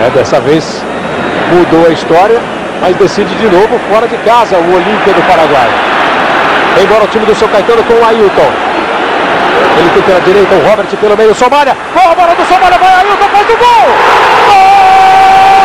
É, 0.00 0.08
dessa 0.10 0.40
vez 0.40 0.82
mudou 1.52 1.86
a 1.86 1.90
história, 1.90 2.40
mas 2.80 2.96
decide 2.96 3.34
de 3.34 3.48
novo 3.48 3.78
fora 3.92 4.08
de 4.08 4.16
casa 4.18 4.56
o 4.56 4.74
Olímpia 4.74 5.12
do 5.12 5.22
Paraguai. 5.28 5.68
Embora 6.82 7.04
o 7.04 7.08
time 7.08 7.26
do 7.26 7.34
seu 7.34 7.48
Caetano 7.48 7.84
com 7.84 7.92
o 7.92 8.04
Ailton. 8.06 8.52
Ele 9.78 9.90
tem 9.90 10.02
pela 10.02 10.20
direita 10.20 10.54
o 10.54 10.68
Robert 10.68 10.86
pelo 10.86 11.16
meio, 11.16 11.34
Somália. 11.34 11.76
Boa 11.94 12.14
bola 12.14 12.34
do 12.34 12.44
Somália, 12.46 12.78
vai 12.78 12.94
Ailton, 12.94 13.28
faz 13.30 13.44
o 13.44 13.56
gol! 13.56 13.86
Gol! 14.46 15.59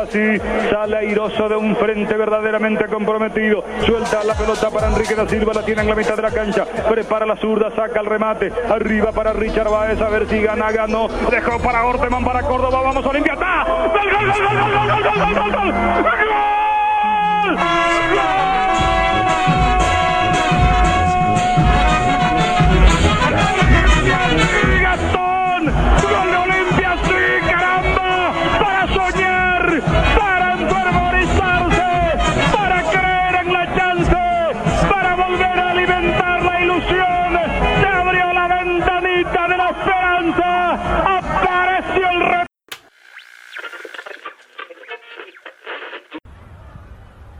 Así, 0.00 0.40
sale 0.70 0.96
airoso 0.96 1.46
de 1.48 1.56
un 1.56 1.76
frente 1.76 2.14
verdaderamente 2.14 2.86
comprometido. 2.86 3.62
Suelta 3.84 4.24
la 4.24 4.34
pelota 4.34 4.70
para 4.70 4.88
Enrique 4.88 5.14
da 5.14 5.28
Silva, 5.28 5.52
la 5.52 5.62
tiene 5.62 5.82
en 5.82 5.88
la 5.88 5.94
mitad 5.94 6.16
de 6.16 6.22
la 6.22 6.30
cancha. 6.30 6.64
Prepara 6.64 7.26
la 7.26 7.36
zurda, 7.36 7.70
saca 7.76 8.00
el 8.00 8.06
remate. 8.06 8.50
Arriba 8.70 9.12
para 9.12 9.34
Richard 9.34 9.68
Baez, 9.68 10.00
a 10.00 10.08
ver 10.08 10.26
si 10.26 10.40
gana, 10.40 10.72
ganó. 10.72 11.08
Dejó 11.30 11.58
para 11.58 11.84
Orteman, 11.84 12.24
para 12.24 12.42
Córdoba. 12.42 12.80
Vamos 12.82 13.04
a 13.04 13.08
Olimpia. 13.10 13.34
¡Está! 13.34 13.64
¡Gol, 13.64 13.90
gol, 13.90 14.32
gol, 14.32 14.42
gol, 14.42 14.72
gol, 14.72 14.88
gol, 14.88 15.02
gol, 15.02 15.18
gol, 15.18 15.34
gol, 15.34 15.52
gol! 15.52 15.72
¡Gol! 17.42 17.56
¡Gol! 18.14 18.49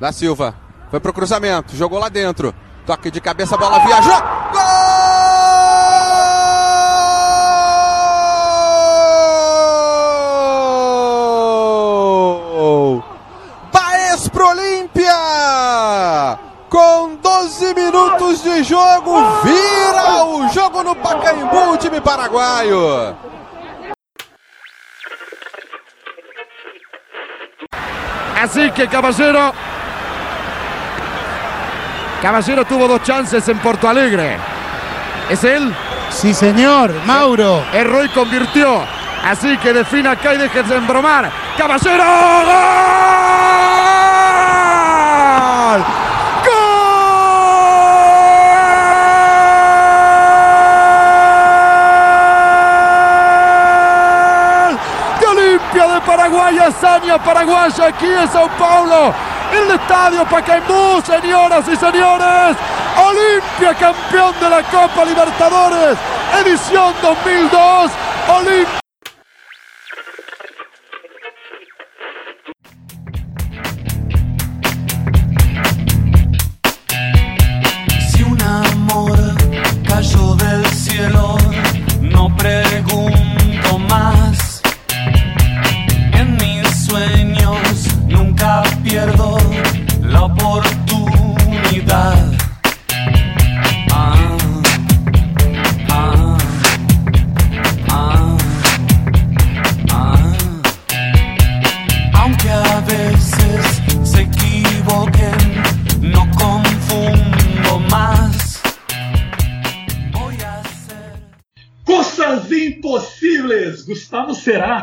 Da 0.00 0.10
Silva. 0.12 0.54
Foi 0.90 0.98
pro 0.98 1.12
cruzamento. 1.12 1.76
Jogou 1.76 1.98
lá 1.98 2.08
dentro. 2.08 2.54
Toque 2.86 3.10
de 3.10 3.20
cabeça, 3.20 3.56
bola 3.56 3.78
viajou. 3.80 4.22
Gol! 12.56 13.04
Baez 13.72 14.26
pro 14.28 14.48
Olímpia! 14.48 15.12
Com 16.70 17.16
12 17.16 17.74
minutos 17.74 18.42
de 18.42 18.62
jogo, 18.62 19.12
vira 19.42 20.24
o 20.24 20.48
jogo 20.48 20.82
no 20.82 20.94
Pacaembu, 20.94 21.76
time 21.78 22.00
paraguaio. 22.00 23.14
Así 28.40 28.70
que 28.70 28.86
Caballero. 28.86 29.52
Caballero 32.22 32.64
tuvo 32.66 32.86
dos 32.86 33.02
chances 33.02 33.48
en 33.48 33.58
Porto 33.58 33.88
Alegre. 33.88 34.36
¿Es 35.30 35.42
él? 35.42 35.74
Sí, 36.10 36.34
señor, 36.34 36.92
Mauro. 37.06 37.64
Erró 37.72 38.04
y 38.04 38.10
convirtió. 38.10 38.84
Así 39.24 39.56
que 39.58 39.72
define 39.72 40.10
acá 40.10 40.34
y 40.34 40.38
déjense 40.38 40.76
embromar. 40.76 41.30
Caballero. 41.56 42.04
¡Gol! 45.64 45.84
¡Gol! 54.60 54.78
De 55.20 55.26
Olimpia 55.26 55.86
de 55.94 56.00
Paraguay, 56.02 56.58
hazaña 56.58 57.16
paraguaya 57.18 57.86
aquí 57.86 58.06
en 58.06 58.28
Sao 58.30 58.48
Paulo. 58.58 59.14
El 59.52 59.70
estadio 59.72 60.24
Pacaembu, 60.26 61.02
señoras 61.02 61.66
y 61.66 61.76
señores. 61.76 62.56
Olimpia 62.96 63.74
campeón 63.74 64.34
de 64.40 64.50
la 64.50 64.62
Copa 64.62 65.04
Libertadores, 65.04 65.98
edición 66.44 66.94
2002. 67.02 67.90
Olimpia. 68.28 68.79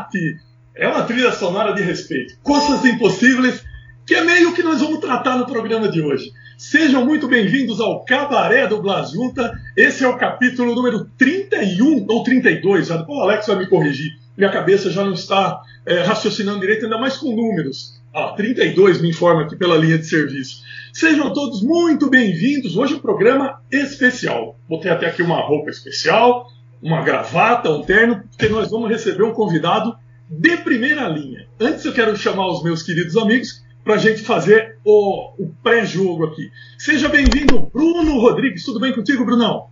Cerati. 0.08 0.40
É 0.74 0.88
uma 0.88 1.02
trilha 1.02 1.32
sonora 1.32 1.74
de 1.74 1.82
respeito. 1.82 2.34
Coisas 2.42 2.84
Impossíveis, 2.84 3.62
que 4.06 4.14
é 4.14 4.24
meio 4.24 4.54
que 4.54 4.62
nós 4.62 4.80
vamos 4.80 5.00
tratar 5.00 5.36
no 5.36 5.46
programa 5.46 5.88
de 5.88 6.00
hoje. 6.00 6.32
Sejam 6.56 7.04
muito 7.04 7.28
bem-vindos 7.28 7.80
ao 7.80 8.04
Cabaré 8.04 8.66
do 8.66 8.80
Blasunta. 8.80 9.52
Esse 9.76 10.04
é 10.04 10.08
o 10.08 10.16
capítulo 10.16 10.74
número 10.74 11.04
31 11.16 12.06
ou 12.08 12.22
32. 12.22 12.86
Já 12.86 13.04
o 13.06 13.20
Alex 13.20 13.46
vai 13.46 13.58
me 13.58 13.66
corrigir. 13.66 14.12
Minha 14.36 14.50
cabeça 14.50 14.90
já 14.90 15.04
não 15.04 15.12
está 15.12 15.60
é, 15.84 16.02
raciocinando 16.02 16.60
direito, 16.60 16.84
ainda 16.84 16.98
mais 16.98 17.16
com 17.16 17.34
números. 17.34 18.00
Ah, 18.14 18.32
32 18.36 19.00
me 19.00 19.10
informa 19.10 19.42
aqui 19.42 19.56
pela 19.56 19.76
linha 19.76 19.98
de 19.98 20.06
serviço. 20.06 20.62
Sejam 20.92 21.32
todos 21.32 21.62
muito 21.62 22.08
bem-vindos. 22.08 22.76
Hoje 22.76 22.94
um 22.94 23.00
programa 23.00 23.60
especial. 23.70 24.58
Botei 24.68 24.90
até 24.90 25.06
aqui 25.06 25.22
uma 25.22 25.40
roupa 25.40 25.70
especial, 25.70 26.46
uma 26.82 27.02
gravata, 27.02 27.70
um 27.70 27.82
terno, 27.82 28.22
porque 28.30 28.48
nós 28.48 28.70
vamos 28.70 28.88
receber 28.88 29.22
um 29.22 29.32
convidado 29.32 29.96
de 30.30 30.56
primeira 30.58 31.08
linha. 31.08 31.46
Antes 31.60 31.84
eu 31.84 31.92
quero 31.92 32.16
chamar 32.16 32.46
os 32.48 32.62
meus 32.62 32.82
queridos 32.82 33.16
amigos 33.16 33.64
para 33.82 33.94
a 33.94 33.98
gente 33.98 34.22
fazer 34.22 34.78
o, 34.84 35.32
o 35.38 35.54
pré-jogo 35.62 36.26
aqui. 36.26 36.50
Seja 36.78 37.08
bem-vindo, 37.08 37.70
Bruno 37.72 38.18
Rodrigues. 38.20 38.64
Tudo 38.64 38.80
bem 38.80 38.92
contigo, 38.92 39.24
Brunão? 39.24 39.68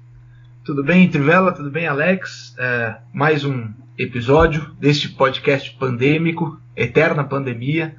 Tudo 0.65 0.83
bem, 0.83 1.09
Trivela? 1.09 1.53
Tudo 1.53 1.71
bem, 1.71 1.87
Alex? 1.87 2.55
É, 2.59 2.97
mais 3.13 3.45
um 3.45 3.69
episódio 3.99 4.75
deste 4.81 5.09
podcast 5.11 5.73
pandêmico, 5.79 6.61
Eterna 6.75 7.23
Pandemia. 7.23 7.95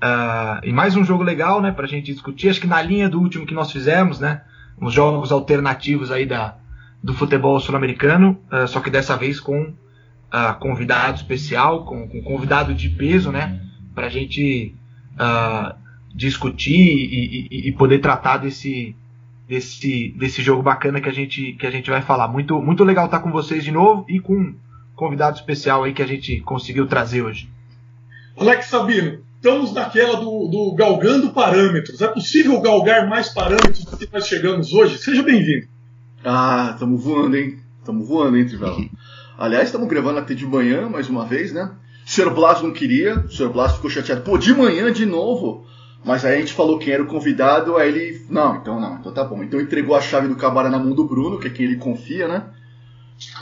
Ah, 0.00 0.60
e 0.64 0.72
mais 0.72 0.96
um 0.96 1.04
jogo 1.04 1.22
legal, 1.22 1.60
né, 1.60 1.70
pra 1.70 1.86
gente 1.86 2.10
discutir. 2.10 2.48
Acho 2.48 2.60
que 2.60 2.66
na 2.66 2.80
linha 2.80 3.08
do 3.08 3.20
último 3.20 3.46
que 3.46 3.54
nós 3.54 3.70
fizemos, 3.70 4.18
né? 4.18 4.42
Uns 4.80 4.94
jogos 4.94 5.30
alternativos 5.30 6.10
aí 6.10 6.24
da, 6.24 6.56
do 7.02 7.14
futebol 7.14 7.58
sul-americano, 7.60 8.38
ah, 8.50 8.66
só 8.66 8.80
que 8.80 8.90
dessa 8.90 9.16
vez 9.16 9.40
com 9.40 9.72
ah, 10.30 10.54
convidado 10.54 11.16
especial, 11.16 11.84
com, 11.84 12.06
com 12.08 12.22
convidado 12.22 12.74
de 12.74 12.88
peso, 12.88 13.30
né? 13.32 13.60
Pra 13.94 14.08
gente 14.08 14.74
ah, 15.18 15.74
discutir 16.14 16.72
e, 16.78 17.48
e- 17.50 17.68
e 17.68 17.72
poder 17.72 17.98
tratar 18.00 18.36
desse, 18.38 18.94
desse, 19.48 20.14
desse 20.18 20.42
jogo 20.42 20.62
bacana 20.62 21.00
que 21.00 21.08
a 21.08 21.12
gente, 21.12 21.52
que 21.54 21.66
a 21.66 21.70
gente 21.70 21.88
vai 21.90 22.02
falar. 22.02 22.28
Muito, 22.28 22.60
muito 22.60 22.84
legal 22.84 23.06
estar 23.06 23.20
com 23.20 23.30
vocês 23.32 23.64
de 23.64 23.70
novo 23.72 24.04
e 24.08 24.20
com 24.20 24.34
um 24.34 24.54
convidado 24.94 25.36
especial 25.36 25.82
aí 25.84 25.92
que 25.94 26.02
a 26.02 26.06
gente 26.06 26.40
conseguiu 26.40 26.86
trazer 26.86 27.22
hoje. 27.22 27.48
Alex 28.36 28.66
Sabino, 28.66 29.20
estamos 29.36 29.72
naquela 29.72 30.16
do, 30.16 30.48
do 30.48 30.74
galgando 30.76 31.30
parâmetros. 31.32 32.00
É 32.02 32.08
possível 32.08 32.60
galgar 32.60 33.08
mais 33.08 33.28
parâmetros 33.30 33.84
do 33.84 33.96
que 33.96 34.08
nós 34.12 34.26
chegamos 34.26 34.72
hoje? 34.72 34.98
Seja 34.98 35.22
bem-vindo. 35.22 35.66
Ah, 36.24 36.76
tamo 36.78 36.98
voando, 36.98 37.36
hein? 37.36 37.58
Tamo 37.84 38.04
voando, 38.04 38.36
hein, 38.36 38.46
Trivela? 38.46 38.76
Aliás, 39.38 39.66
estamos 39.66 39.88
gravando 39.88 40.18
até 40.18 40.34
de 40.34 40.46
manhã, 40.46 40.88
mais 40.88 41.08
uma 41.08 41.24
vez, 41.24 41.52
né? 41.52 41.72
O 42.06 42.10
Sr. 42.10 42.30
Blas 42.30 42.60
não 42.60 42.72
queria, 42.72 43.20
o 43.20 43.30
Sr. 43.30 43.48
Blas 43.48 43.76
ficou 43.76 43.90
chateado. 43.90 44.22
Pô, 44.22 44.36
de 44.36 44.52
manhã 44.52 44.92
de 44.92 45.06
novo? 45.06 45.64
Mas 46.04 46.24
aí 46.24 46.36
a 46.36 46.40
gente 46.40 46.52
falou 46.52 46.78
quem 46.78 46.92
era 46.92 47.02
o 47.02 47.06
convidado, 47.06 47.76
aí 47.76 47.88
ele. 47.88 48.26
Não, 48.28 48.56
então 48.56 48.80
não, 48.80 48.96
então 48.96 49.12
tá 49.12 49.24
bom. 49.24 49.42
Então 49.42 49.60
entregou 49.60 49.94
a 49.94 50.00
chave 50.00 50.28
do 50.28 50.36
cabaré 50.36 50.68
na 50.68 50.78
mão 50.78 50.94
do 50.94 51.04
Bruno, 51.04 51.38
que 51.38 51.46
é 51.46 51.50
quem 51.50 51.66
ele 51.66 51.76
confia, 51.76 52.26
né? 52.26 52.44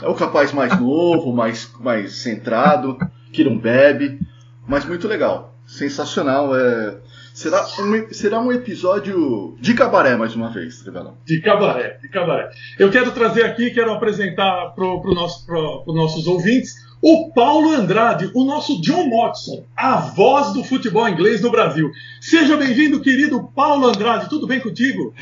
É 0.01 0.07
o 0.07 0.15
capaz 0.15 0.51
mais 0.51 0.77
novo, 0.79 1.33
mais, 1.33 1.71
mais 1.79 2.17
centrado, 2.17 2.97
que 3.31 3.43
não 3.43 3.57
bebe, 3.57 4.19
mas 4.67 4.85
muito 4.85 5.07
legal. 5.07 5.57
Sensacional. 5.65 6.55
É... 6.55 6.97
Será, 7.39 7.65
um, 7.79 8.13
será 8.13 8.39
um 8.41 8.51
episódio 8.51 9.55
de 9.61 9.73
cabaré 9.73 10.13
mais 10.17 10.35
uma 10.35 10.49
vez, 10.49 10.81
Trevelão. 10.81 11.15
De 11.25 11.39
cabaré, 11.39 11.97
de 12.01 12.09
cabaré. 12.09 12.49
Eu 12.77 12.91
quero 12.91 13.11
trazer 13.11 13.45
aqui, 13.45 13.71
quero 13.71 13.93
apresentar 13.93 14.73
para 14.75 14.99
pro 14.99 15.13
nosso, 15.13 15.45
pro, 15.45 15.85
os 15.87 15.95
nossos 15.95 16.27
ouvintes 16.27 16.75
o 17.01 17.31
Paulo 17.31 17.71
Andrade, 17.71 18.29
o 18.33 18.43
nosso 18.43 18.81
John 18.81 19.09
Watson, 19.09 19.63
a 19.73 19.95
voz 19.95 20.51
do 20.51 20.65
futebol 20.65 21.07
inglês 21.07 21.39
no 21.39 21.49
Brasil. 21.49 21.89
Seja 22.19 22.57
bem-vindo, 22.57 22.99
querido 22.99 23.41
Paulo 23.55 23.87
Andrade. 23.87 24.27
Tudo 24.27 24.45
bem 24.45 24.59
contigo? 24.59 25.13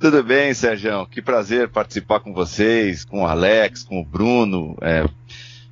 Tudo 0.00 0.24
bem, 0.24 0.54
Sérgio. 0.54 1.06
Que 1.06 1.20
prazer 1.20 1.68
participar 1.68 2.20
com 2.20 2.32
vocês, 2.32 3.04
com 3.04 3.24
o 3.24 3.26
Alex, 3.26 3.82
com 3.82 4.00
o 4.00 4.04
Bruno. 4.06 4.74
É, 4.80 5.04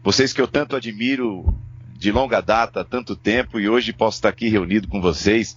vocês 0.05 0.31
que 0.35 0.43
eu 0.43 0.47
tanto 0.47 0.77
admiro 0.77 1.43
de 2.01 2.11
longa 2.11 2.41
data, 2.41 2.83
tanto 2.83 3.15
tempo, 3.15 3.61
e 3.61 3.69
hoje 3.69 3.93
posso 3.93 4.17
estar 4.17 4.31
aqui 4.31 4.49
reunido 4.49 4.89
com 4.89 5.03
vocês. 5.03 5.55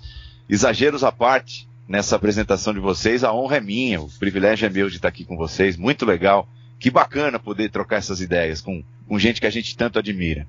Exageros 0.50 1.02
à 1.02 1.10
parte, 1.10 1.66
nessa 1.88 2.18
apresentação 2.18 2.74
de 2.74 2.82
vocês, 2.82 3.24
a 3.24 3.34
honra 3.34 3.58
é 3.58 3.62
minha, 3.62 4.02
o 4.02 4.10
privilégio 4.20 4.66
é 4.66 4.70
meu 4.70 4.90
de 4.90 4.98
estar 4.98 5.08
aqui 5.08 5.24
com 5.24 5.38
vocês. 5.38 5.78
Muito 5.78 6.06
legal. 6.06 6.46
Que 6.78 6.92
bacana 6.92 7.40
poder 7.40 7.72
trocar 7.72 7.96
essas 7.96 8.20
ideias 8.20 8.60
com, 8.60 8.84
com 9.08 9.18
gente 9.18 9.40
que 9.40 9.48
a 9.48 9.50
gente 9.50 9.78
tanto 9.78 9.98
admira. 9.98 10.46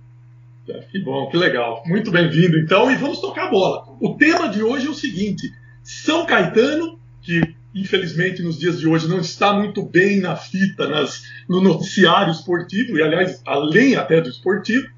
Que 0.91 0.99
bom, 0.99 1.29
que 1.31 1.37
legal. 1.37 1.85
Muito 1.87 2.11
bem-vindo, 2.11 2.59
então, 2.59 2.91
e 2.91 2.97
vamos 2.97 3.21
tocar 3.21 3.47
a 3.47 3.51
bola. 3.51 3.97
O 4.01 4.17
tema 4.17 4.49
de 4.49 4.65
hoje 4.65 4.89
é 4.89 4.91
o 4.91 4.95
seguinte: 4.95 5.49
São 5.85 6.27
Caetano, 6.27 6.99
que 7.23 7.55
infelizmente 7.73 8.43
nos 8.43 8.59
dias 8.59 8.81
de 8.81 8.89
hoje 8.89 9.07
não 9.07 9.21
está 9.21 9.53
muito 9.53 9.85
bem 9.85 10.21
na 10.21 10.35
fita, 10.35 10.89
nas, 10.89 11.23
no 11.49 11.61
noticiário 11.61 12.33
esportivo, 12.33 12.99
e 12.99 13.03
aliás, 13.03 13.41
além 13.47 13.95
até 13.95 14.21
do 14.21 14.29
esportivo. 14.29 14.93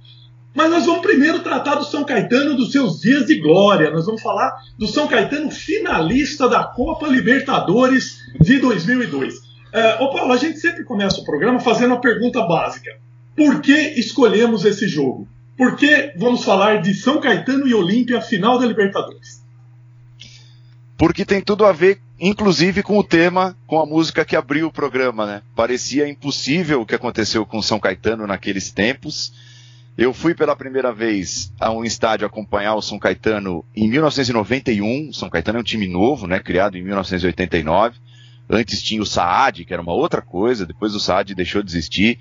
Mas 0.56 0.70
nós 0.70 0.86
vamos 0.86 1.02
primeiro 1.02 1.40
tratar 1.40 1.74
do 1.74 1.84
São 1.84 2.02
Caetano 2.02 2.56
dos 2.56 2.72
seus 2.72 2.98
dias 2.98 3.26
de 3.26 3.38
glória. 3.38 3.90
Nós 3.90 4.06
vamos 4.06 4.22
falar 4.22 4.56
do 4.78 4.86
São 4.86 5.06
Caetano 5.06 5.50
finalista 5.50 6.48
da 6.48 6.64
Copa 6.64 7.06
Libertadores 7.08 8.22
de 8.40 8.58
2002. 8.58 9.34
É, 9.70 10.02
ô 10.02 10.08
Paulo, 10.10 10.32
a 10.32 10.38
gente 10.38 10.58
sempre 10.58 10.82
começa 10.82 11.20
o 11.20 11.24
programa 11.26 11.60
fazendo 11.60 11.92
a 11.92 12.00
pergunta 12.00 12.40
básica: 12.46 12.90
por 13.36 13.60
que 13.60 13.76
escolhemos 14.00 14.64
esse 14.64 14.88
jogo? 14.88 15.28
Por 15.58 15.76
que 15.76 16.14
vamos 16.16 16.42
falar 16.42 16.80
de 16.80 16.94
São 16.94 17.20
Caetano 17.20 17.68
e 17.68 17.74
Olímpia 17.74 18.22
final 18.22 18.58
da 18.58 18.64
Libertadores? 18.64 19.44
Porque 20.96 21.26
tem 21.26 21.42
tudo 21.42 21.66
a 21.66 21.72
ver, 21.72 22.00
inclusive, 22.18 22.82
com 22.82 22.98
o 22.98 23.04
tema, 23.04 23.54
com 23.66 23.78
a 23.78 23.84
música 23.84 24.24
que 24.24 24.34
abriu 24.34 24.68
o 24.68 24.72
programa, 24.72 25.26
né? 25.26 25.42
Parecia 25.54 26.08
impossível 26.08 26.80
o 26.80 26.86
que 26.86 26.94
aconteceu 26.94 27.44
com 27.44 27.60
São 27.60 27.78
Caetano 27.78 28.26
naqueles 28.26 28.70
tempos. 28.70 29.34
Eu 29.98 30.12
fui 30.12 30.34
pela 30.34 30.54
primeira 30.54 30.93
vez 30.93 31.50
a 31.58 31.72
um 31.72 31.82
estádio 31.82 32.26
acompanhar 32.26 32.75
o 32.75 32.82
São 32.82 32.98
Caetano 32.98 33.64
em 33.75 33.88
1991. 33.88 35.10
São 35.10 35.31
Caetano 35.31 35.56
é 35.56 35.60
um 35.62 35.64
time 35.64 35.88
novo, 35.88 36.26
né? 36.26 36.38
Criado 36.38 36.76
em 36.76 36.82
1989. 36.82 37.98
Antes 38.48 38.82
tinha 38.82 39.00
o 39.00 39.06
Saad, 39.06 39.64
que 39.64 39.72
era 39.72 39.81
uma 39.81 39.94
outra 39.94 40.20
coisa. 40.20 40.66
Depois 40.66 40.94
o 40.94 41.00
Saad 41.00 41.34
deixou 41.34 41.62
de 41.62 41.70
existir. 41.70 42.19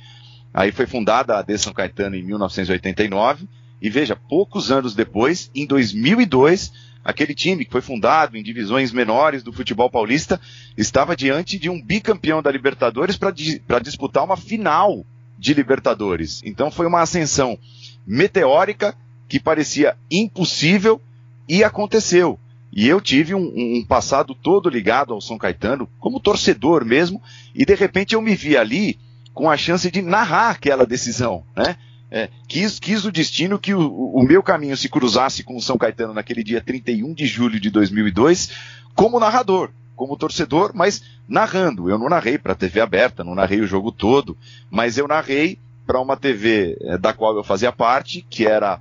Aí 0.53 0.71
foi 0.71 0.85
fundada 0.85 1.35
a 1.35 1.39
AD 1.39 1.57
São 1.57 1.73
Caetano 1.73 2.15
em 2.15 2.23
1989. 2.23 3.45
E 3.81 3.89
veja, 3.89 4.15
poucos 4.15 4.71
anos 4.71 4.95
depois, 4.95 5.51
em 5.53 5.65
2002, 5.67 6.71
aquele 7.03 7.35
time 7.35 7.65
que 7.65 7.71
foi 7.73 7.81
fundado 7.81 8.37
em 8.37 8.41
divisões 8.41 8.93
menores 8.93 9.43
do 9.43 9.51
futebol 9.51 9.89
paulista 9.89 10.39
estava 10.77 11.13
diante 11.13 11.59
de 11.59 11.69
um 11.69 11.81
bicampeão 11.81 12.41
da 12.41 12.49
Libertadores 12.49 13.17
para 13.17 13.31
di 13.31 13.61
disputar 13.83 14.23
uma 14.23 14.37
final 14.37 15.05
de 15.45 15.53
Libertadores. 15.53 16.41
Então 16.43 16.71
foi 16.71 16.87
uma 16.87 17.01
ascensão 17.01 17.57
meteórica 18.05 18.95
que 19.29 19.39
parecia 19.39 19.95
impossível 20.09 20.99
e 21.47 21.63
aconteceu. 21.63 22.39
E 22.73 22.87
eu 22.87 22.99
tive 22.99 23.35
um, 23.35 23.53
um, 23.55 23.85
passado 23.87 24.33
todo 24.33 24.69
ligado 24.69 25.13
ao 25.13 25.21
São 25.21 25.37
Caetano, 25.37 25.87
como 25.99 26.19
torcedor 26.19 26.83
mesmo, 26.83 27.21
e 27.53 27.63
de 27.63 27.75
repente 27.75 28.15
eu 28.15 28.21
me 28.21 28.35
vi 28.35 28.57
ali 28.57 28.99
com 29.33 29.49
a 29.49 29.55
chance 29.55 29.89
de 29.91 30.01
narrar 30.01 30.49
aquela 30.49 30.85
decisão, 30.85 31.43
né? 31.55 31.77
É, 32.09 32.29
quis, 32.47 32.79
quis 32.79 33.03
o 33.03 33.11
destino 33.11 33.59
que 33.59 33.73
o, 33.73 33.81
o, 33.81 34.23
meu 34.23 34.41
caminho 34.41 34.77
se 34.77 34.87
cruzasse 34.87 35.43
com 35.43 35.55
o 35.55 35.61
São 35.61 35.77
Caetano 35.77 36.13
naquele 36.13 36.43
dia 36.43 36.61
31 36.61 37.13
de 37.13 37.25
julho 37.25 37.59
de 37.59 37.69
2002, 37.69 38.51
como 38.93 39.19
narrador, 39.19 39.71
como 39.95 40.17
torcedor, 40.17 40.71
mas 40.73 41.03
narrando. 41.27 41.89
Eu 41.89 41.97
não 41.97 42.09
narrei 42.09 42.37
para 42.37 42.53
a 42.53 42.55
TV 42.55 42.81
aberta, 42.81 43.23
não 43.23 43.35
narrei 43.35 43.61
o 43.61 43.67
jogo 43.67 43.91
todo, 43.91 44.37
mas 44.69 44.97
eu 44.97 45.07
narrei 45.07 45.57
para 45.85 45.99
uma 45.99 46.17
TV 46.17 46.77
é, 46.81 46.97
da 46.97 47.13
qual 47.13 47.35
eu 47.35 47.43
fazia 47.43 47.71
parte, 47.71 48.25
que 48.29 48.45
era 48.45 48.79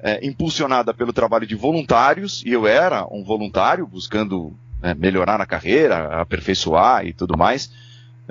é, 0.00 0.24
impulsionada 0.26 0.92
pelo 0.92 1.12
trabalho 1.12 1.46
de 1.46 1.54
voluntários, 1.54 2.42
e 2.44 2.50
eu 2.50 2.66
era 2.66 3.06
um 3.10 3.24
voluntário 3.24 3.86
buscando 3.86 4.52
é, 4.82 4.94
melhorar 4.94 5.38
na 5.38 5.46
carreira, 5.46 6.20
aperfeiçoar 6.20 7.06
e 7.06 7.12
tudo 7.12 7.36
mais, 7.36 7.70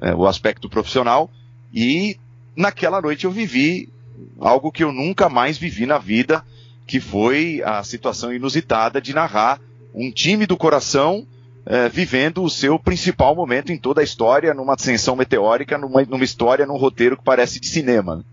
é, 0.01 0.13
o 0.13 0.27
aspecto 0.27 0.69
profissional. 0.69 1.29
E 1.73 2.17
naquela 2.55 3.01
noite 3.01 3.25
eu 3.25 3.31
vivi 3.31 3.89
algo 4.39 4.71
que 4.71 4.83
eu 4.83 4.91
nunca 4.91 5.29
mais 5.29 5.57
vivi 5.57 5.85
na 5.85 5.97
vida, 5.97 6.43
que 6.85 6.99
foi 6.99 7.61
a 7.63 7.83
situação 7.83 8.33
inusitada 8.33 9.01
de 9.01 9.13
narrar 9.13 9.59
um 9.93 10.11
time 10.11 10.45
do 10.45 10.57
coração 10.57 11.25
é, 11.65 11.89
vivendo 11.89 12.43
o 12.43 12.49
seu 12.49 12.77
principal 12.79 13.35
momento 13.35 13.71
em 13.71 13.77
toda 13.77 14.01
a 14.01 14.03
história, 14.03 14.53
numa 14.53 14.73
ascensão 14.73 15.15
meteórica, 15.15 15.77
numa, 15.77 16.03
numa 16.03 16.23
história, 16.23 16.65
num 16.65 16.77
roteiro 16.77 17.17
que 17.17 17.23
parece 17.23 17.59
de 17.59 17.67
cinema. 17.67 18.23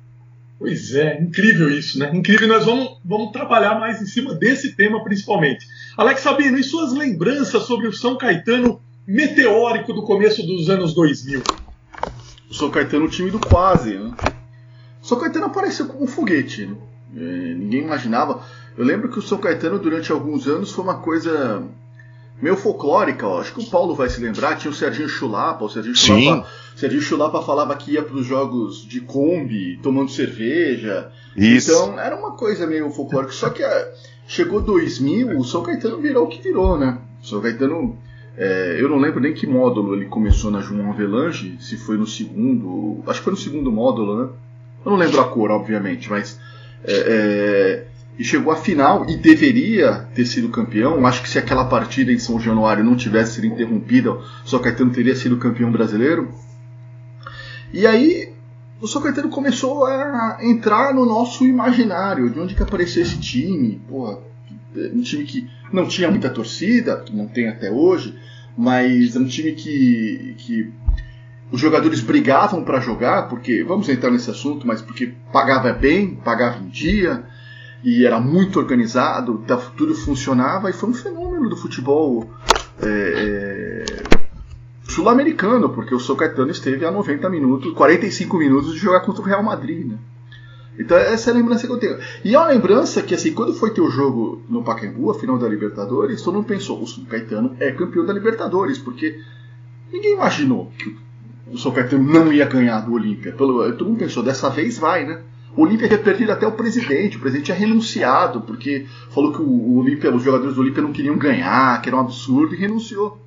Pois 0.58 0.94
é, 0.94 1.20
incrível 1.20 1.70
isso, 1.70 1.98
né? 1.98 2.10
Incrível. 2.12 2.48
Nós 2.48 2.64
vamos, 2.64 2.98
vamos 3.04 3.30
trabalhar 3.30 3.78
mais 3.78 4.02
em 4.02 4.06
cima 4.06 4.34
desse 4.34 4.74
tema 4.74 5.02
principalmente. 5.04 5.66
Alex 5.96 6.20
Sabino, 6.20 6.58
e 6.58 6.64
suas 6.64 6.92
lembranças 6.92 7.62
sobre 7.62 7.86
o 7.86 7.92
São 7.92 8.18
Caetano 8.18 8.80
meteórico 9.06 9.92
do 9.92 10.02
começo 10.02 10.44
dos 10.44 10.68
anos 10.68 10.94
2000? 10.94 11.42
O 12.50 12.54
São 12.54 12.70
Caetano, 12.70 13.04
o 13.04 13.10
time 13.10 13.30
do 13.30 13.38
quase, 13.38 13.94
né? 13.94 14.12
O 15.00 15.06
São 15.06 15.18
Caetano 15.18 15.46
apareceu 15.46 15.86
como 15.86 16.04
um 16.04 16.08
foguete, 16.08 16.66
né? 16.66 16.76
é, 17.16 17.54
ninguém 17.54 17.82
imaginava. 17.82 18.42
Eu 18.76 18.84
lembro 18.84 19.08
que 19.10 19.18
o 19.18 19.22
São 19.22 19.38
Caetano, 19.38 19.78
durante 19.78 20.12
alguns 20.12 20.46
anos, 20.46 20.70
foi 20.70 20.84
uma 20.84 20.98
coisa 20.98 21.62
meio 22.40 22.56
folclórica, 22.56 23.26
ó. 23.26 23.40
acho 23.40 23.52
que 23.52 23.60
o 23.60 23.66
Paulo 23.66 23.94
vai 23.94 24.08
se 24.08 24.20
lembrar, 24.20 24.56
tinha 24.56 24.70
o 24.70 24.74
Serginho 24.74 25.08
Chulapa, 25.08 25.64
o 25.64 25.68
Serginho 25.68 25.96
Chulapa, 25.96 26.48
Serginho 26.76 27.02
Chulapa 27.02 27.42
falava 27.42 27.74
que 27.76 27.92
ia 27.92 28.02
para 28.02 28.16
os 28.16 28.26
jogos 28.26 28.86
de 28.86 29.00
Kombi, 29.00 29.78
tomando 29.82 30.10
cerveja. 30.10 31.10
Isso. 31.36 31.72
Então 31.72 31.98
era 31.98 32.16
uma 32.16 32.32
coisa 32.32 32.66
meio 32.66 32.90
folclórica, 32.90 33.32
só 33.32 33.50
que 33.50 33.62
é, 33.62 33.94
chegou 34.26 34.60
2000, 34.60 35.38
o 35.38 35.44
São 35.44 35.62
Caetano 35.62 35.98
virou 35.98 36.24
o 36.24 36.28
que 36.28 36.40
virou, 36.40 36.78
né? 36.78 36.98
O 37.22 37.26
São 37.26 37.40
Caetano, 37.40 37.98
é, 38.36 38.76
eu 38.78 38.88
não 38.88 38.98
lembro 38.98 39.20
nem 39.20 39.34
que 39.34 39.46
módulo 39.46 39.94
ele 39.94 40.06
começou 40.06 40.50
na 40.50 40.60
João 40.60 40.90
Avelange, 40.90 41.58
se 41.60 41.76
foi 41.76 41.96
no 41.96 42.06
segundo, 42.06 43.02
acho 43.06 43.20
que 43.20 43.24
foi 43.24 43.32
no 43.32 43.38
segundo 43.38 43.72
módulo, 43.72 44.22
né? 44.22 44.28
Eu 44.84 44.92
não 44.92 44.98
lembro 44.98 45.20
a 45.20 45.24
cor, 45.24 45.50
obviamente, 45.50 46.08
mas 46.08 46.38
é, 46.84 46.94
é 46.94 47.97
e 48.18 48.24
chegou 48.24 48.52
à 48.52 48.56
final 48.56 49.08
e 49.08 49.16
deveria 49.16 50.08
ter 50.12 50.26
sido 50.26 50.48
campeão. 50.48 51.06
Acho 51.06 51.22
que 51.22 51.28
se 51.28 51.38
aquela 51.38 51.64
partida 51.66 52.12
em 52.12 52.18
São 52.18 52.40
Januário 52.40 52.82
não 52.82 52.96
tivesse 52.96 53.34
sido 53.34 53.46
interrompida, 53.46 54.12
o 54.12 54.22
São 54.44 54.58
Caetano 54.58 54.90
teria 54.90 55.14
sido 55.14 55.36
campeão 55.36 55.70
brasileiro. 55.70 56.28
E 57.72 57.86
aí 57.86 58.32
o 58.80 58.88
São 58.88 59.00
Caetano 59.00 59.28
começou 59.28 59.86
a 59.86 60.38
entrar 60.42 60.92
no 60.92 61.06
nosso 61.06 61.46
imaginário, 61.46 62.28
de 62.28 62.40
onde 62.40 62.54
que 62.56 62.62
apareceu 62.62 63.02
esse 63.02 63.18
time. 63.18 63.80
Porra, 63.88 64.18
um 64.92 65.02
time 65.02 65.24
que 65.24 65.48
não 65.72 65.86
tinha 65.86 66.10
muita 66.10 66.28
torcida, 66.28 66.96
que 66.96 67.14
não 67.14 67.28
tem 67.28 67.48
até 67.48 67.70
hoje, 67.70 68.18
mas 68.56 69.14
é 69.14 69.18
um 69.20 69.26
time 69.26 69.52
que, 69.52 70.34
que 70.38 70.72
os 71.52 71.60
jogadores 71.60 72.00
brigavam 72.00 72.64
para 72.64 72.80
jogar, 72.80 73.28
porque, 73.28 73.62
vamos 73.62 73.88
entrar 73.88 74.10
nesse 74.10 74.28
assunto, 74.28 74.66
mas 74.66 74.82
porque 74.82 75.12
pagava 75.32 75.72
bem, 75.72 76.16
pagava 76.16 76.58
em 76.58 76.68
dia, 76.68 77.24
e 77.82 78.04
era 78.04 78.20
muito 78.20 78.58
organizado, 78.58 79.42
tá, 79.46 79.56
tudo 79.76 79.94
funcionava 79.94 80.68
e 80.68 80.72
foi 80.72 80.88
um 80.88 80.94
fenômeno 80.94 81.48
do 81.48 81.56
futebol 81.56 82.28
é, 82.82 82.86
é, 82.86 83.84
sul-americano, 84.82 85.70
porque 85.70 85.94
o 85.94 86.00
São 86.00 86.16
Caetano 86.16 86.50
esteve 86.50 86.84
a 86.84 86.90
90 86.90 87.28
minutos, 87.30 87.72
45 87.74 88.36
minutos 88.36 88.72
de 88.72 88.78
jogar 88.78 89.00
contra 89.00 89.22
o 89.22 89.24
Real 89.24 89.42
Madrid, 89.42 89.86
né? 89.86 89.98
Então 90.78 90.96
essa 90.96 91.30
é 91.30 91.32
a 91.32 91.36
lembrança 91.36 91.66
que 91.66 91.72
eu 91.72 91.78
tenho. 91.78 91.98
E 92.24 92.34
é 92.34 92.38
uma 92.38 92.48
lembrança 92.48 93.02
que 93.02 93.14
assim, 93.14 93.32
quando 93.32 93.52
foi 93.52 93.70
ter 93.70 93.80
o 93.80 93.90
jogo 93.90 94.42
no 94.48 94.62
Pacaembu, 94.62 95.10
a 95.10 95.14
final 95.14 95.36
da 95.36 95.48
Libertadores, 95.48 96.22
todo 96.22 96.34
mundo 96.34 96.46
pensou, 96.46 96.80
o 96.80 96.86
São 96.86 97.04
Caetano 97.04 97.56
é 97.58 97.72
campeão 97.72 98.06
da 98.06 98.12
Libertadores, 98.12 98.78
porque 98.78 99.20
ninguém 99.92 100.14
imaginou 100.14 100.70
que 100.78 100.96
o 101.52 101.58
São 101.58 101.72
Caetano 101.72 102.04
não 102.04 102.32
ia 102.32 102.46
ganhar 102.46 102.80
do 102.80 102.92
Olímpia. 102.92 103.32
Todo 103.32 103.84
mundo 103.84 103.98
pensou, 103.98 104.22
dessa 104.22 104.48
vez 104.48 104.78
vai, 104.78 105.04
né? 105.04 105.20
O 105.58 105.62
Olímpia 105.62 105.88
tinha 105.88 105.98
perdido 105.98 106.30
até 106.30 106.46
o 106.46 106.52
presidente, 106.52 107.16
o 107.16 107.20
presidente 107.20 107.46
tinha 107.46 107.56
renunciado, 107.56 108.42
porque 108.42 108.86
falou 109.10 109.32
que 109.32 109.42
o 109.42 109.78
Olímpia, 109.78 110.14
os 110.14 110.22
jogadores 110.22 110.54
do 110.54 110.60
Olímpia 110.60 110.80
não 110.80 110.92
queriam 110.92 111.18
ganhar, 111.18 111.82
que 111.82 111.88
era 111.88 111.96
um 111.96 112.00
absurdo, 112.00 112.54
e 112.54 112.58
renunciou. 112.58 113.20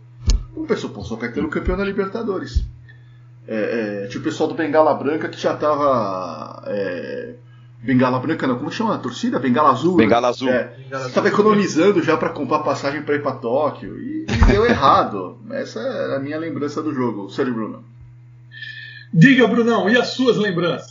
Um 0.55 0.65
pessoal, 0.65 0.93
pô, 0.93 1.03
só 1.03 1.17
Caetano 1.17 1.49
campeão 1.49 1.75
da 1.75 1.83
Libertadores. 1.83 2.63
é, 3.45 4.03
é, 4.05 4.07
tinha 4.07 4.21
o 4.21 4.23
pessoal 4.23 4.47
do 4.47 4.55
Bengala 4.55 4.93
Branca 4.93 5.27
que 5.27 5.37
já 5.37 5.53
tava. 5.57 6.63
é, 6.67 7.33
Bengala 7.83 8.17
Branca 8.19 8.47
não, 8.47 8.57
como 8.57 8.71
chama 8.71 8.95
a 8.95 8.97
torcida? 8.97 9.37
Bengala 9.37 9.71
Azul. 9.71 9.97
né? 9.97 10.03
Bengala 10.05 10.29
Azul. 10.29 10.47
É, 10.47 10.73
Estava 11.07 11.27
economizando 11.27 12.01
já 12.01 12.15
para 12.15 12.29
comprar 12.29 12.59
passagem 12.59 13.01
para 13.01 13.15
ir 13.15 13.21
para 13.23 13.33
Tóquio 13.33 13.99
e, 13.99 14.25
e 14.29 14.45
deu 14.45 14.65
errado. 14.65 15.37
Essa 15.49 15.81
é 15.81 16.15
a 16.15 16.19
minha 16.19 16.39
lembrança 16.39 16.81
do 16.81 16.93
jogo, 16.93 17.29
Sérgio 17.29 17.53
Bruno. 17.53 17.83
Diga, 19.13 19.45
Brunão, 19.47 19.89
e 19.89 19.97
as 19.97 20.09
suas 20.09 20.37
lembranças? 20.37 20.90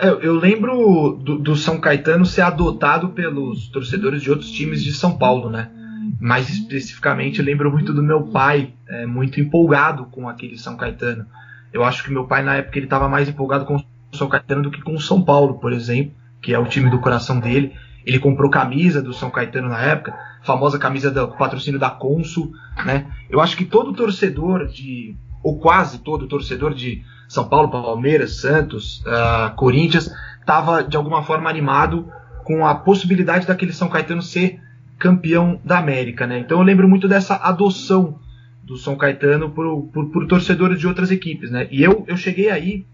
Eu, 0.00 0.20
eu 0.20 0.34
lembro 0.34 1.18
do, 1.20 1.38
do 1.38 1.56
São 1.56 1.80
Caetano 1.80 2.24
ser 2.24 2.42
adotado 2.42 3.08
pelos 3.10 3.68
torcedores 3.68 4.22
de 4.22 4.30
outros 4.30 4.50
times 4.50 4.82
de 4.82 4.92
São 4.92 5.18
Paulo, 5.18 5.50
né? 5.50 5.70
Mais 6.20 6.48
especificamente, 6.48 7.40
eu 7.40 7.44
lembro 7.44 7.70
muito 7.70 7.92
do 7.92 8.02
meu 8.02 8.22
pai, 8.28 8.72
é, 8.88 9.06
muito 9.06 9.40
empolgado 9.40 10.06
com 10.06 10.28
aquele 10.28 10.56
São 10.56 10.76
Caetano. 10.76 11.26
Eu 11.72 11.84
acho 11.84 12.04
que 12.04 12.12
meu 12.12 12.26
pai, 12.26 12.42
na 12.42 12.56
época, 12.56 12.78
ele 12.78 12.86
estava 12.86 13.08
mais 13.08 13.28
empolgado 13.28 13.64
com 13.64 13.76
o 13.76 14.16
São 14.16 14.28
Caetano 14.28 14.62
do 14.62 14.70
que 14.70 14.80
com 14.82 14.94
o 14.94 15.00
São 15.00 15.22
Paulo, 15.22 15.58
por 15.58 15.72
exemplo, 15.72 16.12
que 16.40 16.54
é 16.54 16.58
o 16.58 16.66
time 16.66 16.88
do 16.90 17.00
coração 17.00 17.40
dele. 17.40 17.72
Ele 18.06 18.18
comprou 18.18 18.50
camisa 18.50 19.02
do 19.02 19.12
São 19.12 19.30
Caetano 19.30 19.68
na 19.68 19.80
época, 19.80 20.16
famosa 20.42 20.78
camisa 20.78 21.10
do 21.10 21.28
patrocínio 21.28 21.78
da 21.78 21.90
Consul, 21.90 22.52
né? 22.84 23.06
Eu 23.28 23.40
acho 23.40 23.56
que 23.56 23.64
todo 23.64 23.92
torcedor 23.92 24.66
de, 24.66 25.16
ou 25.42 25.58
quase 25.58 25.98
todo 25.98 26.28
torcedor 26.28 26.72
de 26.72 27.02
São 27.28 27.48
Paulo, 27.48 27.70
Palmeiras, 27.70 28.40
Santos, 28.40 29.02
ah, 29.06 29.52
Corinthians, 29.54 30.10
estava 30.40 30.82
de 30.82 30.96
alguma 30.96 31.22
forma 31.22 31.50
animado 31.50 32.10
com 32.42 32.66
a 32.66 32.74
possibilidade 32.74 33.46
daquele 33.46 33.72
São 33.72 33.88
Caetano 33.88 34.22
ser 34.22 34.60
campeão 34.98 35.60
da 35.62 35.78
América, 35.78 36.26
né? 36.26 36.38
Então 36.38 36.58
eu 36.58 36.64
lembro 36.64 36.88
muito 36.88 37.06
dessa 37.06 37.36
adoção 37.36 38.18
do 38.64 38.76
São 38.76 38.96
Caetano 38.96 39.50
por, 39.50 39.82
por, 39.92 40.06
por 40.10 40.26
torcedores 40.26 40.80
de 40.80 40.86
outras 40.86 41.10
equipes, 41.10 41.50
né? 41.50 41.68
E 41.70 41.82
eu, 41.82 42.04
eu 42.08 42.16
cheguei 42.16 42.50
aí 42.50 42.86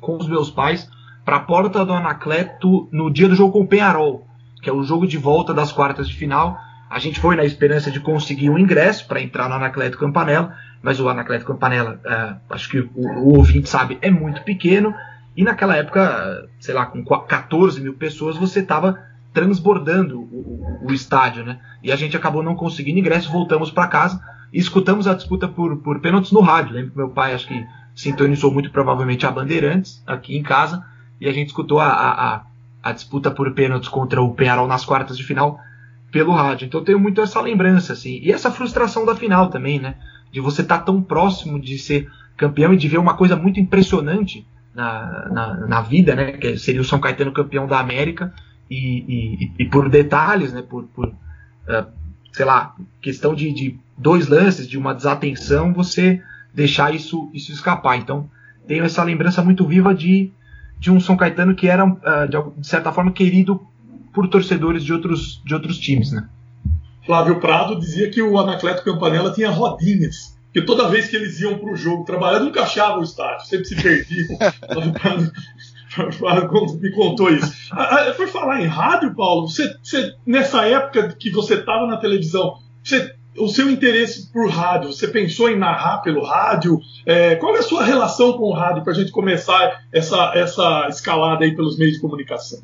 com 0.00 0.16
os 0.16 0.28
meus 0.28 0.50
pais 0.50 0.88
para 1.24 1.36
a 1.36 1.40
porta 1.40 1.84
do 1.84 1.92
Anacleto 1.92 2.88
no 2.90 3.10
dia 3.10 3.28
do 3.28 3.34
jogo 3.34 3.52
com 3.52 3.60
o 3.62 3.66
Penharol, 3.66 4.26
que 4.62 4.70
é 4.70 4.72
o 4.72 4.82
jogo 4.82 5.06
de 5.06 5.18
volta 5.18 5.52
das 5.52 5.72
quartas 5.72 6.08
de 6.08 6.14
final. 6.14 6.58
A 6.88 6.98
gente 6.98 7.20
foi 7.20 7.36
na 7.36 7.44
esperança 7.44 7.90
de 7.90 8.00
conseguir 8.00 8.50
um 8.50 8.58
ingresso 8.58 9.06
para 9.06 9.20
entrar 9.20 9.48
no 9.48 9.54
Anacleto 9.54 9.98
Campanella, 9.98 10.54
mas 10.82 10.98
o 10.98 11.08
Anacleto 11.08 11.46
Campanella, 11.46 12.00
é, 12.04 12.34
acho 12.50 12.68
que 12.68 12.80
o, 12.80 12.90
o 12.94 13.36
ouvinte 13.36 13.68
sabe, 13.68 13.98
é 14.02 14.10
muito 14.10 14.42
pequeno. 14.42 14.94
E 15.36 15.42
naquela 15.44 15.76
época, 15.76 16.48
sei 16.60 16.74
lá, 16.74 16.86
com 16.86 17.02
14 17.04 17.80
mil 17.80 17.94
pessoas, 17.94 18.36
você 18.36 18.60
estava 18.60 18.98
transbordando 19.32 20.20
o, 20.20 20.78
o, 20.82 20.92
estádio, 20.92 21.44
né? 21.44 21.58
E 21.82 21.90
a 21.90 21.96
gente 21.96 22.16
acabou 22.16 22.42
não 22.42 22.54
conseguindo 22.54 22.98
ingresso, 22.98 23.32
voltamos 23.32 23.70
para 23.70 23.86
casa 23.86 24.22
e 24.52 24.58
escutamos 24.58 25.06
a 25.06 25.14
disputa 25.14 25.48
por, 25.48 25.78
por 25.78 26.00
pênaltis 26.00 26.32
no 26.32 26.40
rádio. 26.40 26.74
Lembro 26.74 26.90
que 26.90 26.98
meu 26.98 27.08
pai, 27.08 27.32
acho 27.32 27.48
que 27.48 27.66
sintonizou 27.94 28.52
muito 28.52 28.70
provavelmente 28.70 29.24
a 29.24 29.30
Bandeirantes 29.30 30.02
aqui 30.06 30.36
em 30.36 30.42
casa 30.42 30.84
e 31.20 31.28
a 31.28 31.32
gente 31.32 31.48
escutou 31.48 31.78
a, 31.78 31.88
a, 31.88 32.42
a 32.82 32.92
disputa 32.92 33.30
por 33.30 33.52
pênaltis 33.54 33.88
contra 33.88 34.20
o 34.20 34.34
Penharol 34.34 34.66
nas 34.66 34.84
quartas 34.84 35.16
de 35.16 35.24
final 35.24 35.58
pelo 36.10 36.32
rádio. 36.32 36.66
Então 36.66 36.80
eu 36.80 36.84
tenho 36.84 37.00
muito 37.00 37.20
essa 37.22 37.40
lembrança, 37.40 37.94
assim. 37.94 38.18
E 38.22 38.30
essa 38.30 38.50
frustração 38.50 39.06
da 39.06 39.16
final 39.16 39.48
também, 39.48 39.80
né? 39.80 39.94
De 40.32 40.40
você 40.40 40.62
estar 40.62 40.78
tá 40.78 40.84
tão 40.84 41.02
próximo 41.02 41.60
de 41.60 41.78
ser 41.78 42.10
campeão 42.36 42.74
e 42.74 42.76
de 42.76 42.88
ver 42.88 42.98
uma 42.98 43.14
coisa 43.14 43.36
muito 43.36 43.60
impressionante 43.60 44.46
na, 44.74 45.28
na, 45.30 45.66
na 45.66 45.80
vida, 45.82 46.16
né? 46.16 46.32
Que 46.32 46.56
seria 46.56 46.80
o 46.80 46.84
São 46.84 46.98
Caetano 46.98 47.32
campeão 47.32 47.66
da 47.66 47.78
América. 47.78 48.32
E, 48.70 49.04
e, 49.06 49.52
e 49.58 49.64
por 49.66 49.88
detalhes, 49.90 50.52
né? 50.52 50.62
Por, 50.62 50.84
por 50.84 51.08
uh, 51.08 51.86
sei 52.32 52.44
lá, 52.44 52.74
questão 53.00 53.34
de, 53.34 53.52
de 53.52 53.78
dois 53.96 54.28
lances, 54.28 54.66
de 54.66 54.78
uma 54.78 54.94
desatenção, 54.94 55.72
você 55.72 56.22
deixar 56.52 56.94
isso, 56.94 57.30
isso 57.32 57.52
escapar. 57.52 57.96
Então 57.96 58.28
tenho 58.66 58.84
essa 58.84 59.02
lembrança 59.02 59.42
muito 59.42 59.66
viva 59.66 59.94
de, 59.94 60.32
de 60.78 60.90
um 60.90 60.98
São 60.98 61.16
Caetano 61.16 61.54
que 61.54 61.68
era, 61.68 61.84
uh, 61.84 61.96
de, 62.56 62.66
certa 62.66 62.92
forma, 62.92 63.12
querido 63.12 63.60
por 64.12 64.28
torcedores 64.28 64.84
de 64.84 64.92
outros, 64.92 65.42
de 65.44 65.54
outros 65.54 65.78
times, 65.78 66.12
né? 66.12 66.28
Flávio 67.04 67.40
Prado 67.40 67.78
dizia 67.78 68.10
que 68.10 68.22
o 68.22 68.38
Anacleto 68.38 68.84
Campanella 68.84 69.32
tinha 69.32 69.50
rodinhas, 69.50 70.38
que 70.52 70.62
toda 70.62 70.88
vez 70.88 71.08
que 71.08 71.16
eles 71.16 71.40
iam 71.40 71.58
para 71.58 71.72
o 71.72 71.76
jogo 71.76 72.04
trabalhar, 72.04 72.40
nunca 72.40 72.62
achavam 72.62 73.00
o 73.00 73.04
estádio, 73.04 73.46
sempre 73.46 73.66
se 73.66 73.76
perdiam. 73.76 74.38
me 76.80 76.90
contou 76.92 77.30
isso. 77.30 77.52
Por 78.16 78.28
falar 78.28 78.62
em 78.62 78.66
rádio, 78.66 79.14
Paulo, 79.14 79.48
você, 79.48 79.74
você 79.82 80.14
nessa 80.26 80.66
época 80.66 81.14
que 81.18 81.30
você 81.30 81.54
estava 81.54 81.86
na 81.86 81.96
televisão, 81.96 82.58
você, 82.82 83.14
o 83.36 83.48
seu 83.48 83.70
interesse 83.70 84.30
por 84.32 84.48
rádio, 84.48 84.92
você 84.92 85.08
pensou 85.08 85.50
em 85.50 85.58
narrar 85.58 85.98
pelo 85.98 86.24
rádio? 86.24 86.80
É, 87.04 87.34
qual 87.36 87.54
é 87.56 87.58
a 87.58 87.62
sua 87.62 87.84
relação 87.84 88.34
com 88.34 88.44
o 88.44 88.52
rádio 88.52 88.84
para 88.84 88.92
a 88.92 88.96
gente 88.96 89.10
começar 89.10 89.82
essa, 89.92 90.32
essa 90.34 90.86
escalada 90.88 91.44
aí 91.44 91.54
pelos 91.54 91.76
meios 91.76 91.94
de 91.94 92.00
comunicação? 92.00 92.60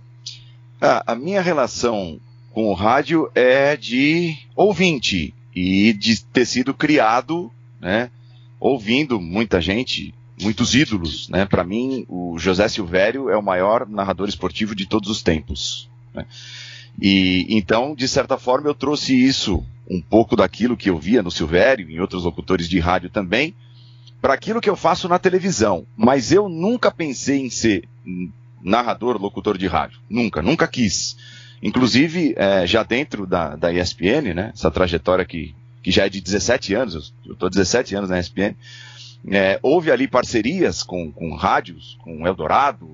Ah, 0.80 1.02
a 1.06 1.14
minha 1.14 1.42
relação 1.42 2.20
com 2.58 2.66
o 2.66 2.74
rádio 2.74 3.30
é 3.36 3.76
de 3.76 4.36
ouvinte 4.56 5.32
e 5.54 5.92
de 5.92 6.20
ter 6.24 6.44
sido 6.44 6.74
criado, 6.74 7.52
né, 7.80 8.10
ouvindo 8.58 9.20
muita 9.20 9.60
gente, 9.60 10.12
muitos 10.42 10.74
ídolos, 10.74 11.28
né? 11.28 11.46
Para 11.46 11.62
mim, 11.62 12.04
o 12.08 12.36
José 12.36 12.66
Silvério 12.66 13.30
é 13.30 13.36
o 13.36 13.42
maior 13.44 13.88
narrador 13.88 14.28
esportivo 14.28 14.74
de 14.74 14.86
todos 14.86 15.08
os 15.08 15.22
tempos. 15.22 15.88
Né? 16.12 16.26
E 17.00 17.46
então, 17.48 17.94
de 17.94 18.08
certa 18.08 18.36
forma, 18.36 18.68
eu 18.68 18.74
trouxe 18.74 19.14
isso 19.14 19.64
um 19.88 20.00
pouco 20.00 20.34
daquilo 20.34 20.76
que 20.76 20.90
eu 20.90 20.98
via 20.98 21.22
no 21.22 21.30
Silvério, 21.30 21.88
em 21.88 22.00
outros 22.00 22.24
locutores 22.24 22.68
de 22.68 22.80
rádio 22.80 23.08
também, 23.08 23.54
para 24.20 24.34
aquilo 24.34 24.60
que 24.60 24.68
eu 24.68 24.74
faço 24.74 25.08
na 25.08 25.20
televisão. 25.20 25.86
Mas 25.96 26.32
eu 26.32 26.48
nunca 26.48 26.90
pensei 26.90 27.38
em 27.38 27.50
ser 27.50 27.88
narrador, 28.60 29.16
locutor 29.16 29.56
de 29.56 29.68
rádio. 29.68 30.00
Nunca, 30.10 30.42
nunca 30.42 30.66
quis. 30.66 31.16
Inclusive, 31.62 32.34
é, 32.36 32.66
já 32.66 32.82
dentro 32.82 33.26
da, 33.26 33.56
da 33.56 33.72
ESPN, 33.72 34.34
né, 34.34 34.52
essa 34.54 34.70
trajetória 34.70 35.24
que, 35.24 35.54
que 35.82 35.90
já 35.90 36.06
é 36.06 36.08
de 36.08 36.20
17 36.20 36.74
anos, 36.74 37.12
eu 37.26 37.32
estou 37.32 37.50
17 37.50 37.94
anos 37.96 38.10
na 38.10 38.18
ESPN, 38.18 38.54
é, 39.30 39.58
houve 39.62 39.90
ali 39.90 40.06
parcerias 40.06 40.82
com, 40.82 41.10
com 41.10 41.34
rádios, 41.34 41.98
com 42.02 42.26
Eldorado, 42.26 42.88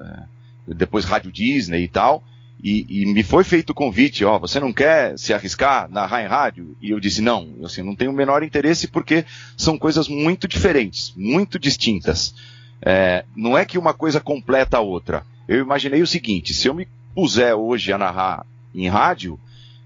é, 0.00 0.22
depois 0.68 1.04
Rádio 1.04 1.32
Disney 1.32 1.84
e 1.84 1.88
tal, 1.88 2.22
e, 2.62 2.86
e, 2.88 3.12
me 3.12 3.22
foi 3.22 3.44
feito 3.44 3.70
o 3.70 3.74
convite, 3.74 4.24
ó, 4.24 4.38
você 4.38 4.58
não 4.58 4.72
quer 4.72 5.18
se 5.18 5.34
arriscar 5.34 5.86
narrar 5.90 6.22
em 6.22 6.26
rádio? 6.26 6.74
E 6.80 6.90
eu 6.90 7.00
disse, 7.00 7.20
não, 7.20 7.52
eu 7.58 7.66
assim, 7.66 7.82
não 7.82 7.94
tenho 7.94 8.10
o 8.10 8.14
menor 8.14 8.42
interesse 8.42 8.88
porque 8.88 9.26
são 9.54 9.76
coisas 9.76 10.08
muito 10.08 10.48
diferentes, 10.48 11.12
muito 11.14 11.58
distintas. 11.58 12.34
É, 12.80 13.24
não 13.36 13.58
é 13.58 13.66
que 13.66 13.76
uma 13.76 13.92
coisa 13.92 14.18
completa 14.18 14.78
a 14.78 14.80
outra. 14.80 15.26
Eu 15.46 15.60
imaginei 15.60 16.00
o 16.00 16.06
seguinte, 16.06 16.54
se 16.54 16.66
eu 16.66 16.72
me 16.72 16.88
puser 17.14 17.54
hoje 17.54 17.92
a 17.92 17.98
narrar 17.98 18.46
em 18.74 18.88
rádio, 18.88 19.38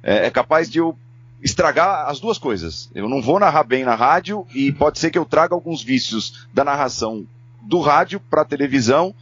é, 0.03 0.27
é 0.27 0.31
capaz 0.31 0.71
de 0.71 0.79
eu 0.79 0.97
estragar 1.43 2.09
as 2.09 2.21
duas 2.21 2.39
coisas. 2.39 2.91
Eu 2.95 3.09
não 3.09 3.23
vou 3.23 3.39
narrar 3.39 3.65
bem 3.65 3.85
na 3.85 3.95
rádio 3.95 4.47
e 4.55 4.73
pode 4.73 4.99
ser 4.99 5.11
que 5.11 5.19
eu 5.19 5.25
traga 5.25 5.55
alguns 5.55 5.83
vícios 5.83 6.47
da 6.53 6.65
narração 6.65 7.27
do 7.63 7.81
rádio 7.81 8.21
para 8.21 8.43
a 8.43 8.47
televisão 8.47 9.15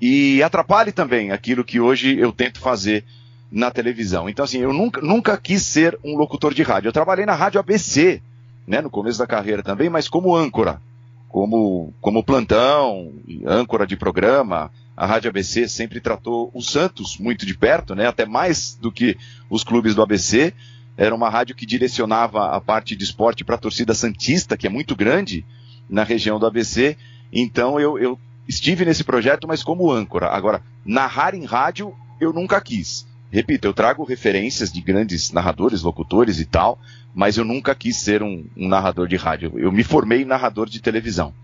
e 0.00 0.42
atrapalhe 0.42 0.92
também 0.92 1.30
aquilo 1.30 1.64
que 1.64 1.80
hoje 1.80 2.18
eu 2.18 2.32
tento 2.32 2.60
fazer 2.60 3.04
na 3.50 3.70
televisão. 3.70 4.28
Então, 4.28 4.44
assim, 4.44 4.58
eu 4.58 4.72
nunca, 4.72 5.00
nunca 5.00 5.36
quis 5.36 5.62
ser 5.62 5.98
um 6.04 6.16
locutor 6.16 6.52
de 6.52 6.62
rádio. 6.62 6.88
Eu 6.88 6.92
trabalhei 6.92 7.24
na 7.24 7.34
rádio 7.34 7.60
ABC, 7.60 8.20
né, 8.66 8.80
no 8.80 8.90
começo 8.90 9.18
da 9.18 9.26
carreira 9.26 9.62
também, 9.62 9.88
mas 9.88 10.08
como 10.08 10.34
âncora, 10.34 10.80
como, 11.28 11.92
como 12.00 12.24
plantão, 12.24 13.12
âncora 13.46 13.86
de 13.86 13.96
programa. 13.96 14.70
A 14.96 15.06
Rádio 15.06 15.28
ABC 15.28 15.68
sempre 15.68 16.00
tratou 16.00 16.50
o 16.54 16.62
Santos 16.62 17.18
muito 17.18 17.44
de 17.44 17.56
perto, 17.56 17.94
né, 17.94 18.06
até 18.06 18.24
mais 18.24 18.78
do 18.80 18.92
que 18.92 19.16
os 19.50 19.64
clubes 19.64 19.94
do 19.94 20.02
ABC. 20.02 20.52
Era 20.96 21.14
uma 21.14 21.28
rádio 21.28 21.56
que 21.56 21.66
direcionava 21.66 22.54
a 22.54 22.60
parte 22.60 22.94
de 22.94 23.02
esporte 23.02 23.44
para 23.44 23.56
a 23.56 23.58
torcida 23.58 23.94
Santista, 23.94 24.56
que 24.56 24.66
é 24.66 24.70
muito 24.70 24.94
grande 24.94 25.44
na 25.90 26.04
região 26.04 26.38
do 26.38 26.46
ABC. 26.46 26.96
Então 27.32 27.80
eu, 27.80 27.98
eu 27.98 28.18
estive 28.46 28.84
nesse 28.84 29.02
projeto, 29.02 29.48
mas 29.48 29.64
como 29.64 29.90
âncora. 29.90 30.28
Agora, 30.28 30.62
narrar 30.84 31.34
em 31.34 31.44
rádio 31.44 31.92
eu 32.20 32.32
nunca 32.32 32.60
quis. 32.60 33.06
Repito, 33.30 33.66
eu 33.66 33.74
trago 33.74 34.04
referências 34.04 34.72
de 34.72 34.80
grandes 34.80 35.32
narradores, 35.32 35.82
locutores 35.82 36.38
e 36.38 36.44
tal, 36.44 36.78
mas 37.12 37.36
eu 37.36 37.44
nunca 37.44 37.74
quis 37.74 37.96
ser 37.96 38.22
um, 38.22 38.46
um 38.56 38.68
narrador 38.68 39.08
de 39.08 39.16
rádio. 39.16 39.54
Eu 39.56 39.72
me 39.72 39.82
formei 39.82 40.24
narrador 40.24 40.68
de 40.68 40.80
televisão. 40.80 41.34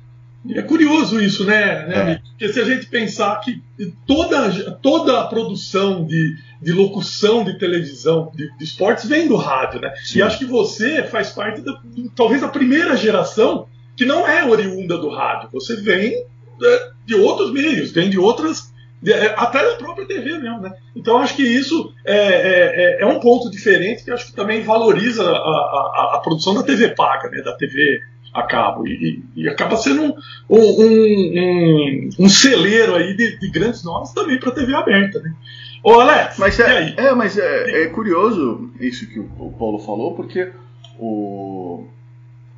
É 0.49 0.63
curioso 0.63 1.21
isso, 1.21 1.45
né, 1.45 1.87
né 1.87 2.13
é. 2.13 2.21
Porque 2.31 2.53
se 2.53 2.61
a 2.61 2.65
gente 2.65 2.87
pensar 2.87 3.39
que 3.41 3.63
toda, 4.07 4.73
toda 4.83 5.21
a 5.21 5.27
produção 5.27 6.07
de, 6.07 6.35
de 6.63 6.73
locução 6.73 7.45
de 7.45 7.59
televisão, 7.59 8.33
de, 8.35 8.51
de 8.57 8.65
esportes, 8.65 9.05
vem 9.05 9.29
do 9.29 9.37
rádio, 9.37 9.81
né? 9.81 9.93
Sim. 10.03 10.19
E 10.19 10.23
acho 10.23 10.39
que 10.39 10.47
você 10.47 11.03
faz 11.03 11.31
parte, 11.31 11.61
da, 11.61 11.79
talvez, 12.17 12.41
da 12.41 12.49
primeira 12.49 12.97
geração 12.97 13.67
que 13.95 14.07
não 14.07 14.27
é 14.27 14.43
oriunda 14.43 14.97
do 14.97 15.11
rádio. 15.11 15.51
Você 15.53 15.77
vem 15.77 16.25
de, 16.59 16.91
de 17.05 17.15
outros 17.17 17.53
meios, 17.53 17.93
vem 17.93 18.09
de 18.09 18.19
outras. 18.19 18.71
De, 19.03 19.13
até 19.13 19.63
da 19.63 19.77
própria 19.77 20.07
TV 20.07 20.39
mesmo, 20.39 20.61
né? 20.61 20.73
Então 20.97 21.19
acho 21.19 21.35
que 21.35 21.43
isso 21.43 21.93
é, 22.05 22.17
é, 22.17 23.03
é, 23.03 23.07
um 23.07 23.21
ponto 23.21 23.51
diferente 23.51 24.05
que 24.05 24.11
acho 24.11 24.27
que 24.27 24.33
também 24.35 24.63
valoriza 24.63 25.23
a, 25.23 25.37
a, 25.37 26.13
a 26.15 26.21
produção 26.23 26.55
da 26.55 26.63
TV 26.63 26.89
paga, 26.95 27.29
né? 27.29 27.43
Da 27.43 27.55
TV 27.57 28.01
a 28.33 28.43
cabo. 28.45 28.87
E, 28.87 28.93
e- 29.37 29.43
e 29.43 29.49
acaba 29.49 29.77
sendo 29.77 30.03
um, 30.03 30.15
um, 30.49 30.59
um, 30.59 32.09
um 32.21 32.29
celeiro 32.29 32.95
aí 32.95 33.17
de, 33.17 33.39
de 33.39 33.51
grandes 33.51 33.83
nomes 33.85 34.13
também 34.13 34.39
para 34.39 34.51
a 34.51 34.55
TV 34.55 34.75
aberta. 34.75 35.21
Né? 35.21 35.35
Ô 35.83 35.93
Alex, 36.01 36.39
Mas 36.39 36.59
e 36.59 36.63
é, 36.63 36.67
aí? 36.67 36.95
é, 36.97 37.15
mas 37.15 37.39
é, 37.39 37.83
é 37.85 37.87
curioso 37.87 38.71
isso 38.81 39.07
que 39.09 39.19
o, 39.19 39.29
o 39.39 39.53
Paulo 39.59 39.79
falou, 39.79 40.15
porque 40.15 40.51
o, 40.99 41.87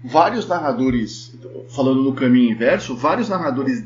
vários 0.05 0.47
narradores, 0.49 1.35
falando 1.69 2.03
no 2.03 2.13
caminho 2.15 2.51
inverso, 2.51 2.97
vários 2.97 3.29
narradores 3.29 3.85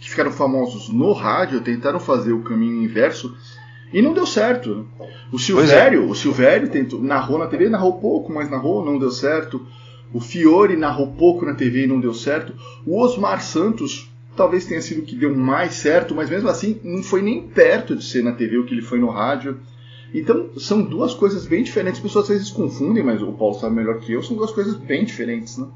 que 0.00 0.10
ficaram 0.10 0.30
famosos 0.30 0.88
no 0.88 1.12
rádio 1.12 1.60
tentaram 1.62 1.98
fazer 1.98 2.32
o 2.32 2.42
caminho 2.42 2.82
inverso 2.84 3.34
e 3.92 4.02
não 4.02 4.12
deu 4.12 4.26
certo. 4.26 4.86
O 5.32 5.38
Silvério, 5.38 6.08
o 6.08 6.14
Silvério 6.14 6.68
tentou, 6.68 7.00
narrou 7.02 7.38
na 7.38 7.46
TV, 7.46 7.68
narrou 7.68 7.94
pouco, 7.94 8.32
mas 8.32 8.50
narrou, 8.50 8.84
não 8.84 8.98
deu 8.98 9.10
certo. 9.10 9.66
O 10.16 10.20
Fiore 10.20 10.78
narrou 10.78 11.12
pouco 11.12 11.44
na 11.44 11.52
TV 11.52 11.84
e 11.84 11.86
não 11.86 12.00
deu 12.00 12.14
certo. 12.14 12.54
O 12.86 12.98
Osmar 12.98 13.42
Santos 13.42 14.10
talvez 14.34 14.64
tenha 14.64 14.80
sido 14.80 15.02
o 15.02 15.04
que 15.04 15.14
deu 15.14 15.36
mais 15.36 15.74
certo, 15.74 16.14
mas 16.14 16.30
mesmo 16.30 16.48
assim 16.48 16.80
não 16.82 17.02
foi 17.02 17.20
nem 17.20 17.46
perto 17.46 17.94
de 17.94 18.02
ser 18.02 18.24
na 18.24 18.32
TV 18.32 18.56
o 18.56 18.64
que 18.64 18.72
ele 18.72 18.80
foi 18.80 18.98
no 18.98 19.10
rádio. 19.10 19.60
Então 20.14 20.58
são 20.58 20.80
duas 20.80 21.12
coisas 21.12 21.44
bem 21.44 21.62
diferentes. 21.62 21.98
As 21.98 22.02
pessoas 22.02 22.30
às 22.30 22.30
vezes 22.30 22.50
confundem, 22.50 23.04
mas 23.04 23.20
o 23.20 23.30
Paulo 23.30 23.60
sabe 23.60 23.74
melhor 23.74 24.00
que 24.00 24.10
eu. 24.10 24.22
São 24.22 24.34
duas 24.34 24.52
coisas 24.52 24.74
bem 24.74 25.04
diferentes, 25.04 25.58
né? 25.58 25.66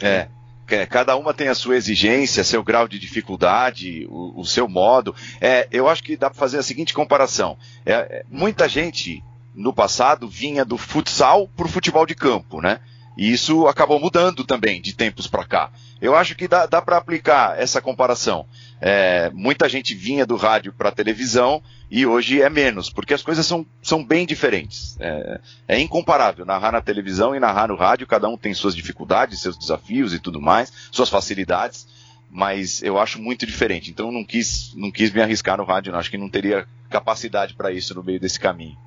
É. 0.00 0.28
É, 0.66 0.86
Cada 0.86 1.14
uma 1.16 1.34
tem 1.34 1.48
a 1.48 1.54
sua 1.54 1.76
exigência, 1.76 2.44
seu 2.44 2.62
grau 2.62 2.88
de 2.88 2.98
dificuldade, 2.98 4.06
o, 4.08 4.40
o 4.40 4.44
seu 4.46 4.66
modo. 4.68 5.14
É, 5.38 5.68
eu 5.70 5.86
acho 5.86 6.02
que 6.02 6.16
dá 6.16 6.30
para 6.30 6.38
fazer 6.38 6.56
a 6.56 6.62
seguinte 6.62 6.94
comparação. 6.94 7.58
É, 7.84 7.92
é, 7.92 8.24
muita 8.30 8.66
gente 8.66 9.22
no 9.54 9.74
passado 9.74 10.26
vinha 10.28 10.64
do 10.64 10.78
futsal 10.78 11.46
para 11.48 11.66
o 11.66 11.68
futebol 11.68 12.06
de 12.06 12.14
campo, 12.14 12.62
né? 12.62 12.80
E 13.20 13.30
isso 13.30 13.66
acabou 13.66 14.00
mudando 14.00 14.44
também 14.44 14.80
de 14.80 14.94
tempos 14.94 15.26
para 15.26 15.44
cá. 15.44 15.70
Eu 16.00 16.16
acho 16.16 16.34
que 16.34 16.48
dá, 16.48 16.64
dá 16.64 16.80
para 16.80 16.96
aplicar 16.96 17.60
essa 17.60 17.78
comparação. 17.78 18.46
É, 18.80 19.30
muita 19.34 19.68
gente 19.68 19.94
vinha 19.94 20.24
do 20.24 20.36
rádio 20.36 20.72
para 20.72 20.88
a 20.88 20.92
televisão 20.92 21.62
e 21.90 22.06
hoje 22.06 22.40
é 22.40 22.48
menos, 22.48 22.88
porque 22.88 23.12
as 23.12 23.20
coisas 23.20 23.44
são, 23.44 23.66
são 23.82 24.02
bem 24.02 24.24
diferentes. 24.24 24.96
É, 24.98 25.38
é 25.68 25.78
incomparável 25.78 26.46
narrar 26.46 26.72
na 26.72 26.80
televisão 26.80 27.36
e 27.36 27.38
narrar 27.38 27.68
no 27.68 27.76
rádio, 27.76 28.06
cada 28.06 28.26
um 28.26 28.38
tem 28.38 28.54
suas 28.54 28.74
dificuldades, 28.74 29.42
seus 29.42 29.58
desafios 29.58 30.14
e 30.14 30.18
tudo 30.18 30.40
mais, 30.40 30.72
suas 30.90 31.10
facilidades, 31.10 31.86
mas 32.30 32.82
eu 32.82 32.98
acho 32.98 33.20
muito 33.20 33.44
diferente. 33.44 33.90
Então 33.90 34.10
não 34.10 34.24
quis, 34.24 34.72
não 34.74 34.90
quis 34.90 35.10
me 35.12 35.20
arriscar 35.20 35.58
no 35.58 35.64
rádio, 35.64 35.92
não. 35.92 35.98
acho 35.98 36.10
que 36.10 36.16
não 36.16 36.30
teria 36.30 36.66
capacidade 36.88 37.52
para 37.52 37.70
isso 37.70 37.94
no 37.94 38.02
meio 38.02 38.18
desse 38.18 38.40
caminho. 38.40 38.78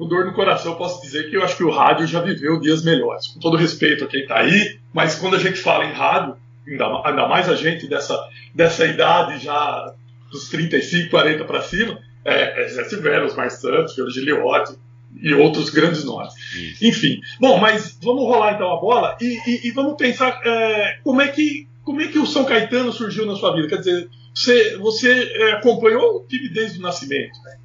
Com 0.00 0.08
dor 0.08 0.24
no 0.24 0.32
coração, 0.32 0.72
eu 0.72 0.78
posso 0.78 1.02
dizer 1.02 1.28
que 1.28 1.36
eu 1.36 1.42
acho 1.44 1.56
que 1.58 1.62
o 1.64 1.70
rádio 1.70 2.06
já 2.06 2.20
viveu 2.22 2.58
dias 2.58 2.82
melhores. 2.82 3.26
Com 3.28 3.38
todo 3.38 3.56
respeito 3.58 4.04
a 4.04 4.06
quem 4.06 4.22
está 4.22 4.38
aí, 4.40 4.78
mas 4.94 5.14
quando 5.16 5.36
a 5.36 5.38
gente 5.38 5.58
fala 5.60 5.84
em 5.84 5.92
rádio, 5.92 6.36
ainda, 6.66 7.28
mais 7.28 7.48
a 7.50 7.54
gente 7.54 7.86
dessa, 7.86 8.18
dessa 8.54 8.86
idade 8.86 9.44
já 9.44 9.92
dos 10.30 10.48
35, 10.48 11.10
40 11.10 11.44
para 11.44 11.60
cima, 11.60 11.98
é, 12.24 12.64
é 12.64 12.68
Zé 12.68 12.84
Silvério, 12.84 13.26
Osmar 13.26 13.50
Santos, 13.50 13.94
Fiore 13.94 14.10
Giliotti 14.10 14.72
e 15.20 15.34
outros 15.34 15.68
grandes 15.68 16.02
nomes. 16.04 16.32
Enfim, 16.80 17.20
bom, 17.38 17.58
mas 17.58 17.98
vamos 18.02 18.22
rolar 18.24 18.54
então 18.54 18.72
a 18.72 18.80
bola 18.80 19.18
e, 19.20 19.38
e- 19.46 19.68
e 19.68 19.70
vamos 19.72 19.96
pensar 19.98 20.40
é, 20.46 20.98
como, 21.04 21.20
é 21.20 21.28
que, 21.28 21.68
como 21.84 22.00
é 22.00 22.06
que 22.08 22.18
o 22.18 22.24
São 22.26 22.44
Caetano 22.46 22.90
surgiu 22.92 23.26
na 23.26 23.34
sua 23.34 23.54
vida. 23.54 23.68
Quer 23.68 23.78
dizer, 23.78 24.08
você, 24.34 24.76
você 24.78 25.30
é, 25.34 25.52
acompanhou 25.52 26.16
o 26.16 26.26
time 26.26 26.48
desde 26.48 26.78
o 26.78 26.82
nascimento, 26.82 27.38
né? 27.44 27.56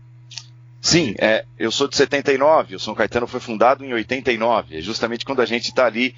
Sim, 0.85 1.15
é, 1.17 1.45
eu 1.57 1.71
sou 1.71 1.87
de 1.87 1.95
79, 1.95 2.75
o 2.75 2.79
São 2.79 2.93
Caetano 2.93 3.25
foi 3.25 3.39
fundado 3.39 3.83
em 3.83 3.91
89, 3.91 4.77
é 4.77 4.81
justamente 4.81 5.25
quando 5.25 5.41
a 5.41 5.45
gente 5.45 5.69
está 5.69 5.87
ali 5.87 6.13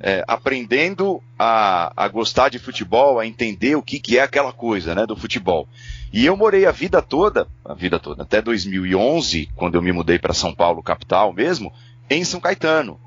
é, 0.00 0.24
aprendendo 0.26 1.22
a, 1.38 1.92
a 1.96 2.08
gostar 2.08 2.48
de 2.48 2.58
futebol, 2.58 3.20
a 3.20 3.26
entender 3.28 3.76
o 3.76 3.82
que, 3.82 4.00
que 4.00 4.18
é 4.18 4.22
aquela 4.22 4.52
coisa 4.52 4.92
né, 4.92 5.06
do 5.06 5.14
futebol. 5.14 5.68
E 6.12 6.26
eu 6.26 6.36
morei 6.36 6.66
a 6.66 6.72
vida 6.72 7.00
toda, 7.00 7.46
a 7.64 7.74
vida 7.74 8.00
toda, 8.00 8.24
até 8.24 8.42
2011, 8.42 9.50
quando 9.54 9.76
eu 9.76 9.82
me 9.82 9.92
mudei 9.92 10.18
para 10.18 10.34
São 10.34 10.52
Paulo, 10.52 10.82
capital 10.82 11.32
mesmo, 11.32 11.72
em 12.10 12.24
São 12.24 12.40
Caetano. 12.40 12.98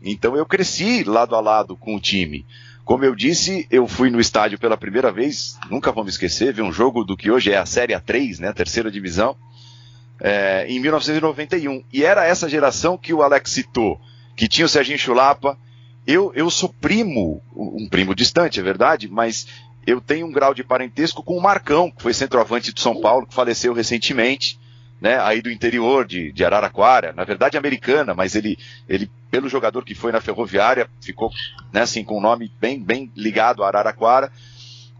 Então 0.00 0.36
eu 0.36 0.46
cresci 0.46 1.02
lado 1.02 1.34
a 1.34 1.40
lado 1.40 1.76
com 1.76 1.96
o 1.96 2.00
time. 2.00 2.46
Como 2.84 3.04
eu 3.04 3.16
disse, 3.16 3.66
eu 3.72 3.88
fui 3.88 4.08
no 4.08 4.20
estádio 4.20 4.56
pela 4.56 4.76
primeira 4.76 5.10
vez, 5.10 5.58
nunca 5.68 5.90
vou 5.90 6.04
me 6.04 6.10
esquecer, 6.10 6.54
ver 6.54 6.62
um 6.62 6.72
jogo 6.72 7.02
do 7.02 7.16
que 7.16 7.28
hoje 7.28 7.50
é 7.50 7.58
a 7.58 7.66
Série 7.66 7.92
A3, 7.92 8.38
né, 8.38 8.48
a 8.50 8.54
terceira 8.54 8.88
divisão, 8.88 9.36
é, 10.20 10.66
em 10.68 10.78
1991. 10.78 11.82
E 11.92 12.04
era 12.04 12.26
essa 12.26 12.48
geração 12.48 12.98
que 12.98 13.14
o 13.14 13.22
Alex 13.22 13.50
citou, 13.50 14.00
que 14.36 14.48
tinha 14.48 14.66
o 14.66 14.68
Serginho 14.68 14.98
Chulapa. 14.98 15.56
Eu, 16.06 16.32
eu 16.34 16.50
sou 16.50 16.68
primo, 16.68 17.42
um 17.54 17.88
primo 17.88 18.14
distante, 18.14 18.58
é 18.58 18.62
verdade, 18.62 19.08
mas 19.08 19.46
eu 19.86 20.00
tenho 20.00 20.26
um 20.26 20.32
grau 20.32 20.54
de 20.54 20.64
parentesco 20.64 21.22
com 21.22 21.36
o 21.36 21.42
Marcão, 21.42 21.90
que 21.90 22.02
foi 22.02 22.12
centroavante 22.12 22.72
de 22.72 22.80
São 22.80 23.00
Paulo, 23.00 23.26
que 23.26 23.34
faleceu 23.34 23.72
recentemente, 23.72 24.58
né, 25.00 25.18
aí 25.20 25.40
do 25.40 25.50
interior 25.50 26.06
de, 26.06 26.30
de 26.32 26.44
Araraquara, 26.44 27.12
na 27.14 27.24
verdade 27.24 27.56
americana, 27.56 28.14
mas 28.14 28.34
ele, 28.34 28.58
ele, 28.86 29.10
pelo 29.30 29.48
jogador 29.48 29.82
que 29.82 29.94
foi 29.94 30.12
na 30.12 30.20
Ferroviária, 30.20 30.88
ficou 31.00 31.30
né, 31.72 31.82
assim, 31.82 32.04
com 32.04 32.18
um 32.18 32.20
nome 32.20 32.52
bem, 32.60 32.82
bem 32.82 33.10
ligado 33.16 33.62
a 33.62 33.68
Araraquara. 33.68 34.30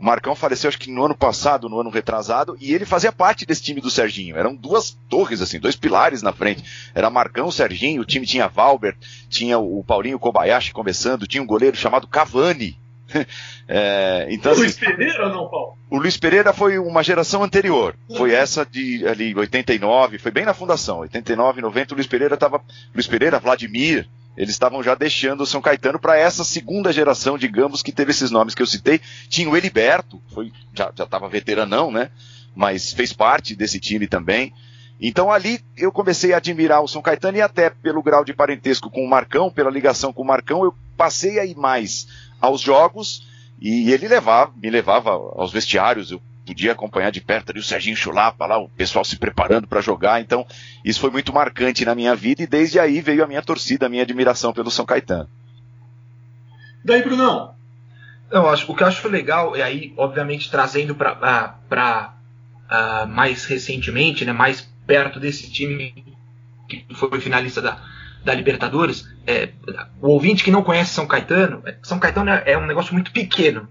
O 0.01 0.05
Marcão 0.05 0.35
faleceu 0.35 0.69
acho 0.69 0.79
que 0.79 0.91
no 0.91 1.05
ano 1.05 1.15
passado, 1.15 1.69
no 1.69 1.79
ano 1.79 1.91
retrasado, 1.91 2.57
e 2.59 2.73
ele 2.73 2.87
fazia 2.87 3.13
parte 3.13 3.45
desse 3.45 3.63
time 3.63 3.83
do 3.83 3.91
Serginho. 3.91 4.35
Eram 4.35 4.57
duas 4.57 4.97
torres, 5.11 5.43
assim, 5.43 5.61
dois 5.61 5.77
pilares 5.77 6.23
na 6.23 6.33
frente. 6.33 6.65
Era 6.95 7.11
Marcão, 7.11 7.51
Serginho, 7.51 8.01
o 8.01 8.05
time 8.07 8.25
tinha 8.25 8.49
Valber, 8.49 8.97
tinha 9.29 9.59
o 9.59 9.85
Paulinho 9.85 10.19
Kobayashi 10.19 10.73
começando, 10.73 11.27
tinha 11.27 11.43
um 11.43 11.47
goleiro 11.47 11.77
chamado 11.77 12.09
Cavani. 12.09 12.79
É, 13.73 14.27
então, 14.31 14.51
o 14.51 14.55
assim, 14.55 14.63
Luiz 14.63 14.77
Pereira 14.77 15.27
ou 15.27 15.33
não, 15.33 15.49
Paulo? 15.49 15.79
o 15.89 15.99
Luiz 15.99 16.17
Pereira 16.17 16.53
foi 16.53 16.77
uma 16.77 17.05
geração 17.05 17.45
anterior. 17.45 17.95
Foi 18.17 18.33
essa 18.33 18.67
de 18.67 19.07
ali 19.07 19.33
89, 19.33 20.19
foi 20.19 20.33
bem 20.33 20.45
na 20.45 20.53
fundação. 20.53 20.99
89, 20.99 21.61
90, 21.61 21.95
o 21.95 21.97
Luiz 21.97 22.09
Pereira 22.09 22.35
estava. 22.35 22.61
Luiz 22.93 23.07
Pereira, 23.07 23.39
Vladimir, 23.39 24.09
eles 24.37 24.51
estavam 24.51 24.83
já 24.83 24.95
deixando 24.95 25.43
o 25.43 25.47
São 25.47 25.61
Caetano 25.61 25.99
para 25.99 26.17
essa 26.17 26.45
segunda 26.45 26.93
geração, 26.93 27.37
digamos, 27.37 27.83
que 27.83 27.93
teve 27.93 28.11
esses 28.11 28.31
nomes 28.31 28.55
que 28.55 28.63
eu 28.63 28.67
citei. 28.67 29.01
Tinha 29.29 29.49
o 29.49 29.57
Heriberto, 29.57 30.23
foi, 30.33 30.53
já 30.73 30.91
estava 30.91 31.29
veteranão, 31.29 31.91
né? 31.91 32.11
Mas 32.55 32.93
fez 32.93 33.13
parte 33.13 33.55
desse 33.55 33.79
time 33.79 34.07
também. 34.07 34.53
Então 35.01 35.33
ali 35.33 35.61
eu 35.77 35.91
comecei 35.91 36.33
a 36.33 36.37
admirar 36.37 36.83
o 36.83 36.89
São 36.89 37.03
Caetano 37.03 37.39
e 37.39 37.43
até 37.43 37.71
pelo 37.71 38.03
grau 38.03 38.25
de 38.25 38.35
parentesco 38.35 38.91
com 38.91 39.05
o 39.05 39.09
Marcão, 39.09 39.51
pela 39.51 39.71
ligação 39.71 40.13
com 40.13 40.23
o 40.23 40.27
Marcão, 40.27 40.63
eu 40.63 40.75
passei 40.97 41.39
a 41.39 41.45
ir 41.45 41.57
mais 41.57 42.07
aos 42.41 42.61
jogos 42.61 43.27
e 43.61 43.91
ele 43.93 44.09
levava, 44.09 44.53
me 44.57 44.71
levava 44.71 45.11
aos 45.11 45.53
vestiários, 45.53 46.11
eu 46.11 46.21
podia 46.51 46.73
acompanhar 46.73 47.11
de 47.11 47.21
perto 47.21 47.51
ali 47.51 47.61
o 47.61 47.63
Serginho 47.63 47.97
Chulapa 47.97 48.45
lá, 48.45 48.59
o 48.59 48.69
pessoal 48.69 49.05
se 49.05 49.17
preparando 49.17 49.69
para 49.69 49.81
jogar, 49.81 50.21
então 50.21 50.45
isso 50.85 51.01
foi 51.01 51.11
muito 51.11 51.33
marcante 51.33 51.85
na 51.85 51.95
minha 51.95 52.15
vida 52.17 52.43
e 52.43 52.47
desde 52.47 52.81
aí 52.81 53.01
veio 53.01 53.23
a 53.23 53.27
minha 53.27 53.41
torcida, 53.41 53.87
a 53.87 53.89
minha 53.89 54.03
admiração 54.03 54.53
pelo 54.53 54.71
São 54.71 54.85
Caetano. 54.85 55.29
Daí, 56.85 57.03
Brunão? 57.03 57.55
Eu 58.31 58.49
acho, 58.49 58.71
o 58.71 58.75
que 58.75 58.83
eu 58.83 58.87
acho 58.87 59.09
legal, 59.09 59.57
e 59.57 59.63
aí, 59.63 59.95
obviamente, 59.97 60.51
trazendo 60.51 60.95
para 60.95 62.15
uh, 62.71 63.07
mais 63.07 63.45
recentemente, 63.45 64.25
né, 64.25 64.33
mais 64.33 64.61
perto 64.87 65.21
desse 65.21 65.51
time 65.51 65.95
que 66.69 66.85
foi 66.95 67.21
finalista 67.21 67.63
da, 67.63 67.79
da 68.25 68.35
Libertadores, 68.35 69.09
é, 69.27 69.51
o 70.01 70.09
ouvinte 70.09 70.45
que 70.45 70.51
não 70.51 70.63
conhece 70.63 70.95
São 70.95 71.07
Caetano, 71.07 71.63
São 71.83 71.99
Caetano 71.99 72.31
é, 72.31 72.43
é 72.47 72.59
um 72.59 72.67
negócio 72.67 72.93
muito 72.93 73.13
pequeno. 73.13 73.69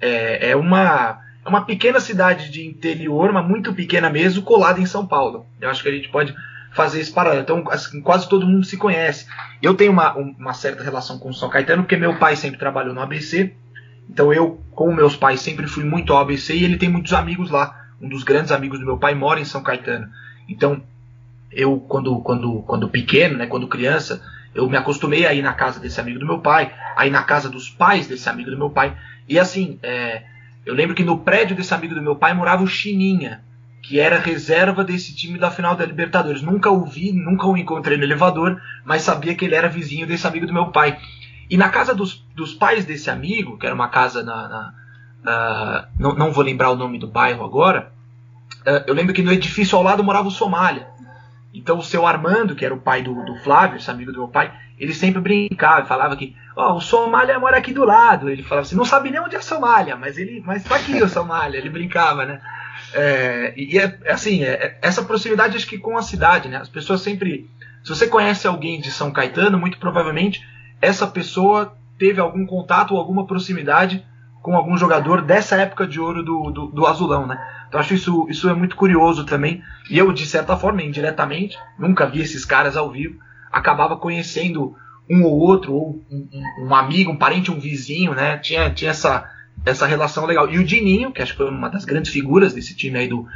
É, 0.00 0.50
é, 0.50 0.56
uma, 0.56 1.20
é 1.44 1.48
uma 1.48 1.64
pequena 1.64 1.98
cidade 1.98 2.50
de 2.50 2.66
interior, 2.66 3.32
mas 3.32 3.46
muito 3.46 3.74
pequena 3.74 4.08
mesmo, 4.08 4.42
colada 4.42 4.80
em 4.80 4.86
São 4.86 5.06
Paulo. 5.06 5.46
Eu 5.60 5.68
acho 5.70 5.82
que 5.82 5.88
a 5.88 5.92
gente 5.92 6.08
pode 6.08 6.34
fazer 6.72 7.00
esse 7.00 7.12
paralelo. 7.12 7.42
Então, 7.42 7.64
assim, 7.68 8.00
quase 8.00 8.28
todo 8.28 8.46
mundo 8.46 8.64
se 8.64 8.76
conhece. 8.76 9.26
Eu 9.60 9.74
tenho 9.74 9.92
uma, 9.92 10.14
uma 10.14 10.54
certa 10.54 10.82
relação 10.82 11.18
com 11.18 11.32
São 11.32 11.50
Caetano, 11.50 11.82
porque 11.82 11.96
meu 11.96 12.18
pai 12.18 12.36
sempre 12.36 12.58
trabalhou 12.58 12.94
no 12.94 13.00
ABC. 13.00 13.54
Então, 14.08 14.32
eu, 14.32 14.60
com 14.70 14.92
meus 14.92 15.16
pais, 15.16 15.40
sempre 15.40 15.66
fui 15.66 15.84
muito 15.84 16.12
ao 16.12 16.20
ABC 16.20 16.54
e 16.54 16.64
ele 16.64 16.76
tem 16.76 16.88
muitos 16.88 17.12
amigos 17.12 17.50
lá. 17.50 17.78
Um 18.00 18.08
dos 18.08 18.22
grandes 18.22 18.52
amigos 18.52 18.78
do 18.78 18.86
meu 18.86 18.98
pai 18.98 19.14
mora 19.14 19.40
em 19.40 19.44
São 19.44 19.62
Caetano. 19.62 20.08
Então, 20.48 20.82
eu, 21.50 21.78
quando, 21.80 22.20
quando, 22.20 22.62
quando 22.62 22.88
pequeno, 22.88 23.36
né, 23.36 23.46
quando 23.46 23.68
criança, 23.68 24.22
eu 24.54 24.68
me 24.68 24.76
acostumei 24.76 25.26
a 25.26 25.34
ir 25.34 25.42
na 25.42 25.52
casa 25.52 25.80
desse 25.80 26.00
amigo 26.00 26.18
do 26.18 26.26
meu 26.26 26.40
pai, 26.40 26.72
a 26.96 27.06
ir 27.06 27.10
na 27.10 27.22
casa 27.22 27.48
dos 27.48 27.68
pais 27.68 28.06
desse 28.06 28.28
amigo 28.28 28.50
do 28.50 28.58
meu 28.58 28.70
pai. 28.70 28.96
E 29.28 29.38
assim, 29.38 29.78
é, 29.82 30.22
eu 30.64 30.74
lembro 30.74 30.94
que 30.94 31.04
no 31.04 31.18
prédio 31.18 31.56
desse 31.56 31.74
amigo 31.74 31.94
do 31.94 32.02
meu 32.02 32.16
pai 32.16 32.32
morava 32.34 32.62
o 32.62 32.66
Chininha, 32.66 33.42
que 33.82 33.98
era 33.98 34.18
reserva 34.18 34.84
desse 34.84 35.14
time 35.14 35.38
da 35.38 35.50
final 35.50 35.74
da 35.74 35.84
Libertadores. 35.84 36.40
Nunca 36.40 36.70
o 36.70 36.84
vi, 36.84 37.12
nunca 37.12 37.46
o 37.46 37.56
encontrei 37.56 37.98
no 37.98 38.04
elevador, 38.04 38.60
mas 38.84 39.02
sabia 39.02 39.34
que 39.34 39.44
ele 39.44 39.56
era 39.56 39.68
vizinho 39.68 40.06
desse 40.06 40.26
amigo 40.26 40.46
do 40.46 40.52
meu 40.52 40.66
pai. 40.70 40.98
E 41.50 41.56
na 41.56 41.68
casa 41.68 41.94
dos, 41.94 42.24
dos 42.34 42.54
pais 42.54 42.84
desse 42.84 43.10
amigo, 43.10 43.58
que 43.58 43.66
era 43.66 43.74
uma 43.74 43.88
casa 43.88 44.22
na. 44.22 44.72
na, 45.24 45.88
não, 45.98 46.14
não 46.14 46.32
vou 46.32 46.44
lembrar 46.44 46.70
o 46.70 46.76
nome 46.76 46.98
do 46.98 47.06
bairro 47.06 47.44
agora, 47.44 47.92
uh, 48.60 48.84
eu 48.86 48.94
lembro 48.94 49.12
que 49.12 49.22
no 49.22 49.32
edifício 49.32 49.76
ao 49.76 49.84
lado 49.84 50.02
morava 50.04 50.28
o 50.28 50.32
Somália. 50.32 50.86
Então 51.52 51.78
o 51.78 51.82
seu 51.82 52.06
Armando, 52.06 52.54
que 52.54 52.64
era 52.64 52.74
o 52.74 52.80
pai 52.80 53.02
do, 53.02 53.14
do 53.24 53.36
Flávio, 53.36 53.76
esse 53.76 53.90
amigo 53.90 54.12
do 54.12 54.18
meu 54.18 54.28
pai, 54.28 54.52
ele 54.82 54.92
sempre 54.92 55.20
brincava, 55.20 55.86
falava 55.86 56.16
que 56.16 56.34
ó, 56.56 56.74
o 56.74 56.80
Somália 56.80 57.38
mora 57.38 57.56
aqui 57.56 57.72
do 57.72 57.84
lado. 57.84 58.28
Ele 58.28 58.42
falava 58.42 58.66
assim, 58.66 58.74
não 58.74 58.84
sabe 58.84 59.10
nem 59.10 59.20
onde 59.20 59.36
é 59.36 59.40
Somália, 59.40 59.94
mas 59.94 60.18
ele, 60.18 60.42
mas 60.44 60.64
tá 60.64 60.74
aqui 60.74 61.00
o 61.00 61.08
Somália. 61.08 61.56
Ele 61.56 61.70
brincava, 61.70 62.26
né? 62.26 62.40
É, 62.92 63.54
e 63.56 63.78
é 63.78 63.96
assim, 64.08 64.42
é, 64.42 64.76
essa 64.82 65.04
proximidade 65.04 65.56
acho 65.56 65.68
que 65.68 65.78
com 65.78 65.96
a 65.96 66.02
cidade, 66.02 66.48
né? 66.48 66.56
As 66.56 66.68
pessoas 66.68 67.00
sempre, 67.00 67.48
se 67.84 67.90
você 67.90 68.08
conhece 68.08 68.46
alguém 68.48 68.80
de 68.80 68.90
São 68.90 69.12
Caetano, 69.12 69.56
muito 69.56 69.78
provavelmente 69.78 70.44
essa 70.80 71.06
pessoa 71.06 71.76
teve 71.96 72.20
algum 72.20 72.44
contato 72.44 72.94
ou 72.94 72.98
alguma 72.98 73.24
proximidade 73.24 74.04
com 74.42 74.56
algum 74.56 74.76
jogador 74.76 75.22
dessa 75.22 75.54
época 75.54 75.86
de 75.86 76.00
ouro 76.00 76.24
do, 76.24 76.50
do, 76.50 76.66
do 76.66 76.86
Azulão, 76.86 77.24
né? 77.24 77.38
Então 77.68 77.80
acho 77.80 77.94
isso, 77.94 78.26
isso 78.28 78.50
é 78.50 78.54
muito 78.54 78.74
curioso 78.74 79.24
também. 79.24 79.62
E 79.88 79.96
eu, 79.96 80.12
de 80.12 80.26
certa 80.26 80.56
forma, 80.56 80.82
indiretamente, 80.82 81.56
nunca 81.78 82.04
vi 82.04 82.20
esses 82.20 82.44
caras 82.44 82.76
ao 82.76 82.90
vivo, 82.90 83.20
acabava 83.52 83.96
conhecendo 83.96 84.74
um 85.08 85.22
ou 85.24 85.38
outro, 85.38 85.74
ou 85.74 86.02
um, 86.10 86.66
um, 86.66 86.74
amigo, 86.74 87.12
um 87.12 87.16
parente, 87.16 87.50
um 87.50 87.60
vizinho, 87.60 88.14
né? 88.14 88.38
Tinha, 88.38 88.70
tinha 88.70 88.90
essa, 88.90 89.28
essa 89.64 89.86
relação 89.86 90.24
legal. 90.24 90.48
E 90.50 90.58
o 90.58 90.64
Dininho, 90.64 91.12
que 91.12 91.20
acho 91.20 91.32
que 91.32 91.38
foi 91.38 91.50
uma 91.50 91.68
das 91.68 91.84
grandes 91.84 92.10
figuras 92.10 92.54
desse 92.54 92.74
time 92.74 92.98
aí 92.98 93.08
do, 93.08 93.26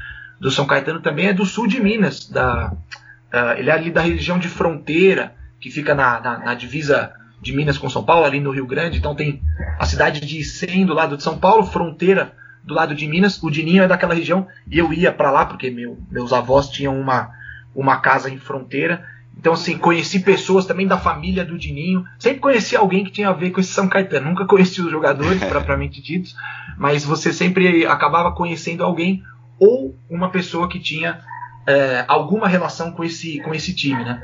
do 0.41 0.51
São 0.51 0.67
Caetano, 0.67 1.01
também 1.01 1.27
é 1.27 1.33
do 1.33 1.45
sul 1.45 1.67
de 1.67 1.81
Minas. 1.81 2.29
Da, 2.29 2.73
uh, 2.73 3.59
ele 3.59 3.69
é 3.69 3.73
ali 3.73 3.91
da 3.91 4.01
região 4.01 4.39
de 4.39 4.49
fronteira, 4.49 5.35
que 5.61 5.71
fica 5.71 5.95
na, 5.95 6.21
na, 6.21 6.39
na 6.39 6.55
divisa 6.55 7.13
de 7.41 7.53
Minas 7.55 7.79
com 7.79 7.91
São 7.91 8.05
Paulo, 8.05 8.25
ali 8.25 8.41
no 8.41 8.51
Rio 8.51 8.67
Grande. 8.67 8.99
Então 8.99 9.15
tem 9.15 9.43
a 9.79 9.85
cidade 9.85 10.21
de 10.21 10.39
Icém 10.39 10.87
do 10.87 10.95
lado 10.95 11.17
de 11.17 11.23
São 11.23 11.39
Paulo, 11.39 11.67
fronteira 11.67 12.33
do 12.65 12.75
lado 12.75 12.95
de 12.95 13.07
Minas. 13.07 13.43
O 13.43 13.51
Dininho 13.51 13.83
é 13.83 13.89
daquela 13.89 14.15
região 14.15 14.47
e 14.71 14.79
eu 14.79 14.93
ia 14.93 15.13
para 15.13 15.31
lá 15.31 15.47
porque 15.47 15.71
meu, 15.71 15.99
meus 16.11 16.33
avós 16.33 16.69
tinham 16.69 16.99
uma, 16.99 17.31
uma 17.75 17.99
casa 17.99 18.31
em 18.31 18.39
fronteira. 18.39 19.05
Então, 19.37 19.53
assim, 19.53 19.77
conheci 19.77 20.21
pessoas 20.21 20.65
também 20.65 20.87
da 20.87 20.99
família 20.99 21.45
do 21.45 21.59
Dininho. 21.59 22.05
Sempre 22.19 22.41
conheci 22.41 22.75
alguém 22.75 23.05
que 23.05 23.11
tinha 23.11 23.29
a 23.29 23.33
ver 23.33 23.51
com 23.51 23.61
esse 23.61 23.73
São 23.73 23.89
Caetano. 23.89 24.31
Nunca 24.31 24.45
conheci 24.49 24.81
os 24.81 24.91
jogadores, 24.91 25.43
propriamente 25.45 26.01
ditos, 26.01 26.35
mas 26.79 27.05
você 27.05 27.33
sempre 27.33 27.87
acabava 27.87 28.33
conhecendo 28.33 28.83
alguém 28.83 29.23
ou 29.59 29.95
uma 30.09 30.31
pessoa 30.31 30.69
que 30.69 30.81
tinha 30.81 31.21
é, 31.67 32.05
alguma 32.09 32.49
relação 32.49 32.93
com 32.93 33.05
esse, 33.05 33.41
com 33.41 33.55
esse 33.55 33.75
time, 33.75 34.05
né? 34.05 34.23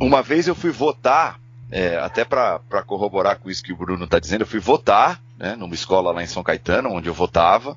Uma 0.00 0.22
vez 0.22 0.46
eu 0.46 0.54
fui 0.54 0.70
votar, 0.70 1.38
é, 1.70 1.96
até 1.98 2.24
para 2.24 2.60
corroborar 2.86 3.38
com 3.38 3.50
isso 3.50 3.62
que 3.62 3.72
o 3.72 3.76
Bruno 3.76 4.04
está 4.04 4.18
dizendo, 4.18 4.42
eu 4.42 4.46
fui 4.46 4.60
votar 4.60 5.20
né, 5.38 5.56
numa 5.56 5.74
escola 5.74 6.12
lá 6.12 6.22
em 6.22 6.26
São 6.26 6.42
Caetano, 6.42 6.90
onde 6.90 7.08
eu 7.08 7.14
votava. 7.14 7.76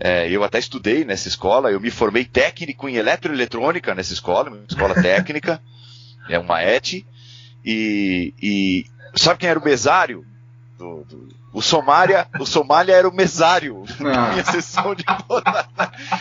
É, 0.00 0.30
eu 0.30 0.44
até 0.44 0.58
estudei 0.58 1.04
nessa 1.04 1.26
escola, 1.26 1.72
eu 1.72 1.80
me 1.80 1.90
formei 1.90 2.24
técnico 2.24 2.88
em 2.88 2.96
eletroeletrônica 2.96 3.94
nessa 3.94 4.12
escola, 4.12 4.48
uma 4.48 4.64
escola 4.68 4.94
técnica, 4.94 5.60
é 6.28 6.38
uma 6.38 6.62
ET. 6.62 7.04
E, 7.64 8.34
e 8.40 8.86
sabe 9.16 9.40
quem 9.40 9.48
era 9.48 9.58
o 9.58 9.64
mesário? 9.64 10.24
Do, 10.78 11.04
do, 11.04 11.28
o 11.52 11.62
Somália, 11.62 12.26
o 12.38 12.46
Somália 12.46 12.94
era 12.94 13.08
o 13.08 13.12
mesário 13.12 13.82
da 13.98 14.28
minha 14.30 14.44
sessão 14.44 14.94
de. 14.94 15.04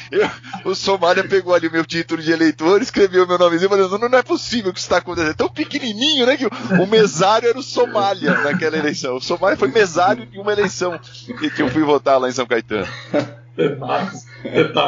Eu, 0.10 0.30
o 0.64 0.74
Somália 0.74 1.24
pegou 1.28 1.54
ali 1.54 1.68
o 1.68 1.72
meu 1.72 1.86
título 1.86 2.22
de 2.22 2.32
eleitor, 2.32 2.82
escreveu 2.82 3.28
meu 3.28 3.38
nomezinho, 3.38 3.70
falando, 3.70 4.00
não, 4.00 4.10
não 4.10 4.18
é 4.18 4.24
possível 4.24 4.74
que 4.74 4.80
isso 4.80 4.88
está 4.88 4.98
acontecendo. 4.98 5.32
É 5.32 5.36
tão 5.36 5.50
pequenininho, 5.50 6.26
né? 6.26 6.38
Que 6.38 6.46
o, 6.46 6.50
o 6.82 6.88
mesário 6.88 7.50
era 7.50 7.60
o 7.60 7.64
Somália 7.64 8.42
naquela 8.42 8.78
eleição. 8.78 9.18
O 9.18 9.22
Somália 9.22 9.58
foi 9.58 9.68
mesário 9.68 10.26
de 10.26 10.40
uma 10.40 10.52
eleição 10.52 10.98
que 11.00 11.62
eu 11.62 11.70
fui 11.70 11.84
votar 11.84 12.20
lá 12.20 12.30
em 12.30 12.34
São 12.34 12.48
Caetano. 12.48 12.88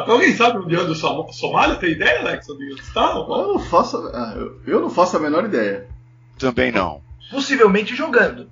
Alguém 0.08 0.34
sabe 0.36 0.60
onde 0.60 0.76
anda 0.76 0.92
o 0.92 1.34
Somália? 1.34 1.76
Tem 1.76 1.92
ideia, 1.92 2.20
Alex? 2.20 2.50
Onde 2.50 2.74
está? 2.74 3.14
Eu 3.16 3.28
não 3.28 3.60
faço, 3.60 3.98
eu 4.66 4.80
não 4.80 4.90
faço 4.90 5.18
a 5.18 5.20
menor 5.20 5.46
ideia. 5.46 5.88
Também 6.38 6.72
não. 6.72 7.02
Possivelmente 7.32 7.96
jogando. 7.96 8.48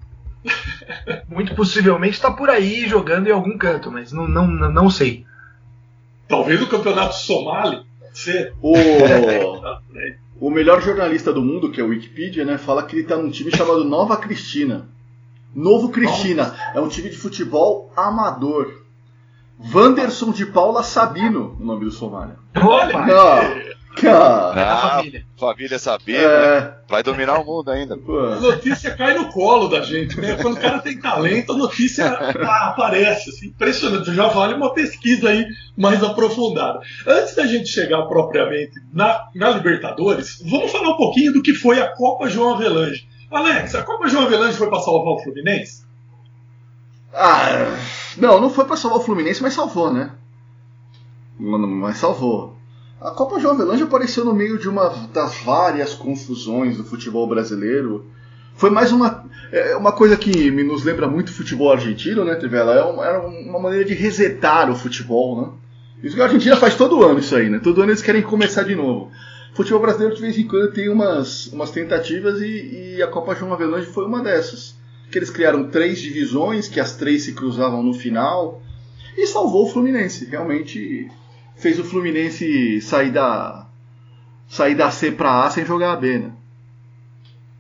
Muito 1.27 1.55
possivelmente 1.55 2.15
está 2.15 2.31
por 2.31 2.49
aí 2.49 2.87
jogando 2.87 3.27
em 3.27 3.31
algum 3.31 3.57
canto, 3.57 3.91
mas 3.91 4.11
não, 4.11 4.27
não, 4.27 4.47
não 4.47 4.89
sei. 4.89 5.25
Talvez 6.27 6.61
o 6.61 6.67
campeonato 6.67 7.15
somali. 7.15 7.85
Ser. 8.13 8.53
O, 8.61 8.73
o 10.39 10.49
melhor 10.49 10.81
jornalista 10.81 11.31
do 11.31 11.41
mundo, 11.41 11.71
que 11.71 11.79
é 11.79 11.83
o 11.83 11.89
Wikipedia, 11.89 12.43
né, 12.43 12.57
fala 12.57 12.83
que 12.83 12.95
ele 12.95 13.03
está 13.03 13.15
num 13.15 13.29
time 13.29 13.55
chamado 13.55 13.83
Nova 13.83 14.17
Cristina. 14.17 14.89
Novo 15.55 15.89
Cristina. 15.89 16.55
É 16.73 16.79
um 16.79 16.89
time 16.89 17.09
de 17.09 17.17
futebol 17.17 17.91
amador. 17.95 18.85
Wanderson 19.73 20.31
de 20.31 20.45
Paula 20.45 20.83
Sabino, 20.83 21.55
o 21.59 21.63
nome 21.65 21.85
do 21.85 21.91
Somália. 21.91 22.35
Ah, 22.53 22.61
cara. 23.95 24.53
Ah, 24.55 24.89
família. 24.97 25.25
família 25.39 25.79
Sabino, 25.79 26.19
É. 26.19 26.61
né? 26.61 26.73
vai 26.87 27.01
dominar 27.01 27.39
o 27.39 27.45
mundo 27.45 27.71
ainda. 27.71 27.97
Pô. 27.97 28.19
A 28.19 28.35
notícia 28.39 28.95
cai 28.95 29.15
no 29.15 29.29
colo 29.31 29.67
da 29.67 29.81
gente, 29.81 30.19
né? 30.21 30.35
Quando 30.35 30.57
o 30.57 30.59
cara 30.61 30.79
tem 30.79 30.99
talento, 30.99 31.51
a 31.53 31.57
notícia 31.57 32.05
aparece. 32.07 33.29
Assim, 33.31 33.47
impressionante. 33.47 34.13
Já 34.13 34.27
vale 34.27 34.53
uma 34.53 34.73
pesquisa 34.73 35.29
aí 35.29 35.45
mais 35.75 36.03
aprofundada. 36.03 36.79
Antes 37.07 37.35
da 37.35 37.47
gente 37.47 37.69
chegar 37.69 38.03
propriamente 38.03 38.73
na, 38.93 39.25
na 39.35 39.49
Libertadores, 39.49 40.39
vamos 40.45 40.71
falar 40.71 40.89
um 40.89 40.97
pouquinho 40.97 41.33
do 41.33 41.41
que 41.41 41.53
foi 41.55 41.81
a 41.81 41.87
Copa 41.95 42.29
João 42.29 42.53
Avelange. 42.53 43.07
Alex, 43.31 43.73
a 43.75 43.81
Copa 43.83 44.07
João 44.07 44.25
Avelange 44.25 44.55
foi 44.57 44.69
para 44.69 44.79
salvar 44.79 45.13
o 45.13 45.19
Fluminense? 45.23 45.85
Ah, 47.13 47.75
não, 48.19 48.41
não 48.41 48.49
foi 48.49 48.65
pra 48.65 48.75
salvar 48.75 48.99
o 48.99 49.03
Fluminense, 49.03 49.41
mas 49.41 49.53
salvou, 49.53 49.91
né? 49.93 50.11
Mas 51.39 51.97
salvou. 51.97 52.55
A 52.99 53.11
Copa 53.11 53.39
João 53.39 53.53
Avelange 53.53 53.83
apareceu 53.83 54.25
no 54.25 54.33
meio 54.33 54.57
de 54.57 54.67
uma 54.67 54.89
das 55.13 55.37
várias 55.37 55.93
confusões 55.93 56.77
do 56.77 56.83
futebol 56.83 57.27
brasileiro. 57.27 58.05
Foi 58.55 58.71
mais 58.71 58.91
uma, 58.91 59.23
é, 59.51 59.75
uma 59.75 59.91
coisa 59.91 60.17
que 60.17 60.49
me 60.49 60.63
nos 60.63 60.83
lembra 60.83 61.07
muito 61.07 61.29
o 61.29 61.33
futebol 61.33 61.71
argentino, 61.71 62.25
né, 62.25 62.33
Trivela? 62.33 62.73
É 62.73 62.83
uma, 62.83 63.05
era 63.05 63.19
uma 63.21 63.59
maneira 63.59 63.85
de 63.85 63.93
resetar 63.93 64.71
o 64.71 64.75
futebol, 64.75 65.41
né? 65.41 65.49
Isso 66.03 66.15
que 66.15 66.21
a 66.21 66.25
Argentina 66.25 66.55
faz 66.55 66.75
todo 66.75 67.03
ano, 67.03 67.19
isso 67.19 67.35
aí, 67.35 67.49
né? 67.49 67.59
Todo 67.59 67.81
ano 67.81 67.91
eles 67.91 68.01
querem 68.01 68.23
começar 68.23 68.63
de 68.63 68.75
novo. 68.75 69.11
O 69.53 69.55
futebol 69.55 69.81
brasileiro 69.81 70.15
de 70.15 70.21
vez 70.21 70.37
em 70.37 70.47
quando 70.47 70.71
tem 70.71 70.89
umas, 70.89 71.47
umas 71.47 71.69
tentativas 71.69 72.41
e, 72.41 72.95
e 72.97 73.03
a 73.03 73.07
Copa 73.07 73.35
João 73.35 73.53
Avelange 73.53 73.87
foi 73.87 74.05
uma 74.05 74.23
dessas. 74.23 74.76
Que 75.11 75.19
eles 75.19 75.29
criaram 75.29 75.69
três 75.69 75.99
divisões, 75.99 76.67
que 76.67 76.79
as 76.79 76.95
três 76.95 77.23
se 77.23 77.33
cruzavam 77.33 77.81
no 77.81 77.93
final, 77.93 78.61
e 79.17 79.25
salvou 79.25 79.65
o 79.65 79.69
Fluminense. 79.69 80.25
Realmente 80.25 81.09
fez 81.55 81.79
o 81.79 81.83
Fluminense 81.83 82.81
sair 82.81 83.11
da, 83.11 83.67
sair 84.47 84.75
da 84.75 84.91
C 84.91 85.11
para 85.11 85.45
A 85.45 85.49
sem 85.49 85.65
jogar 85.65 85.93
a 85.93 85.95
B, 85.95 86.19
né? 86.19 86.31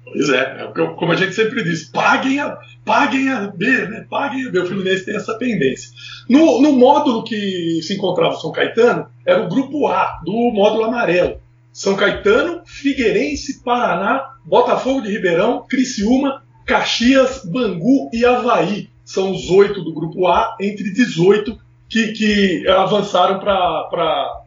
Pois 0.03 0.29
é, 0.29 0.71
é 0.75 0.87
como 0.95 1.11
a 1.11 1.15
gente 1.15 1.33
sempre 1.33 1.63
diz, 1.63 1.89
paguem 1.89 2.39
a, 2.39 2.57
paguem 2.85 3.29
a 3.29 3.47
B, 3.47 3.65
né? 3.87 4.05
Paguem 4.09 4.47
a 4.47 4.51
B. 4.51 4.59
O 4.59 4.65
Fluminense 4.65 5.05
tem 5.05 5.15
essa 5.15 5.37
pendência. 5.37 5.89
No, 6.29 6.61
no 6.61 6.73
módulo 6.73 7.23
que 7.23 7.81
se 7.81 7.95
encontrava 7.95 8.35
o 8.35 8.39
São 8.39 8.51
Caetano, 8.51 9.07
era 9.25 9.43
o 9.43 9.49
grupo 9.49 9.87
A, 9.87 10.21
do 10.23 10.31
módulo 10.53 10.85
amarelo. 10.85 11.39
São 11.73 11.95
Caetano, 11.95 12.61
Figueirense, 12.65 13.61
Paraná, 13.63 14.33
Botafogo 14.45 15.01
de 15.01 15.11
Ribeirão, 15.11 15.65
Criciúma, 15.67 16.43
Caxias, 16.67 17.45
Bangu 17.45 18.09
e 18.13 18.25
Havaí. 18.25 18.89
São 19.05 19.31
os 19.31 19.49
oito 19.49 19.81
do 19.81 19.93
grupo 19.93 20.27
A, 20.27 20.57
entre 20.59 20.91
18 20.91 21.57
que, 21.87 22.11
que 22.11 22.67
avançaram 22.67 23.39
para 23.39 24.43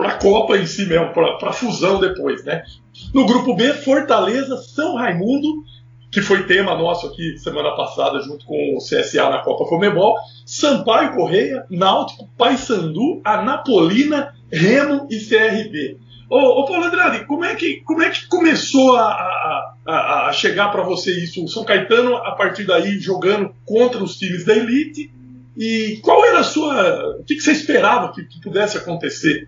a 0.00 0.12
Copa 0.14 0.56
em 0.56 0.64
si 0.64 0.86
mesmo, 0.86 1.12
para 1.12 1.50
a 1.50 1.52
fusão 1.52 2.00
depois, 2.00 2.42
né? 2.44 2.64
No 3.12 3.26
grupo 3.26 3.54
B, 3.54 3.74
Fortaleza, 3.74 4.56
São 4.56 4.96
Raimundo, 4.96 5.62
que 6.10 6.22
foi 6.22 6.46
tema 6.46 6.74
nosso 6.74 7.06
aqui 7.06 7.36
semana 7.38 7.76
passada, 7.76 8.20
junto 8.20 8.46
com 8.46 8.76
o 8.76 8.78
CSA 8.78 9.28
na 9.28 9.38
Copa 9.38 9.66
Comebol, 9.66 10.16
Sampaio 10.46 11.14
Correia, 11.14 11.66
Náutico, 11.70 12.28
Paysandu, 12.38 13.20
Anapolina, 13.24 14.34
Remo 14.50 15.06
e 15.10 15.18
CRB. 15.18 15.98
Ô, 16.32 16.62
ô 16.62 16.64
Paulo 16.64 16.86
Andrade, 16.86 17.26
como 17.26 17.44
é 17.44 17.54
que, 17.54 17.82
como 17.82 18.02
é 18.02 18.08
que 18.08 18.26
começou 18.26 18.96
a, 18.96 19.74
a, 19.86 20.28
a, 20.28 20.32
chegar 20.32 20.72
para 20.72 20.82
você 20.82 21.10
isso? 21.22 21.44
O 21.44 21.48
São 21.48 21.62
Caetano, 21.62 22.16
a 22.16 22.32
partir 22.32 22.64
daí, 22.64 22.98
jogando 22.98 23.54
contra 23.66 24.02
os 24.02 24.16
times 24.16 24.42
da 24.42 24.56
elite, 24.56 25.12
e 25.54 26.00
qual 26.02 26.24
era 26.24 26.38
a 26.40 26.42
sua. 26.42 27.18
O 27.18 27.24
que, 27.24 27.34
que 27.34 27.42
você 27.42 27.52
esperava 27.52 28.14
que, 28.14 28.24
que 28.24 28.40
pudesse 28.40 28.78
acontecer? 28.78 29.46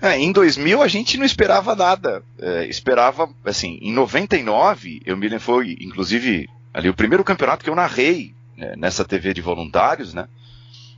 É, 0.00 0.18
em 0.18 0.32
2000 0.32 0.80
a 0.80 0.88
gente 0.88 1.18
não 1.18 1.26
esperava 1.26 1.76
nada. 1.76 2.22
É, 2.40 2.66
esperava, 2.66 3.28
assim, 3.44 3.78
em 3.82 3.92
99, 3.92 5.02
eu 5.04 5.14
me 5.14 5.28
lembro, 5.28 5.44
foi 5.44 5.76
inclusive 5.78 6.48
ali 6.72 6.88
o 6.88 6.94
primeiro 6.94 7.22
campeonato 7.22 7.62
que 7.62 7.68
eu 7.68 7.74
narrei 7.74 8.34
né, 8.56 8.72
nessa 8.78 9.04
TV 9.04 9.34
de 9.34 9.42
voluntários, 9.42 10.14
né? 10.14 10.26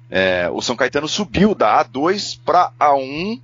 É, 0.08 0.48
o 0.52 0.62
São 0.62 0.76
Caetano 0.76 1.08
subiu 1.08 1.52
da 1.52 1.84
A2 1.84 2.38
para 2.44 2.70
A1, 2.78 3.40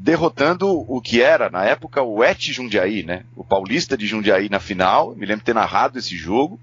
derrotando 0.00 0.84
o 0.88 1.00
que 1.00 1.20
era, 1.20 1.50
na 1.50 1.64
época, 1.64 2.02
o 2.02 2.22
ET 2.22 2.40
Jundiaí, 2.40 3.02
né? 3.02 3.24
O 3.36 3.44
paulista 3.44 3.96
de 3.96 4.06
Jundiaí 4.06 4.48
na 4.48 4.60
final. 4.60 5.14
Me 5.14 5.26
lembro 5.26 5.40
de 5.40 5.44
ter 5.44 5.54
narrado 5.54 5.98
esse 5.98 6.16
jogo. 6.16 6.58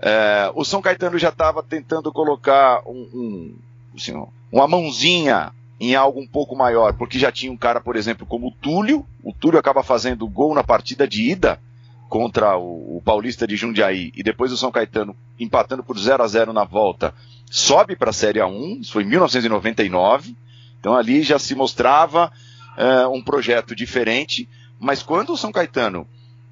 É, 0.00 0.50
o 0.54 0.64
São 0.64 0.80
Caetano 0.80 1.18
já 1.18 1.30
estava 1.30 1.62
tentando 1.62 2.12
colocar 2.12 2.80
um, 2.86 3.08
um, 3.12 3.54
assim, 3.96 4.14
uma 4.52 4.68
mãozinha 4.68 5.52
em 5.80 5.96
algo 5.96 6.20
um 6.20 6.26
pouco 6.26 6.54
maior, 6.54 6.94
porque 6.94 7.18
já 7.18 7.32
tinha 7.32 7.50
um 7.50 7.56
cara, 7.56 7.80
por 7.80 7.96
exemplo, 7.96 8.24
como 8.24 8.48
o 8.48 8.52
Túlio. 8.52 9.04
O 9.22 9.32
Túlio 9.32 9.58
acaba 9.58 9.82
fazendo 9.82 10.26
gol 10.28 10.54
na 10.54 10.62
partida 10.62 11.08
de 11.08 11.28
ida 11.28 11.60
contra 12.08 12.56
o, 12.56 12.98
o 12.98 13.02
Paulista 13.04 13.46
de 13.46 13.56
Jundiaí 13.56 14.12
e 14.14 14.22
depois 14.22 14.52
o 14.52 14.56
São 14.56 14.70
Caetano 14.70 15.16
empatando 15.38 15.82
por 15.82 15.98
0 15.98 16.22
a 16.22 16.28
0 16.28 16.52
na 16.52 16.62
volta, 16.62 17.12
sobe 17.50 17.96
para 17.96 18.10
a 18.10 18.12
Série 18.12 18.38
A1, 18.38 18.80
isso 18.80 18.92
foi 18.92 19.02
em 19.02 19.06
1999. 19.06 20.36
Então 20.84 20.94
ali 20.94 21.22
já 21.22 21.38
se 21.38 21.54
mostrava 21.54 22.30
é, 22.76 23.06
um 23.06 23.22
projeto 23.22 23.74
diferente, 23.74 24.46
mas 24.78 25.02
quando 25.02 25.32
o 25.32 25.36
São 25.36 25.50
Caetano 25.50 26.06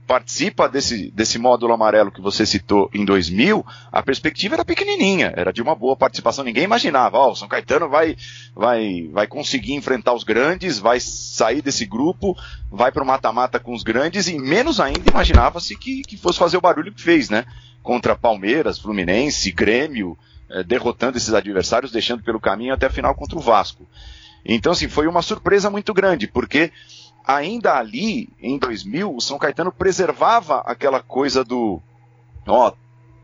participa 0.07 0.71
desse, 0.71 1.11
desse 1.11 1.38
módulo 1.38 1.75
amarelo 1.75 2.11
que 2.11 2.23
você 2.23 2.47
citou 2.47 2.88
em 2.95 3.05
2000, 3.05 3.62
a 3.92 4.03
perspectiva 4.03 4.55
era 4.55 4.64
pequenininha, 4.64 5.35
era 5.37 5.53
de 5.53 5.61
uma 5.61 5.75
boa 5.75 5.95
participação. 5.95 6.47
Ninguém 6.47 6.64
imaginava, 6.64 7.18
ó, 7.18 7.29
oh, 7.29 7.33
o 7.33 7.37
São 7.37 7.47
Caetano 7.47 7.90
vai, 7.90 8.16
vai, 8.57 9.07
vai 9.12 9.27
conseguir 9.27 9.75
enfrentar 9.75 10.14
os 10.14 10.25
grandes, 10.25 10.79
vai 10.79 10.99
sair 10.99 11.61
desse 11.61 11.85
grupo, 11.85 12.35
vai 12.71 12.90
para 12.90 13.05
o 13.05 13.07
mata-mata 13.07 13.61
com 13.61 13.75
os 13.75 13.83
grandes, 13.83 14.29
e 14.29 14.38
menos 14.38 14.81
ainda 14.81 15.11
imaginava-se 15.11 15.77
que, 15.77 16.01
que 16.05 16.16
fosse 16.16 16.38
fazer 16.38 16.57
o 16.57 16.62
barulho 16.62 16.90
que 16.90 17.03
fez, 17.03 17.29
né? 17.29 17.45
Contra 17.83 18.16
Palmeiras, 18.16 18.79
Fluminense, 18.79 19.53
Grêmio, 19.53 20.16
eh, 20.49 20.62
derrotando 20.62 21.18
esses 21.18 21.35
adversários, 21.35 21.92
deixando 21.92 22.23
pelo 22.23 22.40
caminho 22.40 22.73
até 22.73 22.87
a 22.87 22.90
final 22.90 23.14
contra 23.14 23.37
o 23.37 23.42
Vasco. 23.42 23.87
Então, 24.44 24.72
assim, 24.72 24.88
foi 24.88 25.07
uma 25.07 25.22
surpresa 25.22 25.70
muito 25.70 25.94
grande, 25.94 26.26
porque 26.26 26.72
ainda 27.24 27.78
ali, 27.78 28.28
em 28.40 28.59
2000, 28.59 29.14
o 29.14 29.20
São 29.20 29.38
Caetano 29.38 29.72
preservava 29.72 30.61
aquela 30.66 31.00
coisa 31.00 31.44
do. 31.44 31.81
Ó, 32.46 32.72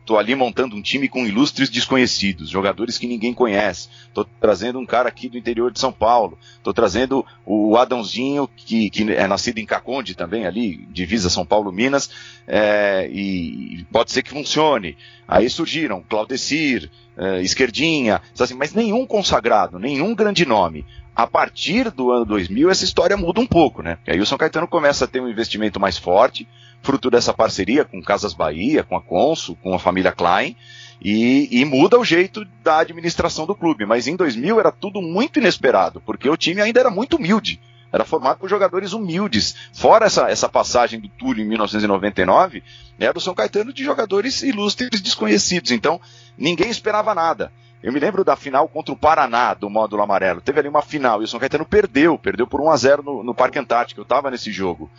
tô 0.09 0.17
ali 0.17 0.35
montando 0.35 0.75
um 0.75 0.81
time 0.81 1.07
com 1.07 1.27
ilustres 1.27 1.69
desconhecidos, 1.69 2.49
jogadores 2.49 2.97
que 2.97 3.07
ninguém 3.07 3.35
conhece. 3.35 3.91
Tô 4.15 4.25
trazendo 4.25 4.79
um 4.79 4.87
cara 4.87 5.09
aqui 5.09 5.29
do 5.29 5.37
interior 5.37 5.71
de 5.71 5.79
São 5.79 5.93
Paulo. 5.93 6.39
Tô 6.63 6.73
trazendo 6.73 7.27
o 7.45 7.77
Adãozinho, 7.77 8.49
que, 8.57 8.89
que 8.89 9.13
é 9.13 9.27
nascido 9.27 9.59
em 9.59 9.67
Caconde 9.67 10.15
também, 10.15 10.47
ali, 10.47 10.79
divisa 10.91 11.29
São 11.29 11.45
Paulo-Minas, 11.45 12.11
é, 12.47 13.07
e 13.13 13.85
pode 13.93 14.13
ser 14.13 14.23
que 14.23 14.31
funcione. 14.31 14.97
Aí 15.27 15.51
surgiram 15.51 16.03
Claudecir, 16.09 16.91
é, 17.15 17.43
Esquerdinha, 17.43 18.23
assim, 18.39 18.55
mas 18.55 18.73
nenhum 18.73 19.05
consagrado, 19.05 19.79
nenhum 19.79 20.15
grande 20.15 20.47
nome 20.47 20.87
a 21.19 21.27
partir 21.27 21.91
do 21.91 22.13
ano 22.13 22.25
2000 22.25 22.71
essa 22.71 22.85
história 22.85 23.17
muda 23.17 23.41
um 23.41 23.47
pouco, 23.47 23.83
né? 23.83 23.99
Aí 24.07 24.21
o 24.21 24.25
São 24.25 24.39
Caetano 24.39 24.69
começa 24.69 25.05
a 25.05 25.09
ter 25.09 25.21
um 25.21 25.29
investimento 25.29 25.81
mais 25.81 25.99
forte, 25.99 26.47
fruto 26.81 27.11
dessa 27.11 27.35
parceria 27.35 27.85
com 27.85 28.01
Casas 28.01 28.33
Bahia, 28.33 28.85
com 28.85 28.97
a 28.97 29.03
Consul, 29.03 29.59
com 29.61 29.75
a 29.75 29.81
família 29.81 30.13
Klein, 30.13 30.57
e, 31.03 31.49
e, 31.51 31.65
muda 31.65 31.99
o 31.99 32.05
jeito 32.05 32.45
da 32.63 32.79
administração 32.79 33.47
do 33.47 33.55
clube. 33.57 33.85
Mas 33.85 34.07
em 34.07 34.15
2000 34.15 34.61
era 34.61 34.71
tudo 34.71 35.03
muito 35.03 35.41
inesperado, 35.41 36.01
porque 36.01 36.31
o 36.31 36.37
time 36.37 36.61
ainda 36.61 36.79
era 36.79 36.91
muito 36.91 37.17
humilde. 37.17 37.61
Era 37.93 38.05
formado 38.05 38.39
por 38.39 38.49
jogadores 38.49 38.93
humildes. 38.93 39.57
Fora 39.73 40.07
essa, 40.07 40.31
essa 40.31 40.49
passagem 40.49 41.01
do 41.01 41.09
Túlio 41.09 41.45
em 41.45 41.49
1999, 41.49 42.63
era 42.97 43.19
o 43.19 43.21
São 43.21 43.35
Caetano 43.35 43.73
de 43.73 43.83
jogadores 43.83 44.43
ilustres 44.43 45.01
desconhecidos. 45.01 45.73
Então, 45.73 46.01
ninguém 46.37 46.71
esperava 46.71 47.13
nada. 47.13 47.51
Eu 47.83 47.93
me 47.93 48.01
lembro 48.01 48.25
da 48.25 48.35
final 48.35 48.69
contra 48.69 48.93
o 48.93 48.97
Paraná 48.97 49.55
do 49.55 49.71
módulo 49.71 50.03
amarelo. 50.03 50.41
Teve 50.41 50.61
ali 50.61 50.69
uma 50.69 50.83
final 50.83 51.21
e 51.21 51.25
o 51.25 51.29
São 51.29 51.39
Caetano 51.39 51.65
perdeu, 51.65 52.19
perdeu 52.19 52.47
por 52.47 52.61
1 52.61 52.71
a 52.71 52.77
0 52.77 53.03
no, 53.03 53.23
no 53.23 53.35
Parque 53.35 53.59
Antártico. 53.59 54.01
Eu 54.01 54.03
estava 54.03 54.31
nesse 54.31 54.51
jogo. 54.51 54.91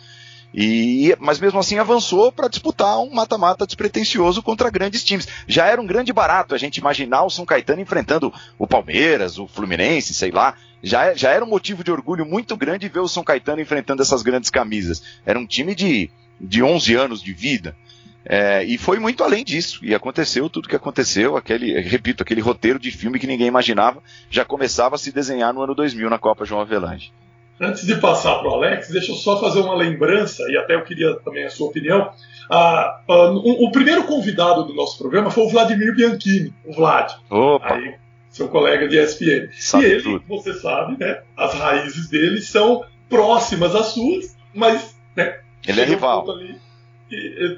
E, 0.52 1.14
mas 1.20 1.38
mesmo 1.38 1.60
assim 1.60 1.78
avançou 1.78 2.32
para 2.32 2.48
disputar 2.48 2.98
um 2.98 3.12
mata-mata 3.12 3.66
despretensioso 3.66 4.42
contra 4.42 4.70
grandes 4.70 5.04
times. 5.04 5.28
Já 5.46 5.66
era 5.66 5.80
um 5.80 5.86
grande 5.86 6.12
barato 6.12 6.54
a 6.54 6.58
gente 6.58 6.78
imaginar 6.78 7.22
o 7.22 7.30
São 7.30 7.44
Caetano 7.44 7.80
enfrentando 7.80 8.32
o 8.58 8.66
Palmeiras, 8.66 9.38
o 9.38 9.46
Fluminense, 9.46 10.12
sei 10.12 10.30
lá. 10.30 10.54
Já, 10.82 11.14
já 11.14 11.30
era 11.30 11.44
um 11.44 11.48
motivo 11.48 11.84
de 11.84 11.92
orgulho 11.92 12.24
muito 12.24 12.56
grande 12.56 12.88
ver 12.88 13.00
o 13.00 13.08
São 13.08 13.22
Caetano 13.22 13.60
enfrentando 13.60 14.02
essas 14.02 14.22
grandes 14.22 14.50
camisas. 14.50 15.02
Era 15.24 15.38
um 15.38 15.46
time 15.46 15.74
de, 15.74 16.10
de 16.40 16.62
11 16.62 16.94
anos 16.94 17.22
de 17.22 17.32
vida. 17.32 17.76
É, 18.24 18.62
e 18.64 18.76
foi 18.76 18.98
muito 18.98 19.24
além 19.24 19.44
disso. 19.44 19.84
E 19.84 19.94
aconteceu 19.94 20.48
tudo 20.48 20.68
que 20.68 20.76
aconteceu. 20.76 21.36
Aquele, 21.36 21.80
repito, 21.80 22.22
aquele 22.22 22.40
roteiro 22.40 22.78
de 22.78 22.90
filme 22.90 23.18
que 23.18 23.26
ninguém 23.26 23.46
imaginava 23.46 24.02
já 24.30 24.44
começava 24.44 24.94
a 24.94 24.98
se 24.98 25.12
desenhar 25.12 25.52
no 25.52 25.62
ano 25.62 25.74
2000 25.74 26.10
na 26.10 26.18
Copa 26.18 26.44
João 26.44 26.60
Avelange. 26.60 27.12
Antes 27.60 27.86
de 27.86 27.94
passar 27.96 28.38
para 28.38 28.48
o 28.48 28.54
Alex, 28.54 28.88
deixa 28.88 29.12
eu 29.12 29.16
só 29.16 29.38
fazer 29.38 29.60
uma 29.60 29.74
lembrança, 29.74 30.42
e 30.48 30.56
até 30.56 30.74
eu 30.74 30.82
queria 30.82 31.14
também 31.16 31.44
a 31.44 31.50
sua 31.50 31.68
opinião. 31.68 32.10
Ah, 32.50 33.02
ah, 33.06 33.30
o, 33.32 33.66
o, 33.66 33.70
primeiro 33.70 34.04
convidado 34.04 34.64
do 34.64 34.72
nosso 34.72 34.96
programa 34.96 35.30
foi 35.30 35.44
o 35.44 35.48
Vladimir 35.50 35.94
Bianchini, 35.94 36.54
o 36.64 36.72
Vlad. 36.72 37.12
Opa. 37.28 37.74
Aí, 37.74 37.96
seu 38.30 38.48
colega 38.48 38.88
de 38.88 38.98
ESPN. 38.98 39.50
Sabe 39.52 39.84
e 39.84 39.90
ele, 39.90 40.02
tudo. 40.02 40.24
você 40.26 40.54
sabe, 40.54 40.96
né? 40.98 41.20
As 41.36 41.52
raízes 41.52 42.08
dele 42.08 42.40
são 42.40 42.82
próximas 43.10 43.74
às 43.74 43.88
suas, 43.88 44.34
mas. 44.54 44.96
Né, 45.14 45.38
ele 45.66 45.82
é 45.82 45.84
rival. 45.84 46.24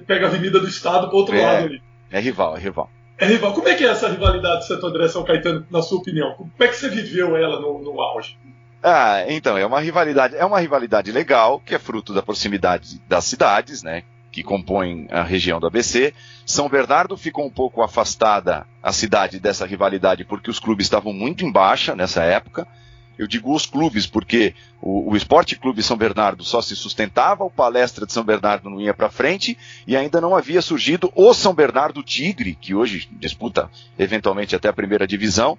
Pega 0.07 0.27
a 0.27 0.29
Avenida 0.29 0.59
do 0.59 0.69
Estado 0.69 1.09
para 1.09 1.17
outro 1.17 1.35
é, 1.35 1.43
lado 1.43 1.65
ali. 1.67 1.83
É 2.11 2.21
rival, 2.21 2.57
é 2.57 2.61
rival. 2.61 2.91
É 3.19 3.27
rival. 3.27 3.53
Como 3.53 3.69
é 3.69 3.75
que 3.75 3.85
é 3.85 3.89
essa 3.89 4.09
rivalidade 4.09 4.67
Santo 4.67 4.87
André 4.87 5.09
São 5.09 5.25
Caetano, 5.25 5.67
na 5.71 5.83
sua 5.83 5.99
opinião? 5.99 6.35
Como 6.35 6.51
é 6.59 6.69
que 6.69 6.77
você 6.77 6.89
viveu 6.89 7.37
ela 7.37 7.61
no, 7.61 7.79
no 7.81 8.01
auge? 8.01 8.37
Ah, 8.83 9.25
então, 9.29 9.57
é 9.57 9.65
uma 9.65 9.81
rivalidade, 9.81 10.37
é 10.37 10.45
uma 10.45 10.59
rivalidade 10.59 11.13
legal, 11.13 11.61
que 11.61 11.75
é 11.75 11.79
fruto 11.79 12.13
da 12.13 12.23
proximidade 12.23 13.01
das 13.09 13.25
cidades, 13.25 13.83
né? 13.83 14.03
Que 14.33 14.43
compõem 14.43 15.07
a 15.11 15.23
região 15.23 15.61
do 15.61 15.67
ABC. 15.67 16.13
São 16.45 16.69
Bernardo 16.69 17.17
ficou 17.17 17.47
um 17.47 17.51
pouco 17.51 17.81
afastada 17.83 18.67
a 18.83 18.93
cidade 18.93 19.39
dessa 19.39 19.65
rivalidade 19.67 20.25
porque 20.25 20.51
os 20.51 20.59
clubes 20.59 20.87
estavam 20.87 21.13
muito 21.13 21.45
em 21.45 21.53
baixa 21.53 21.95
nessa 21.95 22.25
época. 22.25 22.67
Eu 23.19 23.27
digo 23.27 23.55
os 23.55 23.67
clubes 23.67 24.07
porque 24.07 24.55
o, 24.81 25.13
o 25.13 25.17
Esporte 25.17 25.57
Clube 25.57 25.83
São 25.83 25.97
Bernardo 25.97 26.43
só 26.45 26.61
se 26.63 26.75
sustentava, 26.75 27.45
o 27.45 27.51
Palestra 27.51 28.07
de 28.07 28.13
São 28.13 28.25
Bernardo 28.25 28.71
não 28.71 28.81
ia 28.81 28.95
para 28.95 29.11
frente 29.11 29.57
e 29.87 29.97
ainda 29.97 30.21
não 30.21 30.35
havia 30.35 30.63
surgido 30.63 31.13
o 31.15 31.33
São 31.35 31.55
Bernardo 31.55 32.03
Tigre, 32.03 32.57
que 32.61 32.75
hoje 32.75 33.09
disputa 33.13 33.71
eventualmente 33.99 34.57
até 34.57 34.69
a 34.69 34.73
primeira 34.73 35.07
divisão, 35.07 35.59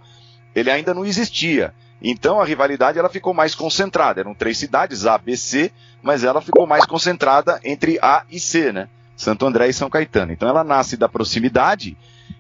ele 0.56 0.72
ainda 0.72 0.94
não 0.94 1.06
existia. 1.06 1.74
Então 2.02 2.42
a 2.42 2.46
rivalidade 2.46 3.00
ela 3.00 3.10
ficou 3.10 3.34
mais 3.34 3.56
concentrada. 3.56 4.20
Eram 4.20 4.34
três 4.34 4.58
cidades, 4.58 5.06
A, 5.06 5.18
B, 5.18 5.38
C, 5.38 5.72
mas 6.02 6.24
ela 6.24 6.42
ficou 6.42 6.68
mais 6.68 6.86
concentrada 6.86 7.60
entre 7.64 7.98
A 8.02 8.24
e 8.30 8.40
C, 8.40 8.74
né? 8.74 8.90
Santo 9.16 9.46
André 9.46 9.70
e 9.70 9.74
São 9.74 9.90
Caetano. 9.90 10.34
Então 10.34 10.50
ela 10.50 10.64
nasce 10.64 10.98
da 10.98 11.08
proximidade 11.08 11.96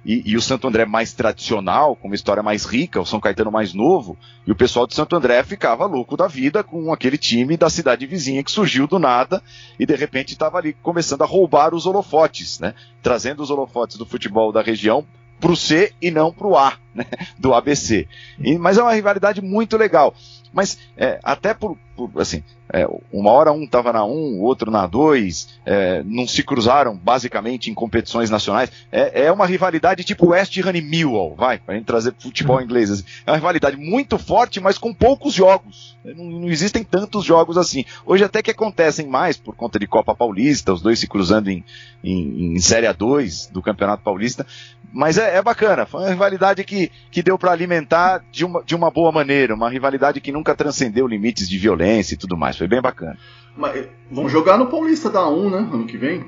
e, 0.05 0.31
e, 0.31 0.35
o 0.35 0.41
Santo 0.41 0.67
André 0.67 0.85
mais 0.85 1.13
tradicional, 1.13 1.95
com 1.95 2.07
uma 2.07 2.15
história 2.15 2.43
mais 2.43 2.65
rica, 2.65 2.99
o 2.99 3.05
São 3.05 3.19
Caetano 3.19 3.51
mais 3.51 3.73
novo, 3.73 4.17
e 4.45 4.51
o 4.51 4.55
pessoal 4.55 4.85
de 4.85 4.93
Santo 4.93 5.15
André 5.15 5.41
ficava 5.43 5.85
louco 5.85 6.17
da 6.17 6.27
vida 6.27 6.63
com 6.63 6.91
aquele 6.91 7.17
time 7.17 7.55
da 7.55 7.69
cidade 7.69 8.05
vizinha 8.05 8.43
que 8.43 8.51
surgiu 8.51 8.85
do 8.85 8.99
nada 8.99 9.41
e 9.79 9.85
de 9.85 9.95
repente 9.95 10.33
estava 10.33 10.57
ali 10.57 10.73
começando 10.73 11.21
a 11.21 11.25
roubar 11.25 11.73
os 11.73 11.85
holofotes, 11.85 12.59
né? 12.59 12.73
Trazendo 13.01 13.41
os 13.41 13.49
holofotes 13.49 13.97
do 13.97 14.05
futebol 14.05 14.51
da 14.51 14.61
região 14.61 15.05
para 15.39 15.51
o 15.51 15.55
C 15.55 15.93
e 16.01 16.11
não 16.11 16.31
para 16.31 16.47
o 16.47 16.57
A, 16.57 16.77
né? 16.93 17.05
do 17.37 17.53
ABC. 17.53 18.07
E, 18.39 18.57
mas 18.57 18.77
é 18.77 18.81
uma 18.83 18.93
rivalidade 18.93 19.41
muito 19.41 19.77
legal. 19.77 20.13
Mas 20.51 20.77
é, 20.95 21.19
até 21.23 21.51
por, 21.53 21.75
por 21.95 22.11
assim, 22.17 22.43
é, 22.71 22.87
uma 23.11 23.31
hora 23.31 23.51
um 23.51 23.63
estava 23.63 23.91
na 23.91 24.05
1, 24.05 24.09
um, 24.09 24.39
o 24.39 24.41
outro 24.43 24.69
na 24.69 24.85
2, 24.85 25.59
é, 25.65 26.03
não 26.05 26.27
se 26.27 26.43
cruzaram 26.43 26.95
basicamente 26.95 27.71
em 27.71 27.73
competições 27.73 28.29
nacionais. 28.29 28.71
É, 28.91 29.25
é 29.25 29.31
uma 29.31 29.47
rivalidade 29.47 30.03
tipo 30.03 30.27
West 30.27 30.55
Ham 30.59 30.77
e 30.77 30.81
Millwall, 30.81 31.35
vai, 31.35 31.57
para 31.57 31.73
gente 31.73 31.85
trazer 31.85 32.13
futebol 32.17 32.57
Uhum. 32.57 32.63
inglês. 32.63 32.91
assim. 32.91 33.03
É 33.25 33.31
uma 33.31 33.37
rivalidade 33.37 33.77
muito 33.77 34.19
forte, 34.19 34.59
mas 34.59 34.77
com 34.77 34.93
poucos 34.93 35.33
jogos. 35.33 35.97
Não, 36.05 36.25
não 36.25 36.49
existem 36.49 36.83
tantos 36.83 37.25
jogos 37.25 37.57
assim. 37.57 37.83
Hoje 38.05 38.23
até 38.23 38.43
que 38.43 38.51
acontecem 38.51 39.07
mais 39.07 39.37
por 39.37 39.55
conta 39.55 39.79
de 39.79 39.87
Copa 39.87 40.13
Paulista, 40.13 40.71
os 40.71 40.81
dois 40.83 40.99
se 40.99 41.07
cruzando 41.07 41.49
em, 41.49 41.63
em, 42.03 42.53
em 42.55 42.59
Série 42.59 42.85
A2 42.85 43.51
do 43.51 43.61
Campeonato 43.61 44.03
Paulista. 44.03 44.45
Mas 44.91 45.17
é, 45.17 45.37
é 45.37 45.41
bacana, 45.41 45.87
foi 45.87 46.01
uma 46.01 46.09
rivalidade 46.09 46.63
que, 46.63 46.82
que 47.11 47.21
deu 47.23 47.37
para 47.37 47.51
alimentar 47.51 48.23
de 48.31 48.45
uma, 48.45 48.63
de 48.63 48.75
uma 48.75 48.89
boa 48.91 49.11
maneira, 49.11 49.53
uma 49.55 49.69
rivalidade 49.69 50.21
que 50.21 50.31
nunca 50.31 50.55
transcendeu 50.55 51.07
limites 51.07 51.47
de 51.49 51.57
violência 51.57 52.13
e 52.15 52.17
tudo 52.17 52.37
mais. 52.37 52.57
Foi 52.57 52.67
bem 52.67 52.81
bacana. 52.81 53.17
Mas 53.55 53.87
vão 54.09 54.27
jogar 54.29 54.57
no 54.57 54.67
Paulista 54.67 55.09
da 55.09 55.27
1, 55.27 55.49
né? 55.49 55.57
Ano 55.57 55.85
que 55.85 55.97
vem. 55.97 56.25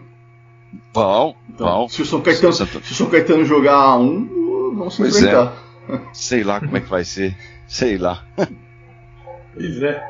Bom, 0.93 1.35
Então, 1.49 1.67
bom. 1.67 1.89
se, 1.89 2.01
o 2.01 2.05
São 2.05 2.21
Caetano, 2.21 2.53
Se 2.53 2.63
o 2.63 2.65
Santo- 2.65 2.85
se 2.85 2.91
o 2.91 2.95
São 2.95 3.09
Caetano 3.09 3.45
jogar 3.45 3.75
a 3.75 3.95
1, 3.97 4.75
vão 4.75 4.89
se 4.89 4.97
Pois 4.97 5.15
é. 5.15 5.19
enfrentar. 5.19 5.53
Sei 6.13 6.43
lá 6.43 6.59
como 6.59 6.75
é 6.77 6.81
que 6.81 6.89
vai 6.89 7.03
ser. 7.03 7.35
Sei 7.67 7.97
lá. 7.97 8.23
Pois 9.53 9.81
é. 9.81 10.03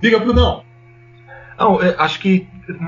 Diga, 0.00 0.18
Brunão. 0.18 0.64
Não, 1.58 1.82
é, 1.82 1.94
acho 1.98 2.20
que 2.20 2.46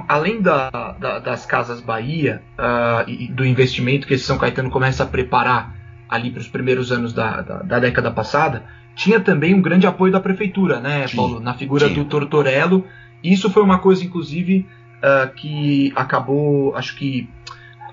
além 0.08 0.40
da- 0.42 0.70
da- 0.98 1.18
das 1.20 1.46
casas 1.46 1.80
Bahia 1.80 2.42
ah, 2.58 3.04
e 3.06 3.24
e 3.24 3.28
do 3.28 3.44
investimento 3.46 4.06
que 4.06 4.14
esse 4.14 4.24
São 4.24 4.36
Caetano 4.38 4.70
começa 4.70 5.04
a 5.04 5.06
preparar 5.06 5.74
ali 6.08 6.30
para 6.30 6.40
os 6.40 6.48
primeiros 6.48 6.90
anos 6.92 7.12
da, 7.12 7.40
da- 7.42 7.62
da 7.62 7.78
década 7.78 8.10
passada, 8.10 8.64
tinha 8.94 9.20
também 9.20 9.54
um 9.54 9.60
grande 9.62 9.86
apoio 9.86 10.10
da 10.12 10.20
prefeitura, 10.20 10.80
né, 10.80 11.04
Tinha, 11.06 11.16
Paulo? 11.16 11.40
Na 11.40 11.54
figura 11.54 11.86
tinha. 11.88 12.02
do 12.02 12.08
Tortorello. 12.08 12.84
Isso 13.22 13.50
foi 13.50 13.62
uma 13.62 13.78
coisa, 13.78 14.04
inclusive, 14.04 14.66
ah, 15.02 15.30
que 15.34 15.92
acabou, 15.94 16.74
acho 16.76 16.96
que, 16.96 17.28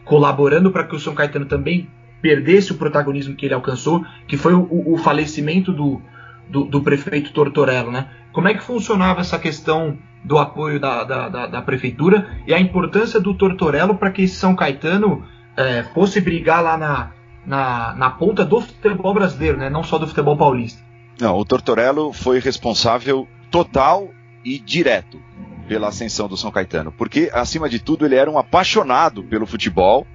colaborando 0.04 0.72
para 0.72 0.84
que 0.84 0.96
o 0.96 1.00
São 1.00 1.14
Caetano 1.16 1.46
também 1.46 1.88
perdesse 2.22 2.72
o 2.72 2.76
protagonismo 2.76 3.36
que 3.36 3.46
ele 3.46 3.54
alcançou, 3.54 4.04
que 4.28 4.38
foi 4.38 4.54
o, 4.54 4.68
o 4.94 4.98
falecimento 4.98 5.72
do, 5.72 6.02
do, 6.50 6.64
do 6.66 6.82
prefeito 6.82 7.32
Tortorello, 7.32 7.92
né? 7.92 8.08
Como 8.32 8.48
é 8.48 8.54
que 8.54 8.64
funcionava 8.64 9.22
essa 9.22 9.38
questão 9.40 9.98
do 10.24 10.38
apoio 10.40 10.80
da, 10.80 11.04
da, 11.04 11.30
da, 11.30 11.48
da 11.48 11.62
prefeitura 11.62 12.28
e 12.48 12.54
a 12.54 12.60
importância 12.60 13.20
do 13.20 13.34
Tortorello 13.36 13.96
para 13.96 14.10
que 14.12 14.28
São 14.28 14.56
Caetano 14.56 15.24
é, 15.56 15.84
fosse 15.84 16.20
brigar 16.20 16.64
lá 16.64 16.78
na, 16.78 17.12
na, 17.46 17.94
na 17.96 18.10
ponta 18.10 18.44
do 18.44 18.62
futebol 18.62 19.14
brasileiro, 19.14 19.58
né? 19.58 19.70
Não 19.70 19.84
só 19.84 19.98
do 19.98 20.08
futebol 20.08 20.38
paulista. 20.38 20.84
Não, 21.20 21.38
o 21.38 21.46
Tortorello 21.46 22.12
foi 22.12 22.40
responsável 22.40 23.28
total 23.50 24.10
e 24.44 24.60
direto 24.60 25.22
pela 25.68 25.88
ascensão 25.88 26.28
do 26.28 26.38
São 26.38 26.52
Caetano, 26.52 26.92
porque 26.92 27.32
acima 27.34 27.70
de 27.70 27.80
tudo 27.80 28.06
ele 28.06 28.16
era 28.16 28.30
um 28.30 28.38
apaixonado 28.38 29.24
pelo 29.24 29.48
futebol 29.48 30.06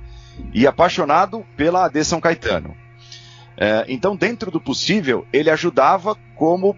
e 0.55 0.67
apaixonado 0.67 1.45
pela 1.57 1.87
AD 1.87 2.05
São 2.05 2.21
Caetano. 2.21 2.77
É, 3.57 3.85
então, 3.89 4.17
dentro 4.17 4.51
do 4.51 4.61
possível, 4.61 5.27
ele 5.33 5.51
ajudava 5.51 6.17
como 6.35 6.77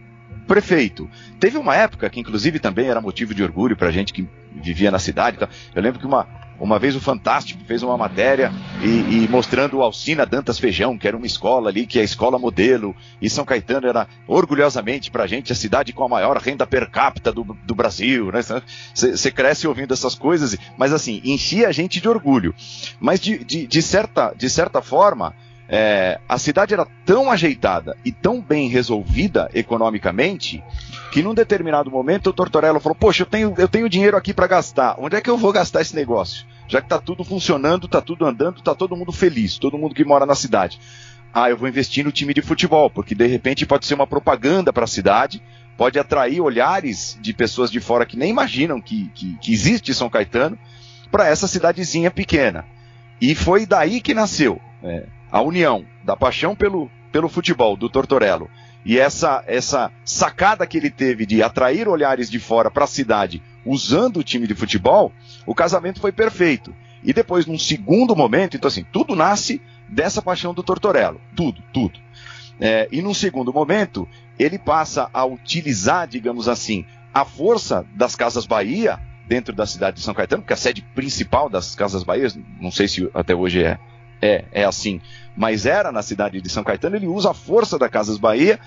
prefeito. 0.48 1.08
Teve 1.38 1.58
uma 1.58 1.76
época 1.76 2.10
que, 2.10 2.18
inclusive, 2.18 2.58
também 2.58 2.88
era 2.88 3.00
motivo 3.00 3.34
de 3.34 3.42
orgulho 3.42 3.76
para 3.76 3.90
gente 3.90 4.12
que 4.12 4.28
vivia 4.50 4.90
na 4.90 4.98
cidade. 4.98 5.36
Então, 5.36 5.48
eu 5.74 5.82
lembro 5.82 6.00
que 6.00 6.06
uma, 6.06 6.26
uma 6.62 6.78
vez 6.78 6.94
o 6.94 7.00
Fantástico 7.00 7.64
fez 7.66 7.82
uma 7.82 7.98
matéria 7.98 8.52
e, 8.80 9.24
e, 9.24 9.28
mostrando 9.28 9.78
o 9.78 9.82
Alcina 9.82 10.24
Dantas 10.24 10.60
Feijão, 10.60 10.96
que 10.96 11.08
era 11.08 11.16
uma 11.16 11.26
escola 11.26 11.68
ali, 11.68 11.88
que 11.88 11.98
é 11.98 12.02
a 12.02 12.04
escola 12.04 12.38
modelo, 12.38 12.94
e 13.20 13.28
São 13.28 13.44
Caetano 13.44 13.88
era 13.88 14.06
orgulhosamente 14.28 15.10
pra 15.10 15.26
gente 15.26 15.50
a 15.50 15.56
cidade 15.56 15.92
com 15.92 16.04
a 16.04 16.08
maior 16.08 16.36
renda 16.36 16.64
per 16.64 16.88
capita 16.88 17.32
do, 17.32 17.42
do 17.42 17.74
Brasil, 17.74 18.30
né? 18.30 18.40
Você 18.94 19.30
cresce 19.32 19.66
ouvindo 19.66 19.92
essas 19.92 20.14
coisas, 20.14 20.56
mas 20.78 20.92
assim, 20.92 21.20
enchia 21.24 21.66
a 21.66 21.72
gente 21.72 22.00
de 22.00 22.08
orgulho. 22.08 22.54
Mas 23.00 23.18
de, 23.18 23.42
de, 23.42 23.66
de 23.66 23.82
certa, 23.82 24.32
de 24.32 24.48
certa 24.48 24.80
forma, 24.80 25.34
é, 25.68 26.20
a 26.28 26.38
cidade 26.38 26.74
era 26.74 26.86
tão 27.04 27.28
ajeitada 27.28 27.96
e 28.04 28.12
tão 28.12 28.40
bem 28.40 28.68
resolvida 28.68 29.50
economicamente 29.52 30.62
que 31.12 31.22
num 31.22 31.34
determinado 31.34 31.90
momento 31.90 32.30
o 32.30 32.32
Tortorello 32.32 32.80
falou: 32.80 32.96
Poxa, 32.96 33.22
eu 33.22 33.26
tenho, 33.26 33.54
eu 33.58 33.68
tenho 33.68 33.88
dinheiro 33.88 34.16
aqui 34.16 34.32
para 34.32 34.46
gastar, 34.46 34.96
onde 34.98 35.14
é 35.14 35.20
que 35.20 35.28
eu 35.28 35.36
vou 35.36 35.52
gastar 35.52 35.82
esse 35.82 35.94
negócio? 35.94 36.46
Já 36.66 36.80
que 36.80 36.86
está 36.86 36.98
tudo 36.98 37.22
funcionando, 37.22 37.84
está 37.84 38.00
tudo 38.00 38.24
andando, 38.24 38.58
está 38.58 38.74
todo 38.74 38.96
mundo 38.96 39.12
feliz, 39.12 39.58
todo 39.58 39.76
mundo 39.76 39.94
que 39.94 40.06
mora 40.06 40.24
na 40.24 40.34
cidade. 40.34 40.80
Ah, 41.34 41.50
eu 41.50 41.56
vou 41.56 41.68
investir 41.68 42.02
no 42.02 42.10
time 42.10 42.32
de 42.32 42.40
futebol, 42.40 42.88
porque 42.88 43.14
de 43.14 43.26
repente 43.26 43.66
pode 43.66 43.84
ser 43.84 43.92
uma 43.92 44.06
propaganda 44.06 44.72
para 44.72 44.84
a 44.84 44.88
cidade, 44.88 45.42
pode 45.76 45.98
atrair 45.98 46.40
olhares 46.40 47.18
de 47.20 47.34
pessoas 47.34 47.70
de 47.70 47.78
fora 47.78 48.06
que 48.06 48.16
nem 48.16 48.30
imaginam 48.30 48.80
que, 48.80 49.10
que, 49.14 49.36
que 49.38 49.52
existe 49.52 49.92
São 49.92 50.08
Caetano 50.08 50.58
para 51.10 51.28
essa 51.28 51.46
cidadezinha 51.46 52.10
pequena. 52.10 52.64
E 53.20 53.34
foi 53.34 53.66
daí 53.66 54.00
que 54.00 54.14
nasceu 54.14 54.58
é, 54.82 55.04
a 55.30 55.42
união 55.42 55.84
da 56.02 56.16
paixão 56.16 56.56
pelo, 56.56 56.90
pelo 57.10 57.28
futebol 57.28 57.76
do 57.76 57.90
Tortorello 57.90 58.48
e 58.84 58.98
essa, 58.98 59.44
essa 59.46 59.90
sacada 60.04 60.66
que 60.66 60.76
ele 60.76 60.90
teve 60.90 61.24
de 61.24 61.42
atrair 61.42 61.88
olhares 61.88 62.30
de 62.30 62.38
fora 62.38 62.70
para 62.70 62.84
a 62.84 62.88
cidade 62.88 63.42
usando 63.64 64.18
o 64.18 64.24
time 64.24 64.46
de 64.46 64.54
futebol, 64.54 65.12
o 65.46 65.54
casamento 65.54 66.00
foi 66.00 66.10
perfeito. 66.10 66.74
E 67.04 67.12
depois, 67.12 67.46
num 67.46 67.58
segundo 67.58 68.14
momento, 68.14 68.56
então 68.56 68.68
assim, 68.68 68.84
tudo 68.92 69.14
nasce 69.14 69.60
dessa 69.88 70.20
paixão 70.20 70.52
do 70.52 70.62
Tortorello. 70.62 71.20
Tudo, 71.34 71.62
tudo. 71.72 71.98
É, 72.60 72.88
e 72.92 73.02
num 73.02 73.14
segundo 73.14 73.52
momento, 73.52 74.08
ele 74.38 74.58
passa 74.58 75.08
a 75.12 75.24
utilizar, 75.24 76.06
digamos 76.06 76.48
assim, 76.48 76.84
a 77.12 77.24
força 77.24 77.86
das 77.94 78.16
Casas 78.16 78.46
Bahia 78.46 79.00
dentro 79.26 79.54
da 79.54 79.66
cidade 79.66 79.96
de 79.96 80.02
São 80.02 80.14
Caetano, 80.14 80.42
que 80.42 80.52
é 80.52 80.54
a 80.54 80.56
sede 80.56 80.82
principal 80.94 81.48
das 81.48 81.74
Casas 81.74 82.02
Bahia, 82.02 82.28
não 82.60 82.70
sei 82.70 82.88
se 82.88 83.08
até 83.14 83.34
hoje 83.34 83.62
é, 83.62 83.78
é, 84.22 84.44
é 84.52 84.64
assim, 84.64 85.00
mas 85.36 85.66
era 85.66 85.90
na 85.90 86.00
cidade 86.00 86.40
de 86.40 86.48
São 86.48 86.62
Caetano, 86.62 86.94
ele 86.94 87.08
usa 87.08 87.32
a 87.32 87.34
força 87.34 87.76
da 87.76 87.88
Casas 87.88 88.18
Bahia 88.18 88.60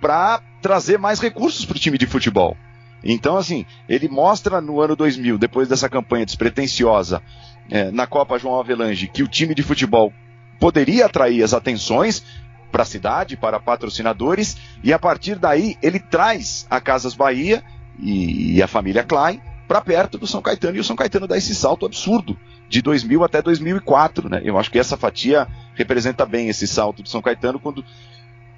para 0.00 0.42
trazer 0.60 0.98
mais 0.98 1.20
recursos 1.20 1.64
para 1.64 1.76
o 1.76 1.80
time 1.80 1.96
de 1.96 2.06
futebol. 2.06 2.56
Então, 3.02 3.36
assim, 3.36 3.64
ele 3.88 4.08
mostra 4.08 4.60
no 4.60 4.80
ano 4.80 4.96
2000, 4.96 5.38
depois 5.38 5.68
dessa 5.68 5.88
campanha 5.88 6.26
despretensiosa 6.26 7.22
é, 7.70 7.92
na 7.92 8.08
Copa 8.08 8.38
João 8.38 8.58
Avelange, 8.58 9.06
que 9.06 9.22
o 9.22 9.28
time 9.28 9.54
de 9.54 9.62
futebol 9.62 10.12
poderia 10.58 11.06
atrair 11.06 11.44
as 11.44 11.54
atenções 11.54 12.24
para 12.72 12.82
a 12.82 12.86
cidade, 12.86 13.36
para 13.36 13.60
patrocinadores, 13.60 14.56
e 14.82 14.92
a 14.92 14.98
partir 14.98 15.36
daí 15.36 15.76
ele 15.80 16.00
traz 16.00 16.66
a 16.68 16.80
Casas 16.80 17.14
Bahia 17.14 17.62
e, 18.00 18.56
e 18.56 18.62
a 18.62 18.66
família 18.66 19.04
Klein 19.04 19.40
para 19.68 19.80
perto 19.80 20.18
do 20.18 20.26
São 20.26 20.42
Caetano, 20.42 20.76
e 20.76 20.80
o 20.80 20.84
São 20.84 20.96
Caetano 20.96 21.28
dá 21.28 21.36
esse 21.36 21.54
salto 21.54 21.86
absurdo 21.86 22.36
de 22.68 22.82
2000 22.82 23.24
até 23.24 23.40
2004. 23.40 24.28
Né? 24.28 24.42
Eu 24.44 24.58
acho 24.58 24.70
que 24.70 24.78
essa 24.78 24.96
fatia 24.96 25.46
representa 25.74 26.26
bem 26.26 26.48
esse 26.48 26.66
salto 26.66 27.02
do 27.02 27.08
São 27.08 27.22
Caetano 27.22 27.58
quando, 27.58 27.84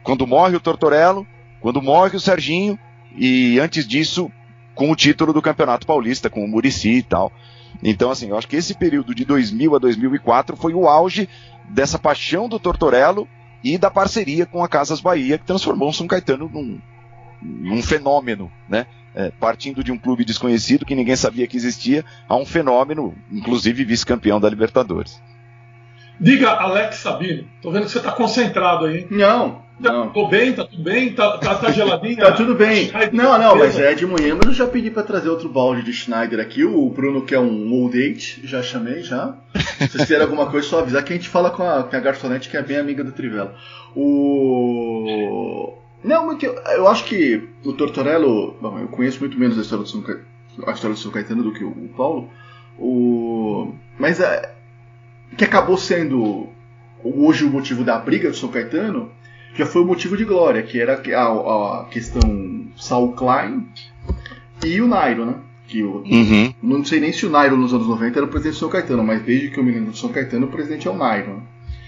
quando 0.02 0.26
morre 0.26 0.56
o 0.56 0.60
Tortorello, 0.60 1.26
quando 1.60 1.82
morre 1.82 2.16
o 2.16 2.20
Serginho, 2.20 2.78
e 3.14 3.58
antes 3.58 3.86
disso, 3.86 4.30
com 4.74 4.90
o 4.90 4.96
título 4.96 5.32
do 5.32 5.42
Campeonato 5.42 5.86
Paulista, 5.86 6.30
com 6.30 6.44
o 6.44 6.48
Murici 6.48 6.98
e 6.98 7.02
tal. 7.02 7.32
Então, 7.82 8.10
assim, 8.10 8.30
eu 8.30 8.38
acho 8.38 8.48
que 8.48 8.56
esse 8.56 8.74
período 8.74 9.14
de 9.14 9.24
2000 9.24 9.76
a 9.76 9.78
2004 9.78 10.56
foi 10.56 10.74
o 10.74 10.88
auge 10.88 11.28
dessa 11.68 11.98
paixão 11.98 12.48
do 12.48 12.58
Tortorello 12.58 13.28
e 13.62 13.78
da 13.78 13.90
parceria 13.90 14.46
com 14.46 14.64
a 14.64 14.68
Casas 14.68 15.00
Bahia, 15.00 15.38
que 15.38 15.44
transformou 15.44 15.90
o 15.90 15.92
São 15.92 16.06
Caetano 16.06 16.50
num, 16.52 16.80
num 17.42 17.82
fenômeno, 17.82 18.50
né? 18.68 18.86
É, 19.14 19.32
partindo 19.40 19.82
de 19.82 19.90
um 19.90 19.98
clube 19.98 20.24
desconhecido 20.24 20.86
que 20.86 20.94
ninguém 20.94 21.16
sabia 21.16 21.46
que 21.46 21.56
existia, 21.56 22.04
a 22.28 22.36
um 22.36 22.46
fenômeno, 22.46 23.14
inclusive 23.30 23.84
vice-campeão 23.84 24.38
da 24.38 24.48
Libertadores. 24.48 25.20
Diga, 26.20 26.50
Alex 26.50 26.96
Sabino, 26.96 27.44
tô 27.60 27.70
vendo 27.70 27.86
que 27.86 27.90
você 27.90 27.98
está 27.98 28.12
concentrado 28.12 28.84
aí. 28.84 29.06
Não, 29.10 29.62
não. 29.80 30.10
Tô 30.10 30.28
bem, 30.28 30.52
tá 30.52 30.64
tudo 30.64 30.82
bem? 30.82 31.14
Tá, 31.14 31.38
tá, 31.38 31.54
tá 31.54 31.72
geladinho? 31.72 32.18
tá 32.18 32.32
tudo 32.32 32.54
bem. 32.54 32.90
Não, 33.12 33.38
não, 33.38 33.56
mas 33.56 33.78
é 33.78 33.94
de 33.94 34.06
manhã, 34.06 34.34
mas 34.36 34.46
eu 34.46 34.52
já 34.52 34.66
pedi 34.66 34.90
para 34.90 35.02
trazer 35.02 35.30
outro 35.30 35.48
balde 35.48 35.82
de 35.82 35.92
Schneider 35.92 36.38
aqui. 36.38 36.64
O 36.64 36.88
Bruno 36.90 37.22
quer 37.22 37.38
um 37.38 37.72
old 37.72 37.96
age, 37.96 38.42
já 38.44 38.62
chamei 38.62 39.02
já. 39.02 39.34
Se 39.78 39.88
vocês 39.88 40.06
querem 40.06 40.22
alguma 40.22 40.50
coisa, 40.50 40.68
só 40.68 40.80
avisar 40.80 41.02
que 41.02 41.12
a 41.12 41.16
gente 41.16 41.28
fala 41.28 41.50
com 41.50 41.62
a, 41.62 41.82
com 41.84 41.96
a 41.96 42.00
garçonete 42.00 42.50
que 42.50 42.56
é 42.56 42.62
bem 42.62 42.76
amiga 42.76 43.02
do 43.02 43.12
Trivela. 43.12 43.56
O. 43.96 45.79
Não, 46.02 46.26
muito, 46.26 46.44
eu 46.44 46.88
acho 46.88 47.04
que 47.04 47.48
o 47.64 47.72
Tortorello. 47.72 48.56
Bom, 48.60 48.78
eu 48.78 48.88
conheço 48.88 49.20
muito 49.20 49.38
menos 49.38 49.58
a 49.58 49.62
história 49.62 49.84
do 49.84 49.90
São, 49.90 50.02
a 50.66 50.72
história 50.72 50.94
do 50.94 51.00
São 51.00 51.12
Caetano 51.12 51.42
do 51.42 51.52
que 51.52 51.64
o, 51.64 51.72
Paulo. 51.96 52.28
O, 52.78 53.74
mas 53.98 54.20
é, 54.20 54.54
que 55.36 55.44
acabou 55.44 55.76
sendo 55.76 56.48
hoje 57.04 57.44
o 57.44 57.50
motivo 57.50 57.84
da 57.84 57.98
briga 57.98 58.30
do 58.30 58.36
São 58.36 58.48
Caetano 58.48 59.10
já 59.54 59.66
foi 59.66 59.82
o 59.82 59.86
motivo 59.86 60.16
de 60.16 60.24
glória, 60.24 60.62
que 60.62 60.80
era 60.80 60.94
a, 60.94 61.80
a 61.80 61.84
questão 61.86 62.66
Saul 62.76 63.12
Klein 63.12 63.66
e 64.64 64.80
o 64.80 64.88
Nairo, 64.88 65.26
né? 65.26 65.34
Que 65.66 65.80
eu, 65.80 66.02
uhum. 66.04 66.54
Não 66.62 66.84
sei 66.84 67.00
nem 67.00 67.12
se 67.12 67.26
o 67.26 67.30
Nairo 67.30 67.56
nos 67.56 67.74
anos 67.74 67.86
90 67.86 68.18
era 68.18 68.26
o 68.26 68.28
presidente 68.28 68.54
do 68.54 68.58
São 68.58 68.68
Caetano, 68.68 69.04
mas 69.04 69.22
desde 69.22 69.50
que 69.50 69.58
eu 69.58 69.64
me 69.64 69.72
lembro 69.72 69.90
do 69.90 69.96
São 69.96 70.10
Caetano, 70.10 70.46
o 70.46 70.50
presidente 70.50 70.88
é 70.88 70.90
o 70.90 70.96
Nairo. 70.96 71.42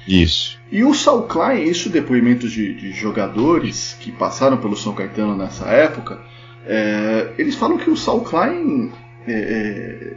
Isso. 0.07 0.59
E 0.71 0.83
o 0.83 0.95
Saul 0.95 1.23
Klein, 1.23 1.65
isso 1.65 1.89
depoimentos 1.89 2.51
de, 2.51 2.75
de, 2.75 2.93
jogadores 2.93 3.97
que 4.01 4.11
passaram 4.11 4.57
pelo 4.57 4.77
São 4.77 4.95
Caetano 4.95 5.37
nessa 5.37 5.67
época, 5.67 6.21
é, 6.67 7.33
eles 7.39 7.55
falam 7.55 7.79
que 7.79 7.91
o 7.91 7.97
Saul 7.97 8.23
Klein 8.23 8.91
é, 9.27 9.33
é, 9.33 10.17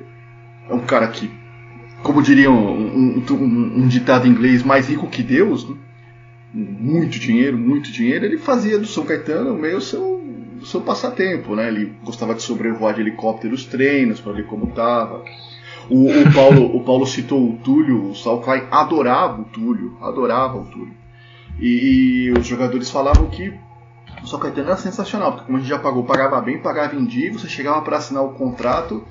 é 0.69 0.73
um 0.73 0.79
cara 0.79 1.07
que, 1.07 1.29
como 2.01 2.21
diriam 2.21 2.55
um, 2.55 3.23
um, 3.29 3.83
um, 3.83 3.87
ditado 3.87 4.27
inglês, 4.27 4.63
mais 4.63 4.87
rico 4.87 5.07
que 5.07 5.21
Deus, 5.21 5.67
né? 5.69 5.75
muito 6.53 7.19
dinheiro, 7.19 7.57
muito 7.57 7.91
dinheiro, 7.91 8.25
ele 8.25 8.37
fazia 8.37 8.79
do 8.79 8.87
São 8.87 9.05
Caetano 9.05 9.53
meio 9.55 9.81
seu, 9.81 10.23
seu 10.63 10.81
passatempo, 10.81 11.53
né? 11.55 11.67
Ele 11.67 11.93
gostava 12.03 12.33
de 12.33 12.41
sobrevoar 12.41 12.95
de 12.95 13.01
helicóptero 13.01 13.53
os 13.53 13.65
treinos 13.65 14.21
para 14.21 14.31
ver 14.31 14.45
como 14.45 14.67
tava. 14.67 15.23
O, 15.89 16.07
o, 16.07 16.33
Paulo, 16.33 16.75
o 16.75 16.83
Paulo 16.83 17.05
citou 17.05 17.49
o 17.49 17.57
Túlio, 17.57 18.09
o 18.09 18.15
Saul 18.15 18.41
Klein 18.41 18.63
adorava 18.71 19.41
o 19.41 19.45
Túlio, 19.45 19.97
adorava 20.01 20.57
o 20.57 20.65
Túlio. 20.65 20.93
E, 21.59 22.27
e 22.27 22.31
os 22.31 22.45
jogadores 22.45 22.89
falavam 22.89 23.29
que 23.29 23.53
o 24.23 24.27
São 24.27 24.39
Caetano 24.39 24.67
era 24.67 24.77
sensacional, 24.77 25.33
porque 25.33 25.45
como 25.45 25.57
a 25.57 25.61
gente 25.61 25.69
já 25.69 25.77
pagou, 25.77 26.03
pagava 26.03 26.41
bem, 26.41 26.59
pagava 26.59 26.95
em 26.95 27.05
dia, 27.05 27.31
você 27.31 27.47
chegava 27.47 27.81
para 27.81 27.97
assinar 27.97 28.23
o 28.23 28.33
contrato, 28.33 29.05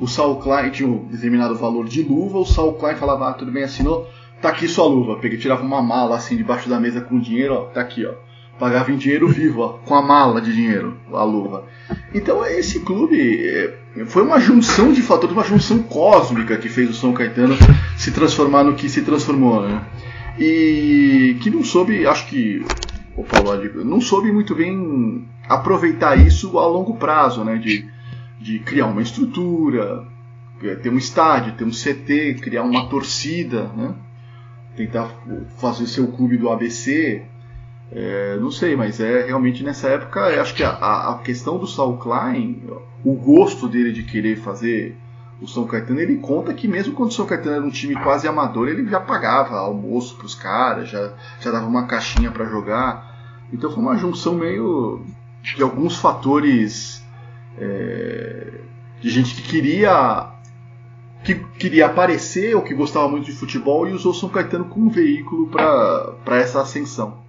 o 0.00 0.06
Saul 0.06 0.36
Klein 0.36 0.70
tinha 0.70 0.88
um 0.88 1.06
determinado 1.06 1.54
valor 1.56 1.86
de 1.86 2.02
luva, 2.02 2.38
o 2.38 2.46
Saul 2.46 2.74
Klein 2.74 2.96
falava, 2.96 3.28
ah, 3.28 3.32
tudo 3.34 3.50
bem, 3.50 3.64
assinou, 3.64 4.08
tá 4.40 4.48
aqui 4.48 4.68
sua 4.68 4.86
luva. 4.86 5.16
Peguei, 5.16 5.38
tirava 5.38 5.62
uma 5.62 5.82
mala 5.82 6.16
assim 6.16 6.36
debaixo 6.36 6.68
da 6.68 6.80
mesa 6.80 7.00
com 7.00 7.18
dinheiro, 7.18 7.54
ó, 7.54 7.60
tá 7.66 7.80
aqui, 7.80 8.06
ó. 8.06 8.14
Pagava 8.58 8.92
em 8.92 8.96
dinheiro 8.96 9.28
vivo, 9.28 9.62
ó, 9.62 9.68
com 9.84 9.94
a 9.94 10.02
mala 10.02 10.40
de 10.40 10.54
dinheiro, 10.54 10.96
a 11.12 11.24
luva. 11.24 11.64
Então 12.14 12.44
esse 12.46 12.80
clube 12.80 13.18
é, 13.18 13.78
foi 14.06 14.22
uma 14.22 14.40
junção 14.40 14.92
de 14.92 15.02
fatores, 15.02 15.34
uma 15.34 15.44
junção 15.44 15.82
cósmica 15.82 16.56
que 16.56 16.68
fez 16.68 16.90
o 16.90 16.94
São 16.94 17.12
Caetano 17.12 17.54
se 17.96 18.10
transformar 18.10 18.64
no 18.64 18.74
que 18.74 18.88
se 18.88 19.02
transformou, 19.02 19.62
né? 19.62 19.84
E 20.38 21.36
que 21.42 21.50
não 21.50 21.62
soube, 21.62 22.06
acho 22.06 22.26
que 22.26 22.64
o 23.14 23.22
Paulo 23.22 23.50
não 23.84 24.00
soube 24.00 24.32
muito 24.32 24.54
bem 24.54 25.28
aproveitar 25.46 26.16
isso 26.16 26.58
a 26.58 26.66
longo 26.66 26.96
prazo, 26.96 27.44
né? 27.44 27.56
De, 27.56 27.86
de 28.40 28.58
criar 28.60 28.86
uma 28.86 29.02
estrutura, 29.02 30.06
ter 30.82 30.88
um 30.88 30.96
estádio, 30.96 31.52
ter 31.54 31.64
um 31.64 31.70
CT, 31.70 32.38
criar 32.40 32.62
uma 32.62 32.88
torcida, 32.88 33.64
né? 33.76 33.94
tentar 34.76 35.10
fazer 35.58 35.86
seu 35.86 36.08
clube 36.08 36.38
do 36.38 36.48
ABC 36.48 37.22
É, 37.94 38.38
não 38.40 38.50
sei, 38.50 38.74
mas 38.74 39.00
é 39.00 39.26
realmente 39.26 39.62
nessa 39.62 39.88
época, 39.88 40.40
acho 40.40 40.54
que 40.54 40.64
a, 40.64 40.70
a 40.70 41.18
questão 41.22 41.58
do 41.58 41.66
Saul 41.66 41.98
Klein, 41.98 42.62
o 43.04 43.14
gosto 43.14 43.68
dele 43.68 43.92
de 43.92 44.02
querer 44.02 44.36
fazer 44.36 44.96
o 45.40 45.48
São 45.48 45.66
Caetano, 45.66 46.00
ele 46.00 46.18
conta 46.18 46.54
que 46.54 46.68
mesmo 46.68 46.94
quando 46.94 47.10
o 47.10 47.12
São 47.12 47.26
Caetano 47.26 47.56
era 47.56 47.64
um 47.64 47.70
time 47.70 47.96
quase 47.96 48.28
amador, 48.28 48.68
ele 48.68 48.88
já 48.88 49.00
pagava 49.00 49.56
almoço 49.56 50.16
pros 50.16 50.34
caras, 50.34 50.88
já, 50.88 51.12
já 51.40 51.50
dava 51.50 51.66
uma 51.66 51.86
caixinha 51.86 52.30
para 52.30 52.46
jogar. 52.46 53.12
Então 53.52 53.70
foi 53.70 53.82
uma 53.82 53.96
junção 53.96 54.34
meio 54.34 55.04
de 55.42 55.62
alguns 55.62 55.96
fatores 55.96 57.04
é, 57.58 58.52
de 59.00 59.10
gente 59.10 59.34
que 59.34 59.42
queria 59.42 60.30
que 61.24 61.34
queria 61.34 61.86
aparecer 61.86 62.54
ou 62.56 62.62
que 62.62 62.74
gostava 62.74 63.08
muito 63.08 63.26
de 63.26 63.32
futebol 63.32 63.86
e 63.86 63.92
usou 63.92 64.12
o 64.12 64.14
São 64.14 64.28
Caetano 64.28 64.64
como 64.64 64.90
veículo 64.90 65.48
para 65.48 66.36
essa 66.36 66.60
ascensão. 66.60 67.22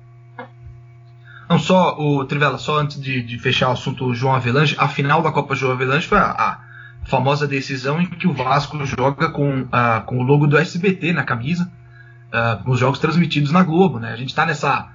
Não 1.50 1.60
só 1.60 1.98
o 2.00 2.26
Trivela, 2.26 2.58
só 2.58 2.80
antes 2.80 3.02
de, 3.02 3.22
de 3.22 3.38
fechar 3.38 3.70
o 3.70 3.74
assunto 3.74 4.14
João 4.14 4.36
Avelange, 4.36 4.76
a 4.78 4.88
final 4.88 5.22
da 5.22 5.32
Copa 5.32 5.56
João 5.56 5.74
Avelange 5.74 6.08
foi 6.08 6.18
a, 6.18 6.32
a 6.32 6.60
famosa 7.06 7.48
decisão 7.48 8.02
em 8.02 8.06
que 8.06 8.28
o 8.28 8.34
Vasco 8.34 8.84
joga 8.86 9.30
com, 9.30 9.68
ah, 9.72 10.02
com 10.06 10.20
o 10.20 10.24
logo 10.24 10.48
do 10.48 10.58
SBT 10.58 11.14
na 11.14 11.24
camisa, 11.24 11.70
ah, 12.32 12.60
nos 12.66 12.80
jogos 12.80 13.00
transmitidos 13.00 13.52
na 13.52 13.64
Globo. 13.64 14.00
Né? 14.00 14.12
A 14.12 14.16
gente 14.16 14.30
está 14.30 14.46
nessa, 14.46 14.90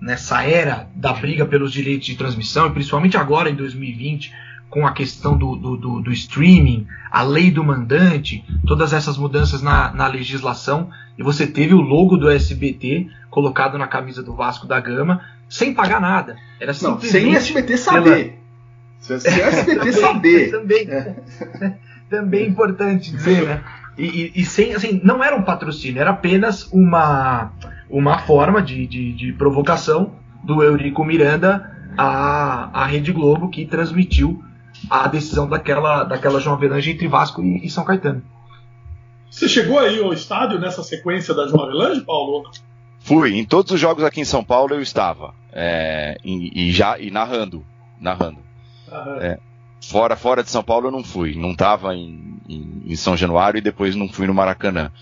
nessa 0.00 0.42
era 0.42 0.88
da 0.94 1.12
briga 1.12 1.44
pelos 1.44 1.72
direitos 1.72 2.06
de 2.06 2.16
transmissão, 2.16 2.68
e 2.68 2.70
principalmente 2.70 3.16
agora 3.16 3.50
em 3.50 3.54
2020, 3.54 4.32
com 4.70 4.86
a 4.86 4.92
questão 4.92 5.36
do, 5.36 5.56
do, 5.56 5.76
do, 5.76 6.00
do 6.00 6.12
streaming, 6.12 6.86
a 7.10 7.22
lei 7.22 7.50
do 7.50 7.64
mandante, 7.64 8.44
todas 8.66 8.92
essas 8.92 9.18
mudanças 9.18 9.60
na, 9.60 9.92
na 9.92 10.06
legislação, 10.06 10.88
e 11.18 11.22
você 11.22 11.46
teve 11.46 11.74
o 11.74 11.80
logo 11.80 12.16
do 12.16 12.30
SBT 12.30 13.08
colocado 13.28 13.76
na 13.76 13.88
camisa 13.88 14.22
do 14.22 14.34
Vasco 14.34 14.66
da 14.66 14.78
Gama, 14.80 15.20
sem 15.50 15.74
pagar 15.74 16.00
nada. 16.00 16.36
Era 16.60 16.72
Não, 16.80 16.98
sem 17.00 17.34
o 17.34 17.36
SBT 17.36 17.76
saber. 17.76 18.38
Sem 19.00 19.16
o 19.16 19.18
SBT 19.18 19.92
saber. 19.98 20.50
também, 20.52 20.88
também 22.08 22.44
é 22.44 22.46
importante 22.46 23.10
dizer, 23.10 23.44
né? 23.44 23.64
E, 23.98 24.04
e, 24.04 24.32
e, 24.36 24.44
sem, 24.46 24.72
assim, 24.74 25.00
não 25.02 25.22
era 25.22 25.36
um 25.36 25.42
patrocínio, 25.42 26.00
era 26.00 26.10
apenas 26.10 26.66
uma, 26.72 27.52
uma 27.90 28.18
forma 28.20 28.62
de, 28.62 28.86
de, 28.86 29.12
de 29.12 29.32
provocação 29.32 30.14
do 30.44 30.62
Eurico 30.62 31.04
Miranda 31.04 31.76
à, 31.98 32.82
à 32.82 32.86
Rede 32.86 33.12
Globo, 33.12 33.50
que 33.50 33.66
transmitiu 33.66 34.42
a 34.88 35.08
decisão 35.08 35.48
daquela, 35.48 36.04
daquela 36.04 36.40
João 36.40 36.54
Avelange 36.54 36.92
entre 36.92 37.08
Vasco 37.08 37.42
e, 37.42 37.66
e 37.66 37.68
São 37.68 37.84
Caetano. 37.84 38.22
Você 39.28 39.48
chegou 39.48 39.78
aí 39.78 40.00
ao 40.00 40.12
estádio 40.12 40.58
nessa 40.58 40.82
sequência 40.82 41.34
da 41.34 41.46
João 41.46 41.64
Avelange, 41.64 42.00
Paulo? 42.02 42.48
Fui, 43.00 43.34
em 43.34 43.44
todos 43.44 43.72
os 43.72 43.80
jogos 43.80 44.04
aqui 44.04 44.20
em 44.20 44.24
São 44.24 44.44
Paulo 44.44 44.74
eu 44.74 44.82
estava. 44.82 45.34
É, 45.52 46.18
e, 46.24 46.68
e, 46.68 46.72
já 46.72 46.98
e 46.98 47.10
narrando. 47.10 47.64
Narrando. 47.98 48.38
É, 49.20 49.38
fora, 49.80 50.16
fora 50.16 50.42
de 50.42 50.50
São 50.50 50.62
Paulo 50.62 50.88
eu 50.88 50.92
não 50.92 51.02
fui. 51.02 51.34
Não 51.34 51.52
estava 51.52 51.94
em, 51.94 52.38
em, 52.48 52.82
em, 52.86 52.96
São 52.96 53.16
Januário 53.16 53.58
e 53.58 53.62
depois 53.62 53.96
não 53.96 54.08
fui 54.08 54.26
no 54.26 54.34
Maracanã. 54.34 54.92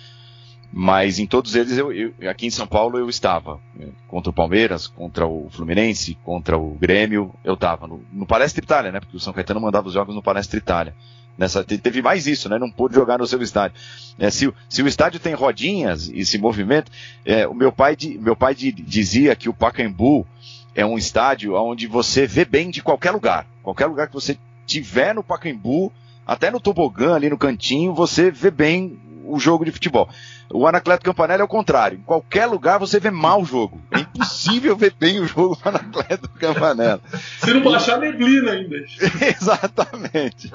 Mas 0.70 1.18
em 1.18 1.26
todos 1.26 1.55
eles, 1.57 1.76
eu, 1.76 1.92
eu, 1.92 2.12
aqui 2.30 2.46
em 2.46 2.51
São 2.51 2.66
Paulo 2.66 2.99
eu 2.99 3.09
estava. 3.09 3.59
Contra 4.07 4.30
o 4.30 4.34
Palmeiras, 4.34 4.86
contra 4.86 5.26
o 5.26 5.49
Fluminense, 5.51 6.16
contra 6.22 6.59
o 6.59 6.74
Grêmio, 6.74 7.34
eu 7.42 7.55
estava. 7.55 7.86
No, 7.86 8.03
no 8.12 8.26
Palestra 8.26 8.62
Itália, 8.62 8.92
né? 8.92 9.01
Porque 9.01 9.16
o 9.16 9.20
São 9.20 9.32
Caetano 9.32 9.61
mandava 9.61 9.88
os 9.88 9.94
jogos 9.94 10.14
no 10.14 10.22
Palestra 10.22 10.59
Itália. 10.59 10.94
Nessa, 11.39 11.62
teve 11.62 12.03
mais 12.03 12.26
isso, 12.26 12.49
né? 12.49 12.59
Não 12.59 12.68
pôde 12.68 12.97
jogar 12.97 13.18
no 13.18 13.26
seu 13.26 13.41
estádio. 13.41 13.80
É, 14.18 14.28
se, 14.28 14.53
se, 14.68 14.82
o 14.82 14.89
estádio 14.89 15.20
tem 15.20 15.34
rodinhas 15.34 16.11
e 16.12 16.26
se 16.26 16.36
movimenta, 16.36 16.91
é, 17.24 17.47
o 17.47 17.55
meu 17.55 17.70
pai, 17.70 17.97
meu 18.18 18.34
pai 18.34 18.57
dizia 18.57 19.36
que 19.36 19.49
o 19.49 19.55
Pacaembu 19.55 20.26
é 20.74 20.84
um 20.84 20.99
estádio 20.99 21.55
onde 21.55 21.86
você 21.86 22.26
vê 22.26 22.45
bem 22.45 22.70
de 22.70 22.82
qualquer 22.82 23.12
lugar. 23.12 23.47
Qualquer 23.62 23.86
lugar 23.86 24.09
que 24.09 24.14
você 24.14 24.36
tiver 24.66 25.14
no 25.14 25.22
Pacaembu, 25.22 25.93
até 26.26 26.51
no 26.51 26.59
tobogã 26.59 27.14
ali 27.14 27.30
no 27.30 27.39
cantinho, 27.39 27.95
você 27.95 28.32
vê 28.32 28.51
bem 28.51 28.99
o 29.29 29.39
jogo 29.39 29.64
de 29.64 29.72
futebol. 29.72 30.09
O 30.51 30.66
Anacleto 30.66 31.05
Campanella 31.05 31.43
é 31.43 31.45
o 31.45 31.49
contrário. 31.49 31.99
Em 31.99 32.03
qualquer 32.03 32.47
lugar 32.47 32.79
você 32.79 32.99
vê 32.99 33.11
mal 33.11 33.43
o 33.43 33.45
jogo. 33.45 33.81
É 33.91 34.01
impossível 34.01 34.76
ver 34.76 34.95
bem 34.99 35.20
o 35.20 35.26
jogo 35.26 35.57
do 35.57 35.68
Anacleto 35.68 36.29
Campanella. 36.31 37.01
Se 37.39 37.53
não 37.53 37.62
baixar 37.62 37.99
neblina 37.99 38.53
ainda. 38.53 38.76
Exatamente. 39.20 40.51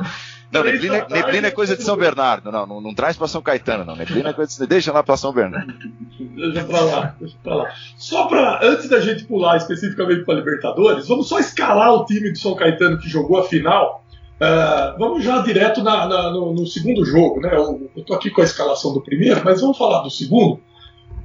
Não, 0.51 0.63
neblina, 0.63 1.07
neblina, 1.09 1.47
é 1.47 1.51
coisa 1.51 1.75
de 1.75 1.83
São 1.83 1.97
Bernardo. 1.97 2.51
Não, 2.51 2.67
não, 2.67 2.79
não 2.79 2.93
traz 2.93 3.17
para 3.17 3.27
São 3.27 3.41
Caetano, 3.41 3.83
não. 3.83 3.95
Neblina 3.95 4.29
é 4.29 4.33
coisa 4.33 4.55
de... 4.55 4.67
Deixa 4.67 4.91
lá 4.91 5.01
para 5.01 5.17
São 5.17 5.33
Bernardo. 5.33 5.73
Deixa 6.19 6.63
para 6.63 6.81
lá, 6.81 7.15
deixa 7.19 7.35
pra 7.41 7.55
lá. 7.55 7.73
Só 7.97 8.27
para, 8.27 8.59
antes 8.63 8.87
da 8.87 8.99
gente 8.99 9.23
pular 9.25 9.57
especificamente 9.57 10.23
para 10.23 10.35
Libertadores, 10.35 11.07
vamos 11.07 11.27
só 11.27 11.39
escalar 11.39 11.93
o 11.93 12.05
time 12.05 12.31
de 12.31 12.39
São 12.39 12.55
Caetano 12.55 12.99
que 12.99 13.09
jogou 13.09 13.39
a 13.39 13.43
final 13.43 14.02
Uh, 14.41 14.97
vamos 14.97 15.23
já 15.23 15.41
direto 15.41 15.83
na, 15.83 16.07
na, 16.07 16.31
no, 16.31 16.53
no, 16.53 16.65
segundo 16.65 17.05
jogo, 17.05 17.39
né? 17.39 17.55
Eu 17.55 17.89
estou 17.95 18.15
aqui 18.15 18.29
com 18.29 18.41
a 18.41 18.43
escalação 18.43 18.93
do 18.93 19.01
primeiro, 19.01 19.41
mas 19.43 19.61
vamos 19.61 19.77
falar 19.77 20.01
do 20.01 20.09
segundo. 20.09 20.59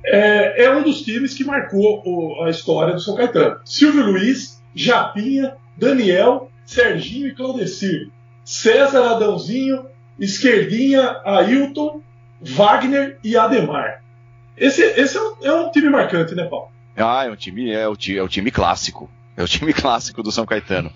É, 0.04 0.64
é 0.64 0.76
um 0.76 0.82
dos 0.82 1.02
times 1.02 1.34
que 1.34 1.44
marcou 1.44 2.02
o, 2.04 2.44
a 2.44 2.50
história 2.50 2.94
do 2.94 3.00
São 3.00 3.16
Caetano. 3.16 3.60
Silvio 3.64 4.04
Luiz, 4.04 4.62
Japinha, 4.74 5.56
Daniel, 5.76 6.50
Serginho 6.64 7.28
e 7.28 7.34
Claudecir. 7.34 8.10
César 8.44 9.14
Adãozinho, 9.14 9.86
Esquerdinha, 10.18 11.20
Ailton, 11.24 12.02
Wagner 12.40 13.18
e 13.22 13.36
Ademar. 13.36 14.02
Esse, 14.56 14.82
esse 14.82 15.16
é, 15.16 15.20
um, 15.20 15.34
é 15.42 15.52
um 15.52 15.70
time 15.70 15.90
marcante, 15.90 16.34
né, 16.34 16.44
Paulo? 16.44 16.70
Ah, 16.96 17.26
é 17.26 17.30
um 17.30 17.36
time, 17.36 17.70
é 17.70 17.88
o, 17.88 17.92
é 17.94 18.22
o 18.22 18.28
time 18.28 18.50
clássico. 18.50 19.08
É 19.36 19.42
o 19.42 19.46
time 19.46 19.72
clássico 19.74 20.22
do 20.22 20.32
São 20.32 20.46
Caetano. 20.46 20.90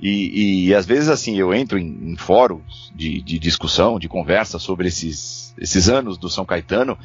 E, 0.00 0.66
e 0.66 0.74
às 0.74 0.86
vezes, 0.86 1.08
assim, 1.08 1.36
eu 1.36 1.54
entro 1.54 1.78
em, 1.78 2.12
em 2.12 2.16
fóruns 2.16 2.92
de, 2.94 3.22
de, 3.22 3.38
discussão, 3.38 3.98
de 3.98 4.08
conversa 4.08 4.58
sobre 4.58 4.88
esses, 4.88 5.54
esses 5.58 5.88
anos 5.88 6.18
do 6.18 6.28
São 6.28 6.44
Caetano. 6.44 6.98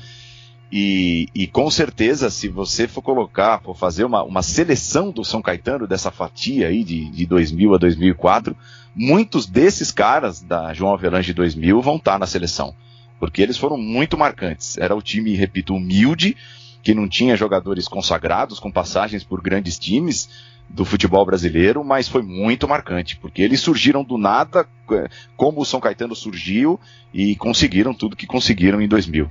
E, 0.71 1.27
e, 1.33 1.47
com 1.47 1.69
certeza, 1.71 2.29
se 2.29 2.47
você 2.47 2.87
for 2.87 3.01
colocar, 3.01 3.61
for 3.61 3.75
fazer 3.75 4.03
uma, 4.03 4.23
uma 4.23 4.43
seleção 4.43 5.11
do 5.11 5.23
São 5.23 5.41
Caetano, 5.41 5.87
dessa 5.87 6.11
fatia 6.11 6.67
aí 6.67 6.83
de, 6.83 7.09
de 7.09 7.25
2000 7.25 7.73
a 7.73 7.77
2004, 7.77 8.55
muitos 8.95 9.47
desses 9.47 9.91
caras 9.91 10.41
da 10.41 10.73
João 10.73 10.93
Avelange 10.93 11.33
2000 11.33 11.81
vão 11.81 11.95
estar 11.95 12.19
na 12.19 12.27
seleção. 12.27 12.75
Porque 13.19 13.41
eles 13.41 13.57
foram 13.57 13.77
muito 13.77 14.17
marcantes. 14.17 14.77
Era 14.77 14.95
o 14.95 15.01
time, 15.01 15.33
repito, 15.35 15.73
humilde, 15.73 16.37
que 16.81 16.93
não 16.93 17.07
tinha 17.07 17.35
jogadores 17.35 17.87
consagrados, 17.87 18.59
com 18.59 18.71
passagens 18.71 19.23
por 19.23 19.41
grandes 19.41 19.77
times, 19.77 20.29
do 20.69 20.85
futebol 20.85 21.25
brasileiro, 21.25 21.83
mas 21.83 22.07
foi 22.07 22.21
muito 22.21 22.67
marcante, 22.67 23.17
porque 23.17 23.41
eles 23.41 23.59
surgiram 23.59 24.03
do 24.03 24.17
nada, 24.17 24.67
é, 24.91 25.09
como 25.35 25.61
o 25.61 25.65
São 25.65 25.79
Caetano 25.79 26.15
surgiu, 26.15 26.79
e 27.13 27.35
conseguiram 27.35 27.93
tudo 27.93 28.15
que 28.15 28.27
conseguiram 28.27 28.79
em 28.79 28.87
2000. 28.87 29.29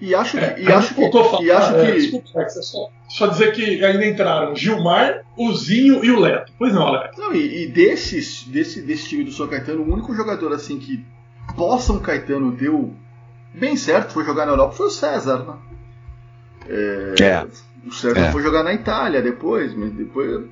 E 0.00 0.14
acho 0.14 0.38
que. 0.38 0.44
É, 0.44 0.58
e 0.58 0.72
acho 0.72 0.94
que, 0.94 1.02
e 1.44 1.50
acho 1.50 1.74
que... 1.74 1.92
Desculpa, 1.92 2.48
só, 2.48 2.90
só 3.08 3.26
dizer 3.26 3.52
que 3.52 3.84
ainda 3.84 4.06
entraram 4.06 4.56
Gilmar, 4.56 5.22
o 5.36 5.52
Zinho 5.52 6.02
e 6.02 6.10
o 6.10 6.18
Leto. 6.18 6.50
Pois 6.58 6.72
não, 6.72 6.90
Leto. 6.90 7.20
Não, 7.20 7.34
e, 7.34 7.64
e 7.64 7.66
desses, 7.66 8.44
desse, 8.44 8.80
desse 8.80 9.10
time 9.10 9.24
do 9.24 9.32
São 9.32 9.46
Caetano, 9.46 9.82
o 9.82 9.92
único 9.92 10.14
jogador 10.14 10.54
assim 10.54 10.78
que 10.78 11.04
pós 11.54 11.82
São 11.82 11.98
Caetano 11.98 12.50
deu 12.50 12.94
bem 13.52 13.76
certo 13.76 14.12
foi 14.12 14.24
jogar 14.24 14.46
na 14.46 14.52
Europa 14.52 14.74
foi 14.74 14.86
o 14.86 14.90
César, 14.90 15.44
né? 15.44 15.54
É, 16.68 17.22
é. 17.22 17.46
O 17.86 17.92
César 17.92 18.18
é. 18.18 18.32
foi 18.32 18.42
jogar 18.42 18.62
na 18.62 18.72
Itália 18.72 19.20
depois, 19.20 19.74
mas 19.74 19.92
depois 19.92 20.46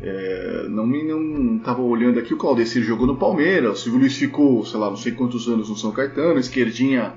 é, 0.00 0.66
não 0.68 0.86
me 0.86 1.02
não 1.02 1.56
estava 1.56 1.82
olhando 1.82 2.18
aqui, 2.18 2.32
o 2.32 2.36
Claudecir 2.36 2.82
jogou 2.82 3.06
no 3.06 3.16
Palmeiras, 3.16 3.80
o 3.80 3.82
Silvio 3.82 4.00
Luiz 4.00 4.16
ficou, 4.16 4.64
sei 4.64 4.78
lá, 4.78 4.88
não 4.88 4.96
sei 4.96 5.12
quantos 5.12 5.48
anos 5.48 5.68
no 5.68 5.76
São 5.76 5.90
Caetano, 5.90 6.38
esquerdinha, 6.38 7.14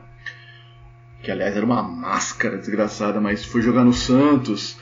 que 1.21 1.29
aliás 1.29 1.55
era 1.55 1.65
uma 1.65 1.83
máscara 1.83 2.57
desgraçada, 2.57 3.21
mas 3.21 3.45
foi 3.45 3.61
jogar 3.61 3.83
no 3.83 3.93
Santos. 3.93 4.77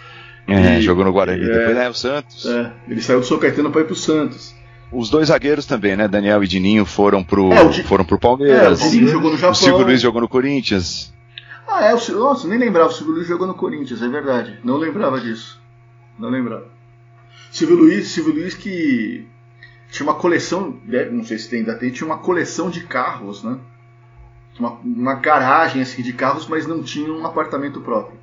É, 0.47 0.80
e, 0.80 0.82
jogou 0.82 1.04
no 1.04 1.12
Guarani, 1.12 1.43
é, 1.43 1.45
depois 1.45 1.78
é 1.78 1.89
o 1.89 1.93
Santos. 1.93 2.45
É, 2.45 2.72
ele 2.88 3.02
saiu 3.02 3.20
do 3.20 3.26
São 3.26 3.38
Caetano 3.38 3.70
para 3.70 3.82
ir 3.82 3.86
pro 3.86 3.95
Santos. 3.95 4.56
Os 4.91 5.10
dois 5.10 5.28
zagueiros 5.28 5.66
também, 5.66 5.95
né? 5.95 6.08
Daniel 6.08 6.43
e 6.43 6.47
Dininho 6.47 6.86
foram 6.86 7.24
pro, 7.24 7.52
é, 7.54 7.68
Di... 7.68 7.84
foram 7.84 8.04
pro 8.04 8.18
Palmeiras. 8.18 8.82
É, 8.82 8.88
o 8.88 8.89
Dininho 8.89 9.12
jogou 9.12 9.32
no 9.32 9.38
Japão. 9.38 9.52
O 9.52 9.56
Silvio 9.56 9.86
Luiz 9.86 10.02
jogou 10.02 10.22
no 10.22 10.28
Corinthians. 10.28 11.14
Ah, 11.68 11.86
é, 11.86 11.93
o, 11.93 12.12
nossa, 12.18 12.47
nem 12.47 12.58
lembrava, 12.58 12.89
o 12.89 12.91
Silvio 12.91 13.14
Luiz 13.14 13.28
jogou 13.28 13.45
no 13.45 13.54
Corinthians, 13.54 14.02
é 14.02 14.08
verdade. 14.08 14.58
Não 14.64 14.78
lembrava 14.78 15.20
disso. 15.20 15.62
Não 16.18 16.30
lembrava. 16.30 16.78
Silvio 17.52 17.78
Luiz, 17.78 18.10
Silvio 18.10 18.34
Luiz 18.34 18.54
que 18.54 19.28
tinha 19.91 20.08
uma 20.08 20.16
coleção, 20.16 20.80
né, 20.86 21.06
não 21.06 21.24
sei 21.24 21.39
se 21.39 21.56
ainda 21.56 21.76
tem, 21.76 21.89
tinha 21.89 22.06
uma 22.06 22.20
coleção 22.20 22.70
de 22.70 22.82
carros, 22.82 23.43
né? 23.43 23.58
Uma, 24.60 24.72
uma 24.84 25.16
garagem 25.16 25.82
assim 25.82 26.02
de 26.02 26.14
carros, 26.14 26.47
mas 26.47 26.68
não 26.68 26.84
tinha 26.84 27.12
um 27.12 27.26
apartamento 27.26 27.82
próprio. 27.82 28.20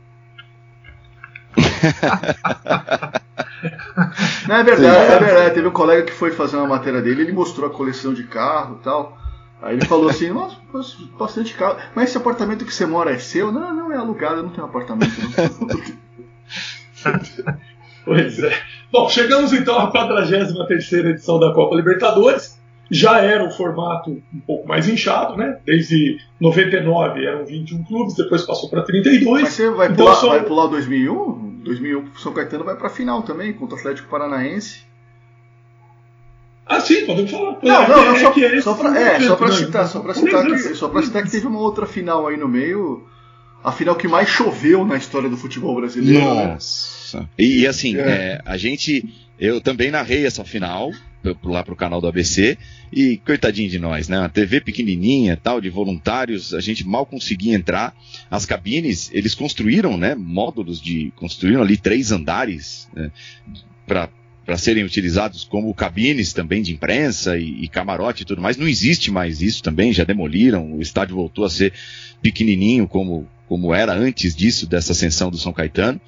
não, 4.46 4.56
é 4.56 4.62
verdade, 4.62 5.12
é 5.12 5.18
verdade. 5.18 5.54
Teve 5.54 5.66
um 5.66 5.72
colega 5.72 6.02
que 6.02 6.12
foi 6.12 6.30
fazer 6.30 6.56
uma 6.56 6.68
matéria 6.68 7.00
dele, 7.00 7.22
ele 7.22 7.32
mostrou 7.32 7.66
a 7.68 7.72
coleção 7.72 8.12
de 8.12 8.24
carro 8.24 8.78
e 8.80 8.84
tal. 8.84 9.16
Aí 9.62 9.76
ele 9.76 9.86
falou 9.86 10.10
assim, 10.10 10.30
nossa, 10.30 10.58
bastante 11.18 11.54
carro. 11.54 11.78
Mas 11.94 12.10
esse 12.10 12.18
apartamento 12.18 12.66
que 12.66 12.74
você 12.74 12.84
mora 12.84 13.12
é 13.12 13.18
seu? 13.18 13.50
Não, 13.50 13.74
não, 13.74 13.90
é 13.90 13.96
alugado, 13.96 14.36
eu 14.36 14.42
não 14.42 14.50
tenho 14.50 14.66
apartamento. 14.66 15.14
Não. 15.18 15.26
Pois 18.06 18.38
é. 18.38 18.62
Bom, 18.92 19.08
chegamos 19.08 19.52
então 19.52 19.78
à 19.78 19.90
43 19.90 20.92
edição 20.92 21.38
da 21.38 21.52
Copa 21.52 21.74
Libertadores. 21.76 22.56
Já 22.88 23.18
era 23.18 23.44
o 23.44 23.50
formato 23.50 24.10
um 24.10 24.40
pouco 24.46 24.68
mais 24.68 24.88
inchado, 24.88 25.36
né? 25.36 25.58
Desde 25.66 26.18
99 26.40 27.24
eram 27.26 27.44
21 27.44 27.82
clubes, 27.82 28.14
depois 28.14 28.42
passou 28.42 28.70
para 28.70 28.82
32. 28.82 29.42
Mas 29.42 29.52
você 29.54 29.68
vai 29.70 29.86
Então, 29.88 29.96
pular, 30.04 30.14
só- 30.14 30.28
vai 30.28 30.42
pular 30.44 30.64
o 30.66 30.68
2001? 30.68 31.60
2001 31.64 32.04
São 32.16 32.32
Caetano 32.32 32.62
vai 32.64 32.76
pra 32.76 32.88
final 32.88 33.22
também, 33.24 33.52
contra 33.52 33.74
o 33.74 33.78
Atlético 33.80 34.08
Paranaense. 34.08 34.84
Ah, 36.64 36.80
sim, 36.80 37.06
podemos 37.06 37.30
falar. 37.30 37.58
Não, 37.60 37.82
É 37.82 37.88
não, 37.88 38.04
não, 38.04 38.14
é 38.16 38.18
só, 38.20 38.30
que 38.30 38.40
esse 38.40 38.62
só 38.62 38.74
um 38.74 38.94
é, 38.94 39.18
pra 39.36 39.48
né? 39.48 39.54
citar, 39.54 39.86
só 39.88 40.00
pra 40.00 40.12
Uma 40.12 40.14
citar, 40.14 40.44
que, 40.46 40.58
só 40.74 40.88
pra 40.88 41.02
citar 41.02 41.22
que 41.24 41.30
teve 41.30 41.46
uma 41.48 41.58
outra 41.60 41.86
final 41.86 42.26
aí 42.28 42.36
no 42.36 42.48
meio. 42.48 43.04
A 43.64 43.72
final 43.72 43.96
que 43.96 44.06
mais 44.06 44.28
choveu 44.28 44.84
na 44.84 44.96
história 44.96 45.28
do 45.28 45.36
futebol 45.36 45.74
brasileiro, 45.74 46.24
né? 46.24 46.56
Nossa. 47.14 47.28
E, 47.38 47.60
e 47.60 47.66
assim, 47.66 47.96
É. 47.96 48.00
é, 48.00 48.40
a 48.44 48.56
gente. 48.56 49.04
Eu 49.38 49.60
também 49.60 49.90
narrei 49.90 50.24
essa 50.24 50.44
final 50.44 50.92
lá 51.42 51.62
pro 51.62 51.76
canal 51.76 52.00
do 52.00 52.06
ABC. 52.06 52.56
E 52.92 53.16
coitadinho 53.18 53.68
de 53.68 53.78
nós, 53.78 54.08
né? 54.08 54.18
Uma 54.18 54.28
TV 54.28 54.60
pequenininha, 54.60 55.36
tal, 55.36 55.60
de 55.60 55.68
voluntários, 55.68 56.54
a 56.54 56.60
gente 56.60 56.86
mal 56.86 57.04
conseguia 57.04 57.54
entrar. 57.54 57.94
As 58.30 58.46
cabines, 58.46 59.10
eles 59.12 59.34
construíram, 59.34 59.96
né? 59.96 60.14
Módulos 60.14 60.80
de. 60.80 61.12
Construíram 61.16 61.62
ali 61.62 61.76
três 61.76 62.12
andares 62.12 62.88
né, 62.94 63.10
para 63.86 64.08
para 64.46 64.56
serem 64.56 64.84
utilizados 64.84 65.42
como 65.42 65.74
cabines 65.74 66.32
também 66.32 66.62
de 66.62 66.72
imprensa 66.72 67.36
e, 67.36 67.64
e 67.64 67.68
camarote 67.68 68.22
e 68.22 68.24
tudo 68.24 68.40
mais. 68.40 68.56
Não 68.56 68.68
existe 68.68 69.10
mais 69.10 69.42
isso 69.42 69.60
também, 69.60 69.92
já 69.92 70.04
demoliram. 70.04 70.72
O 70.74 70.80
estádio 70.80 71.16
voltou 71.16 71.44
a 71.44 71.50
ser 71.50 71.72
pequenininho 72.22 72.86
como, 72.86 73.28
como 73.48 73.74
era 73.74 73.92
antes 73.92 74.36
disso, 74.36 74.64
dessa 74.64 74.92
ascensão 74.92 75.32
do 75.32 75.36
São 75.36 75.52
Caetano. 75.52 76.00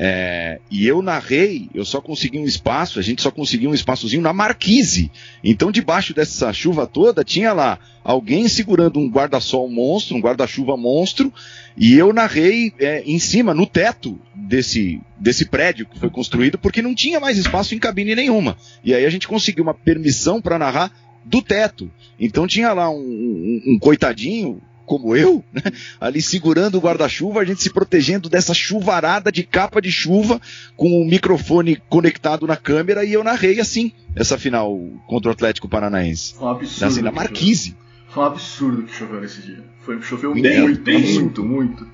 É, 0.00 0.60
e 0.70 0.86
eu 0.86 1.02
narrei, 1.02 1.68
eu 1.74 1.84
só 1.84 2.00
consegui 2.00 2.38
um 2.38 2.44
espaço, 2.44 3.00
a 3.00 3.02
gente 3.02 3.20
só 3.20 3.32
conseguiu 3.32 3.70
um 3.70 3.74
espaçozinho 3.74 4.22
na 4.22 4.32
marquise. 4.32 5.10
Então, 5.42 5.72
debaixo 5.72 6.14
dessa 6.14 6.52
chuva 6.52 6.86
toda, 6.86 7.24
tinha 7.24 7.52
lá 7.52 7.80
alguém 8.04 8.46
segurando 8.46 9.00
um 9.00 9.10
guarda-sol 9.10 9.68
monstro, 9.68 10.16
um 10.16 10.20
guarda-chuva 10.20 10.76
monstro, 10.76 11.32
e 11.76 11.94
eu 11.94 12.12
narrei 12.12 12.72
é, 12.78 13.02
em 13.04 13.18
cima, 13.18 13.52
no 13.52 13.66
teto 13.66 14.18
desse, 14.32 15.00
desse 15.18 15.46
prédio 15.46 15.84
que 15.86 15.98
foi 15.98 16.10
construído, 16.10 16.58
porque 16.58 16.80
não 16.80 16.94
tinha 16.94 17.18
mais 17.18 17.36
espaço 17.36 17.74
em 17.74 17.78
cabine 17.80 18.14
nenhuma. 18.14 18.56
E 18.84 18.94
aí 18.94 19.04
a 19.04 19.10
gente 19.10 19.26
conseguiu 19.26 19.64
uma 19.64 19.74
permissão 19.74 20.40
para 20.40 20.60
narrar 20.60 20.92
do 21.24 21.42
teto. 21.42 21.90
Então 22.20 22.46
tinha 22.46 22.72
lá 22.72 22.88
um, 22.88 22.96
um- 23.00 23.62
um 23.74 23.78
coitadinho, 23.80 24.62
como 24.88 25.14
eu, 25.14 25.44
né, 25.52 25.62
ali 26.00 26.20
segurando 26.20 26.76
o 26.76 26.80
guarda-chuva, 26.80 27.40
a 27.40 27.44
gente 27.44 27.62
se 27.62 27.70
protegendo 27.72 28.28
dessa 28.28 28.52
chuvarada 28.54 29.30
de 29.30 29.44
capa 29.44 29.80
de 29.80 29.92
chuva, 29.92 30.40
com 30.76 31.00
o 31.00 31.04
microfone 31.04 31.76
conectado 31.88 32.46
na 32.46 32.56
câmera, 32.56 33.04
e 33.04 33.12
eu 33.12 33.22
narrei 33.22 33.60
assim, 33.60 33.92
essa 34.16 34.36
final 34.38 34.76
contra 35.06 35.28
o 35.28 35.32
Atlético 35.32 35.68
Paranaense. 35.68 36.34
Foi 36.34 36.46
um 36.46 36.50
absurdo. 36.50 36.84
Assim, 36.86 37.02
na 37.02 37.12
marquise. 37.12 37.76
Foi 38.08 38.22
um 38.22 38.26
absurdo 38.26 38.82
que 38.84 38.94
choveu 38.94 39.20
nesse 39.20 39.42
dia. 39.42 39.62
Foi, 39.82 40.00
choveu 40.02 40.32
Tem- 40.32 40.60
muito, 40.62 40.90
isso. 40.90 41.20
muito, 41.20 41.44
muito. 41.44 41.86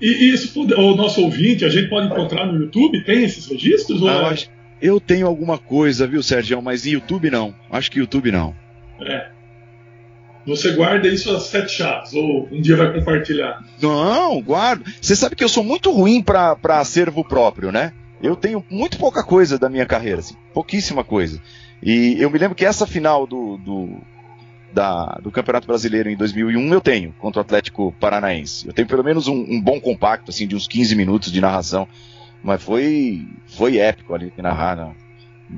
E, 0.00 0.30
e 0.32 0.38
se 0.38 0.48
puder, 0.48 0.78
o 0.78 0.94
nosso 0.96 1.20
ouvinte, 1.20 1.64
a 1.64 1.68
gente 1.68 1.88
pode 1.90 2.06
encontrar 2.06 2.46
no 2.46 2.58
YouTube? 2.58 3.04
Tem 3.04 3.24
esses 3.24 3.46
registros? 3.46 4.00
ou 4.00 4.08
Ah, 4.08 4.12
eu, 4.12 4.26
é- 4.30 4.36
eu 4.80 5.00
tenho 5.00 5.26
alguma 5.26 5.58
coisa, 5.58 6.06
viu, 6.06 6.22
Sérgio? 6.22 6.62
Mas 6.62 6.86
YouTube 6.86 7.30
não. 7.30 7.54
Acho 7.70 7.90
que 7.90 7.98
YouTube 7.98 8.30
não. 8.30 8.54
É. 9.00 9.30
Você 10.48 10.72
guarda 10.72 11.06
isso 11.06 11.30
às 11.30 11.44
sete 11.44 11.70
chaves, 11.72 12.12
ou 12.14 12.48
um 12.50 12.60
dia 12.60 12.76
vai 12.76 12.92
compartilhar. 12.92 13.62
Não, 13.80 14.40
guardo. 14.42 14.84
Você 15.00 15.14
sabe 15.14 15.36
que 15.36 15.44
eu 15.44 15.48
sou 15.48 15.62
muito 15.62 15.92
ruim 15.92 16.20
pra 16.22 16.56
acervo 16.70 17.22
próprio, 17.22 17.70
né? 17.70 17.92
Eu 18.22 18.34
tenho 18.34 18.64
muito 18.68 18.98
pouca 18.98 19.22
coisa 19.22 19.58
da 19.58 19.68
minha 19.68 19.86
carreira, 19.86 20.18
assim, 20.18 20.34
pouquíssima 20.52 21.04
coisa. 21.04 21.40
E 21.82 22.16
eu 22.18 22.28
me 22.30 22.38
lembro 22.38 22.56
que 22.56 22.64
essa 22.64 22.84
final 22.86 23.26
do, 23.26 23.56
do, 23.58 23.98
da- 24.72 25.20
do 25.22 25.30
Campeonato 25.30 25.66
Brasileiro 25.68 26.10
em 26.10 26.16
2001 26.16 26.72
eu 26.74 26.80
tenho, 26.80 27.14
contra 27.20 27.40
o 27.40 27.42
Atlético 27.42 27.94
Paranaense. 28.00 28.66
Eu 28.66 28.72
tenho 28.72 28.88
pelo 28.88 29.04
menos 29.04 29.28
um, 29.28 29.34
um 29.48 29.60
bom 29.60 29.78
compacto, 29.80 30.30
assim, 30.30 30.46
de 30.48 30.56
uns 30.56 30.66
15 30.66 30.96
minutos 30.96 31.30
de 31.30 31.40
narração. 31.40 31.86
Mas 32.42 32.62
foi, 32.62 33.26
foi 33.46 33.78
épico 33.78 34.14
ali 34.14 34.32
narrar. 34.38 34.76
Né? 34.76 34.92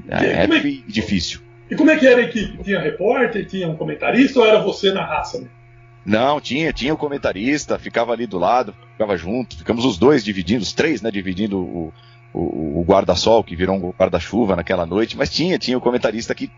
É, 0.09 0.25
é- 0.27 0.43
épico 0.45 0.67
e 0.67 0.85
difícil. 0.87 1.41
E 1.71 1.77
como 1.77 1.91
é 1.91 1.97
que 1.97 2.07
era 2.07 2.21
a 2.21 2.25
equipe? 2.25 2.63
Tinha 2.65 2.81
repórter, 2.81 3.47
tinha 3.47 3.69
um 3.69 3.77
comentarista 3.77 4.41
ou 4.41 4.47
era 4.47 4.61
você 4.61 4.93
na 4.93 5.05
raça? 5.05 5.41
Né? 5.41 5.47
Não, 6.05 6.41
tinha, 6.41 6.73
tinha 6.73 6.93
o 6.93 6.97
comentarista, 6.97 7.79
ficava 7.79 8.13
ali 8.13 8.27
do 8.27 8.39
lado, 8.39 8.75
ficava 8.93 9.17
junto, 9.17 9.57
ficamos 9.57 9.85
os 9.85 9.99
dois 9.99 10.25
dividindo, 10.25 10.63
os 10.63 10.73
três, 10.73 11.03
né, 11.03 11.11
dividindo 11.11 11.59
o, 11.59 11.93
o, 12.33 12.81
o 12.81 12.85
guarda-sol, 12.85 13.45
que 13.45 13.55
virou 13.55 13.77
um 13.77 13.91
guarda-chuva 13.91 14.57
naquela 14.57 14.87
noite, 14.87 15.17
mas 15.17 15.31
tinha, 15.31 15.59
tinha 15.59 15.77
o 15.77 15.81
comentarista 15.81 16.35
que, 16.35 16.51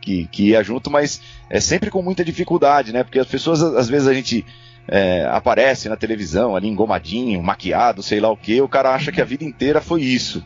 que, 0.00 0.26
que 0.26 0.50
ia 0.50 0.62
junto, 0.62 0.90
mas 0.90 1.20
é 1.48 1.60
sempre 1.60 1.90
com 1.90 2.02
muita 2.02 2.24
dificuldade, 2.24 2.92
né, 2.92 3.02
porque 3.02 3.18
as 3.18 3.26
pessoas, 3.26 3.62
às 3.62 3.88
vezes 3.88 4.06
a 4.06 4.12
gente 4.12 4.44
é, 4.86 5.26
aparece 5.30 5.88
na 5.88 5.96
televisão 5.96 6.54
ali 6.54 6.68
engomadinho, 6.68 7.42
maquiado, 7.42 8.02
sei 8.02 8.20
lá 8.20 8.30
o 8.30 8.36
que, 8.36 8.60
o 8.60 8.68
cara 8.68 8.94
acha 8.94 9.10
que 9.10 9.20
a 9.20 9.24
vida 9.24 9.44
inteira 9.44 9.80
foi 9.80 10.02
isso. 10.02 10.44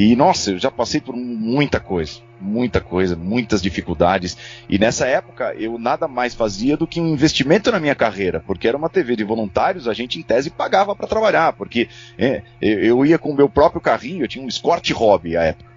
E 0.00 0.14
nossa, 0.14 0.52
eu 0.52 0.58
já 0.60 0.70
passei 0.70 1.00
por 1.00 1.16
muita 1.16 1.80
coisa, 1.80 2.20
muita 2.40 2.80
coisa, 2.80 3.16
muitas 3.16 3.60
dificuldades. 3.60 4.38
E 4.70 4.78
nessa 4.78 5.08
época 5.08 5.52
eu 5.58 5.76
nada 5.76 6.06
mais 6.06 6.36
fazia 6.36 6.76
do 6.76 6.86
que 6.86 7.00
um 7.00 7.08
investimento 7.08 7.72
na 7.72 7.80
minha 7.80 7.96
carreira, 7.96 8.40
porque 8.46 8.68
era 8.68 8.76
uma 8.76 8.88
TV 8.88 9.16
de 9.16 9.24
voluntários, 9.24 9.88
a 9.88 9.92
gente 9.92 10.16
em 10.16 10.22
tese 10.22 10.50
pagava 10.50 10.94
para 10.94 11.08
trabalhar, 11.08 11.52
porque 11.54 11.88
é, 12.16 12.42
eu, 12.62 13.04
ia 13.04 13.18
com 13.18 13.30
o 13.30 13.36
meu 13.36 13.48
próprio 13.48 13.80
carrinho, 13.80 14.22
eu 14.22 14.28
tinha 14.28 14.44
um 14.44 14.46
Escort 14.46 14.88
Hobby 14.92 15.36
à 15.36 15.42
época. 15.42 15.68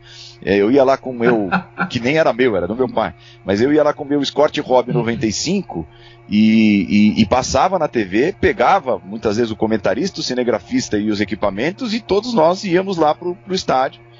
É, 0.46 0.56
eu 0.56 0.70
ia 0.70 0.84
lá 0.84 0.98
com 0.98 1.10
o 1.10 1.18
meu, 1.18 1.50
que 1.90 2.00
nem 2.00 2.20
era 2.20 2.32
meu, 2.32 2.56
era 2.56 2.68
do 2.68 2.76
meu 2.76 2.88
pai, 2.88 3.16
mas 3.44 3.60
eu 3.60 3.74
ia 3.74 3.82
lá 3.82 3.92
com 3.92 4.04
o 4.04 4.08
meu 4.08 4.22
Escort 4.22 4.56
Hobby 4.60 4.94
95 4.94 5.88
e, 6.30 7.16
e, 7.18 7.22
e 7.24 7.26
passava 7.26 7.80
na 7.80 7.88
TV, 7.88 8.36
pegava 8.40 9.02
muitas 9.04 9.38
vezes 9.38 9.52
o 9.52 9.56
comentarista, 9.56 10.20
o 10.20 10.24
cinegrafista 10.24 10.96
e 10.96 11.10
os 11.10 11.20
equipamentos 11.20 11.92
e 11.92 12.00
todos 12.00 12.36
nós 12.36 12.64
íamos 12.64 12.98
lá 12.98 13.16
pro, 13.16 13.34
pro 13.34 13.56
estádio. 13.56 14.11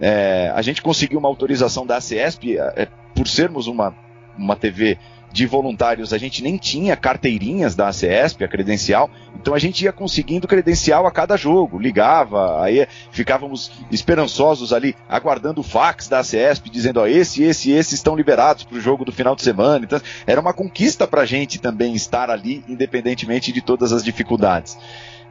É, 0.00 0.52
a 0.54 0.62
gente 0.62 0.82
conseguiu 0.82 1.18
uma 1.18 1.28
autorização 1.28 1.86
da 1.86 1.96
ACESP, 1.96 2.58
é, 2.58 2.88
por 3.14 3.26
sermos 3.26 3.66
uma, 3.66 3.94
uma 4.36 4.56
TV 4.56 4.98
de 5.36 5.44
voluntários, 5.44 6.14
a 6.14 6.18
gente 6.18 6.42
nem 6.42 6.56
tinha 6.56 6.96
carteirinhas 6.96 7.74
da 7.74 7.88
ACESP, 7.88 8.42
a 8.42 8.48
credencial, 8.48 9.10
então 9.38 9.52
a 9.52 9.58
gente 9.58 9.84
ia 9.84 9.92
conseguindo 9.92 10.48
credencial 10.48 11.06
a 11.06 11.10
cada 11.10 11.36
jogo, 11.36 11.78
ligava, 11.78 12.62
aí 12.62 12.86
ficávamos 13.10 13.70
esperançosos 13.90 14.72
ali, 14.72 14.94
aguardando 15.06 15.60
o 15.60 15.64
fax 15.64 16.08
da 16.08 16.20
ACESP, 16.20 16.70
dizendo, 16.70 17.00
ó, 17.00 17.06
esse, 17.06 17.42
esse, 17.42 17.70
esse 17.70 17.94
estão 17.94 18.16
liberados 18.16 18.64
para 18.64 18.78
o 18.78 18.80
jogo 18.80 19.04
do 19.04 19.12
final 19.12 19.36
de 19.36 19.42
semana, 19.42 19.84
então 19.84 20.00
era 20.26 20.40
uma 20.40 20.54
conquista 20.54 21.06
para 21.06 21.20
a 21.20 21.26
gente 21.26 21.60
também 21.60 21.94
estar 21.94 22.30
ali, 22.30 22.64
independentemente 22.66 23.52
de 23.52 23.60
todas 23.60 23.92
as 23.92 24.02
dificuldades. 24.02 24.78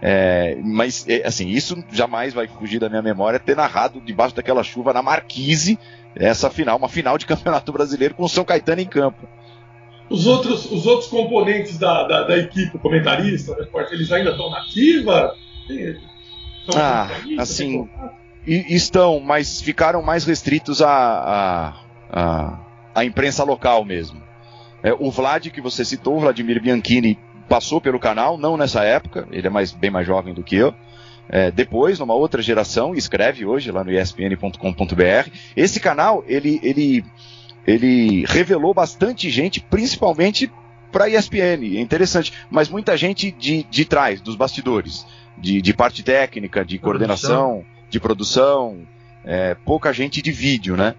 É, 0.02 0.58
mas, 0.64 1.06
é, 1.08 1.26
assim, 1.26 1.48
isso 1.50 1.84
jamais 1.92 2.34
vai 2.34 2.48
fugir 2.48 2.80
da 2.80 2.90
minha 2.90 3.02
memória, 3.02 3.40
ter 3.40 3.56
narrado 3.56 4.02
debaixo 4.02 4.36
daquela 4.36 4.64
chuva 4.64 4.94
na 4.94 5.02
Marquise, 5.02 5.80
essa 6.16 6.50
final, 6.50 6.78
uma 6.78 6.90
final 6.90 7.18
de 7.18 7.26
Campeonato 7.28 7.72
Brasileiro 7.72 8.14
com 8.14 8.24
o 8.24 8.30
São 8.30 8.44
Caetano 8.46 8.82
em 8.82 8.86
campo. 8.86 9.28
Os 10.10 10.28
outros, 10.28 10.72
os 10.72 10.86
outros 10.86 11.10
componentes 11.10 11.80
da, 11.80 12.08
da, 12.08 12.24
da 12.24 12.38
equipe, 12.38 12.76
o 12.76 12.80
comentarista, 12.80 13.54
o 13.54 13.56
repórter, 13.56 13.94
eles 13.94 14.12
ainda 14.12 14.32
estão 14.32 14.52
na 14.52 14.60
ativa? 14.60 15.36
Ah, 16.76 17.10
assim? 17.40 17.90
E, 18.46 18.76
estão, 18.76 19.20
mas 19.20 19.60
ficaram 19.60 20.04
mais 20.04 20.24
restritos 20.24 20.82
à, 20.84 21.74
à 22.94 23.04
imprensa 23.04 23.44
local 23.44 23.84
mesmo. 23.84 24.22
É, 24.84 24.94
o 24.94 25.10
Vlad, 25.10 25.48
que 25.48 25.60
você 25.60 25.84
citou, 25.84 26.18
o 26.18 26.20
Vladimir 26.20 26.62
Bianchini, 26.62 27.18
passou 27.48 27.80
pelo 27.80 28.00
canal, 28.00 28.38
não 28.38 28.58
nessa 28.58 28.84
época, 28.84 29.28
ele 29.32 29.48
é 29.48 29.50
mais, 29.50 29.72
bem 29.72 29.92
mais 29.92 30.06
jovem 30.06 30.34
do 30.34 30.44
que 30.44 30.56
eu. 30.56 30.74
É, 31.28 31.50
depois, 31.52 32.00
numa 32.00 32.14
outra 32.14 32.42
geração, 32.42 32.94
escreve 32.94 33.46
hoje 33.46 33.72
lá 33.72 33.84
no 33.84 33.92
espn.com.br. 33.92 35.30
Esse 35.56 35.80
canal, 35.80 36.24
ele, 36.28 36.60
ele, 36.62 37.04
ele 37.66 38.26
revelou 38.28 38.74
bastante 38.74 39.30
gente, 39.30 39.60
principalmente 39.60 40.52
para 40.92 41.06
a 41.06 41.10
ESPN, 41.10 41.76
é 41.76 41.82
interessante, 41.82 42.32
mas 42.50 42.70
muita 42.70 42.96
gente 42.96 43.30
de, 43.30 43.64
de 43.64 43.84
trás, 43.84 44.22
dos 44.22 44.36
bastidores, 44.36 45.06
de, 45.38 45.62
de 45.62 45.74
parte 45.74 46.02
técnica, 46.04 46.64
de 46.64 46.80
coordenação, 46.80 47.66
de 47.90 48.00
produção, 48.00 48.88
é, 49.26 49.56
pouca 49.66 49.92
gente 49.92 50.22
de 50.22 50.32
vídeo, 50.32 50.78
né? 50.78 50.96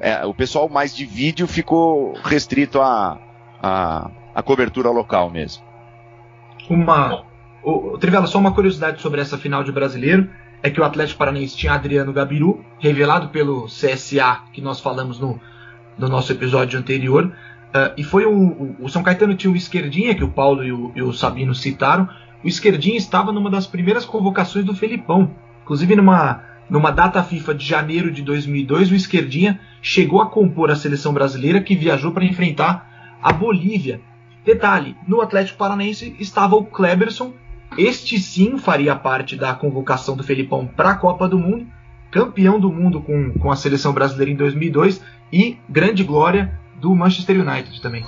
É, 0.00 0.26
o 0.26 0.34
pessoal 0.34 0.68
mais 0.68 0.94
de 0.94 1.04
vídeo 1.04 1.46
ficou 1.46 2.14
restrito 2.24 2.80
à 2.80 3.20
a, 3.62 3.68
a, 3.68 4.10
a, 4.34 4.42
cobertura 4.42 4.90
local 4.90 5.30
mesmo. 5.30 5.62
Uma. 6.68 7.24
O, 7.62 7.94
o, 7.94 7.98
Trivela, 7.98 8.26
só 8.26 8.38
uma 8.38 8.52
curiosidade 8.52 9.00
sobre 9.00 9.20
essa 9.20 9.36
final 9.36 9.62
de 9.64 9.72
brasileiro 9.72 10.28
é 10.62 10.70
que 10.70 10.80
o 10.80 10.84
Atlético 10.84 11.18
Paranaense 11.18 11.56
tinha 11.56 11.72
Adriano 11.72 12.12
Gabiru, 12.12 12.64
revelado 12.78 13.28
pelo 13.28 13.66
CSA, 13.66 14.40
que 14.52 14.60
nós 14.60 14.80
falamos 14.80 15.20
no, 15.20 15.40
no 15.96 16.08
nosso 16.08 16.32
episódio 16.32 16.78
anterior. 16.78 17.26
Uh, 17.26 17.92
e 17.96 18.02
foi 18.02 18.24
o, 18.24 18.76
o, 18.80 18.88
São 18.88 19.02
Caetano 19.02 19.34
tinha 19.34 19.52
o 19.52 19.56
Esquerdinha, 19.56 20.14
que 20.14 20.24
o 20.24 20.30
Paulo 20.30 20.64
e 20.64 20.72
o, 20.72 20.92
e 20.96 21.02
o 21.02 21.12
Sabino 21.12 21.54
citaram. 21.54 22.08
O 22.42 22.48
Esquerdinha 22.48 22.96
estava 22.96 23.32
numa 23.32 23.50
das 23.50 23.66
primeiras 23.66 24.04
convocações 24.04 24.64
do 24.64 24.74
Felipão. 24.74 25.30
Inclusive 25.62 25.94
numa 25.96 26.42
numa 26.68 26.90
data 26.90 27.22
FIFA 27.22 27.54
de 27.54 27.64
janeiro 27.64 28.10
de 28.10 28.22
2002, 28.22 28.90
o 28.90 28.94
Esquerdinha 28.94 29.58
chegou 29.80 30.20
a 30.20 30.26
compor 30.26 30.70
a 30.70 30.76
seleção 30.76 31.14
brasileira 31.14 31.62
que 31.62 31.74
viajou 31.74 32.12
para 32.12 32.24
enfrentar 32.24 33.18
a 33.22 33.32
Bolívia. 33.32 34.00
Detalhe: 34.44 34.96
no 35.06 35.20
Atlético 35.20 35.58
Paranaense 35.58 36.16
estava 36.18 36.56
o 36.56 36.64
Kleberson. 36.64 37.32
Este 37.76 38.18
sim 38.18 38.56
faria 38.56 38.96
parte 38.96 39.36
da 39.36 39.54
convocação 39.54 40.16
do 40.16 40.24
Felipão 40.24 40.66
para 40.66 40.90
a 40.90 40.94
Copa 40.94 41.28
do 41.28 41.38
Mundo, 41.38 41.66
campeão 42.10 42.58
do 42.58 42.72
mundo 42.72 43.00
com, 43.00 43.32
com 43.34 43.52
a 43.52 43.56
seleção 43.56 43.92
brasileira 43.92 44.32
em 44.32 44.36
2002 44.36 45.02
e 45.32 45.58
grande 45.68 46.02
glória 46.02 46.58
do 46.76 46.94
Manchester 46.94 47.40
United 47.40 47.80
também. 47.82 48.04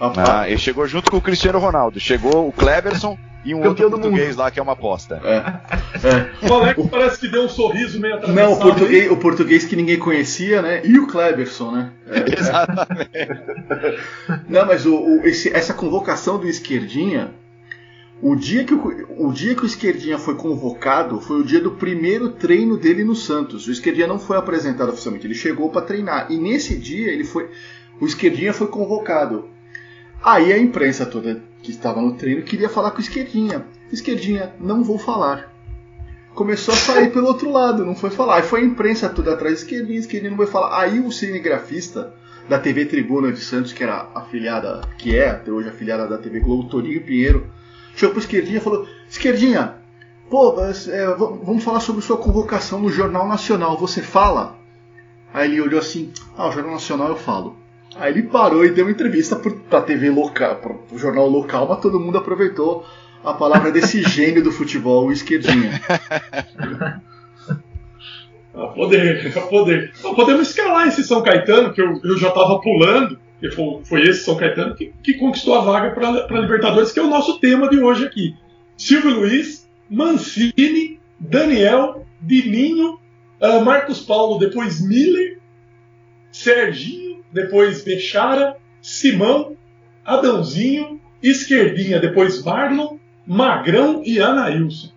Ah, 0.00 0.48
ele 0.48 0.58
chegou 0.58 0.86
junto 0.86 1.10
com 1.10 1.16
o 1.16 1.20
Cristiano 1.20 1.58
Ronaldo. 1.58 1.98
Chegou 1.98 2.48
o 2.48 2.52
Cleberson 2.52 3.16
e 3.46 3.54
um 3.54 3.60
Campeão 3.62 3.86
outro 3.86 4.00
português 4.00 4.28
mundo. 4.30 4.38
lá 4.38 4.50
que 4.50 4.58
é 4.60 4.62
uma 4.62 4.72
aposta. 4.72 5.20
É. 5.24 6.46
O 6.48 6.52
Alex 6.54 6.86
parece 6.90 7.18
que 7.20 7.28
deu 7.28 7.44
um 7.44 7.48
sorriso 7.48 7.98
meio 8.00 8.16
atravessado. 8.16 8.44
Não, 8.48 8.52
o 8.54 8.60
português, 8.60 9.10
o 9.10 9.16
português 9.16 9.64
que 9.64 9.76
ninguém 9.76 9.98
conhecia, 9.98 10.60
né? 10.60 10.82
E 10.84 10.98
o 10.98 11.06
Kleberson, 11.06 11.70
né? 11.70 11.90
É. 12.10 12.38
Exatamente. 12.38 13.10
Não, 14.48 14.66
mas 14.66 14.86
o, 14.86 14.94
o- 14.94 15.26
esse- 15.26 15.52
essa 15.54 15.72
convocação 15.74 16.38
do 16.38 16.46
Esquerdinha, 16.48 17.30
o 18.22 18.34
dia, 18.34 18.64
que 18.64 18.74
o, 18.74 19.26
o 19.28 19.32
dia 19.32 19.54
que 19.54 19.62
o 19.62 19.66
Esquerdinha 19.66 20.18
foi 20.18 20.34
convocado 20.36 21.20
foi 21.20 21.40
o 21.40 21.44
dia 21.44 21.60
do 21.60 21.72
primeiro 21.72 22.30
treino 22.30 22.76
dele 22.76 23.04
no 23.04 23.14
Santos. 23.14 23.66
O 23.66 23.70
Esquerdinha 23.72 24.06
não 24.06 24.18
foi 24.18 24.36
apresentado 24.36 24.88
oficialmente, 24.90 25.26
ele 25.26 25.34
chegou 25.34 25.70
para 25.70 25.82
treinar. 25.82 26.26
E 26.30 26.36
nesse 26.38 26.76
dia 26.76 27.10
ele 27.10 27.24
foi. 27.24 27.48
O 28.00 28.06
Esquerdinha 28.06 28.52
foi 28.52 28.66
convocado. 28.68 29.50
Aí 30.26 30.52
a 30.52 30.58
imprensa 30.58 31.06
toda 31.06 31.40
que 31.62 31.70
estava 31.70 32.02
no 32.02 32.14
treino 32.14 32.42
queria 32.42 32.68
falar 32.68 32.90
com 32.90 32.98
o 32.98 33.00
Esquerdinha. 33.00 33.64
Esquerdinha, 33.92 34.52
não 34.58 34.82
vou 34.82 34.98
falar. 34.98 35.54
Começou 36.34 36.74
a 36.74 36.76
sair 36.76 37.12
pelo 37.12 37.28
outro 37.28 37.48
lado, 37.52 37.86
não 37.86 37.94
foi 37.94 38.10
falar. 38.10 38.38
Aí 38.38 38.42
foi 38.42 38.62
a 38.62 38.64
imprensa 38.64 39.08
toda 39.08 39.34
atrás, 39.34 39.60
Esquerdinha, 39.60 40.00
Esquerdinha 40.00 40.32
não 40.32 40.36
vai 40.36 40.48
falar. 40.48 40.80
Aí 40.80 40.98
o 40.98 41.12
cinegrafista 41.12 42.12
da 42.48 42.58
TV 42.58 42.86
Tribuna 42.86 43.30
de 43.30 43.38
Santos, 43.38 43.72
que 43.72 43.84
era 43.84 44.08
afiliada, 44.16 44.80
que 44.98 45.16
é 45.16 45.28
até 45.30 45.52
hoje 45.52 45.68
afiliada 45.68 46.08
da 46.08 46.18
TV 46.18 46.40
Globo, 46.40 46.68
Torinho 46.68 47.04
Pinheiro, 47.04 47.46
chegou 47.94 48.14
pro 48.14 48.20
Esquerdinha 48.20 48.58
e 48.58 48.60
falou: 48.60 48.84
Esquerdinha, 49.08 49.76
pô, 50.28 50.56
é, 50.60 51.06
vamos 51.14 51.62
falar 51.62 51.78
sobre 51.78 52.02
sua 52.02 52.16
convocação 52.16 52.80
no 52.80 52.90
Jornal 52.90 53.28
Nacional, 53.28 53.78
você 53.78 54.02
fala? 54.02 54.58
Aí 55.32 55.48
ele 55.48 55.60
olhou 55.60 55.78
assim: 55.78 56.10
Ah, 56.36 56.48
o 56.48 56.52
Jornal 56.52 56.72
Nacional 56.72 57.10
eu 57.10 57.16
falo. 57.16 57.64
Aí 57.98 58.12
ele 58.12 58.24
parou 58.24 58.64
e 58.64 58.70
deu 58.70 58.84
uma 58.84 58.90
entrevista 58.90 59.36
pro- 59.36 59.56
pra 59.56 59.80
TV 59.80 60.10
local, 60.10 60.56
pro, 60.56 60.74
pro 60.74 60.98
jornal 60.98 61.28
local, 61.28 61.66
mas 61.68 61.80
todo 61.80 61.98
mundo 62.00 62.18
aproveitou 62.18 62.84
a 63.24 63.32
palavra 63.32 63.70
desse 63.72 64.02
gênio 64.08 64.42
do 64.42 64.52
futebol, 64.52 65.06
o 65.06 65.12
Esquerdinha. 65.12 65.80
A 68.54 68.66
poder, 68.68 69.32
a 69.36 69.40
poder. 69.42 69.92
Então, 69.98 70.14
podemos 70.14 70.48
escalar 70.48 70.88
esse 70.88 71.04
São 71.04 71.22
Caetano, 71.22 71.72
que 71.74 71.80
eu, 71.82 72.00
eu 72.02 72.16
já 72.16 72.28
estava 72.28 72.58
pulando, 72.60 73.18
que 73.38 73.50
foi, 73.50 73.80
foi 73.84 74.02
esse 74.02 74.24
São 74.24 74.36
Caetano 74.36 74.74
que, 74.74 74.92
que 75.02 75.14
conquistou 75.14 75.54
a 75.54 75.60
vaga 75.60 75.90
para 75.90 76.08
a 76.08 76.40
Libertadores, 76.40 76.90
que 76.92 76.98
é 76.98 77.02
o 77.02 77.08
nosso 77.10 77.38
tema 77.38 77.68
de 77.68 77.78
hoje 77.78 78.06
aqui. 78.06 78.34
Silvio 78.76 79.10
Luiz, 79.20 79.68
Mancini, 79.90 80.98
Daniel, 81.20 82.06
Dininho, 82.20 82.98
ah, 83.40 83.60
Marcos 83.60 84.00
Paulo, 84.00 84.38
depois 84.38 84.80
Miller, 84.86 85.38
Serginho, 86.36 87.24
depois 87.32 87.82
Bechara, 87.82 88.56
Simão, 88.82 89.56
Adãozinho, 90.04 91.00
Esquerdinha, 91.22 91.98
depois 91.98 92.44
Marlon, 92.44 92.98
Magrão 93.26 94.02
e 94.04 94.20
Anailson. 94.20 94.90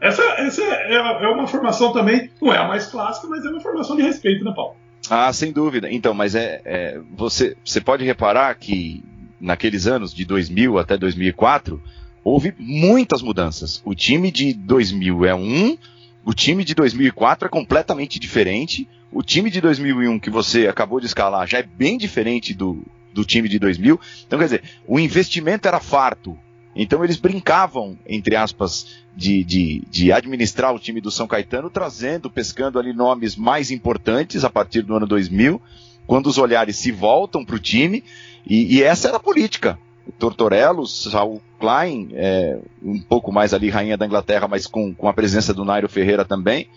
Essa, 0.00 0.22
essa 0.38 0.62
é, 0.62 0.94
é 0.94 1.28
uma 1.28 1.46
formação 1.46 1.92
também, 1.92 2.30
não 2.40 2.52
é 2.52 2.56
a 2.56 2.66
mais 2.66 2.86
clássica, 2.86 3.28
mas 3.28 3.44
é 3.44 3.50
uma 3.50 3.60
formação 3.60 3.94
de 3.94 4.02
respeito, 4.02 4.44
né, 4.44 4.52
Paulo? 4.56 4.74
Ah, 5.10 5.32
sem 5.32 5.52
dúvida. 5.52 5.92
Então, 5.92 6.14
mas 6.14 6.34
é, 6.34 6.62
é, 6.64 7.00
você, 7.14 7.54
você 7.64 7.80
pode 7.80 8.04
reparar 8.04 8.54
que 8.54 9.04
naqueles 9.38 9.86
anos 9.86 10.14
de 10.14 10.24
2000 10.24 10.78
até 10.78 10.96
2004 10.96 11.80
houve 12.24 12.54
muitas 12.58 13.20
mudanças. 13.20 13.82
O 13.84 13.94
time 13.94 14.30
de 14.30 14.54
2000 14.54 15.26
é 15.26 15.34
um, 15.34 15.76
o 16.24 16.32
time 16.32 16.64
de 16.64 16.74
2004 16.74 17.46
é 17.46 17.50
completamente 17.50 18.18
diferente. 18.18 18.88
O 19.10 19.22
time 19.22 19.50
de 19.50 19.60
2001 19.60 20.18
que 20.18 20.30
você 20.30 20.66
acabou 20.66 21.00
de 21.00 21.06
escalar 21.06 21.46
já 21.46 21.58
é 21.58 21.62
bem 21.62 21.98
diferente 21.98 22.54
do, 22.54 22.82
do 23.12 23.24
time 23.24 23.48
de 23.48 23.58
2000. 23.58 24.00
Então, 24.26 24.38
quer 24.38 24.44
dizer, 24.46 24.62
o 24.86 24.98
investimento 24.98 25.66
era 25.66 25.80
farto. 25.80 26.38
Então 26.74 27.04
eles 27.04 27.18
brincavam, 27.18 27.98
entre 28.06 28.34
aspas, 28.34 29.02
de, 29.14 29.44
de, 29.44 29.82
de 29.90 30.10
administrar 30.10 30.74
o 30.74 30.78
time 30.78 31.00
do 31.00 31.10
São 31.10 31.26
Caetano, 31.26 31.68
trazendo, 31.68 32.30
pescando 32.30 32.78
ali 32.78 32.94
nomes 32.94 33.36
mais 33.36 33.70
importantes 33.70 34.42
a 34.42 34.48
partir 34.48 34.82
do 34.82 34.96
ano 34.96 35.06
2000, 35.06 35.60
quando 36.06 36.28
os 36.28 36.38
olhares 36.38 36.76
se 36.76 36.90
voltam 36.90 37.44
para 37.44 37.56
o 37.56 37.58
time, 37.58 38.02
e, 38.46 38.76
e 38.76 38.82
essa 38.82 39.08
era 39.08 39.18
a 39.18 39.20
política. 39.20 39.78
Tortorello, 40.18 40.86
Saul 40.86 41.40
Klein, 41.58 42.10
é, 42.14 42.58
um 42.82 43.00
pouco 43.00 43.30
mais 43.32 43.54
ali 43.54 43.70
rainha 43.70 43.96
da 43.96 44.06
Inglaterra, 44.06 44.48
mas 44.48 44.66
com, 44.66 44.94
com 44.94 45.08
a 45.08 45.12
presença 45.12 45.54
do 45.54 45.64
Nairo 45.64 45.88
Ferreira 45.88 46.24
também. 46.24 46.68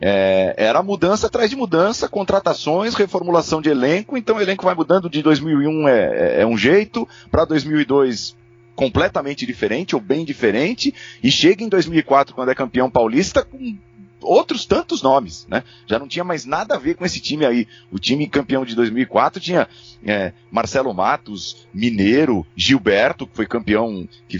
É, 0.00 0.54
era 0.56 0.82
mudança 0.82 1.26
atrás 1.26 1.50
de 1.50 1.56
mudança, 1.56 2.08
contratações, 2.08 2.94
reformulação 2.94 3.60
de 3.60 3.68
elenco. 3.68 4.16
Então 4.16 4.36
o 4.36 4.40
elenco 4.40 4.64
vai 4.64 4.74
mudando 4.74 5.10
de 5.10 5.22
2001 5.22 5.88
é, 5.88 5.92
é, 5.92 6.40
é 6.42 6.46
um 6.46 6.56
jeito, 6.56 7.06
para 7.30 7.44
2002 7.44 8.36
completamente 8.76 9.44
diferente 9.44 9.96
ou 9.96 10.00
bem 10.00 10.24
diferente, 10.24 10.94
e 11.20 11.32
chega 11.32 11.64
em 11.64 11.68
2004 11.68 12.32
quando 12.32 12.52
é 12.52 12.54
campeão 12.54 12.88
paulista 12.88 13.42
com 13.42 13.76
outros 14.20 14.64
tantos 14.66 15.02
nomes, 15.02 15.46
né? 15.48 15.62
Já 15.86 15.98
não 15.98 16.08
tinha 16.08 16.24
mais 16.24 16.44
nada 16.44 16.74
a 16.74 16.78
ver 16.78 16.94
com 16.96 17.04
esse 17.04 17.20
time 17.20 17.44
aí. 17.46 17.66
O 17.90 17.98
time 17.98 18.26
campeão 18.28 18.64
de 18.64 18.74
2004 18.74 19.40
tinha 19.40 19.68
é, 20.04 20.32
Marcelo 20.50 20.92
Matos, 20.94 21.66
Mineiro, 21.72 22.46
Gilberto, 22.56 23.26
que 23.26 23.36
foi 23.36 23.46
campeão 23.46 24.08
que, 24.28 24.38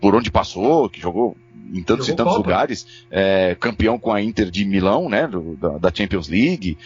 por 0.00 0.14
onde 0.14 0.30
passou, 0.30 0.88
que 0.88 1.00
jogou 1.00 1.36
em 1.72 1.82
tantos 1.82 2.06
Jogou 2.06 2.14
e 2.14 2.16
tantos 2.16 2.36
Copa. 2.36 2.48
lugares, 2.48 2.86
é, 3.10 3.56
campeão 3.60 3.98
com 3.98 4.12
a 4.12 4.20
Inter 4.20 4.50
de 4.50 4.64
Milão, 4.64 5.08
né? 5.08 5.26
do- 5.26 5.56
da, 5.56 5.78
da 5.78 5.92
Champions 5.94 6.28
League. 6.28 6.76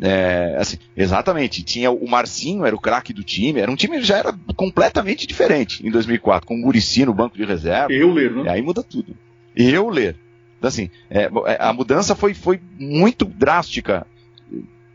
É, 0.00 0.54
assim, 0.58 0.76
exatamente. 0.96 1.62
Tinha 1.64 1.90
o 1.90 2.08
Marcinho, 2.08 2.64
era 2.64 2.76
o 2.76 2.78
craque 2.80 3.12
do 3.12 3.24
time. 3.24 3.58
Era 3.60 3.70
um 3.70 3.74
time 3.74 3.98
que 3.98 4.04
já 4.04 4.18
era 4.18 4.32
completamente 4.54 5.26
diferente 5.26 5.84
em 5.84 5.90
2004, 5.90 6.46
com 6.46 6.54
o 6.54 6.58
Murici 6.58 7.04
no 7.04 7.12
banco 7.12 7.36
de 7.36 7.44
reserva. 7.44 7.92
Euler, 7.92 8.30
E 8.30 8.42
né? 8.44 8.50
aí 8.50 8.62
muda 8.62 8.80
tudo. 8.82 9.16
E 9.56 9.68
eu 9.70 9.88
ler. 9.88 10.14
Então, 10.58 10.68
assim, 10.68 10.90
é, 11.08 11.30
é, 11.46 11.56
a 11.60 11.72
mudança 11.72 12.14
foi, 12.14 12.34
foi 12.34 12.60
muito 12.78 13.24
drástica 13.24 14.06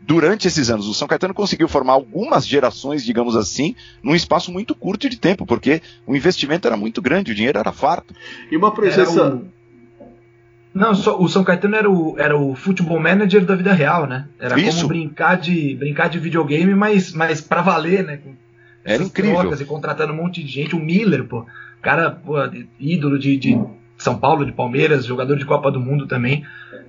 durante 0.00 0.46
esses 0.46 0.68
anos. 0.70 0.86
O 0.86 0.92
São 0.94 1.08
Caetano 1.08 1.32
conseguiu 1.32 1.66
formar 1.68 1.94
algumas 1.94 2.46
gerações, 2.46 3.02
digamos 3.04 3.34
assim, 3.34 3.74
num 4.02 4.14
espaço 4.14 4.52
muito 4.52 4.74
curto 4.74 5.08
de 5.08 5.16
tempo, 5.18 5.46
porque 5.46 5.80
o 6.06 6.14
investimento 6.14 6.66
era 6.68 6.76
muito 6.76 7.00
grande, 7.00 7.32
o 7.32 7.34
dinheiro 7.34 7.58
era 7.58 7.72
farto. 7.72 8.14
E 8.50 8.56
uma 8.56 8.70
presença. 8.74 9.36
O- 9.36 9.54
Não, 10.74 10.94
só, 10.94 11.18
o 11.18 11.28
São 11.28 11.44
Caetano 11.44 11.76
era 11.76 11.90
o, 11.90 12.18
era 12.18 12.36
o 12.36 12.54
futebol 12.54 12.98
manager 13.00 13.44
da 13.46 13.54
vida 13.54 13.72
real, 13.72 14.06
né? 14.06 14.28
Era 14.38 14.58
Isso. 14.60 14.78
como 14.78 14.88
brincar 14.88 15.36
de, 15.36 15.74
brincar 15.76 16.08
de 16.08 16.18
videogame, 16.18 16.74
mas, 16.74 17.12
mas 17.12 17.40
pra 17.40 17.62
valer, 17.62 18.04
né? 18.04 18.16
Com 18.18 18.34
Era 18.84 19.02
incrível. 19.02 19.38
trocas 19.38 19.60
e 19.60 19.64
contratando 19.64 20.12
um 20.12 20.16
monte 20.16 20.42
de 20.42 20.50
gente. 20.50 20.74
O 20.74 20.80
Miller, 20.80 21.24
pô, 21.24 21.46
cara, 21.80 22.10
pô, 22.10 22.34
ídolo 22.78 23.18
de, 23.18 23.36
de 23.38 23.56
São 23.96 24.18
Paulo, 24.18 24.44
de 24.44 24.52
Palmeiras, 24.52 25.06
jogador 25.06 25.36
de 25.36 25.44
Copa 25.44 25.70
do 25.70 25.80
Mundo 25.80 26.06
também. 26.06 26.44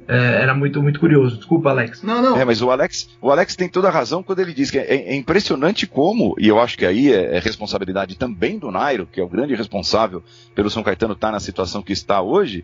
É, 0.08 0.42
era 0.42 0.54
muito, 0.54 0.82
muito 0.82 1.00
curioso. 1.00 1.38
Desculpa, 1.38 1.70
Alex. 1.70 2.04
Não, 2.04 2.22
não. 2.22 2.38
É, 2.38 2.46
mas 2.46 2.62
o 2.62 2.70
Alex, 2.70 3.10
o 3.22 3.32
Alex 3.32 3.56
tem 3.56 3.70
toda 3.70 3.88
a 3.88 3.92
razão 3.92 4.22
quando 4.22 4.40
ele 4.40 4.54
diz 4.54 4.70
que 4.70 4.78
é, 4.78 4.96
é 4.96 5.16
impressionante 5.16 5.88
como, 5.88 6.36
e 6.38 6.48
eu 6.48 6.60
acho 6.60 6.78
que 6.78 6.86
aí 6.86 7.12
é, 7.12 7.38
é 7.38 7.40
responsabilidade 7.40 8.16
também 8.16 8.60
do 8.60 8.72
Nairo, 8.72 9.08
que 9.12 9.20
é 9.20 9.24
o 9.24 9.30
grande 9.30 9.56
responsável 9.56 10.24
pelo 10.54 10.70
São 10.70 10.84
Caetano 10.84 11.14
estar 11.14 11.32
na 11.32 11.40
situação 11.40 11.82
que 11.82 11.94
está 11.94 12.22
hoje. 12.22 12.64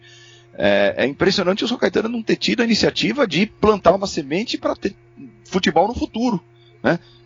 É, 0.53 0.95
é 0.97 1.05
impressionante 1.05 1.63
o 1.63 1.67
São 1.67 1.77
Caetano 1.77 2.09
não 2.09 2.21
ter 2.21 2.35
tido 2.35 2.61
a 2.61 2.65
iniciativa 2.65 3.25
de 3.25 3.45
plantar 3.45 3.95
uma 3.95 4.07
semente 4.07 4.57
para 4.57 4.75
ter 4.75 4.93
futebol 5.45 5.87
no 5.87 5.95
futuro. 5.95 6.41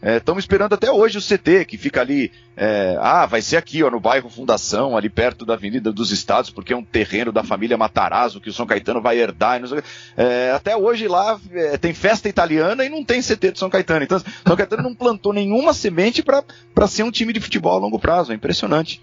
Estamos 0.02 0.44
esperando 0.44 0.74
até 0.74 0.92
hoje 0.92 1.18
o 1.18 1.22
CT, 1.22 1.66
que 1.66 1.78
fica 1.78 2.02
ali. 2.02 2.32
é, 2.56 2.96
ah, 3.00 3.26
vai 3.26 3.42
ser 3.42 3.58
aqui, 3.58 3.82
ó, 3.82 3.90
no 3.90 4.00
bairro 4.00 4.30
Fundação, 4.30 4.96
ali 4.96 5.10
perto 5.10 5.46
da 5.46 5.56
Avenida 5.56 5.92
dos 5.92 6.12
Estados, 6.12 6.52
porque 6.52 6.74
é 6.74 6.78
um 6.78 6.84
terreno 6.84 7.32
da 7.32 7.44
família 7.44 7.78
Matarazzo 7.78 8.40
que 8.40 8.50
o 8.50 8.54
São 8.54 8.68
Caetano 8.68 9.02
vai 9.02 9.18
herdar. 9.18 9.62
É, 10.16 10.52
até 10.52 10.78
hoje 10.78 11.08
lá 11.08 11.40
é, 11.52 11.78
tem 11.78 11.94
festa 11.94 12.30
italiana 12.30 12.86
e 12.86 12.90
não 12.90 13.04
tem 13.04 13.22
CT 13.22 13.54
de 13.54 13.60
São 13.60 13.70
Caetano. 13.70 14.04
Então, 14.04 14.22
São 14.46 14.56
Caetano 14.56 14.84
não 14.84 14.94
plantou 14.94 15.34
nenhuma 15.34 15.74
semente 15.74 16.22
para 16.22 16.88
ser 16.88 17.04
um 17.04 17.12
time 17.12 17.34
de 17.34 17.40
futebol 17.40 17.76
a 17.76 17.80
longo 17.80 17.98
prazo. 17.98 18.32
É 18.32 18.36
impressionante. 18.36 19.02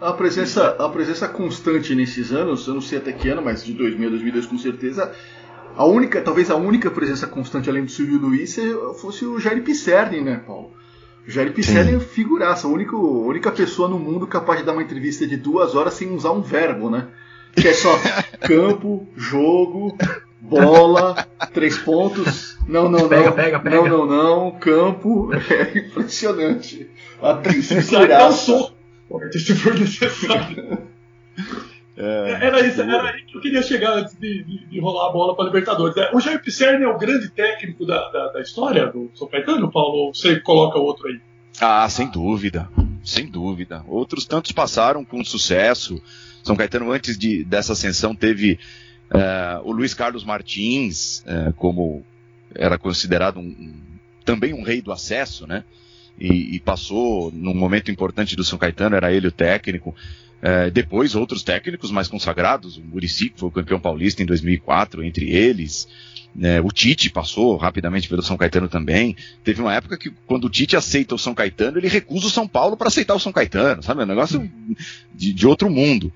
A 0.00 0.12
presença, 0.12 0.76
a 0.78 0.88
presença 0.88 1.26
constante 1.26 1.92
nesses 1.92 2.30
anos, 2.30 2.68
eu 2.68 2.74
não 2.74 2.80
sei 2.80 2.98
até 2.98 3.12
que 3.12 3.28
ano, 3.30 3.42
mas 3.42 3.64
de 3.64 3.72
2000 3.72 4.06
a 4.06 4.10
2002 4.10 4.46
com 4.46 4.56
certeza, 4.56 5.12
a 5.76 5.84
única, 5.84 6.20
talvez 6.20 6.50
a 6.50 6.56
única 6.56 6.90
presença 6.90 7.26
constante 7.26 7.68
além 7.70 7.84
do 7.84 7.90
Silvio 7.90 8.18
Luiz 8.18 8.50
se- 8.50 8.74
fosse 9.00 9.24
o 9.24 9.38
Jair 9.38 9.62
Pisserni, 9.62 10.20
né, 10.20 10.40
Paulo? 10.46 10.72
O 11.26 11.30
Jair 11.30 11.52
Pisserni 11.52 11.94
é 11.96 12.00
figuraça, 12.00 12.66
a 12.66 12.70
única, 12.70 12.96
a 12.96 13.00
única 13.00 13.52
pessoa 13.52 13.88
no 13.88 13.98
mundo 13.98 14.26
capaz 14.26 14.60
de 14.60 14.66
dar 14.66 14.72
uma 14.72 14.82
entrevista 14.82 15.26
de 15.26 15.36
duas 15.36 15.74
horas 15.74 15.94
sem 15.94 16.10
usar 16.10 16.32
um 16.32 16.40
verbo, 16.40 16.88
né? 16.90 17.08
Que 17.54 17.68
é 17.68 17.74
só 17.74 17.90
campo, 18.40 19.06
jogo, 19.16 19.96
bola, 20.40 21.14
três 21.52 21.76
pontos, 21.78 22.56
não, 22.66 22.88
não, 22.88 23.00
não, 23.00 23.08
Pega, 23.08 23.32
pega, 23.32 23.60
pega. 23.60 23.76
não, 23.88 24.06
não, 24.06 24.06
não, 24.06 24.50
campo, 24.58 25.30
é 25.50 25.78
impressionante. 25.78 26.90
A 27.20 28.28
um 28.28 28.32
soco. 28.32 28.72
forte, 29.08 29.38
Se 29.38 29.54
for 29.54 29.74
necessário. 29.78 30.78
É, 32.00 32.46
Era 32.46 32.64
isso, 32.64 32.80
era 32.80 33.10
aí 33.10 33.22
que 33.24 33.36
eu 33.36 33.40
queria 33.40 33.60
chegar 33.62 33.92
antes 33.94 34.14
de, 34.14 34.44
de- 34.44 34.66
de 34.66 34.80
rolar 34.80 35.08
a 35.08 35.12
bola 35.12 35.34
para 35.34 35.46
Libertadores. 35.46 35.96
É, 35.96 36.10
O 36.14 36.20
Jair 36.20 36.40
Pisserni 36.40 36.84
é 36.84 36.88
o 36.88 36.96
grande 36.96 37.28
técnico 37.28 37.84
da, 37.84 38.08
da, 38.10 38.28
da 38.32 38.40
história 38.40 38.86
do 38.86 39.10
São 39.14 39.26
Caetano, 39.26 39.70
Paulo? 39.70 39.96
Ou 40.06 40.14
você 40.14 40.38
coloca 40.38 40.78
outro 40.78 41.08
aí? 41.08 41.20
Ah, 41.60 41.88
sem 41.88 42.08
dúvida, 42.08 42.68
sem 43.02 43.26
dúvida. 43.26 43.84
Outros 43.88 44.24
tantos 44.24 44.52
passaram 44.52 45.04
com 45.04 45.24
sucesso. 45.24 46.00
São 46.44 46.54
Caetano, 46.54 46.92
antes 46.92 47.18
de, 47.18 47.42
dessa 47.42 47.72
ascensão, 47.72 48.14
teve 48.14 48.60
eh, 49.10 49.60
o 49.64 49.72
Luiz 49.72 49.92
Carlos 49.92 50.22
Martins, 50.22 51.24
eh, 51.26 51.52
como 51.56 52.04
era 52.54 52.78
considerado 52.78 53.38
um- 53.40 53.42
um- 53.42 53.74
também 54.24 54.54
um 54.54 54.62
rei 54.62 54.80
do 54.80 54.92
acesso, 54.92 55.46
né? 55.48 55.64
E, 56.20 56.54
e 56.56 56.60
passou 56.60 57.30
num 57.32 57.54
momento 57.54 57.90
importante 57.90 58.36
do 58.36 58.44
São 58.44 58.58
Caetano, 58.58 58.94
era 58.96 59.12
ele 59.12 59.26
o 59.28 59.32
técnico. 59.32 59.94
Eh, 60.40 60.70
depois, 60.70 61.14
outros 61.14 61.42
técnicos 61.42 61.90
mais 61.90 62.08
consagrados, 62.08 62.76
o 62.76 62.82
Muricy, 62.82 63.30
que 63.30 63.40
foi 63.40 63.48
o 63.48 63.52
campeão 63.52 63.80
paulista 63.80 64.22
em 64.22 64.26
2004, 64.26 65.02
entre 65.02 65.30
eles. 65.30 65.88
né, 66.34 66.60
o 66.60 66.68
Tite 66.68 67.10
passou 67.10 67.56
rapidamente 67.56 68.08
pelo 68.08 68.22
São 68.22 68.36
Caetano 68.36 68.68
também. 68.68 69.16
Teve 69.42 69.60
uma 69.60 69.74
época 69.74 69.96
que, 69.96 70.10
quando 70.26 70.44
o 70.44 70.50
Tite 70.50 70.76
aceita 70.76 71.14
o 71.14 71.18
São 71.18 71.34
Caetano, 71.34 71.78
ele 71.78 71.88
recusa 71.88 72.26
o 72.26 72.30
São 72.30 72.46
Paulo 72.46 72.76
para 72.76 72.88
aceitar 72.88 73.14
o 73.14 73.18
São 73.18 73.32
Caetano, 73.32 73.82
sabe? 73.82 74.02
É 74.02 74.04
um 74.04 74.08
negócio 74.08 74.48
de, 75.12 75.32
de 75.32 75.46
outro 75.46 75.68
mundo. 75.68 76.12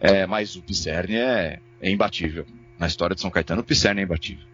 É, 0.00 0.26
mas 0.26 0.56
o 0.56 0.62
Pisserni 0.62 1.16
é, 1.16 1.58
é 1.80 1.90
imbatível. 1.90 2.46
Na 2.78 2.86
história 2.86 3.14
de 3.14 3.20
São 3.20 3.30
Caetano, 3.30 3.60
o 3.60 3.64
Pisserni 3.64 4.00
é 4.00 4.04
imbatível. 4.04 4.44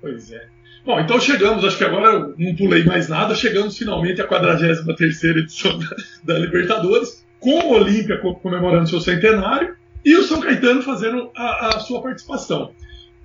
Pois 0.00 0.30
é. 0.30 0.46
Bom, 0.84 1.00
então 1.00 1.18
chegamos, 1.18 1.64
acho 1.64 1.78
que 1.78 1.84
agora 1.84 2.12
eu 2.12 2.34
não 2.38 2.54
pulei 2.54 2.84
mais 2.84 3.08
nada, 3.08 3.34
chegamos 3.34 3.76
finalmente 3.76 4.20
à 4.20 4.26
43 4.26 5.24
edição 5.24 5.76
da, 5.80 5.96
da 6.22 6.38
Libertadores, 6.38 7.23
com 7.44 7.50
o 7.68 7.72
Olímpia 7.74 8.18
co- 8.18 8.34
comemorando 8.36 8.88
seu 8.88 9.00
centenário 9.00 9.74
e 10.04 10.16
o 10.16 10.24
São 10.24 10.40
Caetano 10.40 10.82
fazendo 10.82 11.30
a, 11.36 11.76
a 11.76 11.80
sua 11.80 12.02
participação. 12.02 12.70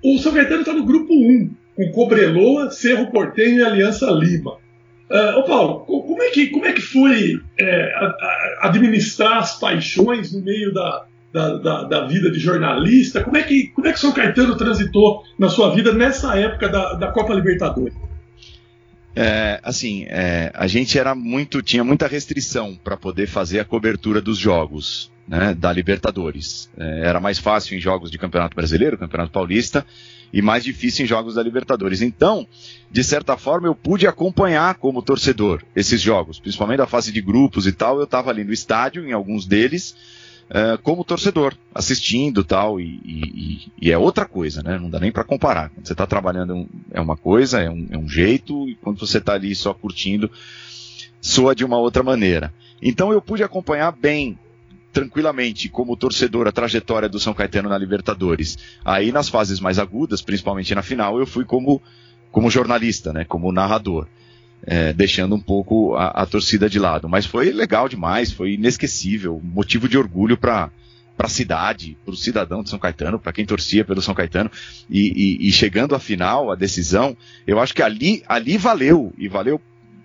O 0.04 0.18
São 0.18 0.32
Caetano 0.32 0.60
está 0.60 0.72
no 0.72 0.84
grupo 0.84 1.12
1, 1.12 1.50
com 1.76 1.90
Cobreloa, 1.92 2.70
Cerro 2.70 3.10
Portenho 3.10 3.58
e 3.58 3.64
Aliança 3.64 4.10
Lima. 4.10 4.56
Ah, 5.10 5.36
ô 5.38 5.42
Paulo, 5.44 5.80
co- 5.80 6.02
como 6.02 6.22
é 6.22 6.30
que, 6.30 6.46
como 6.48 6.64
é 6.66 6.72
que 6.72 6.80
foi 6.80 7.40
é, 7.58 7.94
a- 7.96 8.06
a- 8.06 8.58
administrar 8.68 9.38
as 9.38 9.58
paixões 9.58 10.32
no 10.32 10.40
meio 10.42 10.72
da, 10.72 11.04
da, 11.32 11.56
da- 11.56 11.82
da 11.84 12.06
vida 12.06 12.30
de 12.30 12.38
jornalista? 12.38 13.22
Como 13.24 13.36
é 13.36 13.42
que 13.42 13.68
como 13.74 13.88
é 13.88 13.92
que 13.92 13.98
São 14.00 14.12
Caetano 14.12 14.56
transitou 14.56 15.22
na 15.38 15.48
sua 15.48 15.74
vida 15.74 15.92
nessa 15.92 16.38
época 16.38 16.68
da, 16.68 16.94
da 16.94 17.08
Copa 17.08 17.34
Libertadores? 17.34 17.94
É, 19.14 19.60
assim, 19.62 20.04
é, 20.08 20.52
a 20.54 20.66
gente 20.66 20.98
era 20.98 21.14
muito, 21.14 21.62
tinha 21.62 21.82
muita 21.82 22.06
restrição 22.06 22.78
para 22.82 22.96
poder 22.96 23.26
fazer 23.26 23.60
a 23.60 23.64
cobertura 23.64 24.20
dos 24.20 24.38
jogos 24.38 25.10
né, 25.26 25.54
da 25.54 25.72
Libertadores. 25.72 26.70
É, 26.76 27.06
era 27.06 27.20
mais 27.20 27.38
fácil 27.38 27.76
em 27.76 27.80
jogos 27.80 28.10
de 28.10 28.18
Campeonato 28.18 28.54
Brasileiro, 28.54 28.98
Campeonato 28.98 29.32
Paulista, 29.32 29.84
e 30.32 30.40
mais 30.40 30.62
difícil 30.62 31.04
em 31.04 31.08
jogos 31.08 31.34
da 31.34 31.42
Libertadores. 31.42 32.02
Então, 32.02 32.46
de 32.90 33.02
certa 33.02 33.36
forma, 33.36 33.66
eu 33.66 33.74
pude 33.74 34.06
acompanhar 34.06 34.74
como 34.76 35.02
torcedor 35.02 35.62
esses 35.74 36.00
jogos, 36.00 36.38
principalmente 36.38 36.78
da 36.78 36.86
fase 36.86 37.12
de 37.12 37.20
grupos 37.20 37.66
e 37.66 37.72
tal. 37.72 37.98
Eu 37.98 38.04
estava 38.04 38.30
ali 38.30 38.44
no 38.44 38.52
estádio, 38.52 39.06
em 39.06 39.12
alguns 39.12 39.44
deles, 39.44 39.96
é, 40.50 40.76
como 40.82 41.04
torcedor, 41.04 41.54
assistindo 41.74 42.42
tal, 42.42 42.80
e, 42.80 42.84
e- 43.04 43.72
e 43.80 43.92
é 43.92 43.96
outra 43.96 44.26
coisa, 44.26 44.62
né? 44.62 44.78
Não 44.78 44.90
dá 44.90 44.98
nem 44.98 45.12
para 45.12 45.22
comparar. 45.24 45.70
Quando 45.70 45.86
você 45.86 45.92
está 45.92 46.06
trabalhando 46.06 46.66
é 46.92 46.98
é 46.98 47.00
uma 47.00 47.16
coisa, 47.16 47.60
é 47.60 47.70
um, 47.70 47.86
é 47.90 47.96
um 47.96 48.08
jeito, 48.08 48.68
e 48.68 48.74
quando 48.74 48.98
você 48.98 49.18
está 49.18 49.34
ali 49.34 49.54
só 49.54 49.72
curtindo, 49.72 50.28
soa 51.20 51.54
de 51.54 51.64
uma 51.64 51.78
outra 51.78 52.02
maneira. 52.02 52.52
Então 52.82 53.12
eu 53.12 53.22
pude 53.22 53.42
acompanhar 53.44 53.92
bem, 53.92 54.36
tranquilamente, 54.92 55.68
como 55.68 55.96
torcedor, 55.96 56.48
a 56.48 56.52
trajetória 56.52 57.08
do 57.08 57.20
São 57.20 57.32
Caetano 57.32 57.68
na 57.68 57.78
Libertadores. 57.78 58.58
Aí 58.84 59.12
nas 59.12 59.28
fases 59.28 59.60
mais 59.60 59.78
agudas, 59.78 60.20
principalmente 60.20 60.74
na 60.74 60.82
final, 60.82 61.18
eu 61.18 61.26
fui 61.26 61.44
como, 61.44 61.80
como 62.32 62.50
jornalista, 62.50 63.12
né? 63.12 63.24
Como 63.24 63.52
narrador. 63.52 64.08
É, 64.66 64.92
deixando 64.92 65.34
um 65.34 65.40
pouco 65.40 65.94
a, 65.94 66.08
a 66.08 66.26
torcida 66.26 66.68
de 66.68 66.78
lado. 66.78 67.08
Mas 67.08 67.26
foi 67.26 67.50
legal 67.52 67.88
demais, 67.88 68.32
foi 68.32 68.52
inesquecível, 68.54 69.40
motivo 69.42 69.88
de 69.88 69.96
orgulho 69.98 70.36
para 70.36 70.70
para 71.16 71.26
a 71.26 71.30
cidade, 71.30 71.98
para 72.02 72.14
o 72.14 72.16
cidadão 72.16 72.62
de 72.62 72.70
São 72.70 72.78
Caetano, 72.78 73.18
para 73.18 73.30
quem 73.30 73.44
torcia 73.44 73.84
pelo 73.84 74.00
São 74.00 74.14
Caetano, 74.14 74.50
e, 74.88 75.36
e- 75.42 75.48
e 75.48 75.52
chegando 75.52 75.94
à 75.94 75.98
final, 75.98 76.50
a 76.50 76.54
decisão, 76.54 77.14
eu 77.46 77.60
acho 77.60 77.74
que 77.74 77.82
ali, 77.82 78.22
ali 78.26 78.56
valeu, 78.56 79.12
e 79.18 79.28
valeu 79.28 79.60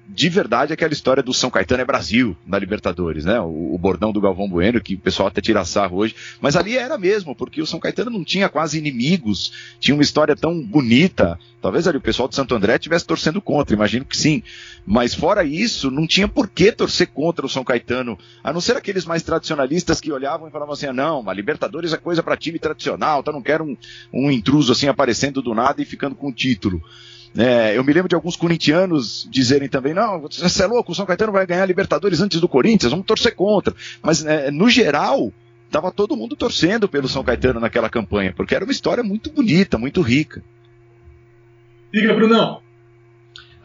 de 0.07 0.29
verdade 0.29 0.71
aquela 0.71 0.93
história 0.93 1.23
do 1.23 1.33
São 1.33 1.49
Caetano 1.49 1.81
é 1.81 1.85
Brasil 1.85 2.37
na 2.45 2.59
Libertadores, 2.59 3.25
né? 3.25 3.39
O, 3.39 3.73
o 3.73 3.77
bordão 3.77 4.11
do 4.11 4.21
Galvão 4.21 4.47
Bueno, 4.47 4.81
que 4.81 4.95
o 4.95 4.99
pessoal 4.99 5.27
até 5.27 5.41
tira 5.41 5.65
sarro 5.65 5.97
hoje, 5.97 6.15
mas 6.39 6.55
ali 6.55 6.77
era 6.77 6.97
mesmo, 6.97 7.35
porque 7.35 7.61
o 7.61 7.65
São 7.65 7.79
Caetano 7.79 8.11
não 8.11 8.23
tinha 8.23 8.47
quase 8.47 8.77
inimigos, 8.77 9.75
tinha 9.79 9.95
uma 9.95 10.03
história 10.03 10.35
tão 10.35 10.61
bonita. 10.61 11.39
Talvez 11.61 11.87
ali 11.87 11.97
o 11.97 12.01
pessoal 12.01 12.29
de 12.29 12.35
Santo 12.35 12.53
André 12.53 12.75
estivesse 12.75 13.05
torcendo 13.05 13.41
contra, 13.41 13.75
imagino 13.75 14.05
que 14.05 14.15
sim. 14.15 14.43
Mas 14.85 15.15
fora 15.15 15.43
isso, 15.43 15.89
não 15.89 16.05
tinha 16.05 16.27
por 16.27 16.47
que 16.47 16.71
torcer 16.71 17.07
contra 17.07 17.45
o 17.45 17.49
São 17.49 17.63
Caetano, 17.63 18.19
a 18.43 18.53
não 18.53 18.61
ser 18.61 18.77
aqueles 18.77 19.05
mais 19.05 19.23
tradicionalistas 19.23 19.99
que 19.99 20.11
olhavam 20.11 20.47
e 20.47 20.51
falavam 20.51 20.73
assim: 20.73 20.85
ah, 20.85 20.93
não, 20.93 21.27
a 21.27 21.33
Libertadores 21.33 21.93
é 21.93 21.97
coisa 21.97 22.21
para 22.21 22.37
time 22.37 22.59
tradicional, 22.59 23.23
tá? 23.23 23.31
Não 23.31 23.41
quero 23.41 23.63
um, 23.63 23.75
um 24.13 24.29
intruso 24.29 24.71
assim 24.71 24.87
aparecendo 24.87 25.41
do 25.41 25.55
nada 25.55 25.81
e 25.81 25.85
ficando 25.85 26.15
com 26.15 26.29
o 26.29 26.33
título. 26.33 26.83
É, 27.38 27.77
eu 27.77 27.83
me 27.83 27.91
lembro 27.91 28.07
de 28.07 28.15
alguns 28.15 28.36
corintianos 28.36 29.27
dizerem 29.29 29.67
também: 29.67 29.93
não, 29.93 30.21
você 30.21 30.63
é 30.63 30.67
louco, 30.67 30.91
o 30.91 30.95
São 30.95 31.05
Caetano 31.05 31.31
vai 31.33 31.45
ganhar 31.45 31.63
a 31.63 31.65
Libertadores 31.67 32.21
antes 32.21 32.39
do 32.39 32.47
Corinthians, 32.47 32.91
vamos 32.91 33.05
torcer 33.05 33.36
contra. 33.36 33.73
Mas, 34.01 34.25
é, 34.25 34.49
no 34.51 34.69
geral, 34.69 35.33
estava 35.65 35.91
todo 35.91 36.15
mundo 36.15 36.36
torcendo 36.36 36.88
pelo 36.88 37.07
São 37.09 37.23
Caetano 37.23 37.59
naquela 37.59 37.89
campanha, 37.89 38.33
porque 38.36 38.55
era 38.55 38.63
uma 38.63 38.71
história 38.71 39.03
muito 39.03 39.29
bonita, 39.31 39.77
muito 39.77 40.01
rica. 40.01 40.41
Diga, 41.93 42.13
Brunão. 42.13 42.61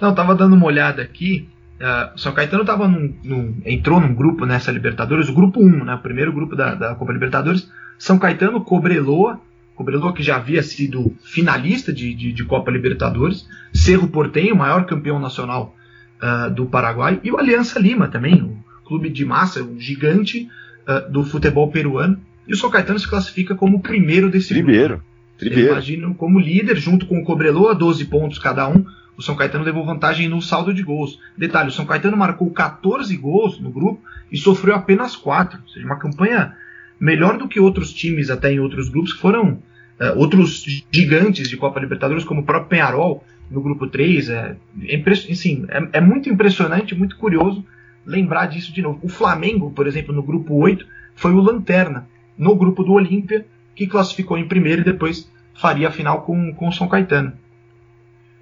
Não, 0.00 0.14
tava 0.14 0.34
dando 0.34 0.54
uma 0.56 0.66
olhada 0.66 1.02
aqui. 1.02 1.48
ah, 1.80 2.12
São 2.16 2.32
Caetano 2.32 2.64
tava 2.64 2.88
num, 2.88 3.14
num- 3.22 3.62
entrou 3.64 4.00
num 4.00 4.14
grupo 4.14 4.46
nessa 4.46 4.72
Libertadores, 4.72 5.28
o 5.28 5.34
grupo 5.34 5.60
1, 5.60 5.84
né, 5.84 5.94
o 5.94 5.98
primeiro 5.98 6.32
grupo 6.32 6.56
da, 6.56 6.74
da 6.74 6.94
Copa 6.94 7.12
Libertadores. 7.12 7.70
São 7.98 8.18
Caetano, 8.18 8.64
Cobreloa, 8.64 9.40
Cobreloa 9.80 10.12
que 10.12 10.22
já 10.22 10.36
havia 10.36 10.62
sido 10.62 11.16
finalista 11.24 11.90
de, 11.90 12.12
de, 12.12 12.32
de 12.32 12.44
Copa 12.44 12.70
Libertadores, 12.70 13.48
Cerro 13.72 14.08
Porteño, 14.08 14.54
maior 14.54 14.84
campeão 14.84 15.18
nacional 15.18 15.74
ah, 16.20 16.48
do 16.50 16.66
Paraguai, 16.66 17.18
e 17.24 17.32
o 17.32 17.38
Aliança 17.38 17.78
Lima 17.78 18.06
também, 18.06 18.42
o 18.42 18.58
clube 18.84 19.08
de 19.08 19.24
massa, 19.24 19.62
um 19.62 19.80
gigante 19.80 20.46
ah, 20.86 20.98
do 21.00 21.24
futebol 21.24 21.70
peruano. 21.70 22.20
E 22.46 22.52
o 22.52 22.56
São 22.58 22.68
Caetano 22.68 22.98
se 22.98 23.08
classifica 23.08 23.54
como 23.54 23.78
o 23.78 23.80
primeiro 23.80 24.28
desse 24.30 24.52
grupo. 24.52 24.66
Primeiro, 24.66 24.94
Eu 24.96 25.38
primeiro. 25.38 25.70
imagino 25.70 26.14
como 26.14 26.38
líder, 26.38 26.76
junto 26.76 27.06
com 27.06 27.18
o 27.18 27.24
Cobreloa, 27.24 27.74
12 27.74 28.04
pontos 28.04 28.38
cada 28.38 28.68
um. 28.68 28.84
O 29.16 29.22
São 29.22 29.34
Caetano 29.34 29.64
levou 29.64 29.86
vantagem 29.86 30.28
no 30.28 30.42
saldo 30.42 30.74
de 30.74 30.82
gols. 30.82 31.18
Detalhe, 31.38 31.70
o 31.70 31.72
São 31.72 31.86
Caetano 31.86 32.18
marcou 32.18 32.50
14 32.50 33.16
gols 33.16 33.58
no 33.58 33.70
grupo 33.70 34.02
e 34.30 34.36
sofreu 34.36 34.74
apenas 34.74 35.16
4. 35.16 35.58
Ou 35.62 35.68
seja, 35.72 35.86
uma 35.86 35.98
campanha 35.98 36.54
melhor 37.00 37.38
do 37.38 37.48
que 37.48 37.58
outros 37.58 37.94
times 37.94 38.28
até 38.28 38.52
em 38.52 38.60
outros 38.60 38.90
grupos, 38.90 39.14
que 39.14 39.20
foram 39.20 39.62
eh, 40.00 40.12
outros 40.16 40.64
gigantes 40.90 41.48
de 41.48 41.56
Copa 41.56 41.78
Libertadores, 41.78 42.24
como 42.24 42.40
o 42.40 42.44
próprio 42.44 42.68
Penharol 42.70 43.22
no 43.50 43.60
grupo 43.60 43.86
3. 43.86 44.30
É, 44.30 44.56
é, 44.88 45.02
assim, 45.30 45.66
é, 45.68 45.98
é 45.98 46.00
muito 46.00 46.28
impressionante, 46.28 46.94
muito 46.94 47.16
curioso 47.16 47.64
lembrar 48.06 48.46
disso 48.46 48.72
de 48.72 48.80
novo. 48.82 48.98
O 49.02 49.08
Flamengo, 49.08 49.70
por 49.70 49.86
exemplo, 49.86 50.14
no 50.14 50.22
grupo 50.22 50.54
8, 50.54 50.86
foi 51.14 51.32
o 51.32 51.40
Lanterna, 51.40 52.08
no 52.36 52.54
grupo 52.56 52.82
do 52.82 52.92
Olímpia, 52.92 53.44
que 53.74 53.86
classificou 53.86 54.38
em 54.38 54.48
primeiro 54.48 54.80
e 54.80 54.84
depois 54.84 55.30
faria 55.54 55.88
a 55.88 55.92
final 55.92 56.22
com, 56.22 56.52
com 56.54 56.68
o 56.68 56.72
São 56.72 56.88
Caetano. 56.88 57.32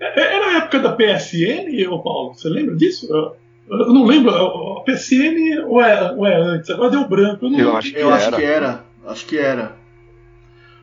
É- 0.01 0.35
Era 0.37 0.47
a 0.47 0.57
época 0.59 0.79
da 0.79 0.93
PSN, 0.93 1.89
ô 1.91 2.01
Paulo? 2.03 2.35
Você 2.35 2.49
lembra 2.49 2.77
disso? 2.77 3.09
Eu, 3.11 3.35
eu 3.79 3.93
não 3.93 4.05
lembro. 4.07 4.31
A 4.31 4.85
PSN 4.85 5.61
ou 5.67 5.83
é, 5.83 6.13
ou 6.13 6.27
é 6.27 6.37
antes? 6.41 6.71
Agora 6.71 6.91
deu 6.91 7.09
branco. 7.09 7.47
Eu, 7.47 7.51
não 7.51 7.59
Eu 7.59 7.65
lembro. 7.67 7.79
acho 7.79 7.93
que 7.93 7.99
Eu 8.01 8.11
acho 8.15 8.31
que 8.33 8.43
era. 8.45 8.85
Acho 9.07 9.27
que 9.27 9.39
era. 9.39 9.77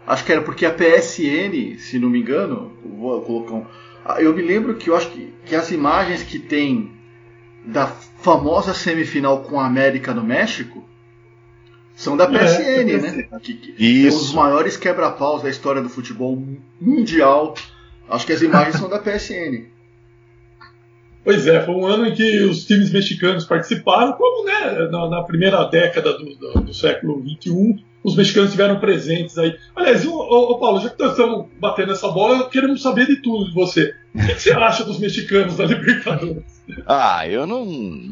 Acho 0.08 0.24
que 0.24 0.32
era 0.32 0.42
porque 0.42 0.66
a 0.66 0.72
PSN, 0.74 1.78
se 1.80 1.98
não 2.00 2.10
me 2.10 2.20
engano, 2.20 2.72
eu 2.84 2.92
vou 2.98 3.22
colocar 3.22 3.54
um. 3.56 3.66
Ah, 4.06 4.22
Eu 4.22 4.36
me 4.36 4.42
lembro 4.42 4.76
que 4.76 4.90
eu 4.90 4.96
acho 4.96 5.10
que, 5.10 5.34
que 5.46 5.56
as 5.56 5.72
imagens 5.72 6.22
que 6.24 6.38
tem 6.38 6.92
da 7.66 7.88
famosa 7.88 8.74
semifinal 8.74 9.42
com 9.42 9.60
a 9.60 9.66
América 9.66 10.14
no 10.14 10.24
México 10.24 10.88
são 11.96 12.16
da 12.16 12.26
É, 12.26 12.28
PSN, 12.28 12.90
é 12.92 12.98
né? 13.02 13.28
Que, 13.42 13.54
que 13.56 13.70
é 14.06 14.08
um 14.10 14.14
dos 14.14 14.22
Isso. 14.26 14.36
maiores 14.36 14.78
quebra-paus 14.78 15.42
da 15.42 15.50
história 15.50 15.82
do 15.82 15.90
futebol 15.90 16.40
mundial. 16.80 17.56
Acho 18.08 18.28
que 18.28 18.34
as 18.34 18.42
imagens 18.44 18.76
são 18.76 18.88
da 18.88 19.00
PSN. 19.00 19.66
Pois 21.24 21.48
é, 21.48 21.60
foi 21.66 21.74
um 21.74 21.88
ano 21.88 22.06
em 22.06 22.14
que 22.14 22.40
os 22.44 22.66
times 22.66 22.92
mexicanos 22.92 23.46
participaram, 23.46 24.14
como 24.14 24.46
né, 24.46 24.88
na, 24.92 25.10
na 25.10 25.24
primeira 25.24 25.64
década 25.64 26.14
do, 26.14 26.36
do- 26.36 26.62
do 26.62 26.74
século 26.74 27.24
XXI, 27.28 27.84
os 28.06 28.16
mexicanos 28.16 28.52
estiveram 28.52 28.80
presentes 28.80 29.36
aí. 29.36 29.58
Aliás, 29.76 30.06
ô, 30.06 30.60
Paulo, 30.60 30.80
já 30.80 30.92
que 30.92 31.02
nós 31.02 31.12
estamos 31.14 31.48
batendo 31.60 31.92
essa 31.92 32.08
bola, 32.08 32.48
queremos 32.48 32.84
saber 32.84 33.08
de 33.08 33.16
tudo 33.16 33.46
de 33.46 33.54
você. 33.54 33.96
O 34.14 34.20
que, 34.20 34.36
que 34.36 34.42
você 34.42 34.54
acha 34.54 34.84
dos 34.84 35.00
mexicanos 35.00 35.58
da 35.58 35.66
Libertadores? 35.66 36.44
Ah, 36.86 37.28
eu 37.28 37.48
não, 37.48 37.66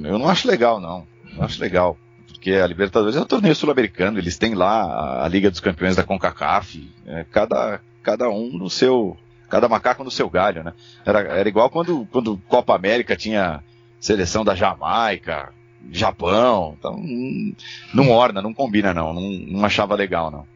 eu 0.04 0.18
não 0.18 0.28
acho 0.28 0.48
legal, 0.48 0.80
não. 0.80 1.06
Não 1.36 1.46
acho 1.46 1.62
legal. 1.62 1.96
Porque 2.28 2.54
a 2.54 2.66
Libertadores 2.66 3.16
é 3.16 3.22
um 3.22 3.26
torneio 3.26 3.56
sul-americano, 3.56 4.18
eles 4.18 4.36
têm 4.36 4.56
lá 4.56 5.24
a 5.24 5.28
Liga 5.28 5.52
dos 5.52 5.60
Campeões 5.60 5.96
da 5.96 6.04
CONCACAF, 6.04 6.90
é, 7.06 7.24
cada, 7.32 7.80
cada 8.02 8.30
um 8.30 8.50
no 8.50 8.70
seu. 8.72 9.16
Cada 9.48 9.70
macaco 9.70 10.04
no 10.04 10.10
seu 10.10 10.28
galho, 10.28 10.64
né? 10.64 10.74
Era, 11.06 11.20
era 11.20 11.48
igual 11.48 11.70
quando, 11.70 12.08
quando 12.12 12.42
Copa 12.48 12.74
América 12.74 13.16
tinha 13.16 13.64
seleção 14.00 14.44
da 14.44 14.56
Jamaica, 14.56 15.54
Japão. 15.92 16.76
Então, 16.78 16.98
não, 16.98 18.06
não 18.06 18.10
orna, 18.12 18.42
não 18.42 18.54
combina, 18.54 18.94
não. 18.94 19.14
Não, 19.14 19.22
não 19.22 19.66
achava 19.66 19.96
legal, 19.96 20.32
não. 20.32 20.48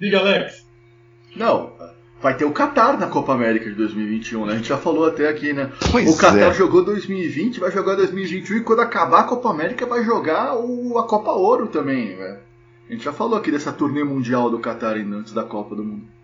Diga, 0.00 0.18
Alex. 0.20 0.66
Não, 1.36 1.72
vai 2.20 2.36
ter 2.36 2.44
o 2.44 2.52
Qatar 2.52 2.98
na 2.98 3.06
Copa 3.06 3.32
América 3.32 3.68
de 3.68 3.76
2021, 3.76 4.46
né? 4.46 4.52
A 4.52 4.56
gente 4.56 4.68
já 4.68 4.76
falou 4.76 5.06
até 5.06 5.28
aqui, 5.28 5.52
né? 5.52 5.70
Pois 5.90 6.08
o 6.08 6.18
Qatar 6.18 6.50
é. 6.50 6.54
jogou 6.54 6.84
2020, 6.84 7.60
vai 7.60 7.70
jogar 7.70 7.96
2021 7.96 8.56
e 8.56 8.60
quando 8.62 8.80
acabar 8.80 9.20
a 9.20 9.24
Copa 9.24 9.50
América 9.50 9.86
vai 9.86 10.04
jogar 10.04 10.56
o, 10.56 10.98
a 10.98 11.06
Copa 11.06 11.30
Ouro 11.30 11.68
também, 11.68 12.16
velho. 12.16 12.38
A 12.88 12.92
gente 12.92 13.04
já 13.04 13.12
falou 13.12 13.38
aqui 13.38 13.50
dessa 13.52 13.72
turnê 13.72 14.02
mundial 14.02 14.50
do 14.50 14.58
Qatar 14.58 14.96
ainda 14.96 15.16
antes 15.16 15.32
da 15.32 15.44
Copa 15.44 15.76
do 15.76 15.84
Mundo. 15.84 16.19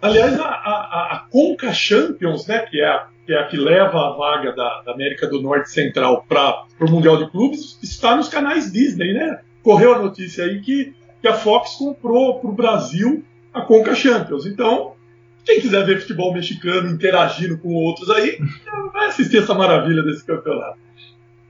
Aliás, 0.00 0.38
a, 0.38 0.44
a, 0.44 1.16
a 1.16 1.26
Conca 1.30 1.72
Champions, 1.72 2.46
né, 2.46 2.60
que 2.60 2.80
é 2.80 2.86
a 2.86 3.08
que, 3.26 3.32
é 3.32 3.38
a 3.40 3.46
que 3.46 3.56
leva 3.56 3.98
a 3.98 4.16
vaga 4.16 4.52
da, 4.52 4.82
da 4.82 4.92
América 4.92 5.26
do 5.26 5.42
Norte 5.42 5.68
Central 5.68 6.24
para 6.28 6.64
o 6.80 6.88
Mundial 6.90 7.16
de 7.16 7.28
Clubes, 7.28 7.76
está 7.82 8.16
nos 8.16 8.28
canais 8.28 8.72
Disney, 8.72 9.12
né? 9.12 9.40
Correu 9.62 9.94
a 9.94 9.98
notícia 9.98 10.44
aí 10.44 10.60
que, 10.60 10.94
que 11.20 11.26
a 11.26 11.34
Fox 11.34 11.74
comprou 11.74 12.38
para 12.38 12.48
o 12.48 12.54
Brasil 12.54 13.24
a 13.52 13.62
Conca 13.62 13.96
Champions. 13.96 14.46
Então, 14.46 14.92
quem 15.44 15.60
quiser 15.60 15.84
ver 15.84 16.00
futebol 16.00 16.32
mexicano 16.32 16.88
interagindo 16.88 17.58
com 17.58 17.74
outros 17.74 18.08
aí, 18.10 18.38
vai 18.92 19.08
assistir 19.08 19.38
essa 19.38 19.54
maravilha 19.54 20.04
desse 20.04 20.24
campeonato. 20.24 20.78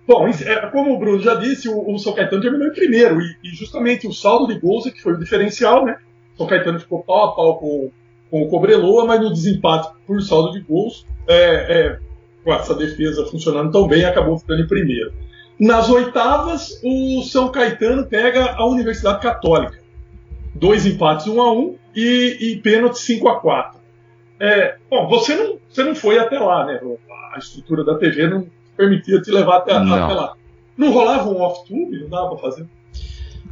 Bom, 0.06 0.28
é, 0.28 0.56
como 0.70 0.94
o 0.94 0.98
Bruno 0.98 1.20
já 1.20 1.34
disse, 1.34 1.68
o, 1.68 1.92
o 1.92 1.98
São 1.98 2.14
Caetano 2.14 2.40
terminou 2.40 2.68
em 2.68 2.72
primeiro, 2.72 3.20
e, 3.20 3.36
e 3.44 3.48
justamente 3.48 4.06
o 4.06 4.12
saldo 4.12 4.46
de 4.46 4.58
gols 4.58 4.86
é 4.86 4.90
que 4.90 5.02
foi 5.02 5.12
o 5.12 5.18
diferencial, 5.18 5.84
né? 5.84 5.98
O 6.34 6.38
São 6.38 6.46
Caetano 6.46 6.80
ficou 6.80 7.02
pau 7.02 7.24
a 7.24 7.34
pau 7.34 7.58
com, 7.58 7.90
com 8.30 8.42
o 8.42 8.48
Cobreloa, 8.48 9.04
mas 9.04 9.20
no 9.20 9.32
desempate 9.32 9.88
por 10.06 10.20
saldo 10.22 10.52
de 10.52 10.60
gols, 10.60 11.06
é, 11.26 11.36
é, 11.36 11.98
com 12.44 12.52
essa 12.52 12.74
defesa 12.74 13.26
funcionando 13.26 13.72
tão 13.72 13.86
bem, 13.86 14.04
acabou 14.04 14.38
ficando 14.38 14.62
em 14.62 14.66
primeiro. 14.66 15.12
Nas 15.58 15.88
oitavas, 15.88 16.80
o 16.84 17.22
São 17.22 17.48
Caetano 17.50 18.06
pega 18.06 18.52
a 18.56 18.66
Universidade 18.66 19.20
Católica. 19.20 19.78
Dois 20.54 20.84
empates, 20.86 21.26
um 21.26 21.40
a 21.40 21.52
um, 21.52 21.76
e, 21.94 22.36
e 22.40 22.56
pênalti 22.56 22.98
5 22.98 23.28
a 23.28 23.40
4 23.40 23.76
é, 24.38 24.76
Bom, 24.90 25.08
você 25.08 25.34
não, 25.34 25.58
você 25.68 25.82
não 25.82 25.94
foi 25.94 26.18
até 26.18 26.38
lá, 26.38 26.66
né? 26.66 26.80
A 27.34 27.38
estrutura 27.38 27.84
da 27.84 27.96
TV 27.96 28.28
não 28.28 28.46
permitia 28.76 29.20
te 29.20 29.30
levar 29.30 29.58
até, 29.58 29.78
Não. 29.78 30.04
até 30.04 30.14
lá. 30.14 30.34
Não 30.76 30.92
rolava 30.92 31.28
um 31.28 31.40
off-tube? 31.40 32.00
Não 32.00 32.08
dava 32.08 32.28
pra 32.30 32.38
fazer? 32.38 32.66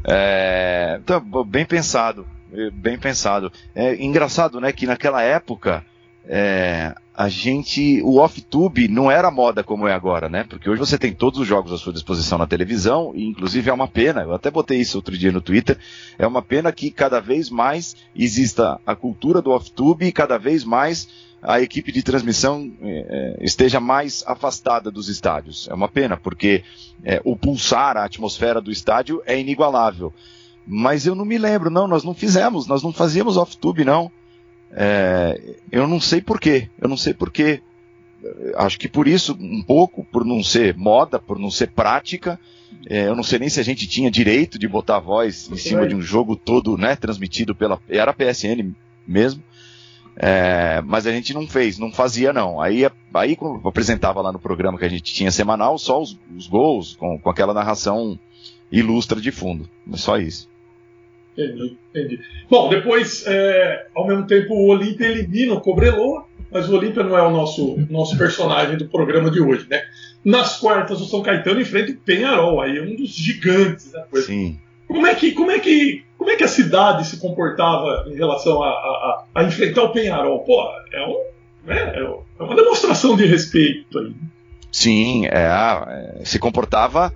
É, 0.06 1.00
tá 1.06 1.22
bem 1.46 1.64
pensado, 1.64 2.26
bem 2.72 2.98
pensado. 2.98 3.52
É 3.74 3.94
engraçado, 4.02 4.60
né, 4.60 4.72
que 4.72 4.86
naquela 4.86 5.22
época 5.22 5.84
é, 6.26 6.94
a 7.14 7.28
gente, 7.28 8.02
o 8.02 8.16
off-tube 8.16 8.88
não 8.88 9.10
era 9.10 9.30
moda 9.30 9.62
como 9.62 9.86
é 9.86 9.92
agora, 9.92 10.28
né? 10.28 10.44
Porque 10.48 10.68
hoje 10.68 10.80
você 10.80 10.98
tem 10.98 11.12
todos 11.12 11.38
os 11.38 11.46
jogos 11.46 11.72
à 11.72 11.78
sua 11.78 11.92
disposição 11.92 12.38
na 12.38 12.46
televisão 12.46 13.12
e 13.14 13.24
inclusive 13.24 13.70
é 13.70 13.72
uma 13.72 13.86
pena. 13.86 14.22
Eu 14.22 14.34
até 14.34 14.50
botei 14.50 14.80
isso 14.80 14.98
outro 14.98 15.16
dia 15.16 15.30
no 15.30 15.40
Twitter. 15.40 15.78
É 16.18 16.26
uma 16.26 16.42
pena 16.42 16.72
que 16.72 16.90
cada 16.90 17.20
vez 17.20 17.50
mais 17.50 17.94
exista 18.16 18.80
a 18.86 18.96
cultura 18.96 19.40
do 19.40 19.52
off-tube 19.52 20.06
e 20.06 20.12
cada 20.12 20.38
vez 20.38 20.64
mais 20.64 21.08
a 21.40 21.60
equipe 21.60 21.92
de 21.92 22.02
transmissão 22.02 22.72
eh, 22.82 23.36
esteja 23.42 23.78
mais 23.78 24.24
afastada 24.26 24.90
dos 24.90 25.10
estádios. 25.10 25.68
É 25.68 25.74
uma 25.74 25.88
pena, 25.88 26.16
porque 26.16 26.64
eh, 27.04 27.20
o 27.22 27.36
pulsar, 27.36 27.98
a 27.98 28.04
atmosfera 28.04 28.62
do 28.62 28.72
estádio 28.72 29.22
é 29.26 29.38
inigualável. 29.38 30.12
Mas 30.66 31.06
eu 31.06 31.14
não 31.14 31.24
me 31.24 31.36
lembro, 31.36 31.70
não, 31.70 31.86
nós 31.86 32.04
não 32.04 32.14
fizemos, 32.14 32.66
nós 32.66 32.82
não 32.82 32.92
fazíamos 32.92 33.36
off-tube, 33.36 33.84
não. 33.84 34.10
É, 34.72 35.56
eu 35.70 35.86
não 35.86 36.00
sei 36.00 36.20
porquê, 36.20 36.68
eu 36.80 36.88
não 36.88 36.96
sei 36.96 37.14
porquê. 37.14 37.60
Acho 38.56 38.78
que 38.78 38.88
por 38.88 39.06
isso, 39.06 39.36
um 39.38 39.62
pouco, 39.62 40.02
por 40.04 40.24
não 40.24 40.42
ser 40.42 40.74
moda, 40.76 41.18
por 41.18 41.38
não 41.38 41.50
ser 41.50 41.68
prática, 41.68 42.40
é, 42.88 43.06
eu 43.06 43.14
não 43.14 43.22
sei 43.22 43.38
nem 43.38 43.48
se 43.48 43.60
a 43.60 43.62
gente 43.62 43.86
tinha 43.86 44.10
direito 44.10 44.58
de 44.58 44.66
botar 44.66 44.98
voz 44.98 45.48
em 45.50 45.56
cima 45.56 45.86
de 45.86 45.94
um 45.94 46.00
jogo 46.00 46.34
todo, 46.34 46.76
né, 46.76 46.96
transmitido 46.96 47.54
pela. 47.54 47.78
Era 47.88 48.12
PSN 48.12 48.74
mesmo. 49.06 49.42
É, 50.16 50.80
mas 50.82 51.06
a 51.06 51.12
gente 51.12 51.34
não 51.34 51.46
fez, 51.46 51.78
não 51.78 51.92
fazia 51.92 52.32
não. 52.32 52.60
Aí, 52.60 52.88
aí 53.12 53.36
quando 53.36 53.66
apresentava 53.68 54.20
lá 54.20 54.32
no 54.32 54.38
programa 54.38 54.78
que 54.78 54.84
a 54.84 54.88
gente 54.88 55.12
tinha 55.12 55.30
semanal, 55.30 55.76
só 55.76 56.00
os, 56.00 56.18
os 56.36 56.46
gols, 56.46 56.94
com, 56.96 57.18
com 57.18 57.30
aquela 57.30 57.52
narração 57.52 58.18
ilustra 58.70 59.20
de 59.20 59.32
fundo. 59.32 59.68
Só 59.94 60.16
isso. 60.16 60.48
Entendi, 61.36 61.76
entendi. 61.94 62.20
Bom, 62.48 62.68
depois, 62.68 63.24
é, 63.26 63.86
ao 63.94 64.06
mesmo 64.06 64.26
tempo, 64.26 64.54
o 64.54 64.68
Olímpia 64.68 65.06
elimina 65.06 65.54
o 65.54 65.60
Cobreloa, 65.60 66.24
mas 66.50 66.68
o 66.68 66.76
Olímpia 66.76 67.02
não 67.02 67.18
é 67.18 67.22
o 67.22 67.30
nosso, 67.30 67.76
nosso 67.90 68.16
personagem 68.16 68.76
do 68.76 68.86
programa 68.88 69.30
de 69.30 69.40
hoje, 69.40 69.66
né? 69.68 69.82
Nas 70.24 70.58
quartas, 70.60 71.00
o 71.00 71.04
São 71.06 71.22
Caetano 71.22 71.60
enfrenta 71.60 71.90
o 71.90 71.96
Penharol, 71.96 72.60
aí 72.60 72.80
um 72.80 72.94
dos 72.96 73.10
gigantes 73.10 73.90
da 73.90 74.02
coisa. 74.02 74.26
Sim. 74.28 74.58
Como 74.86 75.06
é 75.06 75.14
que, 75.14 75.32
como 75.32 75.50
é 75.50 75.58
que, 75.58 76.04
como 76.16 76.30
é 76.30 76.36
que 76.36 76.44
a 76.44 76.48
cidade 76.48 77.04
se 77.06 77.16
comportava 77.18 78.04
em 78.06 78.14
relação 78.14 78.62
a, 78.62 78.68
a, 78.68 79.24
a- 79.34 79.42
enfrentar 79.44 79.82
o 79.82 79.92
Penharol? 79.92 80.40
Pô, 80.44 80.62
é, 80.92 81.06
um, 81.06 81.24
né, 81.66 81.94
é 81.96 82.42
uma 82.42 82.54
demonstração 82.54 83.16
de 83.16 83.26
respeito 83.26 83.98
aí. 83.98 84.12
Sim, 84.70 85.26
é, 85.26 86.20
é, 86.20 86.24
se 86.24 86.38
comportava 86.38 87.12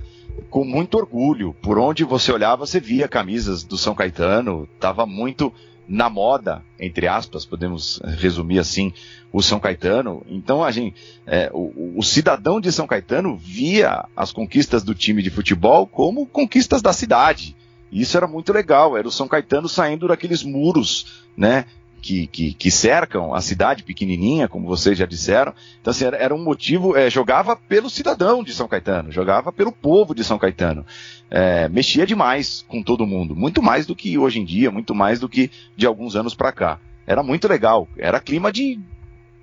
com 0.50 0.64
muito 0.64 0.96
orgulho. 0.96 1.54
Por 1.60 1.78
onde 1.78 2.04
você 2.04 2.32
olhava, 2.32 2.66
você 2.66 2.80
via 2.80 3.08
camisas 3.08 3.62
do 3.64 3.76
São 3.76 3.94
Caetano, 3.94 4.68
estava 4.74 5.06
muito 5.06 5.52
na 5.88 6.10
moda, 6.10 6.62
entre 6.78 7.08
aspas, 7.08 7.46
podemos 7.46 7.98
resumir 8.18 8.58
assim, 8.58 8.92
o 9.32 9.42
São 9.42 9.58
Caetano. 9.58 10.22
Então 10.28 10.62
a 10.62 10.70
gente, 10.70 10.94
é, 11.26 11.50
o, 11.52 11.94
o 11.96 12.02
cidadão 12.02 12.60
de 12.60 12.70
São 12.70 12.86
Caetano 12.86 13.36
via 13.36 14.04
as 14.14 14.30
conquistas 14.30 14.82
do 14.82 14.94
time 14.94 15.22
de 15.22 15.30
futebol 15.30 15.86
como 15.86 16.26
conquistas 16.26 16.82
da 16.82 16.92
cidade. 16.92 17.56
Isso 17.90 18.18
era 18.18 18.26
muito 18.26 18.52
legal, 18.52 18.98
era 18.98 19.08
o 19.08 19.12
São 19.12 19.26
Caetano 19.26 19.68
saindo 19.68 20.08
daqueles 20.08 20.42
muros, 20.42 21.24
né? 21.34 21.64
Que, 22.00 22.26
que, 22.28 22.54
que 22.54 22.70
cercam 22.70 23.34
a 23.34 23.40
cidade 23.40 23.82
pequenininha, 23.82 24.48
como 24.48 24.68
vocês 24.68 24.96
já 24.96 25.04
disseram. 25.04 25.52
Então, 25.80 25.90
assim, 25.90 26.04
era, 26.04 26.16
era 26.16 26.34
um 26.34 26.42
motivo, 26.42 26.96
é, 26.96 27.10
jogava 27.10 27.56
pelo 27.56 27.90
cidadão 27.90 28.42
de 28.44 28.54
São 28.54 28.68
Caetano, 28.68 29.10
jogava 29.10 29.52
pelo 29.52 29.72
povo 29.72 30.14
de 30.14 30.22
São 30.22 30.38
Caetano. 30.38 30.86
É, 31.30 31.68
mexia 31.68 32.06
demais 32.06 32.64
com 32.68 32.82
todo 32.82 33.06
mundo, 33.06 33.34
muito 33.34 33.60
mais 33.62 33.84
do 33.84 33.96
que 33.96 34.16
hoje 34.16 34.38
em 34.38 34.44
dia, 34.44 34.70
muito 34.70 34.94
mais 34.94 35.18
do 35.18 35.28
que 35.28 35.50
de 35.76 35.86
alguns 35.86 36.14
anos 36.14 36.34
pra 36.34 36.52
cá. 36.52 36.78
Era 37.06 37.22
muito 37.22 37.48
legal, 37.48 37.88
era 37.96 38.20
clima 38.20 38.52
de, 38.52 38.78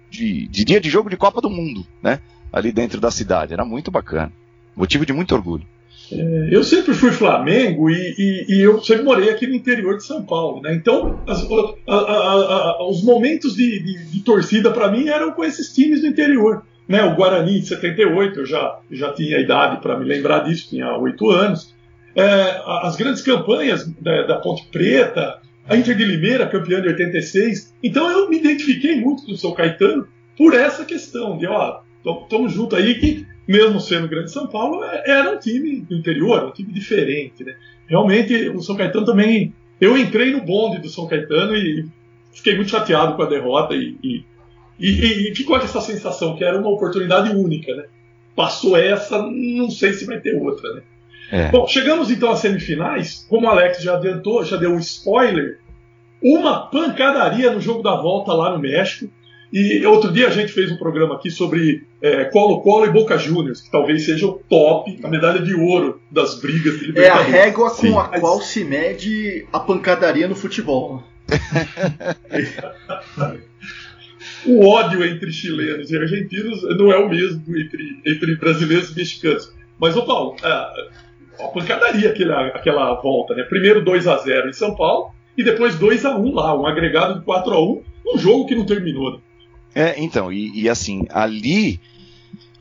de, 0.09 0.47
de 0.47 0.63
dia 0.63 0.79
de 0.79 0.89
jogo 0.89 1.09
de 1.09 1.17
Copa 1.17 1.41
do 1.41 1.49
Mundo, 1.49 1.85
né? 2.01 2.21
Ali 2.53 2.71
dentro 2.71 3.01
da 3.01 3.11
cidade, 3.11 3.53
era 3.53 3.65
muito 3.65 3.91
bacana. 3.91 4.31
Motivo 4.75 5.05
de 5.05 5.13
muito 5.13 5.35
orgulho. 5.35 5.65
É, 6.11 6.49
Eu 6.51 6.63
sempre 6.63 6.93
fui 6.93 7.11
Flamengo 7.11 7.89
e, 7.89 8.13
e- 8.17 8.45
e 8.49 8.61
eu 8.61 8.81
sempre 8.83 9.03
morei 9.03 9.29
aqui 9.29 9.47
no 9.47 9.55
interior 9.55 9.97
de 9.97 10.03
São 10.03 10.23
Paulo, 10.23 10.61
né? 10.61 10.73
Então, 10.75 11.19
as- 11.27 11.43
a- 11.87 11.93
a- 11.95 12.75
a- 12.77 12.89
os 12.89 13.03
momentos 13.03 13.55
de, 13.55 13.79
de- 13.83 14.05
de 14.11 14.19
torcida 14.21 14.71
para 14.71 14.91
mim 14.91 15.07
eram 15.07 15.31
com 15.31 15.43
esses 15.43 15.73
times 15.73 16.01
do 16.01 16.07
interior, 16.07 16.63
né? 16.87 17.03
O 17.03 17.15
Guarani 17.15 17.59
de 17.59 17.67
78, 17.67 18.41
eu 18.41 18.45
já, 18.45 18.77
já 18.91 19.11
tinha 19.13 19.39
idade 19.39 19.81
para 19.81 19.97
me 19.97 20.05
lembrar 20.05 20.39
disso, 20.39 20.69
tinha 20.69 20.95
oito 20.97 21.29
anos. 21.29 21.73
É, 22.15 22.61
as 22.83 22.95
grandes 22.95 23.21
campanhas 23.21 23.85
da, 23.99 24.23
da 24.23 24.35
Ponte 24.37 24.65
Preta, 24.71 25.39
a 25.67 25.75
Inter 25.75 25.97
de 25.97 26.05
Limeira, 26.05 26.45
campeã 26.47 26.79
de 26.81 26.87
86. 26.87 27.73
Então, 27.83 28.09
eu 28.09 28.29
me 28.29 28.37
identifiquei 28.37 28.95
muito 29.01 29.25
com 29.25 29.31
o 29.33 29.37
São 29.37 29.51
Caetano 29.53 30.07
por 30.37 30.53
essa 30.53 30.85
questão 30.85 31.37
de, 31.37 31.45
ó, 31.47 31.79
estamos 32.23 32.53
juntos 32.53 32.77
aí 32.77 32.95
que 32.95 33.25
mesmo 33.47 33.79
sendo 33.79 34.07
Grande 34.07 34.31
São 34.31 34.47
Paulo, 34.47 34.83
é- 34.83 35.03
era 35.07 35.31
um 35.31 35.37
time 35.39 35.81
do 35.81 35.95
interior, 35.95 36.45
um 36.45 36.51
time 36.51 36.71
diferente, 36.73 37.43
né? 37.43 37.55
Realmente, 37.87 38.49
o 38.49 38.61
São 38.61 38.75
Caetano 38.75 39.05
também. 39.05 39.53
Eu 39.79 39.97
entrei 39.97 40.31
no 40.31 40.41
bonde 40.41 40.79
do 40.79 40.89
São 40.89 41.07
Caetano 41.07 41.55
e 41.55 41.85
fiquei 42.33 42.55
muito 42.55 42.71
chateado 42.71 43.15
com 43.15 43.21
a 43.23 43.27
derrota 43.29 43.73
e, 43.75 43.95
e, 44.03 44.23
e- 44.79 45.31
e 45.31 45.35
ficou 45.35 45.57
essa 45.57 45.79
sensação 45.81 46.35
que 46.35 46.43
era 46.43 46.57
uma 46.57 46.69
oportunidade 46.69 47.29
única, 47.35 47.73
né? 47.75 47.85
Passou 48.35 48.75
essa, 48.75 49.21
não 49.21 49.69
sei 49.69 49.93
se 49.93 50.05
vai 50.05 50.19
ter 50.19 50.35
outra, 50.35 50.73
né? 50.73 50.81
É. 51.31 51.49
Bom, 51.49 51.65
chegamos 51.67 52.11
então 52.11 52.31
às 52.31 52.39
semifinais. 52.39 53.25
Como 53.29 53.47
o 53.47 53.49
Alex 53.49 53.81
já 53.81 53.95
adiantou, 53.95 54.43
já 54.43 54.57
deu 54.57 54.71
um 54.71 54.79
spoiler. 54.79 55.59
Uma 56.21 56.67
pancadaria 56.67 57.51
no 57.51 57.59
jogo 57.61 57.81
da 57.83 57.95
volta 57.95 58.33
lá 58.33 58.51
no 58.51 58.59
México. 58.59 59.11
E 59.57 59.85
outro 59.85 60.11
dia 60.11 60.27
a 60.27 60.31
gente 60.31 60.51
fez 60.51 60.69
um 60.69 60.75
programa 60.75 61.15
aqui 61.15 61.31
sobre 61.31 61.87
é, 62.01 62.25
Colo-Colo 62.25 62.87
e 62.87 62.89
Boca 62.89 63.17
Juniors, 63.17 63.61
que 63.61 63.71
talvez 63.71 64.03
seja 64.03 64.27
o 64.27 64.33
top, 64.33 64.99
a 65.01 65.07
medalha 65.07 65.41
de 65.41 65.53
ouro 65.55 66.01
das 66.11 66.41
brigas 66.41 66.77
de 66.77 66.99
É 66.99 67.07
a 67.07 67.21
régua 67.21 67.69
com 67.69 67.75
Sim, 67.77 67.91
a 67.97 68.09
mas- 68.11 68.19
qual 68.19 68.41
se 68.41 68.65
mede 68.65 69.47
a 69.53 69.59
pancadaria 69.61 70.27
no 70.27 70.35
futebol. 70.35 71.01
o 74.45 74.67
ódio 74.67 75.05
entre 75.05 75.31
chilenos 75.31 75.89
e 75.89 75.97
argentinos 75.97 76.61
não 76.77 76.91
é 76.91 76.97
o 76.97 77.07
mesmo 77.07 77.41
entre, 77.57 78.01
entre 78.05 78.35
brasileiros 78.35 78.91
e 78.91 78.95
mexicanos. 78.97 79.53
Mas, 79.79 79.95
ô 79.95 80.05
Paulo, 80.05 80.35
a, 80.43 80.73
a 81.39 81.47
pancadaria 81.47 82.09
aquela, 82.09 82.47
aquela 82.47 82.93
volta, 83.01 83.33
né? 83.33 83.43
Primeiro 83.43 83.85
2 83.85 84.05
a 84.05 84.17
0 84.17 84.49
em 84.49 84.53
São 84.53 84.75
Paulo 84.75 85.11
e 85.37 85.45
depois 85.45 85.75
2 85.79 86.03
a 86.03 86.17
1 86.17 86.33
lá, 86.33 86.59
um 86.59 86.67
agregado 86.67 87.19
de 87.19 87.25
4 87.25 87.53
a 87.53 87.63
1 87.63 87.83
um 88.13 88.17
jogo 88.17 88.47
que 88.47 88.55
não 88.55 88.65
terminou. 88.65 89.13
né? 89.13 89.19
É, 89.75 90.01
então, 90.01 90.31
e, 90.31 90.61
e 90.61 90.69
assim, 90.69 91.05
ali, 91.09 91.81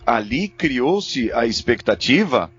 ali 0.04 0.48
criou-se 0.48 1.32
a 1.32 1.46
expectativa 1.46 2.50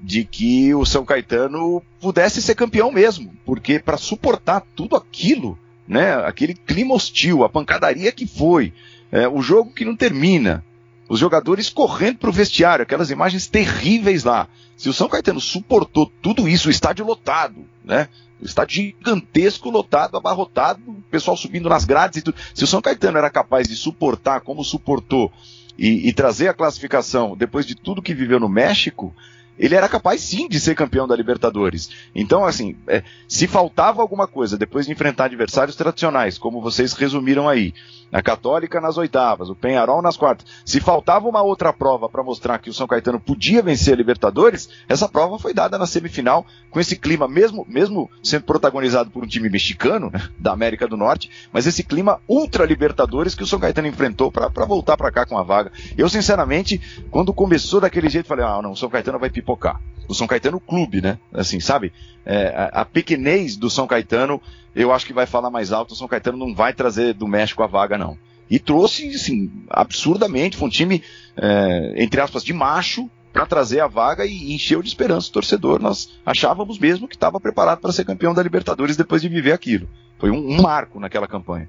de 0.00 0.24
que 0.24 0.74
o 0.74 0.84
São 0.84 1.04
Caetano 1.04 1.80
pudesse 2.00 2.42
ser 2.42 2.56
campeão 2.56 2.90
mesmo, 2.90 3.32
porque 3.46 3.78
para 3.78 3.96
suportar 3.96 4.66
tudo 4.74 4.96
aquilo, 4.96 5.56
né, 5.86 6.14
aquele 6.26 6.54
clima 6.54 6.94
hostil, 6.94 7.44
a 7.44 7.48
pancadaria 7.48 8.10
que 8.10 8.26
foi, 8.26 8.72
é, 9.12 9.28
o 9.28 9.40
jogo 9.40 9.72
que 9.72 9.84
não 9.84 9.94
termina, 9.94 10.64
os 11.08 11.20
jogadores 11.20 11.70
correndo 11.70 12.18
para 12.18 12.30
o 12.30 12.32
vestiário, 12.32 12.82
aquelas 12.82 13.10
imagens 13.10 13.46
terríveis 13.46 14.24
lá. 14.24 14.48
Se 14.76 14.88
o 14.88 14.92
São 14.92 15.08
Caetano 15.08 15.40
suportou 15.40 16.10
tudo 16.20 16.48
isso, 16.48 16.68
o 16.68 16.70
estádio 16.70 17.04
lotado, 17.04 17.64
né? 17.84 18.08
O 18.42 18.44
estádio 18.44 18.94
gigantesco, 18.98 19.70
lotado, 19.70 20.16
abarrotado, 20.16 20.82
o 20.86 21.02
pessoal 21.10 21.36
subindo 21.36 21.68
nas 21.68 21.84
grades 21.84 22.18
e 22.18 22.22
tudo. 22.22 22.36
Se 22.52 22.64
o 22.64 22.66
São 22.66 22.82
Caetano 22.82 23.16
era 23.16 23.30
capaz 23.30 23.68
de 23.68 23.76
suportar 23.76 24.40
como 24.40 24.64
suportou 24.64 25.32
e, 25.78 26.08
e 26.08 26.12
trazer 26.12 26.48
a 26.48 26.54
classificação 26.54 27.36
depois 27.36 27.64
de 27.64 27.76
tudo 27.76 28.02
que 28.02 28.12
viveu 28.12 28.40
no 28.40 28.48
México, 28.48 29.14
ele 29.58 29.76
era 29.76 29.88
capaz 29.88 30.20
sim 30.20 30.48
de 30.48 30.58
ser 30.58 30.74
campeão 30.74 31.06
da 31.06 31.14
Libertadores. 31.14 31.90
Então, 32.14 32.44
assim, 32.44 32.74
é, 32.88 33.04
se 33.28 33.46
faltava 33.46 34.02
alguma 34.02 34.26
coisa 34.26 34.58
depois 34.58 34.86
de 34.86 34.92
enfrentar 34.92 35.26
adversários 35.26 35.76
tradicionais, 35.76 36.36
como 36.36 36.60
vocês 36.60 36.94
resumiram 36.94 37.48
aí, 37.48 37.72
a 38.12 38.22
Católica 38.22 38.80
nas 38.80 38.98
oitavas, 38.98 39.48
o 39.48 39.56
Penharol 39.56 40.02
nas 40.02 40.16
quartas, 40.16 40.46
se 40.64 40.80
faltava 40.80 41.28
uma 41.28 41.42
outra 41.42 41.72
prova 41.72 42.08
para 42.08 42.22
mostrar 42.22 42.58
que 42.58 42.68
o 42.68 42.74
São 42.74 42.86
Caetano 42.86 43.18
podia 43.18 43.62
vencer 43.62 43.94
a 43.94 43.96
Libertadores, 43.96 44.68
essa 44.88 45.08
prova 45.08 45.38
foi 45.38 45.54
dada 45.54 45.78
na 45.78 45.86
semifinal 45.86 46.46
com 46.70 46.78
esse 46.78 46.96
clima, 46.96 47.26
mesmo, 47.26 47.66
mesmo 47.68 48.10
sendo 48.22 48.44
protagonizado 48.44 49.10
por 49.10 49.24
um 49.24 49.26
time 49.26 49.48
mexicano, 49.48 50.10
né, 50.12 50.28
da 50.38 50.52
América 50.52 50.86
do 50.86 50.96
Norte, 50.96 51.30
mas 51.52 51.66
esse 51.66 51.82
clima 51.82 52.20
ultra 52.28 52.66
Libertadores 52.66 53.34
que 53.34 53.42
o 53.42 53.46
São 53.46 53.58
Caetano 53.58 53.88
enfrentou 53.88 54.30
para 54.30 54.64
voltar 54.66 54.96
para 54.96 55.10
cá 55.10 55.24
com 55.24 55.38
a 55.38 55.42
vaga. 55.42 55.72
Eu, 55.96 56.08
sinceramente, 56.08 56.80
quando 57.10 57.32
começou 57.32 57.80
daquele 57.80 58.08
jeito, 58.08 58.28
falei: 58.28 58.44
ah, 58.44 58.60
não, 58.62 58.72
o 58.72 58.76
São 58.76 58.90
Caetano 58.90 59.18
vai 59.18 59.30
pipocar. 59.30 59.80
O 60.12 60.14
São 60.14 60.26
Caetano 60.26 60.60
Clube, 60.60 61.00
né? 61.00 61.18
Assim, 61.32 61.58
sabe? 61.60 61.92
É, 62.24 62.48
a, 62.72 62.82
a 62.82 62.84
pequenez 62.84 63.56
do 63.56 63.68
São 63.68 63.86
Caetano, 63.86 64.40
eu 64.74 64.92
acho 64.92 65.04
que 65.06 65.12
vai 65.12 65.26
falar 65.26 65.50
mais 65.50 65.72
alto. 65.72 65.92
O 65.92 65.96
São 65.96 66.06
Caetano 66.08 66.38
não 66.38 66.54
vai 66.54 66.72
trazer 66.72 67.14
do 67.14 67.26
México 67.26 67.62
a 67.62 67.66
vaga, 67.66 67.98
não. 67.98 68.16
E 68.50 68.58
trouxe, 68.58 69.08
assim, 69.14 69.50
absurdamente. 69.70 70.56
Foi 70.56 70.68
um 70.68 70.70
time, 70.70 71.02
é, 71.36 71.94
entre 71.96 72.20
aspas, 72.20 72.44
de 72.44 72.52
macho 72.52 73.10
para 73.32 73.46
trazer 73.46 73.80
a 73.80 73.86
vaga 73.86 74.26
e 74.26 74.54
encheu 74.54 74.82
de 74.82 74.88
esperança 74.88 75.28
o 75.30 75.32
torcedor. 75.32 75.80
Nós 75.80 76.10
achávamos 76.24 76.78
mesmo 76.78 77.08
que 77.08 77.16
estava 77.16 77.40
preparado 77.40 77.80
para 77.80 77.90
ser 77.92 78.04
campeão 78.04 78.34
da 78.34 78.42
Libertadores 78.42 78.96
depois 78.96 79.22
de 79.22 79.28
viver 79.28 79.52
aquilo. 79.52 79.88
Foi 80.18 80.30
um, 80.30 80.36
um 80.56 80.60
marco 80.62 81.00
naquela 81.00 81.26
campanha. 81.26 81.68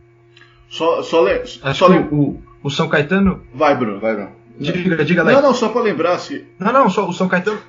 Só, 0.69 1.01
só, 1.03 1.23
le, 1.23 1.45
só 1.73 1.87
le- 1.87 2.07
o, 2.11 2.41
o, 2.61 2.69
São 2.69 2.89
Caetano. 2.89 3.43
Vai, 3.53 3.75
Bruno, 3.77 3.99
vai, 3.99 4.13
Bruno. 4.15 4.31
Diga, 4.59 5.03
diga, 5.03 5.23
Não, 5.23 5.31
Alex. 5.31 5.43
não, 5.47 5.53
só 5.55 5.69
pra 5.69 5.81
lembrar 5.81 6.19
se. 6.19 6.45
Não, 6.59 6.71
não, 6.73 6.89
só, 6.89 7.07
o 7.07 7.13
São 7.13 7.27
Caetano. 7.27 7.59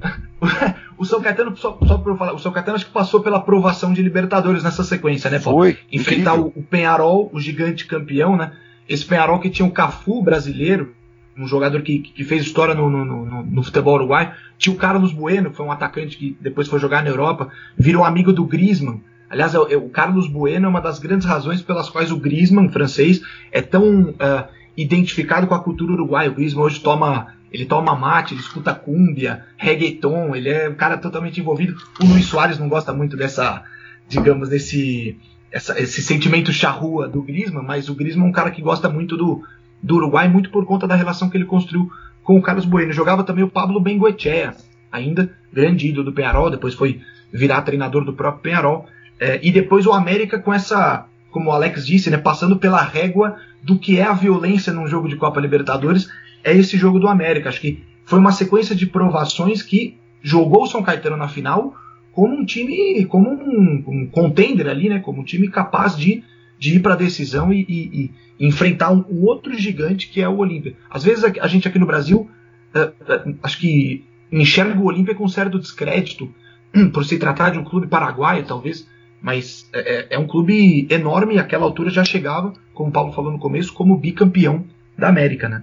o 0.98 1.04
São 1.04 1.20
Caetano, 1.20 1.56
só, 1.56 1.78
só 1.86 1.98
pra 1.98 2.12
eu 2.12 2.16
falar, 2.16 2.32
o 2.34 2.38
São 2.38 2.52
Caetano 2.52 2.76
acho 2.76 2.86
que 2.86 2.92
passou 2.92 3.20
pela 3.20 3.38
aprovação 3.38 3.92
de 3.92 4.02
Libertadores 4.02 4.62
nessa 4.62 4.82
sequência, 4.84 5.30
né, 5.30 5.38
Paulo? 5.38 5.60
Foi. 5.60 5.78
Enfrentar 5.92 6.34
o, 6.38 6.52
o 6.54 6.62
Penharol, 6.62 7.30
o 7.32 7.40
gigante 7.40 7.86
campeão, 7.86 8.36
né? 8.36 8.52
Esse 8.88 9.04
Penharol 9.04 9.38
que 9.38 9.50
tinha 9.50 9.66
o 9.66 9.70
Cafu 9.70 10.22
brasileiro, 10.22 10.94
um 11.38 11.46
jogador 11.46 11.82
que, 11.82 12.00
que 12.00 12.24
fez 12.24 12.42
história 12.42 12.74
no, 12.74 12.90
no, 12.90 13.04
no, 13.04 13.42
no 13.44 13.62
futebol 13.62 13.94
uruguai. 13.94 14.32
Tinha 14.58 14.74
o 14.74 14.78
Carlos 14.78 15.12
Bueno, 15.12 15.50
que 15.50 15.56
foi 15.56 15.64
um 15.64 15.72
atacante 15.72 16.16
que 16.16 16.36
depois 16.40 16.66
foi 16.68 16.78
jogar 16.80 17.02
na 17.02 17.08
Europa, 17.08 17.48
virou 17.78 18.04
amigo 18.04 18.32
do 18.32 18.44
Griezmann. 18.44 19.00
Aliás, 19.30 19.54
é 19.54 19.58
o- 19.60 19.68
é 19.68 19.76
o 19.76 19.88
Carlos 19.88 20.26
Bueno 20.28 20.66
é 20.66 20.68
uma 20.68 20.80
das 20.80 20.98
grandes 20.98 21.24
razões 21.26 21.62
pelas 21.62 21.88
quais 21.88 22.10
o 22.10 22.16
Griezmann, 22.18 22.68
francês, 22.68 23.22
é 23.52 23.62
tão 23.62 24.12
ah, 24.18 24.48
identificado 24.76 25.46
com 25.46 25.54
a 25.54 25.60
cultura 25.62 25.92
uruguaia. 25.92 26.28
O 26.30 26.34
Griezmann 26.34 26.64
hoje 26.64 26.80
toma, 26.80 27.28
ele 27.52 27.64
toma 27.64 27.94
mate, 27.96 28.34
ele 28.34 28.40
escuta 28.40 28.74
cúmbia, 28.74 29.44
reggaeton, 29.56 30.34
ele 30.34 30.48
é 30.48 30.68
um 30.68 30.74
cara 30.74 30.96
totalmente 30.98 31.40
envolvido. 31.40 31.76
O 32.00 32.06
Luiz 32.06 32.26
Soares 32.26 32.58
não 32.58 32.68
gosta 32.68 32.92
muito 32.92 33.16
dessa, 33.16 33.62
digamos, 34.08 34.48
desse 34.48 35.18
essa- 35.52 35.80
esse 35.80 36.00
sentimento 36.00 36.52
charrua 36.52 37.08
do 37.08 37.20
Griezmann, 37.22 37.64
mas 37.66 37.88
o 37.88 37.94
Griezmann 37.94 38.26
é 38.26 38.28
um 38.28 38.32
cara 38.32 38.52
que 38.52 38.62
gosta 38.62 38.88
muito 38.88 39.16
do, 39.16 39.42
do 39.82 39.96
Uruguai, 39.96 40.28
muito 40.28 40.48
por 40.50 40.64
conta 40.64 40.86
da 40.86 40.94
relação 40.94 41.28
que 41.28 41.36
ele 41.36 41.44
construiu 41.44 41.90
com 42.22 42.38
o 42.38 42.42
Carlos 42.42 42.64
Bueno. 42.64 42.92
Jogava 42.92 43.24
também 43.24 43.42
o 43.42 43.48
Pablo 43.50 43.80
Bengoechea, 43.80 44.54
ainda 44.92 45.34
grande 45.52 45.88
ídolo 45.88 46.04
do 46.04 46.12
Penharol, 46.12 46.50
depois 46.50 46.74
foi 46.74 47.00
virar 47.32 47.62
treinador 47.62 48.04
do 48.04 48.12
próprio 48.12 48.42
Penharol. 48.42 48.86
É, 49.18 49.40
e 49.42 49.50
depois 49.50 49.86
o 49.86 49.92
América 49.92 50.38
com 50.38 50.54
essa, 50.54 51.06
como 51.32 51.50
o 51.50 51.52
Alex 51.52 51.84
disse, 51.84 52.10
né, 52.10 52.16
passando 52.16 52.56
pela 52.56 52.80
régua 52.82 53.36
do 53.60 53.76
que 53.76 53.98
é 53.98 54.04
a 54.04 54.12
violência 54.12 54.72
num 54.72 54.86
jogo 54.86 55.08
de 55.08 55.16
Copa 55.16 55.40
Libertadores, 55.40 56.08
é 56.44 56.56
esse 56.56 56.76
jogo 56.76 56.98
do 56.98 57.08
América. 57.08 57.48
Acho 57.48 57.60
que 57.60 57.82
foi 58.04 58.18
uma 58.18 58.32
sequência 58.32 58.74
de 58.74 58.86
provações 58.86 59.62
que 59.62 59.96
jogou 60.22 60.64
o 60.64 60.66
São 60.66 60.82
Caetano 60.82 61.16
na 61.16 61.28
final 61.28 61.74
como 62.12 62.34
um 62.34 62.44
time, 62.44 63.04
como 63.06 63.30
um, 63.30 63.84
um 63.86 64.06
contender 64.06 64.66
ali, 64.68 64.88
né, 64.88 64.98
como 64.98 65.20
um 65.20 65.24
time 65.24 65.48
capaz 65.48 65.96
de, 65.96 66.24
de 66.58 66.76
ir 66.76 66.80
para 66.80 66.94
a 66.94 66.96
decisão 66.96 67.52
e, 67.52 67.60
e- 67.68 68.10
e 68.38 68.46
enfrentar 68.46 68.90
um, 68.90 69.04
um 69.08 69.24
outro 69.24 69.56
gigante 69.56 70.08
que 70.08 70.20
é 70.20 70.28
o 70.28 70.38
Olímpia. 70.38 70.74
Às 70.90 71.04
vezes 71.04 71.22
a, 71.24 71.32
a 71.40 71.46
gente 71.46 71.68
aqui 71.68 71.78
no 71.78 71.86
Brasil, 71.86 72.28
eh, 72.74 72.90
eh, 73.08 73.34
acho 73.42 73.58
que 73.58 74.04
enxerga 74.32 74.78
o 74.80 74.84
Olímpia 74.86 75.14
com 75.14 75.28
certo 75.28 75.58
descrédito, 75.58 76.32
hum, 76.74 76.90
por 76.90 77.04
se 77.04 77.16
tratar 77.18 77.50
de 77.50 77.58
um 77.58 77.64
clube 77.64 77.86
paraguaio, 77.86 78.44
talvez, 78.44 78.86
mas 79.22 79.68
é, 79.72 79.78
é- 79.94 80.06
é 80.16 80.18
um 80.18 80.26
clube 80.26 80.86
enorme 80.90 81.38
àquela 81.38 81.64
altura 81.64 81.90
já 81.90 82.04
chegava, 82.04 82.52
como 82.74 82.88
o 82.90 82.92
Paulo 82.92 83.12
falou 83.12 83.30
no 83.32 83.38
começo, 83.38 83.72
como 83.72 83.96
bicampeão 83.96 84.64
da 84.98 85.08
América, 85.08 85.48
né? 85.48 85.62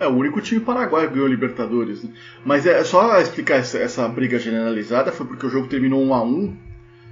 É 0.00 0.06
o 0.06 0.14
único 0.14 0.40
time 0.40 0.60
paraguaio 0.60 1.08
que 1.08 1.14
ganhou 1.14 1.28
Libertadores. 1.28 2.04
né? 2.04 2.10
Mas 2.44 2.66
é 2.66 2.82
só 2.84 3.18
explicar 3.20 3.56
essa, 3.56 3.78
essa 3.78 4.08
briga 4.08 4.38
generalizada, 4.38 5.10
foi 5.10 5.26
porque 5.26 5.46
o 5.46 5.50
jogo 5.50 5.66
terminou 5.66 6.02
1 6.04 6.14
a 6.14 6.22
1 6.22 6.56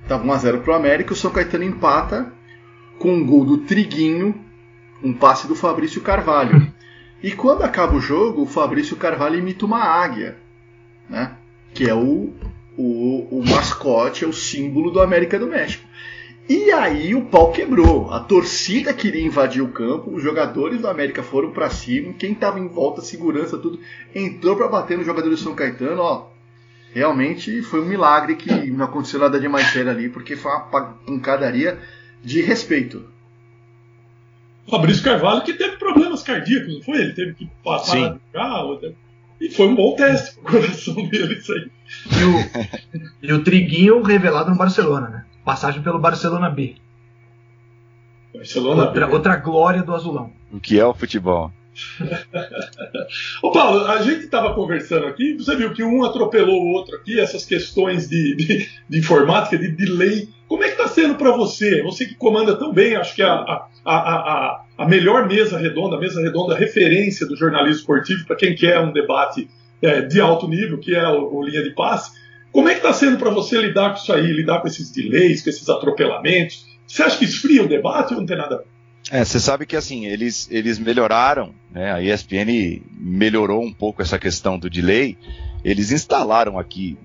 Tava 0.09 0.25
1x0 0.25 0.61
pro 0.63 0.75
América 0.75 1.13
o 1.13 1.17
São 1.17 1.33
Caetano 1.33 1.65
empata 1.65 2.33
com 2.99 3.13
um 3.13 3.27
gol 3.27 3.45
do 3.45 3.59
Triguinho, 3.59 4.35
um 5.03 5.13
passe 5.13 5.49
do 5.49 5.55
Fabrício 5.55 6.01
Carvalho. 6.01 6.73
E 7.23 7.33
quando 7.33 7.63
acaba 7.63 7.95
o 7.95 8.01
jogo, 8.01 8.43
o 8.43 8.47
Fabrício 8.47 8.97
Carvalho 8.97 9.39
imita 9.39 9.67
uma 9.67 9.83
águia, 9.83 10.37
né? 11.09 11.37
Que 11.75 11.89
é 11.89 11.95
o, 11.95 12.33
o, 12.77 13.39
o 13.39 13.43
mascote, 13.45 14.25
é 14.25 14.29
o 14.29 14.33
símbolo 14.33 14.91
do 14.91 15.01
América 15.01 15.39
do 15.39 15.47
México. 15.47 15.85
E 16.49 16.71
aí 16.71 17.15
o 17.15 17.25
pau 17.25 17.51
quebrou. 17.51 18.13
A 18.13 18.21
torcida 18.21 18.93
queria 18.95 19.25
invadir 19.25 19.63
o 19.63 19.69
campo, 19.69 20.15
os 20.15 20.23
jogadores 20.23 20.81
do 20.81 20.89
América 20.89 21.23
foram 21.23 21.51
pra 21.51 21.69
cima, 21.71 22.13
quem 22.13 22.35
tava 22.35 22.61
em 22.61 22.69
volta, 22.69 23.03
segurança, 23.03 23.59
tudo, 23.59 23.81
entrou 24.15 24.55
pra 24.57 24.69
bater 24.69 24.97
no 24.97 25.05
jogador 25.05 25.29
do 25.29 25.37
São 25.37 25.55
Caetano, 25.55 26.01
ó. 26.03 26.29
Realmente 26.95 27.61
foi 27.63 27.81
um 27.83 27.85
milagre 27.87 28.37
que 28.37 28.71
não 28.71 28.85
aconteceu 28.87 29.21
nada 29.21 29.39
de 29.41 29.49
mais 29.49 29.67
sério 29.67 29.91
ali, 29.91 30.09
porque 30.09 30.37
foi 30.37 30.51
uma 30.53 30.61
pa- 30.61 30.95
pancadaria 31.05 31.79
de 32.23 32.41
respeito. 32.41 33.05
Fabrício 34.71 35.03
Carvalho 35.03 35.43
que 35.43 35.53
teve 35.53 35.77
problemas 35.77 36.23
cardíacos, 36.23 36.75
não 36.75 36.83
foi? 36.83 36.99
Ele 36.99 37.13
teve 37.13 37.35
que 37.35 37.51
parar 37.63 37.85
Sim. 37.85 38.13
de 38.15 38.21
carro. 38.33 38.81
E 39.41 39.51
foi 39.51 39.67
um 39.67 39.75
bom 39.75 39.95
teste 39.95 40.37
pro 40.41 40.53
coração 40.53 40.95
dele 41.09 41.35
isso 41.35 41.53
aí. 41.53 41.71
E 42.19 42.25
o, 42.25 43.29
e 43.29 43.33
o 43.35 43.45
Triguinho 43.45 44.01
revelado 44.03 44.51
no 44.51 44.57
Barcelona, 44.57 45.09
né? 45.09 45.26
Passagem 45.47 45.81
pelo 45.81 46.01
Barcelona 46.01 46.51
B. 46.51 46.75
Barcelona. 48.35 48.87
Outra, 48.87 49.07
outra 49.09 49.37
glória 49.37 49.81
do 49.81 49.95
azulão. 49.95 50.33
O 50.53 50.59
que 50.59 50.77
é 50.77 50.85
o 50.85 50.93
futebol? 50.93 51.53
Ô 53.41 53.53
Paulo, 53.53 53.85
a 53.85 54.03
gente 54.03 54.25
estava 54.25 54.55
conversando 54.55 55.07
aqui, 55.07 55.37
você 55.37 55.55
viu 55.55 55.73
que 55.73 55.85
um 55.85 56.05
atropelou 56.05 56.61
o 56.61 56.73
outro 56.73 56.97
aqui, 56.97 57.21
essas 57.21 57.45
questões 57.45 58.09
de, 58.09 58.35
de, 58.35 58.69
de 58.89 58.99
informática, 58.99 59.57
de 59.57 59.69
delay. 59.69 60.29
Como 60.49 60.65
é 60.65 60.67
que 60.67 60.73
está 60.73 60.89
sendo 60.89 61.15
para 61.15 61.31
você? 61.31 61.81
Você 61.85 62.07
que 62.07 62.17
comanda 62.17 62.59
tão 62.59 62.73
bem, 62.73 62.97
acho 62.97 63.15
que 63.15 63.23
a, 63.23 63.33
a, 63.33 63.69
a, 63.85 63.95
a, 63.95 64.65
a 64.79 64.89
melhor 64.89 65.29
mesa 65.29 65.59
redonda, 65.59 65.95
a 65.95 66.01
mesa 66.01 66.21
redonda 66.21 66.57
referência 66.57 67.25
do 67.25 67.37
jornalismo 67.37 67.83
esportivo 67.83 68.27
para 68.27 68.35
quem 68.35 68.57
quer 68.57 68.81
um 68.81 68.93
debate 68.93 69.49
é, 69.81 70.01
de 70.01 70.21
alto 70.21 70.49
nível, 70.49 70.81
que 70.81 70.93
é 70.93 71.07
o, 71.07 71.37
o 71.37 71.45
linha 71.45 71.63
de 71.63 71.71
passe. 71.71 72.26
Como 72.53 72.69
é 72.69 72.73
que 72.73 72.79
está 72.79 72.93
sendo 72.93 73.19
para 73.19 73.31
você 73.31 73.61
lidar 73.61 73.91
com 73.91 73.97
isso 73.97 74.13
aí, 74.13 74.33
lidar 74.33 74.61
com 74.61 74.69
esses 74.69 74.91
delays, 74.91 75.43
com 75.43 75.51
esses 75.51 75.69
atropelamentos? 75.69 76.67
Você 76.87 77.03
acha 77.03 77.19
que 77.19 77.25
esfria 77.25 77.63
o 77.63 77.69
debate 77.69 78.15
ou 78.15 78.21
não 78.21 78.27
tem 78.27 78.37
nada 78.37 78.55
a 78.55 78.59
ver? 78.59 78.67
É, 79.11 79.25
você 79.25 79.39
sabe 79.39 79.67
que 79.67 79.77
assim, 79.77 80.07
eles, 80.07 80.49
eles 80.51 80.79
melhoraram, 80.79 81.55
né? 81.71 81.93
A 81.93 82.03
ESPN 82.03 82.83
melhorou 82.99 83.63
um 83.63 83.73
pouco 83.73 84.03
essa 84.03 84.19
questão 84.19 84.59
do 84.59 84.69
delay. 84.69 85.17
Eles 85.63 85.93
instalaram 85.93 86.59
aqui 86.59 86.99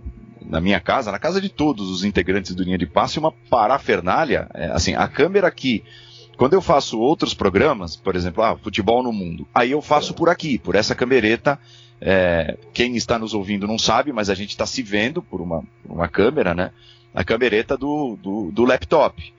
na 0.43 0.59
minha 0.59 0.79
casa, 0.79 1.11
na 1.11 1.19
casa 1.19 1.39
de 1.39 1.49
todos 1.49 1.89
os 1.89 2.03
integrantes 2.03 2.55
do 2.55 2.63
linha 2.63 2.77
de 2.77 2.87
passe, 2.87 3.19
uma 3.19 3.31
parafernália. 3.31 4.47
É, 4.53 4.65
assim, 4.67 4.95
a 4.95 5.07
câmera 5.07 5.47
aqui, 5.47 5.83
quando 6.37 6.53
eu 6.53 6.61
faço 6.61 6.99
outros 6.99 7.35
programas, 7.35 7.95
por 7.95 8.15
exemplo, 8.15 8.43
ah, 8.43 8.57
futebol 8.57 9.03
no 9.03 9.13
mundo, 9.13 9.47
aí 9.53 9.71
eu 9.71 9.81
faço 9.81 10.13
por 10.13 10.27
aqui, 10.27 10.57
por 10.57 10.75
essa 10.75 10.95
camereta. 10.95 11.59
É, 12.01 12.57
quem 12.73 12.95
está 12.95 13.19
nos 13.19 13.33
ouvindo 13.33 13.67
não 13.67 13.77
sabe, 13.77 14.11
mas 14.11 14.29
a 14.29 14.33
gente 14.33 14.49
está 14.49 14.65
se 14.65 14.81
vendo 14.81 15.21
por 15.21 15.39
uma, 15.39 15.63
uma 15.87 16.07
câmera, 16.07 16.53
né? 16.53 16.71
A 17.13 17.23
camereta 17.23 17.77
do, 17.77 18.17
do, 18.21 18.51
do 18.51 18.65
laptop. 18.65 19.33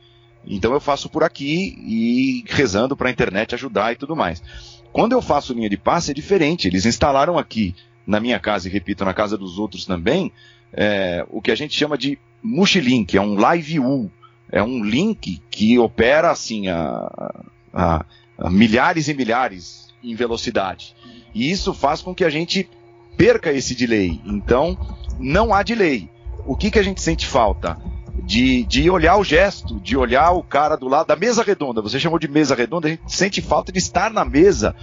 Então 0.47 0.73
eu 0.73 0.81
faço 0.81 1.09
por 1.09 1.25
aqui 1.25 1.77
e 1.79 2.45
rezando 2.49 2.97
para 2.97 3.09
a 3.09 3.13
internet 3.13 3.55
ajudar 3.55 3.93
e 3.93 3.97
tudo 3.97 4.15
mais. 4.15 4.43
Quando 4.93 5.13
eu 5.13 5.23
faço 5.23 5.53
linha 5.53 5.71
de 5.71 5.77
passe 5.77 6.11
é 6.11 6.15
diferente. 6.15 6.69
Eles 6.69 6.87
instalaram 6.87 7.39
aqui 7.39 7.75
na 8.07 8.21
minha 8.21 8.39
casa 8.39 8.69
e 8.69 8.71
repito 8.71 9.05
na 9.05 9.15
casa 9.15 9.37
dos 9.37 9.59
outros 9.59 9.87
também 9.87 10.33
é, 10.73 11.25
o 11.29 11.43
que 11.43 11.51
a 11.51 11.55
gente 11.55 11.75
chama 11.75 11.99
de 11.99 12.19
Mushilink, 12.43 13.17
é 13.17 13.21
um 13.21 13.35
live 13.35 13.79
U, 13.81 14.11
é 14.51 14.63
um 14.63 14.83
link 14.83 15.41
que 15.51 15.79
opera 15.79 16.31
assim 16.31 16.69
a, 16.69 17.33
a, 17.73 18.05
a 18.39 18.51
milhares 18.51 19.09
e 19.09 19.15
milhares 19.15 19.89
em 20.03 20.15
velocidade. 20.15 20.97
E 21.35 21.51
isso 21.51 21.73
faz 21.73 22.03
com 22.03 22.15
que 22.15 22.25
a 22.25 22.31
gente 22.31 22.69
perca 23.17 23.53
esse 23.53 23.75
delay. 23.75 24.21
Então 24.25 24.77
não 25.19 25.53
há 25.53 25.63
delay. 25.63 26.09
O 26.47 26.57
que, 26.57 26.71
que 26.71 26.79
a 26.79 26.83
gente 26.83 27.01
sente 27.01 27.27
falta? 27.27 27.79
de, 28.25 28.63
de 28.65 28.91
olhar 28.91 29.17
o 29.17 29.25
gesto, 29.25 29.81
de 29.81 29.97
olhar 29.97 30.33
o 30.33 30.43
cara 30.43 30.77
do 30.77 30.89
lado 30.89 31.07
da 31.07 31.17
mesa 31.17 31.43
redonda. 31.43 31.83
Você 31.83 31.99
chamou 31.99 32.19
de 32.19 32.29
mesa 32.29 32.55
redonda, 32.55 32.87
a 32.87 32.91
gente 32.91 33.03
sente 33.07 33.41
falta 33.41 33.73
de 33.73 33.79
estar 33.79 34.11
na 34.11 34.25
mesa, 34.25 34.75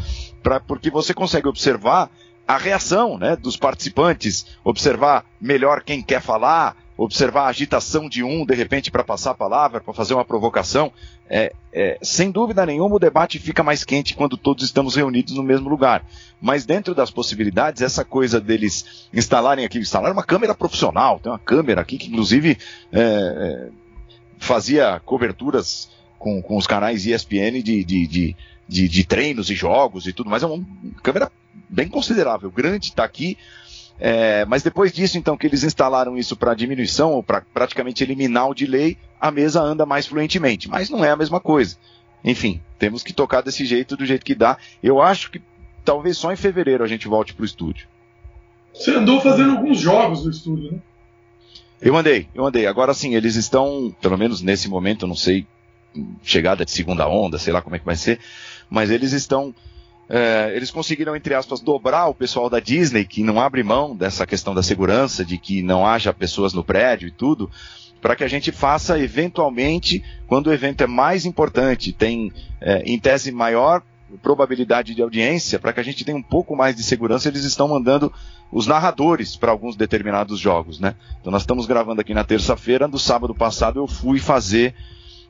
pra, 0.43 0.59
porque 0.59 0.89
você 0.89 1.13
consegue 1.13 1.47
observar 1.47 2.09
a 2.47 2.57
reação 2.57 3.17
né, 3.17 3.35
dos 3.35 3.55
participantes, 3.55 4.45
observar 4.63 5.23
melhor 5.39 5.83
quem 5.83 6.01
quer 6.01 6.21
falar, 6.21 6.75
observar 6.99 7.43
a 7.43 7.47
agitação 7.47 8.09
de 8.09 8.21
um, 8.21 8.45
de 8.45 8.53
repente, 8.53 8.91
para 8.91 9.05
passar 9.05 9.31
a 9.31 9.35
palavra, 9.35 9.79
para 9.79 9.93
fazer 9.93 10.13
uma 10.13 10.25
provocação. 10.25 10.91
É, 11.29 11.53
é, 11.71 11.97
sem 12.01 12.29
dúvida 12.29 12.65
nenhuma, 12.65 12.93
o 12.93 12.99
debate 12.99 13.39
fica 13.39 13.63
mais 13.63 13.85
quente 13.85 14.13
quando 14.13 14.35
todos 14.35 14.65
estamos 14.65 14.95
reunidos 14.95 15.33
no 15.33 15.41
mesmo 15.41 15.69
lugar. 15.69 16.05
Mas 16.41 16.65
dentro 16.65 16.93
das 16.93 17.09
possibilidades, 17.09 17.81
essa 17.81 18.03
coisa 18.03 18.41
deles 18.41 19.07
instalarem 19.13 19.63
aqui, 19.63 19.79
instalar 19.79 20.11
uma 20.11 20.23
câmera 20.23 20.53
profissional, 20.53 21.21
tem 21.21 21.31
uma 21.31 21.39
câmera 21.39 21.79
aqui 21.79 21.97
que, 21.97 22.09
inclusive, 22.09 22.57
é, 22.91 22.99
é 23.01 23.69
fazia 24.37 25.01
coberturas 25.05 25.89
com, 26.17 26.41
com 26.41 26.57
os 26.57 26.67
canais 26.67 27.05
ESPN 27.05 27.61
de, 27.61 27.83
de, 27.83 28.07
de, 28.07 28.35
de, 28.67 28.87
de 28.89 29.03
treinos 29.05 29.49
e 29.49 29.55
jogos 29.55 30.05
e 30.05 30.11
tudo 30.11 30.29
mais. 30.29 30.43
É 30.43 30.47
uma 30.47 30.65
câmera 31.01 31.31
bem 31.69 31.87
considerável, 31.87 32.51
grande, 32.51 32.87
está 32.87 33.05
aqui 33.05 33.37
é, 33.99 34.45
mas 34.45 34.63
depois 34.63 34.93
disso, 34.93 35.17
então, 35.17 35.37
que 35.37 35.45
eles 35.45 35.63
instalaram 35.63 36.17
isso 36.17 36.35
para 36.35 36.53
diminuição, 36.53 37.11
ou 37.11 37.21
para 37.21 37.41
praticamente 37.53 38.03
eliminar 38.03 38.49
o 38.49 38.53
delay, 38.53 38.97
a 39.19 39.29
mesa 39.29 39.61
anda 39.61 39.85
mais 39.85 40.07
fluentemente. 40.07 40.69
Mas 40.69 40.89
não 40.89 41.03
é 41.03 41.11
a 41.11 41.17
mesma 41.17 41.39
coisa. 41.39 41.77
Enfim, 42.23 42.61
temos 42.77 43.03
que 43.03 43.13
tocar 43.13 43.41
desse 43.41 43.65
jeito, 43.65 43.97
do 43.97 44.05
jeito 44.05 44.25
que 44.25 44.35
dá. 44.35 44.57
Eu 44.81 45.01
acho 45.01 45.29
que 45.31 45.41
talvez 45.83 46.17
só 46.17 46.31
em 46.31 46.37
fevereiro 46.37 46.83
a 46.83 46.87
gente 46.87 47.07
volte 47.07 47.33
para 47.33 47.43
o 47.43 47.45
estúdio. 47.45 47.87
Você 48.73 48.91
andou 48.91 49.19
fazendo 49.19 49.51
alguns 49.51 49.79
jogos 49.79 50.23
no 50.23 50.31
estúdio, 50.31 50.71
né? 50.71 50.79
Eu 51.81 51.95
andei, 51.95 52.27
eu 52.33 52.45
andei. 52.45 52.67
Agora 52.67 52.93
sim, 52.93 53.15
eles 53.15 53.35
estão, 53.35 53.95
pelo 54.01 54.17
menos 54.17 54.41
nesse 54.41 54.69
momento, 54.69 55.03
eu 55.03 55.07
não 55.07 55.15
sei, 55.15 55.47
chegada 56.21 56.65
de 56.65 56.71
segunda 56.71 57.07
onda, 57.07 57.37
sei 57.37 57.51
lá 57.51 57.61
como 57.61 57.75
é 57.75 57.79
que 57.79 57.85
vai 57.85 57.95
ser, 57.95 58.19
mas 58.69 58.91
eles 58.91 59.13
estão 59.13 59.55
é, 60.09 60.51
eles 60.55 60.71
conseguiram, 60.71 61.15
entre 61.15 61.35
aspas, 61.35 61.61
dobrar 61.61 62.07
o 62.07 62.15
pessoal 62.15 62.49
da 62.49 62.59
Disney, 62.59 63.05
que 63.05 63.21
não 63.21 63.39
abre 63.39 63.61
mão 63.61 63.95
dessa 63.95 64.25
questão 64.25 64.55
da 64.55 64.63
segurança, 64.63 65.23
de 65.23 65.37
que 65.37 65.61
não 65.61 65.85
haja 65.85 66.11
pessoas 66.11 66.51
no 66.51 66.63
prédio 66.63 67.07
e 67.07 67.11
tudo, 67.11 67.49
para 68.01 68.15
que 68.15 68.23
a 68.23 68.27
gente 68.27 68.51
faça 68.51 68.97
eventualmente, 68.97 70.03
quando 70.25 70.47
o 70.47 70.53
evento 70.53 70.81
é 70.81 70.87
mais 70.87 71.25
importante, 71.25 71.93
tem 71.93 72.33
é, 72.59 72.81
em 72.85 72.97
tese 72.97 73.31
maior 73.31 73.83
probabilidade 74.23 74.95
de 74.95 75.01
audiência, 75.03 75.59
para 75.59 75.71
que 75.71 75.79
a 75.79 75.83
gente 75.83 76.03
tenha 76.03 76.17
um 76.17 76.23
pouco 76.23 76.55
mais 76.55 76.75
de 76.75 76.81
segurança, 76.81 77.27
eles 77.27 77.43
estão 77.43 77.67
mandando 77.67 78.11
os 78.51 78.65
narradores 78.65 79.35
para 79.35 79.51
alguns 79.51 79.75
determinados 79.75 80.39
jogos, 80.39 80.79
né? 80.79 80.95
Então 81.21 81.31
nós 81.31 81.43
estamos 81.43 81.67
gravando 81.67 82.01
aqui 82.01 82.15
na 82.15 82.23
terça-feira, 82.23 82.87
no 82.87 82.97
sábado 82.97 83.35
passado 83.35 83.79
eu 83.79 83.85
fui 83.85 84.17
fazer 84.17 84.73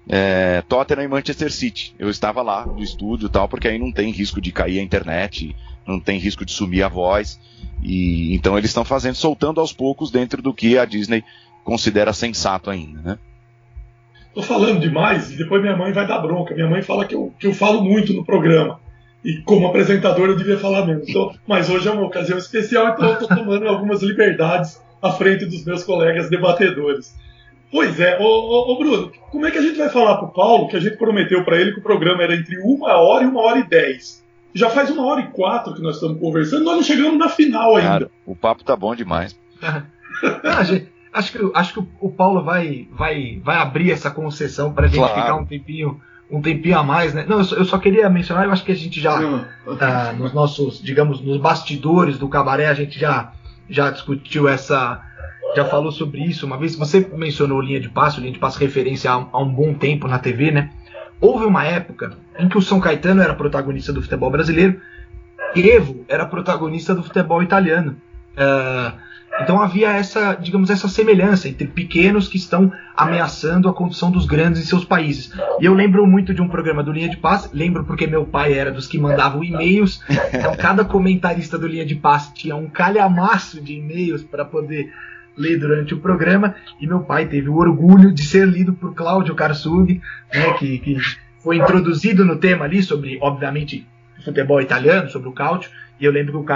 é, 0.10 0.64
Tottenham 0.68 1.04
e 1.04 1.08
Manchester 1.08 1.52
City. 1.52 1.94
Eu 2.00 2.10
estava 2.10 2.42
lá 2.42 2.66
no 2.66 2.82
estúdio 2.82 3.30
tal, 3.30 3.48
porque 3.48 3.68
aí 3.68 3.78
não 3.78 3.92
tem 3.92 4.12
risco 4.12 4.42
de 4.42 4.52
cair 4.52 4.80
a 4.80 4.84
internet, 4.84 5.56
não 5.86 6.00
tem 6.00 6.18
risco 6.18 6.44
de 6.44 6.52
sumir 6.52 6.82
a 6.82 6.90
voz. 6.90 7.40
E 7.84 8.36
então 8.36 8.58
eles 8.58 8.72
estão 8.72 8.84
fazendo, 8.84 9.16
soltando 9.16 9.62
aos 9.62 9.72
poucos 9.72 10.10
dentro 10.10 10.42
do 10.42 10.54
que 10.54 10.78
a 10.78 10.86
Disney 10.86 11.24
considera 11.64 12.12
sensato 12.12 12.72
ainda, 12.72 13.02
né? 13.02 13.20
Tô 14.34 14.42
falando 14.42 14.80
demais 14.80 15.32
e 15.32 15.38
depois 15.38 15.62
minha 15.62 15.78
mãe 15.78 15.94
vai 15.94 16.08
dar 16.08 16.20
bronca. 16.20 16.56
Minha 16.56 16.70
mãe 16.70 16.82
fala 16.82 17.06
que 17.06 17.14
eu, 17.14 17.34
que 17.40 17.46
eu 17.46 17.54
falo 17.54 17.84
muito 17.84 18.14
no 18.14 18.26
programa. 18.26 18.80
E 19.24 19.42
como 19.42 19.68
apresentador 19.68 20.30
eu 20.30 20.38
devia 20.38 20.58
falar 20.58 20.86
menos. 20.86 21.08
Então, 21.08 21.34
mas 21.46 21.70
hoje 21.70 21.88
é 21.88 21.92
uma 21.92 22.06
ocasião 22.06 22.38
especial, 22.38 22.90
então 22.90 23.10
eu 23.10 23.20
tô 23.20 23.28
tomando 23.28 23.68
algumas 23.68 24.02
liberdades 24.02 24.82
à 25.02 25.12
frente 25.12 25.46
dos 25.46 25.66
meus 25.66 25.84
colegas 25.84 26.30
debatedores. 26.30 27.14
Pois 27.72 28.00
é, 28.00 28.18
ô, 28.20 28.24
ô, 28.24 28.72
ô, 28.72 28.78
Bruno, 28.78 29.12
como 29.32 29.46
é 29.46 29.52
que 29.52 29.58
a 29.58 29.62
gente 29.62 29.78
vai 29.78 29.90
falar 29.90 30.18
pro 30.18 30.30
Paulo 30.30 30.68
que 30.68 30.76
a 30.76 30.80
gente 30.80 30.98
prometeu 30.98 31.44
para 31.44 31.58
ele 31.58 31.72
que 31.72 31.80
o 31.80 31.84
programa 31.84 32.24
era 32.24 32.36
entre 32.36 32.58
uma 32.60 32.94
hora 32.98 33.24
e 33.24 33.28
uma 33.28 33.42
hora 33.42 33.60
e 33.60 33.64
dez? 33.64 34.24
Já 34.54 34.70
faz 34.70 34.90
uma 34.90 35.06
hora 35.06 35.22
e 35.22 35.28
quatro 35.28 35.76
que 35.76 35.82
nós 35.82 35.96
estamos 35.96 36.20
conversando, 36.20 36.66
nós 36.66 36.78
não 36.78 36.84
chegamos 36.84 37.20
na 37.20 37.30
final 37.30 37.76
ainda. 37.76 37.90
Cara, 37.90 38.12
o 38.26 38.36
papo 38.36 38.64
tá 38.64 38.76
bom 38.76 38.96
demais. 38.96 39.38
ah, 39.62 40.64
gente, 40.64 40.90
acho 41.14 41.32
que, 41.32 41.52
acho 41.54 41.74
que 41.74 41.88
o 42.00 42.10
Paulo 42.10 42.44
vai, 42.44 42.88
vai, 42.92 43.40
vai 43.44 43.58
abrir 43.58 43.92
essa 43.92 44.10
concessão 44.10 44.74
para 44.74 44.86
a 44.86 44.88
gente 44.88 44.98
claro. 44.98 45.22
ficar 45.22 45.36
um 45.36 45.46
tempinho, 45.46 46.02
um 46.32 46.42
tempinho 46.42 46.80
a 46.80 46.84
mais, 46.84 47.14
né? 47.14 47.24
Não, 47.28 47.38
eu 47.38 47.44
só, 47.44 47.56
eu 47.56 47.66
só 47.66 47.78
queria 47.78 48.10
mencionar, 48.10 48.46
eu 48.46 48.52
acho 48.52 48.64
que 48.64 48.72
a 48.72 48.76
gente 48.76 49.00
já, 49.00 49.16
ah, 49.80 50.14
nos 50.14 50.34
nossos, 50.34 50.82
digamos, 50.82 51.22
nos 51.22 51.38
bastidores 51.38 52.18
do 52.18 52.28
cabaré, 52.28 52.66
a 52.66 52.74
gente 52.74 53.00
já, 53.00 53.32
já 53.70 53.92
discutiu 53.92 54.48
essa 54.48 55.04
já 55.56 55.66
falou 55.66 55.92
sobre 55.92 56.22
isso 56.22 56.46
uma 56.46 56.58
vez. 56.58 56.76
Você 56.76 57.08
mencionou 57.14 57.62
linha 57.62 57.80
de 57.80 57.90
passe, 57.90 58.20
linha 58.20 58.34
de 58.34 58.40
passe 58.40 58.60
referência 58.60 59.12
há, 59.12 59.40
um 59.40 59.52
bom 59.52 59.74
tempo 59.74 60.08
na 60.08 60.20
TV, 60.20 60.52
né? 60.52 60.72
Houve 61.22 61.46
uma 61.46 61.66
época 61.66 62.18
em 62.38 62.48
que 62.48 62.58
o 62.58 62.62
São 62.62 62.80
Caetano 62.80 63.22
era 63.22 63.34
protagonista 63.34 63.92
do 63.92 64.02
futebol 64.02 64.32
brasileiro, 64.32 64.80
Evo 65.56 66.06
era 66.08 66.26
protagonista 66.26 66.94
do 66.94 67.04
futebol 67.04 67.42
italiano. 67.42 67.98
Uh, 68.34 68.94
então 69.42 69.62
havia 69.62 69.92
essa, 69.92 70.36
digamos, 70.36 70.70
essa 70.70 70.88
semelhança 70.88 71.48
entre 71.48 71.68
pequenos 71.68 72.28
que 72.28 72.38
estão 72.38 72.72
ameaçando 72.96 73.70
a 73.70 73.74
condição 73.74 74.12
dos 74.12 74.26
grandes 74.26 74.62
em 74.62 74.66
seus 74.66 74.84
países. 74.84 75.32
E 75.60 75.66
eu 75.66 75.74
lembro 75.74 76.06
muito 76.06 76.34
de 76.34 76.42
um 76.42 76.48
programa 76.48 76.84
do 76.84 76.92
Linha 76.92 77.10
de 77.10 77.18
Passe, 77.18 77.50
lembro 77.54 77.86
porque 77.86 78.06
meu 78.06 78.26
pai 78.26 78.54
era 78.54 78.72
dos 78.72 78.86
que 78.86 78.98
mandavam 78.98 79.44
e-mails, 79.44 80.02
então 80.34 80.56
cada 80.58 80.84
comentarista 80.84 81.58
do 81.58 81.68
Linha 81.68 81.86
de 81.86 81.96
Passe 81.96 82.34
tinha 82.34 82.56
um 82.56 82.68
calhamaço 82.68 83.62
de 83.62 83.76
e-mails 83.76 84.24
para 84.24 84.44
poder 84.44 84.92
ler 85.40 85.58
durante 85.58 85.94
o 85.94 86.00
programa, 86.00 86.54
e 86.80 86.86
meu 86.86 87.00
pai 87.00 87.26
teve 87.26 87.50
o 87.50 87.56
orgulho 87.56 88.14
de 88.14 88.24
ser 88.24 88.46
lido 88.46 88.74
por 88.74 88.94
Cláudio 88.94 89.34
Karsug, 89.34 90.02
né, 90.34 90.54
que, 90.60 90.78
que 90.80 90.98
foi 91.40 91.58
introduzido 91.58 92.26
no 92.26 92.36
tema 92.36 92.66
ali 92.66 92.84
sobre, 92.84 93.18
obviamente, 93.22 93.88
futebol 94.24 94.62
italiano, 94.62 95.10
sobre 95.10 95.30
o 95.30 95.34
cálcio, 95.34 95.72
e 96.00 96.06
eu 96.06 96.12
lembro 96.12 96.44
que 96.44 96.52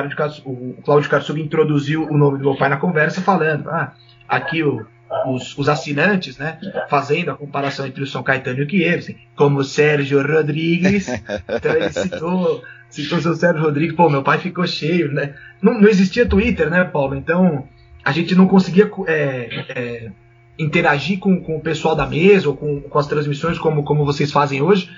o, 0.45 0.51
o 0.51 0.81
Cláudio 0.83 1.09
Karsug 1.09 1.41
introduziu 1.41 2.05
o 2.05 2.17
nome 2.17 2.37
do 2.37 2.43
meu 2.43 2.55
pai 2.55 2.69
na 2.69 2.77
conversa, 2.77 3.21
falando, 3.21 3.69
ah, 3.69 3.93
aqui 4.27 4.63
o, 4.63 4.85
os, 5.27 5.57
os, 5.57 5.69
assinantes, 5.69 6.37
né, 6.37 6.59
fazendo 6.89 7.31
a 7.31 7.35
comparação 7.35 7.85
entre 7.85 8.03
o 8.03 8.07
São 8.07 8.21
Caetano 8.21 8.59
e 8.59 8.63
o 8.63 8.67
Kiev, 8.67 8.99
assim, 8.99 9.15
como 9.35 9.63
Sérgio 9.63 10.21
Rodrigues, 10.21 11.07
então 11.07 11.73
ele 11.73 11.89
citou, 11.89 12.63
citou 12.89 13.17
o 13.17 13.21
seu 13.21 13.35
Sérgio 13.35 13.63
Rodrigues, 13.63 13.95
pô, 13.95 14.09
meu 14.09 14.23
pai 14.23 14.39
ficou 14.39 14.67
cheio, 14.67 15.11
né, 15.11 15.35
não, 15.61 15.79
não 15.79 15.87
existia 15.87 16.25
Twitter, 16.25 16.69
né, 16.69 16.83
Paulo, 16.83 17.15
então 17.15 17.67
a 18.03 18.11
gente 18.11 18.35
não 18.35 18.47
conseguia 18.47 18.91
é, 19.07 19.65
é, 19.69 20.11
interagir 20.57 21.19
com, 21.19 21.39
com, 21.41 21.57
o 21.57 21.61
pessoal 21.61 21.95
da 21.95 22.05
mesa 22.05 22.49
ou 22.49 22.55
com, 22.55 22.81
com, 22.81 22.99
as 22.99 23.07
transmissões 23.07 23.57
como, 23.57 23.83
como 23.83 24.05
vocês 24.05 24.31
fazem 24.31 24.61
hoje, 24.61 24.89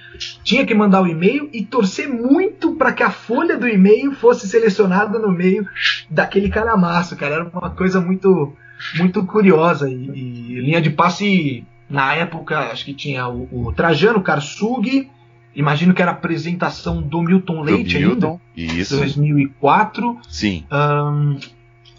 tinha 0.43 0.65
que 0.65 0.73
mandar 0.73 1.01
o 1.01 1.07
e-mail 1.07 1.49
e 1.53 1.63
torcer 1.63 2.09
muito 2.09 2.75
para 2.75 2.91
que 2.91 3.03
a 3.03 3.09
folha 3.09 3.57
do 3.57 3.67
e-mail 3.67 4.11
fosse 4.13 4.47
selecionada 4.47 5.19
no 5.19 5.31
meio 5.31 5.67
daquele 6.09 6.49
calhamaço, 6.49 7.15
cara. 7.15 7.35
Era 7.35 7.43
uma 7.45 7.69
coisa 7.69 8.01
muito, 8.01 8.53
muito 8.97 9.23
curiosa. 9.25 9.89
E, 9.89 9.93
e 9.93 10.61
linha 10.61 10.81
de 10.81 10.89
passe, 10.89 11.63
na 11.89 12.13
época, 12.15 12.71
acho 12.71 12.83
que 12.83 12.93
tinha 12.93 13.27
o, 13.27 13.67
o 13.67 13.71
Trajano 13.71 14.21
Karsug, 14.21 15.09
imagino 15.55 15.93
que 15.93 16.01
era 16.01 16.11
a 16.11 16.15
apresentação 16.15 17.01
do 17.01 17.21
Milton 17.21 17.61
Leite 17.61 17.97
do 17.97 18.07
Milton, 18.07 18.39
ainda, 18.57 18.73
isso. 18.73 18.97
2004. 18.97 20.17
Sim. 20.27 20.65
Um, 20.69 21.37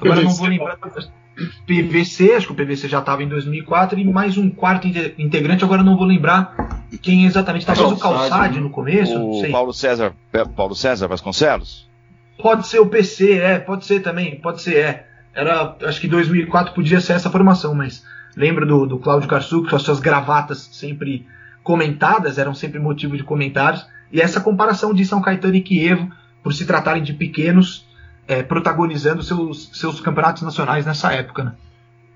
Agora 0.00 0.22
não 0.22 0.30
vou 0.30 0.46
lembrar. 0.48 0.78
PVC, 1.66 2.32
acho 2.32 2.46
que 2.46 2.52
o 2.52 2.56
PVC 2.56 2.88
já 2.88 3.00
estava 3.00 3.22
em 3.22 3.28
2004, 3.28 3.98
e 3.98 4.04
mais 4.04 4.38
um 4.38 4.48
quarto 4.48 4.86
inte- 4.88 5.14
integrante, 5.18 5.64
agora 5.64 5.82
não 5.82 5.96
vou 5.96 6.06
lembrar 6.06 6.86
quem 7.02 7.26
exatamente. 7.26 7.66
Talvez 7.66 7.92
o 7.92 7.96
Calçade, 7.98 8.58
no 8.60 8.70
começo, 8.70 9.14
não 9.14 9.30
O 9.30 9.40
sei. 9.40 9.50
Paulo 9.52 9.72
César, 9.72 10.14
Paulo 10.54 10.74
César 10.74 11.06
Vasconcelos? 11.08 11.86
Pode 12.40 12.66
ser 12.66 12.78
o 12.80 12.86
PC, 12.86 13.32
é, 13.38 13.58
pode 13.58 13.84
ser 13.84 14.00
também, 14.00 14.36
pode 14.40 14.62
ser, 14.62 14.76
é. 14.76 15.06
Era, 15.34 15.76
acho 15.82 16.00
que 16.00 16.08
2004 16.08 16.72
podia 16.74 17.00
ser 17.00 17.12
essa 17.12 17.28
formação, 17.30 17.74
mas 17.74 18.02
lembro 18.34 18.64
do, 18.66 18.86
do 18.86 18.98
Cláudio 18.98 19.28
Karçuk, 19.28 19.68
com 19.68 19.76
as 19.76 19.82
suas 19.82 20.00
gravatas 20.00 20.68
sempre 20.72 21.26
comentadas, 21.62 22.38
eram 22.38 22.54
sempre 22.54 22.78
motivo 22.78 23.16
de 23.16 23.22
comentários, 23.22 23.86
e 24.10 24.20
essa 24.20 24.40
comparação 24.40 24.94
de 24.94 25.04
São 25.04 25.20
Caetano 25.20 25.56
e 25.56 25.60
Kievo, 25.60 26.10
por 26.42 26.54
se 26.54 26.64
tratarem 26.64 27.02
de 27.02 27.12
pequenos, 27.12 27.86
é, 28.28 28.42
protagonizando 28.42 29.22
seus, 29.22 29.70
seus 29.74 30.00
campeonatos 30.00 30.42
nacionais 30.42 30.84
nessa 30.86 31.12
época, 31.12 31.44
né? 31.44 31.54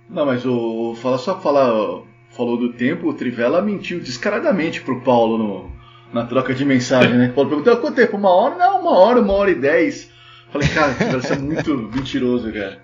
Não, 0.09 0.27
mas 0.27 0.45
o. 0.45 0.95
Fala 0.97 1.19
só 1.19 1.35
pra 1.35 1.43
falar. 1.43 2.03
Falou 2.31 2.57
do 2.57 2.73
tempo, 2.73 3.09
o 3.09 3.15
Trivela 3.15 3.61
mentiu 3.61 3.99
descaradamente 4.01 4.81
pro 4.82 5.01
Paulo 5.03 5.37
no, 5.37 5.73
na 6.12 6.24
troca 6.27 6.55
de 6.55 6.65
mensagem, 6.65 7.16
né? 7.16 7.28
O 7.28 7.32
Paulo 7.32 7.51
perguntou 7.51 7.77
quanto 7.78 7.97
tempo? 7.97 8.16
Uma 8.16 8.31
hora? 8.31 8.57
Não, 8.57 8.81
uma 8.82 8.97
hora, 8.99 9.20
uma 9.20 9.32
hora 9.32 9.51
e 9.51 9.55
dez. 9.57 10.11
Falei, 10.53 10.69
cara, 10.69 10.93
você 11.20 11.32
é 11.32 11.39
muito 11.39 11.77
mentiroso, 11.95 12.53
cara. 12.53 12.78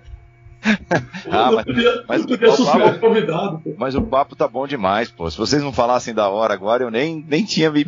Ah, 1.29 1.49
eu 1.49 1.55
mas- 1.55 1.65
podia, 1.65 2.03
mas 2.07 2.25
o. 2.25 3.95
Mas 3.95 3.95
papo 4.01 4.35
tá 4.35 4.47
bom 4.47 4.65
demais, 4.67 5.09
pô. 5.09 5.29
Se 5.29 5.37
vocês 5.37 5.61
não 5.61 5.71
falassem 5.71 6.13
da 6.13 6.29
hora 6.29 6.53
agora, 6.53 6.83
eu 6.83 6.91
nem, 6.91 7.23
nem 7.27 7.43
tinha 7.45 7.69
me, 7.71 7.85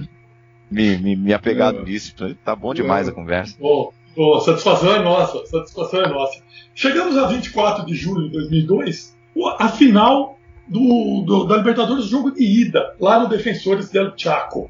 me, 0.69 0.97
me, 0.97 1.15
me 1.15 1.33
apegado 1.33 1.79
É. 1.79 1.83
nisso. 1.83 2.13
Tá 2.45 2.55
bom 2.55 2.73
demais 2.73 3.07
a 3.07 3.11
conversa. 3.11 3.55
Bom, 3.59 3.91
bom, 4.15 4.39
satisfação 4.39 4.95
é 4.95 4.99
nossa, 5.01 5.45
satisfação 5.47 6.01
é 6.01 6.09
nossa. 6.09 6.41
Chegamos 6.75 7.17
a 7.17 7.27
24 7.27 7.85
de 7.85 7.95
julho 7.95 8.25
de 8.27 8.31
2002, 8.33 9.15
o- 9.35 9.47
a 9.47 9.67
final 9.69 10.37
do, 10.67 11.23
do- 11.25 11.45
da 11.45 11.57
Libertadores, 11.57 12.05
jogo 12.05 12.31
de 12.31 12.43
ida, 12.43 12.95
lá 12.99 13.19
no 13.19 13.27
Defensores 13.29 13.89
del 13.89 14.13
Chaco. 14.15 14.69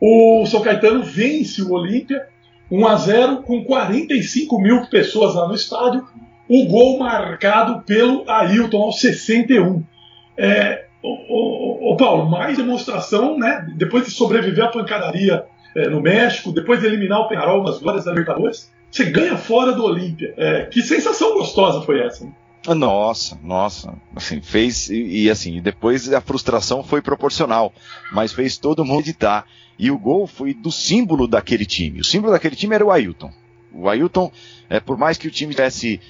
O 0.00 0.44
São 0.46 0.60
Caetano 0.60 1.02
vence 1.02 1.62
o 1.62 1.72
Olímpia 1.72 2.26
1 2.70 2.86
a 2.86 2.96
0 2.96 3.42
com 3.42 3.64
45 3.64 4.58
mil 4.60 4.86
pessoas 4.88 5.34
lá 5.34 5.46
no 5.48 5.54
estádio. 5.54 6.04
O 6.48 6.66
gol 6.66 6.98
marcado 6.98 7.82
pelo 7.84 8.28
Ailton 8.28 8.82
aos 8.82 9.00
61. 9.00 9.82
É, 10.36 10.84
o, 11.02 11.08
o- 11.08 11.92
o 11.92 11.96
Paulo, 11.96 12.28
mais 12.28 12.56
demonstração, 12.56 13.38
né? 13.38 13.66
Depois 13.76 14.04
de 14.04 14.10
sobreviver 14.10 14.64
à 14.64 14.68
pancadaria 14.68 15.44
é, 15.76 15.88
no 15.88 16.00
México, 16.00 16.52
depois 16.52 16.80
de 16.80 16.86
eliminar 16.86 17.20
o 17.20 17.28
Penharol 17.28 17.62
nas 17.62 17.78
glórias 17.78 18.04
da 18.04 18.10
Libertadores, 18.10 18.72
você 18.96 19.04
ganha 19.10 19.36
fora 19.36 19.72
do 19.72 19.84
Olímpia. 19.84 20.32
É, 20.36 20.64
que 20.66 20.82
sensação 20.82 21.34
gostosa 21.34 21.82
foi 21.82 22.00
essa? 22.00 22.24
né? 22.24 22.32
Nossa, 22.74 23.38
nossa, 23.44 23.94
assim, 24.14 24.40
fez, 24.40 24.88
e, 24.90 25.24
e, 25.24 25.30
assim, 25.30 25.60
depois 25.62 26.12
a 26.12 26.20
frustração 26.20 26.82
foi 26.82 27.00
proporcional, 27.00 27.72
mas 28.12 28.32
fez 28.32 28.56
todo 28.58 28.84
mundo 28.84 29.02
editar. 29.02 29.46
E 29.78 29.90
o 29.90 29.98
gol 29.98 30.26
foi 30.26 30.54
do 30.54 30.72
símbolo 30.72 31.28
daquele 31.28 31.66
time. 31.66 32.00
O 32.00 32.04
símbolo 32.04 32.32
daquele 32.32 32.56
time 32.56 32.74
era 32.74 32.84
o 32.84 32.90
Ailton. 32.90 33.30
O 33.72 33.88
Ailton, 33.88 34.32
é, 34.70 34.80
por 34.80 34.96
mais 34.96 35.18
que 35.18 35.28
o 35.28 35.30
time 35.30 35.54
tivesse 35.54 36.00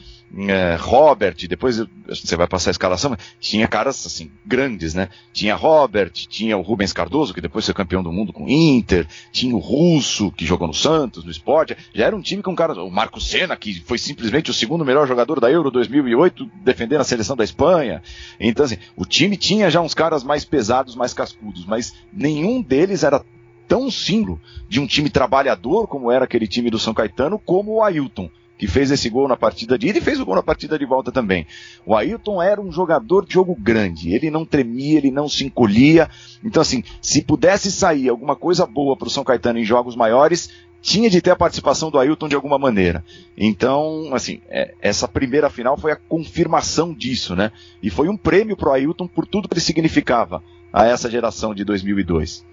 é, 0.48 0.76
Robert, 0.78 1.36
depois 1.48 1.82
você 2.06 2.36
vai 2.36 2.46
passar 2.46 2.70
a 2.70 2.72
escalação, 2.72 3.16
tinha 3.40 3.66
caras 3.68 4.04
assim, 4.06 4.30
grandes, 4.44 4.92
né? 4.92 5.08
Tinha 5.32 5.54
Robert, 5.54 6.10
tinha 6.10 6.56
o 6.56 6.62
Rubens 6.62 6.92
Cardoso, 6.92 7.32
que 7.32 7.40
depois 7.40 7.64
foi 7.64 7.74
campeão 7.74 8.02
do 8.02 8.12
mundo 8.12 8.32
com 8.32 8.44
o 8.44 8.50
Inter, 8.50 9.06
tinha 9.30 9.54
o 9.54 9.58
Russo, 9.58 10.32
que 10.32 10.44
jogou 10.44 10.66
no 10.66 10.74
Santos, 10.74 11.24
no 11.24 11.30
Sport, 11.30 11.72
já 11.94 12.06
era 12.06 12.16
um 12.16 12.20
time 12.20 12.42
com 12.42 12.56
caras, 12.56 12.76
o 12.76 12.90
Marco 12.90 13.20
Senna, 13.20 13.56
que 13.56 13.80
foi 13.80 13.98
simplesmente 13.98 14.50
o 14.50 14.54
segundo 14.54 14.84
melhor 14.84 15.06
jogador 15.06 15.40
da 15.40 15.50
Euro 15.50 15.70
2008, 15.70 16.50
defendendo 16.62 17.00
a 17.00 17.04
seleção 17.04 17.36
da 17.36 17.44
Espanha. 17.44 18.02
Então, 18.38 18.64
assim, 18.64 18.78
o 18.96 19.06
time 19.06 19.36
tinha 19.36 19.70
já 19.70 19.80
uns 19.80 19.94
caras 19.94 20.24
mais 20.24 20.44
pesados, 20.44 20.96
mais 20.96 21.14
cascudos, 21.14 21.64
mas 21.64 21.94
nenhum 22.12 22.60
deles 22.60 23.04
era 23.04 23.24
tão 23.68 23.90
símbolo 23.90 24.40
de 24.68 24.80
um 24.80 24.86
time 24.86 25.08
trabalhador 25.08 25.88
como 25.88 26.10
era 26.10 26.24
aquele 26.24 26.46
time 26.46 26.70
do 26.70 26.78
São 26.78 26.94
Caetano, 26.94 27.38
como 27.38 27.74
o 27.74 27.82
Ailton 27.82 28.30
que 28.58 28.66
fez 28.66 28.90
esse 28.90 29.08
gol 29.10 29.28
na 29.28 29.36
partida 29.36 29.78
de 29.78 29.88
ida 29.88 29.98
e 29.98 30.02
fez 30.02 30.18
o 30.18 30.24
gol 30.24 30.34
na 30.34 30.42
partida 30.42 30.78
de 30.78 30.84
volta 30.84 31.12
também. 31.12 31.46
O 31.84 31.94
Ailton 31.94 32.42
era 32.42 32.60
um 32.60 32.72
jogador 32.72 33.26
de 33.26 33.34
jogo 33.34 33.54
grande, 33.54 34.14
ele 34.14 34.30
não 34.30 34.44
tremia, 34.44 34.98
ele 34.98 35.10
não 35.10 35.28
se 35.28 35.44
encolhia. 35.44 36.08
Então, 36.42 36.62
assim, 36.62 36.82
se 37.00 37.22
pudesse 37.22 37.70
sair 37.70 38.08
alguma 38.08 38.34
coisa 38.34 38.66
boa 38.66 38.96
para 38.96 39.08
o 39.08 39.10
São 39.10 39.24
Caetano 39.24 39.58
em 39.58 39.64
jogos 39.64 39.94
maiores, 39.94 40.50
tinha 40.80 41.10
de 41.10 41.20
ter 41.20 41.30
a 41.30 41.36
participação 41.36 41.90
do 41.90 41.98
Ailton 41.98 42.28
de 42.28 42.36
alguma 42.36 42.58
maneira. 42.58 43.04
Então, 43.36 44.10
assim, 44.12 44.40
é, 44.48 44.74
essa 44.80 45.08
primeira 45.08 45.50
final 45.50 45.76
foi 45.76 45.92
a 45.92 45.96
confirmação 45.96 46.94
disso, 46.94 47.34
né? 47.34 47.50
E 47.82 47.90
foi 47.90 48.08
um 48.08 48.16
prêmio 48.16 48.56
para 48.56 48.70
o 48.70 48.72
Ailton 48.72 49.08
por 49.08 49.26
tudo 49.26 49.48
que 49.48 49.54
ele 49.54 49.60
significava 49.60 50.42
a 50.72 50.86
essa 50.86 51.10
geração 51.10 51.54
de 51.54 51.64
2002. 51.64 52.46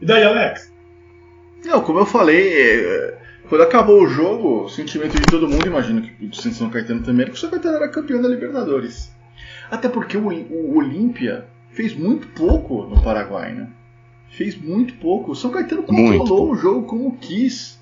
E 0.00 0.06
daí, 0.06 0.24
Alex? 0.24 0.72
Não, 1.64 1.80
como 1.80 1.98
eu 1.98 2.06
falei, 2.06 2.52
é, 2.52 3.18
quando 3.48 3.62
acabou 3.62 4.02
o 4.02 4.08
jogo, 4.08 4.64
o 4.64 4.68
sentimento 4.68 5.14
de 5.18 5.26
todo 5.26 5.48
mundo, 5.48 5.66
imagino 5.66 6.02
que 6.02 6.26
do 6.26 6.36
São 6.36 6.70
Caetano 6.70 7.02
também, 7.02 7.22
era 7.22 7.30
que 7.30 7.36
o 7.36 7.40
São 7.40 7.50
Caetano 7.50 7.76
era 7.76 7.88
campeão 7.88 8.20
da 8.20 8.28
Libertadores. 8.28 9.10
Até 9.70 9.88
porque 9.88 10.16
o, 10.16 10.26
o 10.28 10.76
Olímpia 10.76 11.46
fez 11.70 11.94
muito 11.94 12.26
pouco 12.28 12.82
no 12.84 13.02
Paraguai, 13.02 13.54
né? 13.54 13.68
Fez 14.30 14.56
muito 14.56 14.94
pouco. 14.94 15.32
O 15.32 15.36
São 15.36 15.50
Caetano 15.50 15.84
Muito 15.88 16.18
controlou 16.18 16.50
o 16.52 16.56
jogo 16.56 16.86
como 16.86 17.16
quis. 17.18 17.78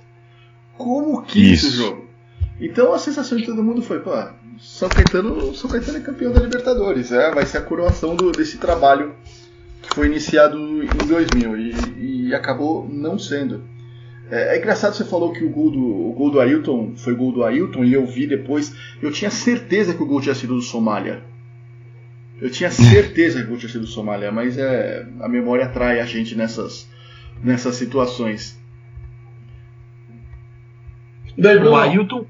Como 0.77 1.23
quis 1.23 1.63
Isso. 1.63 1.69
o 1.69 1.71
jogo. 1.87 2.07
Então 2.61 2.93
a 2.93 2.99
sensação 2.99 3.37
de 3.37 3.45
todo 3.47 3.63
mundo 3.63 3.83
foi, 3.83 4.01
pô, 4.01 4.13
São 4.59 4.89
Caetano, 4.89 5.55
São 5.55 5.69
Caetano 5.71 5.99
é 5.99 6.01
campeão 6.01 6.33
da 6.33 6.41
Libertadores. 6.41 7.11
É, 7.13 7.31
vai 7.33 7.45
ser 7.47 7.59
a 7.59 7.63
coroação 7.63 8.15
do- 8.15 8.31
desse 8.33 8.59
trabalho 8.59 9.15
que 9.83 9.95
foi 9.95 10.07
iniciado 10.07 10.59
em 10.59 11.07
2000 11.07 11.57
e, 11.57 12.27
e 12.29 12.35
acabou 12.35 12.89
não 12.91 13.19
sendo. 13.19 13.63
É, 14.31 14.57
é 14.57 14.59
engraçado 14.59 14.95
você 14.95 15.05
falou 15.05 15.33
que 15.33 15.45
o 15.45 15.51
gol 15.51 15.71
do 15.71 16.09
o 16.09 16.13
gol 16.13 16.31
do 16.31 16.41
Ailton 16.41 16.95
foi 16.97 17.15
gol 17.15 17.33
do 17.33 17.45
Ailton 17.45 17.85
e 17.85 17.93
eu 17.93 18.07
vi 18.07 18.27
depois. 18.27 18.75
Eu 19.01 19.13
tinha 19.13 19.31
certeza 19.31 19.95
que 19.95 20.03
o 20.03 20.07
gol 20.07 20.21
tinha 20.21 20.35
sido 20.35 20.55
do 20.55 20.63
Somália. 20.63 21.23
Eu 22.41 22.51
tinha 22.51 22.71
certeza 22.71 23.41
que 23.41 23.47
o 23.47 23.49
gol 23.51 23.59
tinha 23.59 23.71
sido 23.71 23.83
do 23.83 23.87
Somália, 23.87 24.31
mas 24.31 24.59
é, 24.59 25.07
a 25.21 25.29
memória 25.29 25.65
atrai 25.65 26.01
a 26.01 26.05
gente 26.05 26.35
nessas, 26.35 26.89
nessas 27.43 27.77
situações. 27.77 28.61
O 31.39 31.77
Ailton, 31.77 32.27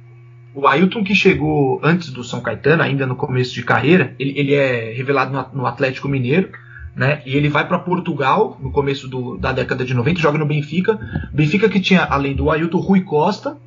o 0.55 0.67
Ailton 0.67 1.03
que 1.03 1.15
chegou 1.15 1.81
antes 1.83 2.11
do 2.11 2.23
São 2.23 2.41
Caetano, 2.41 2.83
ainda 2.83 3.07
no 3.07 3.17
começo 3.17 3.55
de 3.55 3.65
carreira, 3.65 4.15
ele, 4.19 4.39
ele 4.39 4.55
é 4.55 4.93
revelado 4.93 5.33
no, 5.33 5.63
no 5.63 5.67
Atlético 5.67 6.09
Mineiro, 6.09 6.51
né? 6.97 7.21
E 7.27 7.37
ele 7.37 7.49
vai 7.51 7.69
para 7.69 7.79
Portugal 7.79 8.57
no 8.61 8.73
começo 8.73 9.07
do- 9.07 9.37
da 9.37 9.53
década 9.53 9.85
de 9.85 9.93
90, 9.95 10.19
joga 10.19 10.39
no 10.39 10.47
Benfica. 10.47 10.99
Benfica 11.33 11.69
que 11.69 11.79
tinha, 11.79 12.03
além 12.05 12.35
do 12.35 12.51
Ailton, 12.51 12.79
Rui 12.79 13.03
Costa 13.03 13.59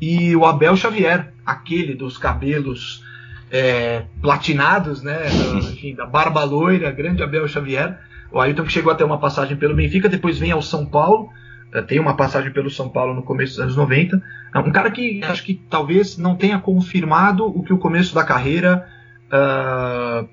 e 0.00 0.34
o 0.34 0.44
Abel 0.46 0.74
Xavier, 0.74 1.32
aquele 1.44 1.94
dos 1.94 2.16
cabelos 2.16 3.04
é, 3.50 4.04
platinados, 4.22 5.02
né? 5.02 5.18
da- 5.28 5.58
enfim, 5.70 5.94
da 5.94 6.06
barba 6.06 6.42
loira, 6.44 6.90
grande 6.90 7.22
Abel 7.22 7.46
Xavier. 7.46 7.98
O 8.32 8.40
Ailton 8.40 8.64
que 8.64 8.72
chegou 8.72 8.90
a 8.92 8.94
ter 8.94 9.04
uma 9.04 9.18
passagem 9.18 9.56
pelo 9.56 9.74
Benfica, 9.76 10.08
depois 10.08 10.38
vem 10.38 10.50
ao 10.52 10.60
São 10.60 10.84
Paulo, 10.84 11.30
eh, 11.72 11.80
tem 11.82 11.98
uma 11.98 12.14
passagem 12.14 12.52
pelo 12.52 12.68
São 12.70 12.88
Paulo 12.90 13.14
no 13.14 13.22
começo 13.22 13.52
dos 13.54 13.60
anos 13.60 13.76
90. 13.76 14.22
É 14.54 14.58
um 14.58 14.70
cara 14.72 14.90
que 14.90 15.20
acho 15.24 15.42
que 15.44 15.54
talvez 15.54 16.16
não 16.18 16.36
tenha 16.36 16.58
confirmado 16.58 17.46
o 17.46 17.62
que 17.62 17.72
o 17.72 17.78
começo 17.78 18.14
da 18.14 18.22
carreira 18.24 18.86
ah, 19.30 20.24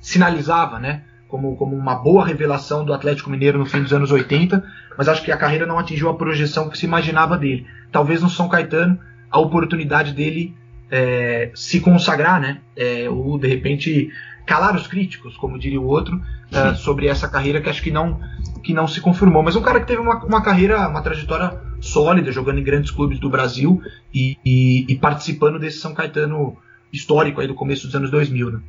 sinalizava, 0.00 0.78
né? 0.78 1.02
Como, 1.36 1.54
como 1.56 1.76
uma 1.76 1.94
boa 1.96 2.24
revelação 2.24 2.82
do 2.82 2.94
Atlético 2.94 3.28
Mineiro 3.28 3.58
no 3.58 3.66
fim 3.66 3.82
dos 3.82 3.92
anos 3.92 4.10
80, 4.10 4.64
mas 4.96 5.06
acho 5.06 5.22
que 5.22 5.30
a 5.30 5.36
carreira 5.36 5.66
não 5.66 5.78
atingiu 5.78 6.08
a 6.08 6.14
projeção 6.14 6.70
que 6.70 6.78
se 6.78 6.86
imaginava 6.86 7.36
dele. 7.36 7.66
Talvez 7.92 8.22
no 8.22 8.30
São 8.30 8.48
Caetano 8.48 8.98
a 9.30 9.38
oportunidade 9.38 10.14
dele 10.14 10.54
eh, 10.90 11.50
se 11.54 11.78
consagrar, 11.80 12.40
né? 12.40 12.60
Eh, 12.74 13.06
ou 13.10 13.38
de 13.38 13.46
repente 13.46 14.10
calar 14.46 14.74
os 14.74 14.86
críticos, 14.86 15.36
como 15.36 15.58
diria 15.58 15.78
o 15.80 15.84
outro, 15.86 16.18
ah, 16.52 16.74
sobre 16.74 17.06
essa 17.06 17.28
carreira 17.28 17.60
que 17.60 17.68
acho 17.68 17.82
que 17.82 17.90
não 17.90 18.18
que 18.64 18.72
não 18.72 18.88
se 18.88 19.00
confirmou. 19.02 19.42
Mas 19.42 19.56
um 19.56 19.60
cara 19.62 19.78
que 19.80 19.86
teve 19.86 20.00
uma, 20.00 20.24
uma 20.24 20.40
carreira, 20.40 20.88
uma 20.88 21.02
trajetória 21.02 21.60
sólida, 21.80 22.32
jogando 22.32 22.58
em 22.60 22.64
grandes 22.64 22.90
clubes 22.90 23.18
do 23.18 23.28
Brasil 23.28 23.82
e, 24.14 24.38
e- 24.42 24.86
e 24.88 24.94
participando 24.96 25.58
desse 25.58 25.78
São 25.80 25.92
Caetano 25.92 26.56
histórico 26.90 27.40
aí 27.42 27.46
do 27.46 27.54
começo 27.54 27.86
dos 27.86 27.94
anos 27.94 28.10
2000, 28.10 28.52
né? 28.52 28.60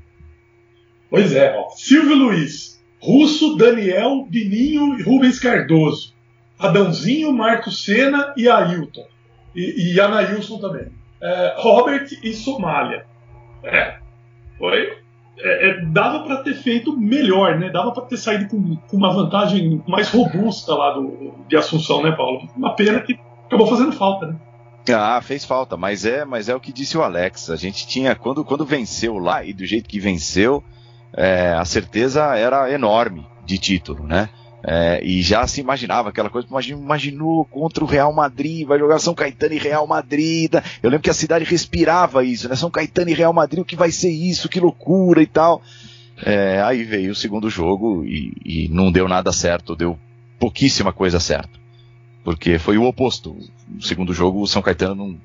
Pois 1.10 1.34
é, 1.34 1.56
ó. 1.58 1.70
Silvio 1.70 2.16
Luiz, 2.16 2.82
Russo, 3.02 3.56
Daniel, 3.56 4.26
Bininho 4.30 5.00
e 5.00 5.04
Rubens 5.04 5.40
Cardoso. 5.40 6.14
Adãozinho, 6.60 7.32
Marcos 7.32 7.86
Senna 7.86 8.34
e 8.36 8.50
Ailton. 8.50 9.06
E, 9.56 9.94
e 9.94 10.00
Anailson 10.00 10.60
também. 10.60 10.88
É, 11.22 11.56
Robert 11.58 12.08
e 12.24 12.34
Somália. 12.34 13.06
É. 13.64 13.98
Foi. 14.58 14.98
é, 15.40 15.70
é, 15.70 15.86
dava 15.86 16.24
para 16.24 16.38
ter 16.38 16.56
feito 16.56 16.98
melhor, 16.98 17.60
né? 17.60 17.70
Dava 17.70 17.92
para 17.92 18.06
ter 18.06 18.18
saído 18.18 18.48
com, 18.48 18.76
com 18.76 18.98
uma 18.98 19.14
vantagem 19.14 19.84
mais 19.88 20.10
robusta 20.10 20.74
lá 20.74 20.94
do, 20.94 21.34
de 21.48 21.56
Assunção, 21.56 22.02
né, 22.04 22.12
Paulo? 22.12 22.48
Uma 22.56 22.76
pena 22.76 23.00
que 23.02 23.20
acabou 23.46 23.68
fazendo 23.68 23.92
falta, 23.92 24.28
né? 24.28 24.36
Ah, 24.90 25.22
fez 25.22 25.44
falta, 25.44 25.76
mas 25.76 26.06
é, 26.06 26.24
mas 26.24 26.48
é 26.48 26.56
o 26.56 26.60
que 26.60 26.72
disse 26.72 26.98
o 26.98 27.04
Alex. 27.04 27.50
A 27.50 27.56
gente 27.56 27.86
tinha 27.86 28.16
quando 28.16 28.46
quando 28.46 28.66
venceu 28.66 29.18
lá 29.18 29.44
e 29.44 29.52
do 29.52 29.66
jeito 29.66 29.90
que 29.90 30.00
venceu, 30.00 30.64
é, 31.14 31.54
a 31.54 31.66
certeza 31.66 32.36
era 32.36 32.72
enorme 32.72 33.26
de 33.46 33.58
título, 33.58 34.06
né? 34.06 34.30
É, 34.64 35.02
e 35.04 35.22
já 35.22 35.46
se 35.48 35.62
imaginava 35.62 36.10
aquela 36.10 36.30
coisa, 36.30 36.48
imagina, 36.48 36.82
imaginou 36.82 37.46
contra 37.46 37.84
o 37.84 37.88
Real 37.88 38.12
Madrid, 38.12 38.68
vai 38.68 38.78
jogar 38.78 39.00
São 39.00 39.14
Caetano 39.14 39.54
e 39.54 39.60
Real 39.60 39.88
Madrid. 39.88 40.52
tá? 40.52 40.64
Eu 40.82 40.90
lembro 40.90 41.04
que 41.04 41.10
a 41.10 41.14
cidade 41.14 41.46
respirava 41.46 42.24
isso, 42.24 42.50
né? 42.50 42.56
São 42.56 42.70
Caetano 42.70 43.10
e 43.10 43.14
Real 43.14 43.32
Madrid, 43.32 43.62
o 43.62 43.66
que 43.66 43.76
vai 43.76 43.92
ser 43.92 44.10
isso? 44.10 44.50
Que 44.50 44.60
loucura 44.60 45.22
e 45.22 45.28
tal. 45.28 45.62
É, 46.24 46.62
aí 46.64 46.84
veio 46.84 47.12
o 47.12 47.16
segundo 47.16 47.50
jogo 47.50 48.04
e, 48.04 48.34
e 48.44 48.70
não 48.70 48.92
deu 48.92 49.08
nada 49.08 49.32
certo, 49.32 49.76
deu 49.76 49.98
pouquíssima 50.40 50.92
coisa 50.92 51.20
certa. 51.20 51.58
Porque 52.24 52.60
foi 52.60 52.78
o 52.78 52.84
oposto. 52.84 53.38
No 53.70 53.82
segundo 53.82 54.14
jogo, 54.14 54.42
o 54.42 54.48
São 54.48 54.62
Caetano 54.62 54.96
não, 54.96 55.18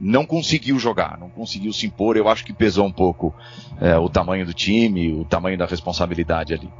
não 0.00 0.24
conseguiu 0.24 0.78
jogar, 0.78 1.18
não 1.18 1.28
conseguiu 1.28 1.72
se 1.72 1.86
impor. 1.86 2.16
Eu 2.16 2.28
acho 2.28 2.44
que 2.44 2.52
pesou 2.52 2.86
um 2.86 2.92
pouco 2.92 3.34
é, 3.80 3.96
o 3.96 4.08
tamanho 4.08 4.46
do 4.46 4.54
time, 4.54 5.12
o 5.12 5.24
tamanho 5.24 5.58
da 5.58 5.66
responsabilidade 5.66 6.54
ali. 6.54 6.70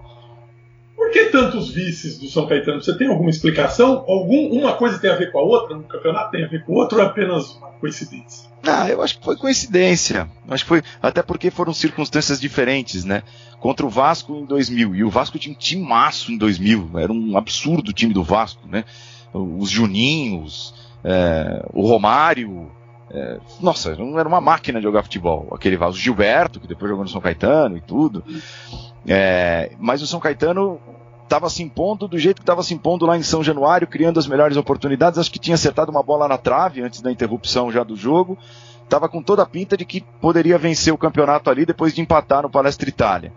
Por 0.95 1.13
que 1.13 1.27
tantos 1.27 1.71
vices 1.71 2.19
do 2.19 2.29
São 2.29 2.47
Caetano? 2.47 2.83
Você 2.83 2.97
tem 2.99 3.09
alguma 3.09 3.31
explicação? 3.31 4.05
Algum, 4.07 4.51
uma 4.51 4.75
coisa 4.75 4.99
tem 4.99 5.09
a 5.09 5.15
ver 5.15 5.33
com 5.33 5.39
a 5.39 5.43
outra? 5.43 5.77
Um 5.77 5.83
campeonato 5.83 6.33
tem 6.33 6.45
a 6.45 6.49
ver 6.49 6.65
com 6.65 6.73
o 6.73 6.77
outro 6.77 6.99
ou 6.99 7.05
é 7.05 7.07
apenas 7.07 7.55
uma 7.57 7.69
coincidência? 7.71 8.51
Ah, 8.63 8.89
eu 8.89 9.01
acho 9.01 9.19
que 9.19 9.25
foi 9.25 9.37
coincidência. 9.37 10.29
Acho 10.49 10.65
que 10.65 10.69
foi 10.69 10.83
até 11.01 11.23
porque 11.23 11.51
foram 11.51 11.73
circunstâncias 11.73 12.41
diferentes, 12.41 13.05
né? 13.05 13.23
Contra 13.61 13.87
o 13.87 13.89
Vasco 13.89 14.35
em 14.35 14.45
2000 14.45 14.97
e 14.97 15.05
o 15.05 15.11
Vasco 15.11 15.39
tinha 15.39 15.55
um 15.55 15.59
timaço 15.59 16.33
em 16.33 16.37
2000. 16.37 16.91
Era 16.99 17.13
um 17.13 17.39
absurdo 17.39 17.91
o 17.91 17.95
time 17.95 18.13
do 18.13 18.23
Vasco, 18.23 18.67
né? 18.69 18.85
Os 19.33 19.71
Juninhos, 19.71 20.75
é, 21.05 21.65
o 21.73 21.87
Romário. 21.87 22.71
É, 23.11 23.39
nossa, 23.61 23.97
não 23.97 24.19
era 24.19 24.29
uma 24.29 24.41
máquina 24.41 24.79
de 24.79 24.85
jogar 24.85 25.03
futebol. 25.03 25.49
Aquele 25.53 25.77
Vasco, 25.77 25.95
o 25.95 26.01
Gilberto 26.01 26.61
que 26.61 26.67
depois 26.67 26.91
jogou 26.91 27.05
no 27.05 27.11
São 27.11 27.21
Caetano 27.21 27.77
e 27.77 27.81
tudo. 27.81 28.23
É, 29.07 29.73
mas 29.79 30.03
o 30.03 30.07
São 30.07 30.21
Caetano 30.21 30.79
estava 31.25 31.49
se 31.51 31.63
impondo 31.63 32.09
do 32.09 32.19
jeito 32.19 32.37
que 32.37 32.43
estava 32.43 32.63
se 32.63 32.75
impondo 32.75 33.07
lá 33.07 33.17
em 33.17 33.23
São 33.23 33.43
Januário, 33.43 33.87
criando 33.87 34.19
as 34.19 34.27
melhores 34.27 34.57
oportunidades. 34.57 35.19
Acho 35.19 35.31
que 35.31 35.39
tinha 35.39 35.55
acertado 35.55 35.91
uma 35.91 36.03
bola 36.03 36.29
na 36.29 36.39
trave 36.39 36.83
antes 36.83 37.01
da 37.01 37.13
interrupção 37.13 37.71
já 37.71 37.83
do 37.83 37.97
jogo. 37.97 38.37
Estava 38.85 39.09
com 39.09 39.23
toda 39.23 39.43
a 39.43 39.47
pinta 39.47 39.77
de 39.77 39.85
que 39.85 40.01
poderia 40.21 40.57
vencer 40.57 40.93
o 40.93 40.99
campeonato 40.99 41.51
ali 41.51 41.67
depois 41.67 41.95
de 41.95 42.01
empatar 42.01 42.43
no 42.43 42.51
Palestra 42.51 42.89
Itália, 42.89 43.33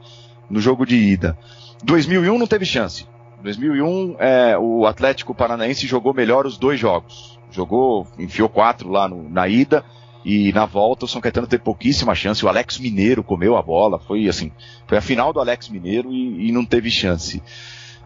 no 0.49 0.61
jogo 0.61 0.85
de 0.85 0.95
ida. 0.95 1.37
2001 1.83 2.37
não 2.37 2.47
teve 2.47 2.65
chance. 2.65 3.05
2001 3.43 4.15
é, 4.19 4.57
o 4.57 4.85
Atlético 4.85 5.35
Paranaense 5.35 5.87
jogou 5.87 6.13
melhor 6.13 6.45
os 6.45 6.57
dois 6.57 6.79
jogos. 6.79 7.40
Jogou, 7.51 8.07
enfiou 8.17 8.47
quatro 8.49 8.89
lá 8.89 9.07
no- 9.07 9.29
na 9.29 9.47
ida 9.47 9.83
e 10.23 10.51
na 10.53 10.65
volta 10.65 11.05
o 11.05 11.07
São 11.07 11.19
Caetano 11.21 11.47
teve 11.47 11.63
pouquíssima 11.63 12.13
chance. 12.15 12.43
O 12.45 12.49
Alex 12.49 12.77
Mineiro 12.77 13.23
comeu 13.23 13.57
a 13.57 13.61
bola. 13.61 13.99
Foi 13.99 14.27
assim, 14.27 14.51
foi 14.87 14.97
a 14.97 15.01
final 15.01 15.33
do 15.33 15.39
Alex 15.39 15.69
Mineiro 15.69 16.11
e, 16.13 16.47
e 16.49 16.51
não 16.51 16.63
teve 16.65 16.89
chance. 16.91 17.41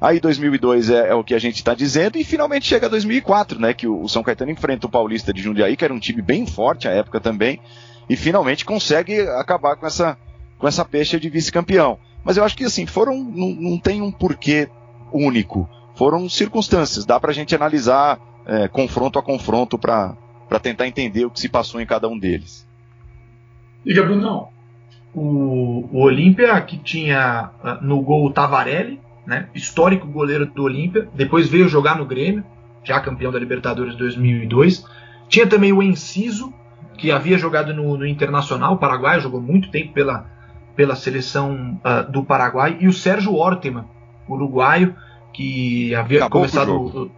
Aí 0.02 0.20
2002 0.20 0.90
é, 0.90 1.10
é 1.10 1.14
o 1.16 1.24
que 1.24 1.34
a 1.34 1.40
gente 1.40 1.56
está 1.56 1.74
dizendo 1.74 2.18
e 2.18 2.24
finalmente 2.24 2.66
chega 2.68 2.90
2004, 2.90 3.60
né? 3.60 3.74
Que 3.74 3.88
o, 3.88 4.02
o 4.04 4.10
São 4.10 4.24
Caetano 4.24 4.52
enfrenta 4.52 4.88
o 4.88 4.90
Paulista 4.90 5.34
de 5.34 5.42
Jundiaí, 5.42 5.76
que 5.78 5.86
era 5.86 5.94
um 5.94 6.00
time 6.00 6.22
bem 6.22 6.46
forte 6.46 6.88
à 6.88 6.92
época 6.92 7.20
também, 7.20 7.60
e 8.10 8.16
finalmente 8.16 8.66
consegue 8.66 9.22
acabar 9.22 9.76
com 9.78 9.86
essa 9.88 10.18
com 10.58 10.68
essa 10.68 10.86
pecha 10.86 11.20
de 11.20 11.30
vice-campeão. 11.30 11.98
Mas 12.24 12.38
eu 12.38 12.44
acho 12.44 12.56
que 12.56 12.64
assim 12.64 12.86
foram 12.86 13.16
não, 13.24 13.50
não 13.50 13.78
tem 13.78 14.02
um 14.02 14.12
porquê 14.12 14.70
único, 15.12 15.68
foram 15.96 16.30
circunstâncias. 16.30 17.06
Dá 17.06 17.20
para 17.20 17.32
a 17.32 17.34
gente 17.34 17.56
analisar 17.56 18.20
é, 18.46 18.68
confronto 18.68 19.18
a 19.18 19.24
confronto 19.24 19.78
para 19.78 20.16
tentar 20.62 20.88
entender 20.88 21.26
o 21.26 21.32
que 21.32 21.40
se 21.40 21.50
passou 21.50 21.82
em 21.82 21.86
cada 21.86 22.08
um 22.08 22.18
deles. 22.18 22.68
Diga, 23.86 24.04
Brunão. 24.04 24.50
O, 25.14 25.88
o 25.92 26.02
Olímpia, 26.02 26.60
que 26.62 26.78
tinha 26.78 27.52
ah, 27.64 27.80
no 27.82 28.02
gol 28.02 28.26
o 28.26 28.32
Tavarelli, 28.32 29.00
né, 29.26 29.48
histórico 29.56 30.08
goleiro 30.08 30.46
do 30.46 30.64
Olímpia, 30.64 31.08
depois 31.14 31.50
veio 31.50 31.68
jogar 31.68 31.98
no 31.98 32.06
Grêmio, 32.06 32.44
já 32.84 33.00
campeão 33.00 33.32
da 33.32 33.40
Libertadores 33.40 33.96
2002. 33.96 34.86
Tinha 35.30 35.48
também 35.48 35.72
o 35.72 35.82
Enciso, 35.82 36.54
que 36.98 37.12
havia 37.12 37.38
jogado 37.38 37.74
no, 37.74 37.98
no 37.98 38.06
Internacional 38.06 38.78
Paraguai, 38.78 39.20
jogou 39.20 39.42
muito 39.42 39.72
tempo 39.72 39.94
pela, 39.94 40.26
pela 40.76 40.96
seleção 40.96 41.80
ah, 41.84 42.02
do 42.02 42.24
Paraguai, 42.24 42.78
e 42.80 42.88
o 42.88 42.94
Sérgio 42.94 43.36
Orteman, 43.36 43.86
uruguaio, 44.28 44.96
que 45.32 45.96
havia 45.96 46.20
Acabou 46.20 46.42
começado 46.42 47.12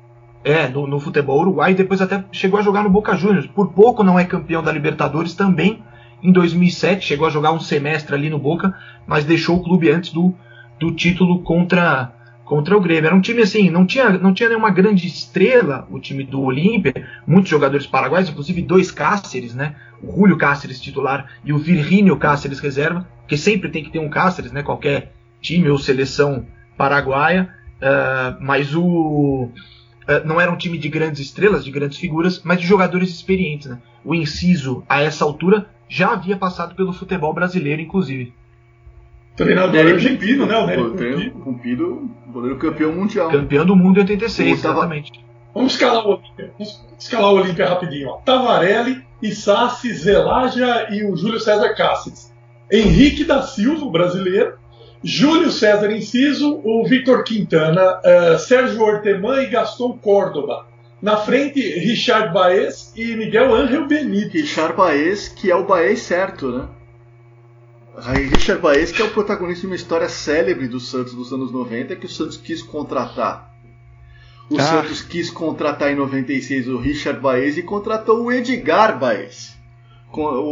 é, 0.48 0.70
no, 0.70 0.88
no 0.88 0.98
futebol 0.98 1.42
uruguaio, 1.42 1.74
e 1.74 1.76
depois 1.76 2.02
até 2.02 2.24
chegou 2.32 2.58
a 2.58 2.64
jogar 2.64 2.82
no 2.82 2.90
Boca 2.90 3.18
Juniors. 3.18 3.46
Por 3.48 3.74
pouco 3.74 4.02
não 4.02 4.18
é 4.18 4.24
campeão 4.24 4.64
da 4.64 4.72
Libertadores 4.72 5.34
também. 5.34 5.84
Em 6.24 6.32
2007 6.32 7.06
chegou 7.06 7.28
a 7.28 7.30
jogar 7.30 7.52
um 7.52 7.60
semestre 7.60 8.16
ali 8.16 8.30
no 8.30 8.40
Boca, 8.40 8.74
mas 9.06 9.26
deixou 9.26 9.58
o 9.58 9.64
clube 9.64 9.92
antes 9.92 10.14
do, 10.14 10.34
do 10.80 10.92
título 10.92 11.42
contra 11.42 12.14
contra 12.46 12.78
o 12.78 12.80
Grêmio. 12.80 13.08
Era 13.08 13.16
um 13.16 13.20
time 13.20 13.42
assim, 13.42 13.70
não 13.70 13.86
tinha, 13.86 14.12
não 14.12 14.34
tinha 14.34 14.48
nenhuma 14.48 14.70
grande 14.70 15.06
estrela 15.06 15.86
o 15.92 16.00
time 16.00 16.24
do 16.24 16.42
Olímpia, 16.42 16.94
muitos 17.28 17.50
jogadores 17.50 17.86
paraguaios, 17.86 18.30
inclusive 18.30 18.62
dois 18.62 18.90
Cáceres, 18.90 19.54
né? 19.54 19.76
O 20.02 20.16
Julio 20.16 20.38
Cáceres 20.38 20.80
titular 20.80 21.30
e 21.44 21.52
o 21.52 21.58
Virgínio 21.58 22.16
Cáceres 22.16 22.60
reserva, 22.60 23.06
que 23.28 23.36
sempre 23.36 23.68
tem 23.68 23.84
que 23.84 23.92
ter 23.92 24.00
um 24.00 24.08
Cáceres, 24.08 24.54
né? 24.54 24.64
Qualquer 24.64 25.12
time 25.42 25.70
ou 25.70 25.78
seleção 25.78 26.46
paraguaia, 26.78 27.50
ah, 27.82 28.38
mas 28.40 28.74
o 28.74 29.52
não 30.26 30.40
era 30.40 30.52
um 30.52 30.56
time 30.56 30.78
de 30.78 30.88
grandes 30.90 31.20
estrelas, 31.20 31.64
de 31.66 31.72
grandes 31.72 31.98
figuras, 31.98 32.42
mas 32.44 32.60
de 32.62 32.68
jogadores 32.68 33.10
experientes, 33.10 33.68
né? 33.68 33.80
O 34.06 34.16
Inciso, 34.16 34.84
a 34.88 35.02
essa 35.02 35.26
altura, 35.26 35.68
já 35.90 36.14
havia 36.14 36.38
passado 36.38 36.76
pelo 36.76 36.94
futebol 36.94 37.34
brasileiro, 37.34 37.82
inclusive. 37.82 38.34
Treinador 39.36 39.86
argentino, 39.86 40.46
né? 40.46 40.58
O 40.58 40.66
Nery 40.66 40.82
Pumpido. 40.82 41.32
Pumpido, 41.42 42.12
goleiro 42.32 42.58
campeão 42.58 42.92
mundial. 42.92 43.30
Campeão 43.30 43.66
do 43.66 43.76
mundo 43.76 43.98
em 43.98 44.02
86, 44.02 44.50
Eu 44.58 44.62
tava- 44.62 44.74
exatamente. 44.80 45.12
Vamos 45.54 45.74
escalar 45.74 46.06
o 46.06 46.10
Olímpia. 46.12 46.52
Vamos 46.58 46.86
escalar 47.00 47.32
o 47.34 47.36
Olímpia 47.36 47.70
rapidinho. 47.70 48.10
Ó. 48.10 48.18
Tavarelli, 48.18 49.04
Issassi, 49.22 49.94
Zelaja 49.94 50.88
e 50.92 51.04
o 51.04 51.16
Júlio 51.16 51.40
César 51.40 51.74
Cáceres. 51.76 52.34
Henrique 52.72 53.24
da 53.24 53.42
Silva, 53.44 53.90
brasileiro. 53.90 54.54
Júlio 55.04 55.52
César 55.52 55.92
Inciso, 55.92 56.60
o 56.64 56.86
Victor 56.88 57.24
Quintana, 57.24 58.00
eh, 58.04 58.38
Sérgio 58.40 58.82
Orteman 58.82 59.44
e 59.44 59.48
Gaston 59.48 59.98
Córdoba. 59.98 60.66
Na 61.02 61.18
frente, 61.18 61.62
Richard 61.62 62.34
Baez 62.34 62.92
e 62.96 63.16
Miguel 63.16 63.54
Ángel 63.54 63.88
Benítez. 63.88 64.42
Richard 64.50 64.76
Baez, 64.76 65.28
que 65.30 65.52
é 65.52 65.56
o 65.56 65.66
Baez 65.66 66.00
certo, 66.02 66.52
né? 66.52 66.68
Aí, 68.04 68.26
Richard 68.28 68.62
Baez, 68.62 68.92
que 68.92 69.02
é 69.02 69.06
o 69.06 69.10
protagonista 69.12 69.62
de 69.62 69.68
uma 69.68 69.76
história 69.76 70.10
célebre 70.10 70.68
do 70.68 70.80
Santos 70.80 71.14
dos 71.14 71.32
anos 71.34 71.52
90, 71.52 71.96
que 71.96 72.06
o 72.06 72.10
Santos 72.10 72.38
quis 72.38 72.62
contratar. 72.64 73.54
O 74.50 74.58
Ah. 74.58 74.64
Santos 74.64 75.02
quis 75.02 75.30
contratar 75.30 75.92
em 75.92 75.96
96 75.96 76.68
o 76.68 76.78
Richard 76.78 77.20
Baez 77.20 77.58
e 77.58 77.64
contratou 77.64 78.24
o 78.24 78.32
Edgar 78.32 78.98
Baez. 79.00 79.57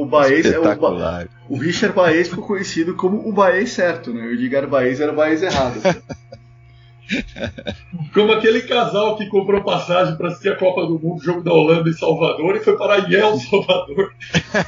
O 0.02 0.06
Baez 0.06 0.46
é 0.46 0.60
o, 0.60 0.64
Ba- 0.64 1.26
o 1.50 1.58
Richard 1.58 1.96
Baez 1.96 2.28
ficou 2.30 2.46
conhecido 2.46 2.94
como 2.96 3.28
o 3.28 3.32
Baez 3.32 3.72
certo, 3.72 4.14
né? 4.14 4.26
O 4.26 4.32
Edgar 4.34 4.68
Baez 4.68 5.00
era 5.00 5.12
o 5.12 5.16
Baez 5.16 5.42
errado. 5.44 5.80
Como 8.14 8.32
aquele 8.34 8.62
casal 8.62 9.16
que 9.18 9.28
comprou 9.28 9.64
passagem 9.64 10.16
para 10.16 10.30
assistir 10.30 10.50
a 10.50 10.56
Copa 10.56 10.86
do 10.88 11.00
Mundo, 11.00 11.22
jogo 11.24 11.44
da 11.44 11.52
Holanda 11.54 11.90
em 11.90 11.94
Salvador, 11.94 12.56
e 12.56 12.60
foi 12.62 12.78
para 12.78 12.96
Yel, 13.08 13.38
Salvador. 13.38 14.12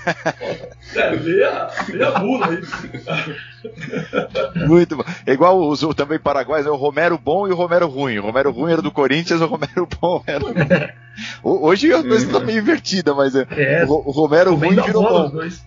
é, 0.95 1.15
meia, 1.15 1.69
meia 1.89 2.19
mula 2.19 2.47
aí. 2.49 2.61
Muito 4.67 4.97
bom. 4.97 5.03
É 5.25 5.33
igual 5.33 5.59
os 5.67 5.81
o- 5.83 5.93
também 5.93 6.19
paraguaios, 6.19 6.67
é 6.67 6.69
o 6.69 6.75
Romero 6.75 7.17
bom 7.17 7.47
e 7.47 7.51
o 7.51 7.55
Romero 7.55 7.87
ruim. 7.87 8.17
O 8.19 8.23
Romero 8.23 8.51
ruim 8.51 8.71
era 8.73 8.81
do 8.81 8.91
Corinthians, 8.91 9.41
o 9.41 9.47
Romero 9.47 9.87
bom 9.99 10.23
era. 10.27 10.93
O- 11.43 11.67
Hoje 11.67 11.91
a 11.93 12.03
coisa 12.03 12.31
tá 12.31 12.39
meio 12.39 12.59
invertida, 12.59 13.13
mas 13.15 13.35
é, 13.35 13.47
É, 13.51 13.85
o, 13.85 13.91
o 13.93 14.11
Romero 14.11 14.53
ruim 14.55 14.75
virou 14.75 15.03
bom. 15.03 15.29
dois. 15.29 15.65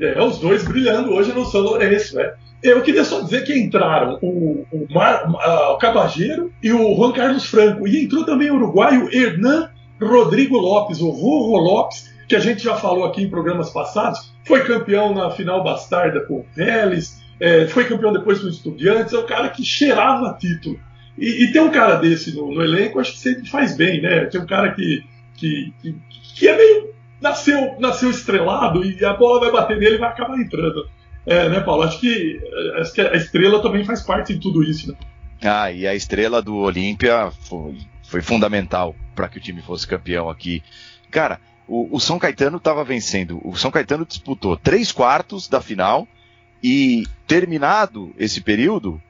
É, 0.00 0.20
os 0.22 0.38
dois 0.38 0.64
brilhando 0.64 1.12
hoje 1.12 1.32
no 1.32 1.44
São 1.44 1.60
Lourenço. 1.60 2.18
É. 2.18 2.34
Eu 2.62 2.80
queria 2.80 3.04
só 3.04 3.20
dizer 3.20 3.44
que 3.44 3.56
entraram 3.56 4.18
o, 4.22 4.66
o, 4.72 4.86
Mar, 4.90 5.30
o 5.72 5.76
Cabageiro 5.76 6.50
e 6.62 6.72
o 6.72 6.94
Juan 6.96 7.12
Carlos 7.12 7.44
Franco. 7.44 7.86
E 7.86 8.04
entrou 8.04 8.24
também 8.24 8.50
o 8.50 8.54
uruguaio 8.54 9.08
Hernan 9.14 9.70
Rodrigo 10.00 10.56
Lopes, 10.56 11.00
o 11.00 11.10
Rorro 11.10 11.58
Lopes, 11.58 12.12
que 12.28 12.34
a 12.34 12.40
gente 12.40 12.62
já 12.62 12.74
falou 12.74 13.04
aqui 13.04 13.22
em 13.22 13.30
programas 13.30 13.70
passados. 13.70 14.32
Foi 14.44 14.64
campeão 14.64 15.14
na 15.14 15.30
final 15.30 15.62
bastarda 15.62 16.20
com 16.20 16.38
o 16.38 16.46
Vélez, 16.54 17.22
é, 17.38 17.66
foi 17.66 17.84
campeão 17.84 18.12
depois 18.12 18.40
com 18.40 18.46
o 18.46 18.50
Estudiantes. 18.50 19.12
É 19.12 19.18
um 19.18 19.26
cara 19.26 19.48
que 19.50 19.64
cheirava 19.64 20.36
título. 20.38 20.78
E, 21.18 21.44
e 21.44 21.52
ter 21.52 21.60
um 21.60 21.70
cara 21.70 21.96
desse 21.96 22.34
no, 22.34 22.52
no 22.52 22.62
elenco, 22.62 22.98
acho 22.98 23.12
que 23.12 23.18
sempre 23.18 23.48
faz 23.48 23.76
bem, 23.76 24.02
né? 24.02 24.24
Tem 24.26 24.40
um 24.40 24.46
cara 24.46 24.72
que, 24.72 25.04
que, 25.36 25.72
que, 25.80 25.96
que 26.34 26.48
é 26.48 26.56
meio 26.56 26.93
nasceu, 27.24 27.76
nasceu 27.80 28.10
estrelado 28.10 28.84
e 28.84 29.02
a 29.02 29.14
bola 29.14 29.40
vai 29.40 29.50
bater 29.50 29.78
nele 29.78 29.94
e 29.94 29.98
vai 29.98 30.10
acabar 30.10 30.38
entrando. 30.38 30.86
É, 31.26 31.48
né, 31.48 31.60
Paulo? 31.60 31.82
Acho 31.82 31.98
que, 31.98 32.38
acho 32.78 32.92
que 32.92 33.00
a 33.00 33.16
estrela 33.16 33.62
também 33.62 33.82
faz 33.82 34.02
parte 34.02 34.34
de 34.34 34.40
tudo 34.40 34.62
isso, 34.62 34.92
né? 34.92 34.98
Ah, 35.42 35.72
e 35.72 35.86
a 35.86 35.94
estrela 35.94 36.42
do 36.42 36.56
Olímpia 36.56 37.30
foi, 37.48 37.78
foi 38.02 38.20
fundamental 38.20 38.94
para 39.14 39.26
que 39.26 39.38
o 39.38 39.40
time 39.40 39.62
fosse 39.62 39.86
campeão 39.86 40.28
aqui. 40.28 40.62
Cara, 41.10 41.40
o, 41.66 41.96
o 41.96 41.98
São 41.98 42.18
Caetano 42.18 42.58
estava 42.58 42.84
vencendo. 42.84 43.40
O 43.42 43.56
São 43.56 43.70
Caetano 43.70 44.04
disputou 44.04 44.54
três 44.56 44.92
quartos 44.92 45.48
da 45.48 45.62
final 45.62 46.06
e 46.62 47.04
terminado 47.26 48.14
esse 48.18 48.42
período, 48.42 49.00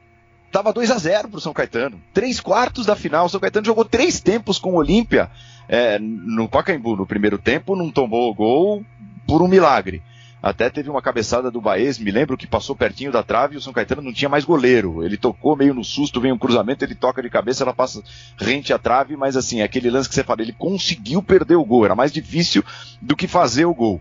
Tava 0.55 0.71
2 0.71 0.89
a 0.89 0.97
0 0.97 1.27
pro 1.27 1.41
São 1.41 1.51
Caetano. 1.51 2.01
Três 2.13 2.39
quartos 2.39 2.85
da 2.85 2.95
final. 2.95 3.25
O 3.25 3.29
São 3.29 3.41
Caetano 3.41 3.65
jogou 3.65 3.83
três 3.83 4.21
tempos 4.21 4.57
com 4.57 4.69
o 4.69 4.77
Olímpia 4.77 5.29
é, 5.67 5.97
no 5.99 6.47
Pacaembu. 6.47 6.95
No 6.95 7.05
primeiro 7.05 7.37
tempo, 7.37 7.75
não 7.75 7.91
tomou 7.91 8.29
o 8.29 8.33
gol 8.33 8.85
por 9.27 9.41
um 9.41 9.47
milagre. 9.47 10.01
Até 10.45 10.69
teve 10.69 10.91
uma 10.91 11.01
cabeçada 11.01 11.49
do 11.49 11.59
Baez, 11.59 11.97
me 11.97 12.11
lembro 12.11 12.37
que 12.37 12.45
passou 12.45 12.75
pertinho 12.75 13.11
da 13.11 13.23
trave 13.23 13.55
e 13.55 13.57
o 13.57 13.61
São 13.61 13.73
Caetano 13.73 14.03
não 14.03 14.13
tinha 14.13 14.29
mais 14.29 14.45
goleiro. 14.45 15.03
Ele 15.03 15.17
tocou 15.17 15.55
meio 15.55 15.73
no 15.73 15.83
susto, 15.83 16.21
vem 16.21 16.31
um 16.31 16.37
cruzamento, 16.37 16.85
ele 16.85 16.93
toca 16.93 17.19
de 17.19 17.31
cabeça, 17.31 17.63
ela 17.63 17.73
passa 17.73 18.03
rente 18.37 18.71
à 18.71 18.77
trave, 18.77 19.17
mas 19.17 19.35
assim, 19.35 19.61
é 19.61 19.63
aquele 19.63 19.89
lance 19.89 20.07
que 20.07 20.13
você 20.13 20.23
fala, 20.23 20.43
ele 20.43 20.53
conseguiu 20.53 21.23
perder 21.23 21.55
o 21.55 21.65
gol, 21.65 21.83
era 21.83 21.95
mais 21.95 22.11
difícil 22.11 22.63
do 23.01 23.15
que 23.15 23.27
fazer 23.27 23.65
o 23.65 23.73
gol. 23.73 23.99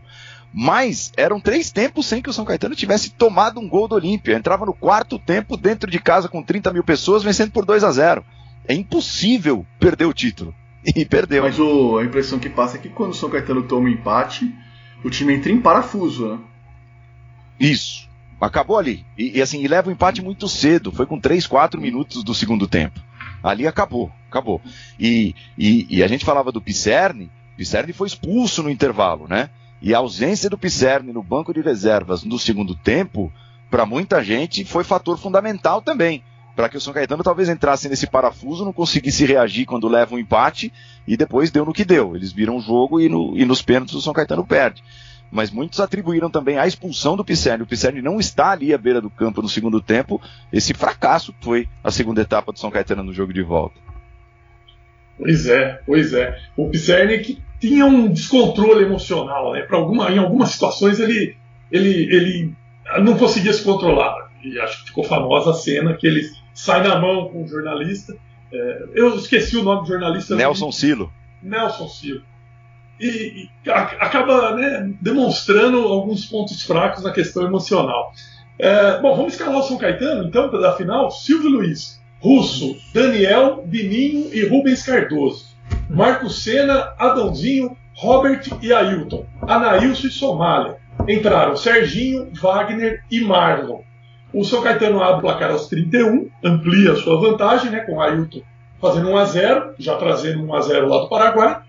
Mas 0.52 1.12
eram 1.16 1.40
três 1.40 1.72
tempos 1.72 2.04
sem 2.04 2.20
que 2.20 2.28
o 2.28 2.32
São 2.32 2.44
Caetano 2.44 2.76
tivesse 2.76 3.08
tomado 3.08 3.58
um 3.58 3.66
gol 3.66 3.88
do 3.88 3.94
Olímpia. 3.94 4.36
Entrava 4.36 4.66
no 4.66 4.74
quarto 4.74 5.18
tempo 5.18 5.56
dentro 5.56 5.90
de 5.90 5.98
casa 5.98 6.28
com 6.28 6.42
30 6.42 6.72
mil 6.74 6.84
pessoas, 6.84 7.24
vencendo 7.24 7.52
por 7.52 7.64
2 7.64 7.82
a 7.82 7.90
0 7.90 8.22
É 8.68 8.74
impossível 8.74 9.64
perder 9.80 10.04
o 10.04 10.12
título. 10.12 10.54
E 10.94 11.04
perdeu. 11.04 11.42
Mas 11.42 11.58
o, 11.58 11.98
a 11.98 12.04
impressão 12.04 12.38
que 12.38 12.50
passa 12.50 12.76
é 12.76 12.80
que 12.80 12.88
quando 12.88 13.12
o 13.12 13.14
São 13.14 13.30
Caetano 13.30 13.62
toma 13.62 13.86
um 13.86 13.92
empate, 13.92 14.54
o 15.02 15.10
time 15.10 15.34
entra 15.34 15.50
em 15.50 15.60
parafuso, 15.60 16.28
né? 16.28 16.38
Isso. 17.58 18.08
Acabou 18.40 18.78
ali. 18.78 19.06
E, 19.16 19.38
e 19.38 19.42
assim, 19.42 19.62
e 19.62 19.68
leva 19.68 19.88
o 19.88 19.92
empate 19.92 20.20
muito 20.20 20.48
cedo. 20.48 20.92
Foi 20.92 21.06
com 21.06 21.18
3, 21.18 21.46
4 21.46 21.80
minutos 21.80 22.22
do 22.22 22.34
segundo 22.34 22.66
tempo. 22.66 23.00
Ali 23.42 23.66
acabou. 23.66 24.12
Acabou. 24.28 24.60
E, 24.98 25.34
e, 25.56 25.86
e 25.88 26.02
a 26.02 26.08
gente 26.08 26.24
falava 26.24 26.52
do 26.52 26.60
Pisserni. 26.60 27.30
Pisserni 27.56 27.92
foi 27.92 28.08
expulso 28.08 28.62
no 28.62 28.70
intervalo, 28.70 29.26
né? 29.28 29.48
E 29.80 29.94
a 29.94 29.98
ausência 29.98 30.50
do 30.50 30.58
Pisserni 30.58 31.12
no 31.12 31.22
banco 31.22 31.52
de 31.54 31.60
reservas 31.60 32.24
no 32.24 32.38
segundo 32.38 32.74
tempo, 32.74 33.32
para 33.70 33.86
muita 33.86 34.22
gente, 34.22 34.64
foi 34.64 34.82
fator 34.82 35.18
fundamental 35.18 35.80
também. 35.80 36.22
Para 36.54 36.68
que 36.68 36.76
o 36.76 36.80
São 36.80 36.92
Caetano 36.92 37.22
talvez 37.22 37.48
entrasse 37.48 37.88
nesse 37.88 38.06
parafuso, 38.06 38.64
não 38.64 38.72
conseguisse 38.72 39.26
reagir 39.26 39.66
quando 39.66 39.88
leva 39.88 40.14
um 40.14 40.18
empate 40.18 40.72
e 41.06 41.16
depois 41.16 41.50
deu 41.50 41.64
no 41.64 41.72
que 41.72 41.84
deu. 41.84 42.14
Eles 42.14 42.32
viram 42.32 42.56
o 42.56 42.60
jogo 42.60 43.00
e, 43.00 43.08
no, 43.08 43.36
e 43.36 43.44
nos 43.44 43.60
pênaltis 43.60 43.94
o 43.94 44.00
São 44.00 44.12
Caetano 44.12 44.46
perde. 44.46 44.82
Mas 45.32 45.50
muitos 45.50 45.80
atribuíram 45.80 46.30
também 46.30 46.58
a 46.58 46.66
expulsão 46.66 47.16
do 47.16 47.24
Pisserni. 47.24 47.64
O 47.64 47.66
Pisserni 47.66 48.00
não 48.00 48.20
está 48.20 48.50
ali 48.50 48.72
à 48.72 48.78
beira 48.78 49.00
do 49.00 49.10
campo 49.10 49.42
no 49.42 49.48
segundo 49.48 49.80
tempo. 49.80 50.22
Esse 50.52 50.72
fracasso 50.72 51.34
foi 51.40 51.68
a 51.82 51.90
segunda 51.90 52.20
etapa 52.20 52.52
do 52.52 52.58
São 52.58 52.70
Caetano 52.70 53.02
no 53.02 53.12
jogo 53.12 53.32
de 53.32 53.42
volta. 53.42 53.74
Pois 55.18 55.46
é, 55.46 55.80
pois 55.84 56.12
é. 56.12 56.38
O 56.56 56.70
Pisserni 56.70 57.18
que 57.18 57.42
tinha 57.58 57.84
um 57.84 58.08
descontrole 58.12 58.84
emocional, 58.84 59.52
né? 59.52 59.66
Alguma, 59.70 60.10
em 60.10 60.18
algumas 60.18 60.50
situações 60.50 61.00
ele, 61.00 61.36
ele, 61.70 62.14
ele 62.14 62.54
não 63.00 63.16
conseguia 63.16 63.52
se 63.52 63.64
controlar. 63.64 64.30
E 64.42 64.60
acho 64.60 64.82
que 64.82 64.88
ficou 64.88 65.02
famosa 65.02 65.50
a 65.50 65.54
cena 65.54 65.94
que 65.94 66.06
ele 66.06 66.30
sai 66.54 66.86
na 66.86 66.98
mão 66.98 67.28
com 67.28 67.42
um 67.42 67.48
jornalista. 67.48 68.16
É, 68.52 68.84
eu 68.94 69.16
esqueci 69.16 69.56
o 69.56 69.64
nome 69.64 69.82
do 69.82 69.88
jornalista. 69.88 70.36
Nelson 70.36 70.70
Silo. 70.70 71.12
Nelson 71.42 71.88
Silo. 71.88 72.22
E, 73.00 73.48
e 73.64 73.70
a, 73.70 73.80
acaba 73.82 74.54
né, 74.54 74.94
demonstrando 75.00 75.78
alguns 75.78 76.24
pontos 76.24 76.62
fracos 76.62 77.02
na 77.02 77.10
questão 77.10 77.44
emocional. 77.44 78.12
É, 78.58 79.00
bom, 79.00 79.16
vamos 79.16 79.32
escalar 79.32 79.58
o 79.58 79.62
São 79.64 79.76
Caetano, 79.76 80.28
então, 80.28 80.48
para 80.48 80.70
a 80.70 80.76
final. 80.76 81.10
Silvio 81.10 81.50
Luiz, 81.50 82.00
Russo, 82.20 82.76
Daniel, 82.92 83.64
Bininho 83.66 84.32
e 84.32 84.46
Rubens 84.46 84.84
Cardoso. 84.84 85.54
Marco 85.90 86.30
Senna, 86.30 86.94
Adãozinho, 86.98 87.76
Robert 87.94 88.44
e 88.62 88.72
Ailton. 88.72 89.26
Anailson 89.42 90.06
e 90.06 90.10
Somália. 90.10 90.76
Entraram 91.08 91.56
Serginho, 91.56 92.30
Wagner 92.32 93.02
e 93.10 93.20
Marlon. 93.20 93.82
O 94.34 94.44
São 94.44 94.62
Caetano 94.62 95.02
abre 95.02 95.18
o 95.18 95.20
placar 95.20 95.50
aos 95.50 95.68
31, 95.68 96.28
amplia 96.42 96.92
a 96.92 96.96
sua 96.96 97.20
vantagem, 97.20 97.70
né, 97.70 97.80
com 97.80 98.00
Ailton 98.00 98.42
fazendo 98.84 99.08
1 99.08 99.16
a 99.16 99.24
0 99.24 99.74
já 99.78 99.96
trazendo 99.96 100.44
1 100.44 100.54
a 100.54 100.60
0 100.60 100.88
lá 100.88 100.98
do 100.98 101.08
Paraguai. 101.08 101.60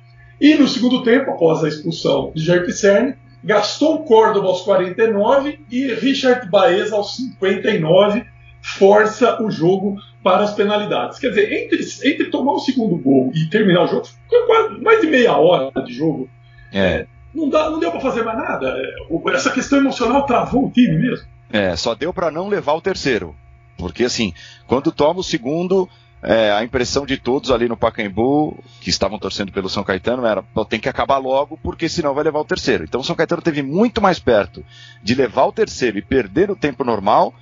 E 0.41 0.55
no 0.55 0.67
segundo 0.67 1.01
tempo, 1.01 1.31
após 1.31 1.63
a 1.63 1.69
expulsão 1.69 2.33
de 2.35 2.43
Jair 2.43 2.65
Pisserni, 2.65 3.15
Gaston 3.41 3.99
Córdoba 3.99 4.47
aos 4.47 4.63
49 4.63 5.59
e 5.71 5.93
Richard 5.93 6.49
Baez 6.49 6.91
aos 6.91 7.15
59 7.15 8.25
força 8.61 9.41
o 9.41 9.49
jogo 9.49 9.95
para 10.23 10.43
as 10.43 10.53
penalidades. 10.55 11.19
Quer 11.19 11.29
dizer, 11.29 11.53
entre, 11.53 11.79
entre 12.03 12.25
tomar 12.31 12.53
o 12.53 12.59
segundo 12.59 12.97
gol 12.97 13.31
e 13.33 13.45
terminar 13.45 13.83
o 13.83 13.87
jogo, 13.87 14.07
foi 14.27 14.45
quase 14.47 14.81
mais 14.81 14.99
de 14.99 15.07
meia 15.07 15.37
hora 15.37 15.71
de 15.83 15.93
jogo. 15.93 16.27
É. 16.73 17.05
Não, 17.33 17.47
dá, 17.47 17.69
não 17.69 17.79
deu 17.79 17.91
para 17.91 18.01
fazer 18.01 18.23
mais 18.23 18.37
nada. 18.37 18.75
É, 18.75 19.33
Essa 19.33 19.51
questão 19.51 19.79
emocional 19.79 20.25
travou 20.25 20.65
o 20.65 20.71
time 20.71 20.97
mesmo. 20.97 21.27
É, 21.49 21.75
só 21.75 21.95
deu 21.95 22.13
para 22.13 22.31
não 22.31 22.47
levar 22.47 22.73
o 22.73 22.81
terceiro. 22.81 23.35
Porque 23.77 24.05
assim, 24.05 24.33
quando 24.67 24.91
toma 24.91 25.19
o 25.19 25.23
segundo, 25.23 25.89
é, 26.21 26.51
a 26.51 26.63
impressão 26.63 27.05
de 27.05 27.17
todos 27.17 27.51
ali 27.51 27.67
no 27.67 27.77
Pacaembu, 27.77 28.63
que 28.81 28.89
estavam 28.89 29.19
torcendo 29.19 29.51
pelo 29.51 29.69
São 29.69 29.83
Caetano, 29.83 30.25
era 30.25 30.41
"Pô, 30.41 30.65
tem 30.65 30.79
que 30.79 30.89
acabar 30.89 31.17
logo, 31.17 31.57
porque 31.61 31.87
senão 31.87 32.13
vai 32.13 32.23
levar 32.23 32.39
o 32.39 32.45
terceiro. 32.45 32.83
Então 32.83 33.01
o 33.01 33.03
São 33.03 33.15
Caetano 33.15 33.41
teve 33.41 33.61
muito 33.61 34.01
mais 34.01 34.17
perto 34.19 34.65
de 35.03 35.13
levar 35.13 35.45
o 35.45 35.51
terceiro 35.51 35.97
e 35.97 36.01
perder 36.01 36.49
o 36.49 36.55
tempo 36.55 36.83
normal 36.83 37.33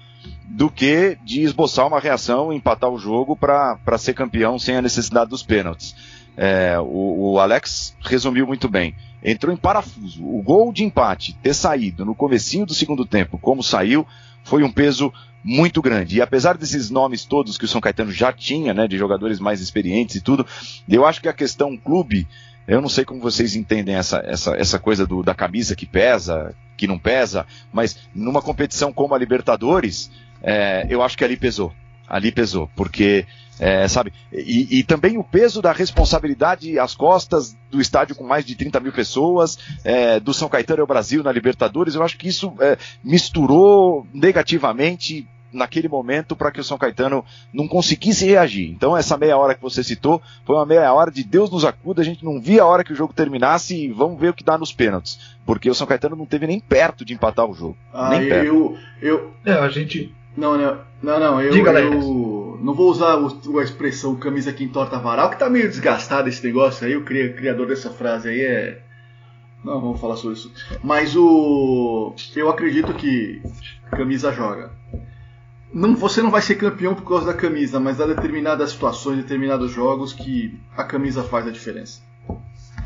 do 0.46 0.70
que 0.70 1.18
de 1.24 1.42
esboçar 1.42 1.88
uma 1.88 2.00
reação 2.00 2.54
empatar 2.54 2.90
o 2.90 2.98
jogo 3.00 3.36
para 3.36 3.98
ser 3.98 4.14
campeão 4.14 4.60
sem 4.60 4.76
a 4.76 4.82
necessidade 4.82 5.30
dos 5.30 5.44
pênaltis. 5.44 5.96
É, 6.36 6.78
o, 6.80 7.34
o 7.34 7.40
Alex 7.40 7.96
resumiu 8.02 8.48
muito 8.48 8.68
bem. 8.68 8.96
Entrou 9.24 9.54
em 9.54 9.58
parafuso. 9.58 10.24
O 10.26 10.42
gol 10.42 10.74
de 10.74 10.84
empate 10.84 11.34
ter 11.42 11.54
saído 11.54 12.04
no 12.04 12.16
comecinho 12.16 12.66
do 12.66 12.74
segundo 12.74 13.06
tempo, 13.06 13.38
como 13.38 13.64
saiu, 13.64 14.06
foi 14.44 14.64
um 14.64 14.72
peso 14.72 15.14
muito 15.44 15.82
grande. 15.82 16.18
E 16.18 16.22
apesar 16.22 16.58
desses 16.58 16.90
nomes 16.90 17.26
todos 17.26 17.58
que 17.58 17.66
o 17.66 17.68
São 17.68 17.82
Caetano 17.82 18.12
já 18.12 18.32
tinha, 18.32 18.74
né, 18.74 18.88
de 18.88 18.98
jogadores 18.98 19.40
mais 19.40 19.62
experientes 19.62 20.16
e 20.16 20.22
tudo, 20.22 20.46
eu 20.88 21.06
acho 21.06 21.22
que 21.22 21.28
a 21.28 21.34
questão 21.34 21.78
clube, 21.78 22.28
eu 22.68 22.82
não 22.82 22.90
sei 22.90 23.04
como 23.04 23.20
vocês 23.20 23.56
entendem 23.56 23.96
essa, 23.96 24.24
essa, 24.26 24.56
essa 24.56 24.80
coisa 24.80 25.06
do, 25.06 25.22
da 25.22 25.36
camisa 25.36 25.76
que 25.76 25.86
pesa, 25.86 26.56
que 26.78 26.88
não 26.88 26.98
pesa, 26.98 27.46
mas 27.72 28.00
numa 28.16 28.42
competição 28.42 28.94
como 28.94 29.14
a 29.14 29.18
Libertadores, 29.18 30.10
é, 30.42 30.86
eu 30.90 31.02
acho 31.04 31.18
que 31.18 31.24
ali 31.24 31.38
pesou. 31.38 31.74
Ali 32.08 32.32
pesou, 32.32 32.70
porque, 32.76 33.26
é, 33.60 33.88
sabe, 33.88 34.14
e, 34.32 34.80
e, 34.80 34.84
também 34.84 35.18
o 35.18 35.24
peso 35.24 35.62
da 35.62 35.72
responsabilidade 35.72 36.78
às 36.78 36.94
costas 36.94 37.56
do 37.72 37.80
estádio 37.80 38.16
com 38.16 38.24
mais 38.24 38.46
de 38.46 38.56
30 38.56 38.80
mil 38.80 38.92
pessoas, 38.92 39.58
é, 39.84 40.20
do 40.20 40.34
São 40.34 40.50
Caetano 40.50 40.82
ao 40.82 40.88
Brasil 40.88 41.24
na 41.24 41.32
Libertadores, 41.32 41.96
eu 41.96 42.04
acho 42.04 42.18
que 42.18 42.28
isso 42.28 42.54
é, 42.60 42.78
misturou 43.04 44.06
negativamente 44.14 45.28
naquele 45.54 45.88
momento 45.88 46.36
para 46.36 46.52
que 46.52 46.60
o 46.60 46.64
São 46.64 46.78
Caetano 46.78 47.24
não 47.54 47.68
conseguisse 47.68 48.26
reagir. 48.26 48.70
Então 48.72 48.98
essa 48.98 49.18
meia 49.18 49.38
hora 49.38 49.56
que 49.56 49.62
você 49.62 49.84
citou 49.84 50.22
foi 50.46 50.56
uma 50.56 50.66
meia 50.66 50.92
hora 50.92 51.12
de 51.12 51.24
Deus 51.24 51.50
nos 51.50 51.64
acuda, 51.64 52.02
a 52.02 52.06
gente 52.06 52.26
não 52.26 52.42
via 52.42 52.64
a 52.64 52.66
hora 52.66 52.84
que 52.84 52.92
o 52.92 52.96
jogo 52.96 53.14
terminasse 53.14 53.76
e 53.76 53.92
vamos 53.92 54.20
ver 54.20 54.30
o 54.30 54.34
que 54.34 54.44
dá 54.44 54.58
nos 54.58 54.74
pênaltis, 54.74 55.38
porque 55.46 55.70
o 55.70 55.76
São 55.76 55.88
Caetano 55.88 56.16
não 56.16 56.26
teve 56.26 56.48
nem 56.48 56.60
perto 56.60 57.06
de 57.06 57.14
empatar 57.14 57.46
o 57.46 57.54
jogo. 57.54 57.78
Ah, 57.94 58.10
nem 58.10 58.28
perto. 58.28 58.46
eu, 58.46 58.78
eu, 59.02 59.34
É, 59.46 59.54
a 59.54 59.70
gente. 59.70 60.14
Não, 60.36 60.58
não, 60.58 60.80
não, 61.02 61.20
não, 61.20 61.42
eu, 61.42 61.52
Diga, 61.52 61.72
eu 61.80 62.60
não 62.62 62.74
vou 62.74 62.90
usar 62.90 63.16
o- 63.18 63.60
a 63.60 63.64
expressão 63.64 64.16
camisa 64.16 64.52
que 64.54 64.64
entorta 64.64 64.98
varal, 64.98 65.30
que 65.30 65.38
tá 65.38 65.50
meio 65.50 65.70
desgastado 65.70 66.28
esse 66.30 66.44
negócio 66.46 66.88
aí, 66.88 66.96
o 66.96 67.04
cri- 67.04 67.34
criador 67.34 67.68
dessa 67.68 67.90
frase 67.92 68.30
aí 68.30 68.42
é. 68.42 68.82
Não, 69.64 69.80
vamos 69.80 70.00
falar 70.02 70.18
sobre 70.18 70.36
isso. 70.38 70.52
Mas 70.84 71.16
o. 71.16 72.14
Eu 72.36 72.50
acredito 72.50 72.94
que 72.94 73.42
camisa 73.92 74.32
joga. 74.34 74.72
Não, 75.74 75.96
você 75.96 76.22
não 76.22 76.30
vai 76.30 76.42
ser 76.42 76.56
campeão 76.56 76.94
por 76.94 77.08
causa 77.08 77.26
da 77.28 77.34
camisa, 77.34 77.80
mas 77.80 78.00
há 78.02 78.06
determinadas 78.06 78.72
situações, 78.72 79.18
determinados 79.18 79.72
jogos 79.72 80.12
que 80.14 80.60
a 80.76 80.84
camisa 80.84 81.24
faz 81.24 81.48
a 81.48 81.52
diferença. 81.52 82.02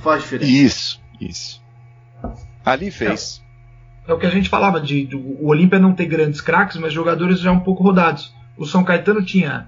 Faz 0.02 0.22
diferença. 0.24 0.52
Isso, 0.52 1.02
isso. 1.20 1.62
Ali 2.64 2.92
fez. 2.92 3.44
É 4.08 4.14
o 4.14 4.18
que 4.18 4.26
a 4.26 4.30
gente 4.30 4.48
falava 4.48 4.80
de, 4.80 5.06
de 5.06 5.16
o 5.16 5.48
Olímpia 5.48 5.78
não 5.78 5.94
ter 5.94 6.06
grandes 6.06 6.40
craques, 6.40 6.78
mas 6.78 6.94
jogadores 6.94 7.42
já 7.42 7.52
um 7.52 7.60
pouco 7.60 7.84
rodados. 7.84 8.34
O 8.58 8.66
São 8.66 8.84
Caetano 8.84 9.22
tinha, 9.22 9.68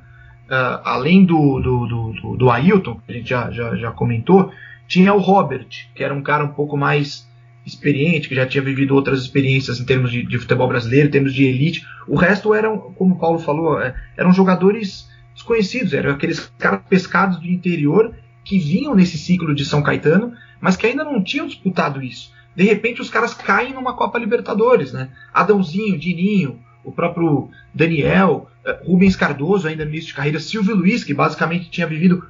ah, 0.50 0.82
além 0.86 1.26
do, 1.26 1.60
do, 1.60 1.86
do, 1.86 2.14
do, 2.14 2.38
do 2.38 2.50
Ailton, 2.50 3.02
que 3.06 3.12
a 3.12 3.16
gente 3.16 3.30
já, 3.30 3.52
já, 3.52 3.76
já 3.76 3.92
comentou, 3.92 4.52
tinha 4.88 5.14
o 5.14 5.20
Robert, 5.20 5.68
que 5.94 6.04
era 6.04 6.14
um 6.14 6.24
cara 6.24 6.46
um 6.46 6.54
pouco 6.54 6.78
mais 6.78 7.28
experiente, 7.66 8.30
que 8.30 8.36
já 8.36 8.46
tinha 8.46 8.64
vivido 8.64 8.96
outras 8.96 9.22
experiências 9.22 9.80
em 9.80 9.86
termos 9.86 10.10
de, 10.10 10.26
de 10.26 10.38
futebol 10.38 10.70
brasileiro, 10.70 11.10
em 11.10 11.12
termos 11.12 11.34
de 11.34 11.44
elite. 11.44 11.86
O 12.08 12.16
resto 12.16 12.54
eram, 12.54 12.78
como 12.96 13.16
o 13.16 13.20
Paulo 13.20 13.40
falou, 13.40 13.82
é, 13.82 13.94
eram 14.18 14.32
jogadores 14.32 15.10
desconhecidos, 15.34 15.94
eram 15.94 16.12
aqueles 16.12 16.52
caras 16.58 16.82
pescados 16.90 17.40
do 17.40 17.48
interior 17.48 18.16
que 18.44 18.58
vinham 18.58 18.96
nesse 18.96 19.18
ciclo 19.18 19.54
de 19.54 19.66
São 19.66 19.84
Caetano, 19.84 20.34
mas 20.62 20.78
que 20.78 20.88
ainda 20.88 21.04
não 21.04 21.22
tinham 21.22 21.46
disputado 21.46 22.02
isso. 22.02 22.32
De 22.60 22.66
repente 22.66 23.02
os 23.02 23.10
caras 23.10 23.34
caem 23.34 23.74
numa 23.74 23.94
Copa 23.94 24.20
Libertadores, 24.20 24.92
né? 24.92 25.12
Adãozinho, 25.34 25.98
Dininho, 25.98 26.60
o 26.84 26.92
próprio 26.92 27.50
Daniel, 27.74 28.50
eh, 28.66 28.82
Rubens 28.86 29.16
Cardoso 29.16 29.66
ainda 29.66 29.86
no 29.86 29.92
início 29.92 30.10
de 30.10 30.14
carreira, 30.14 30.42
Silvio 30.42 30.76
Luiz, 30.76 31.06
que 31.06 31.14
basicamente 31.14 31.70
tinha 31.70 31.88
vivido 31.88 32.22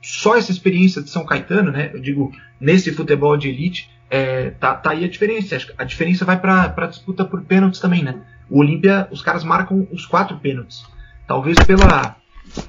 só 0.00 0.38
essa 0.38 0.50
experiência 0.50 1.02
de 1.02 1.10
São 1.10 1.22
Caetano, 1.22 1.70
né? 1.70 1.90
Eu 1.92 2.00
digo, 2.00 2.32
nesse 2.58 2.90
futebol 2.92 3.36
de 3.36 3.50
elite, 3.50 3.90
é, 4.08 4.52
tá, 4.52 4.74
tá 4.74 4.92
aí 4.92 5.04
a 5.04 5.08
diferença. 5.08 5.58
A 5.76 5.84
diferença 5.84 6.24
vai 6.24 6.40
para 6.40 6.72
a 6.74 6.86
disputa 6.86 7.22
por 7.22 7.42
pênaltis 7.42 7.78
também, 7.78 8.02
né? 8.02 8.22
O 8.48 8.60
Olímpia, 8.60 9.06
os 9.10 9.20
caras 9.20 9.44
marcam 9.44 9.86
os 9.92 10.06
quatro 10.06 10.38
pênaltis. 10.38 10.82
Talvez 11.26 11.58
pela, 11.66 12.16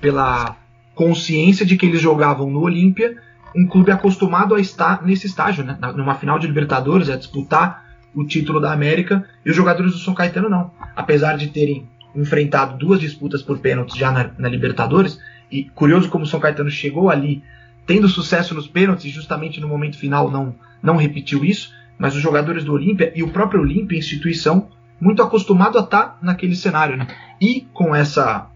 pela 0.01 0.57
consciência 0.93 1.65
de 1.65 1.77
que 1.77 1.85
eles 1.85 2.01
jogavam 2.01 2.49
no 2.49 2.59
Olímpia, 2.59 3.15
um 3.55 3.65
clube 3.65 3.91
acostumado 3.91 4.55
a 4.55 4.59
estar 4.59 5.03
nesse 5.03 5.27
estágio, 5.27 5.63
né? 5.63 5.77
Numa 5.95 6.15
final 6.15 6.38
de 6.38 6.47
Libertadores, 6.47 7.09
a 7.09 7.17
disputar 7.17 7.85
o 8.13 8.26
título 8.26 8.59
da 8.59 8.71
América, 8.71 9.26
e 9.45 9.49
os 9.49 9.55
jogadores 9.55 9.91
do 9.91 9.99
São 9.99 10.13
Caetano 10.13 10.49
não. 10.49 10.71
Apesar 10.95 11.38
de 11.38 11.47
terem 11.47 11.88
enfrentado 12.15 12.77
duas 12.77 12.99
disputas 12.99 13.41
por 13.41 13.59
pênaltis 13.59 13.95
já 13.95 14.11
na, 14.11 14.31
na 14.38 14.49
Libertadores, 14.49 15.19
e 15.51 15.63
curioso 15.63 16.09
como 16.09 16.23
o 16.23 16.27
São 16.27 16.39
Caetano 16.39 16.69
chegou 16.69 17.09
ali 17.09 17.43
tendo 17.85 18.07
sucesso 18.07 18.53
nos 18.53 18.67
pênaltis 18.67 19.05
e 19.05 19.09
justamente 19.09 19.59
no 19.59 19.67
momento 19.67 19.97
final 19.97 20.30
não, 20.30 20.53
não 20.81 20.95
repetiu 20.95 21.43
isso, 21.43 21.73
mas 21.97 22.15
os 22.15 22.21
jogadores 22.21 22.63
do 22.63 22.73
Olímpia 22.73 23.11
e 23.15 23.23
o 23.23 23.31
próprio 23.31 23.61
Olímpia, 23.61 23.97
instituição, 23.97 24.69
muito 25.01 25.23
acostumado 25.23 25.77
a 25.77 25.81
estar 25.81 26.19
naquele 26.21 26.55
cenário, 26.55 26.97
né? 26.97 27.07
E 27.41 27.67
com 27.73 27.95
essa, 27.95 28.47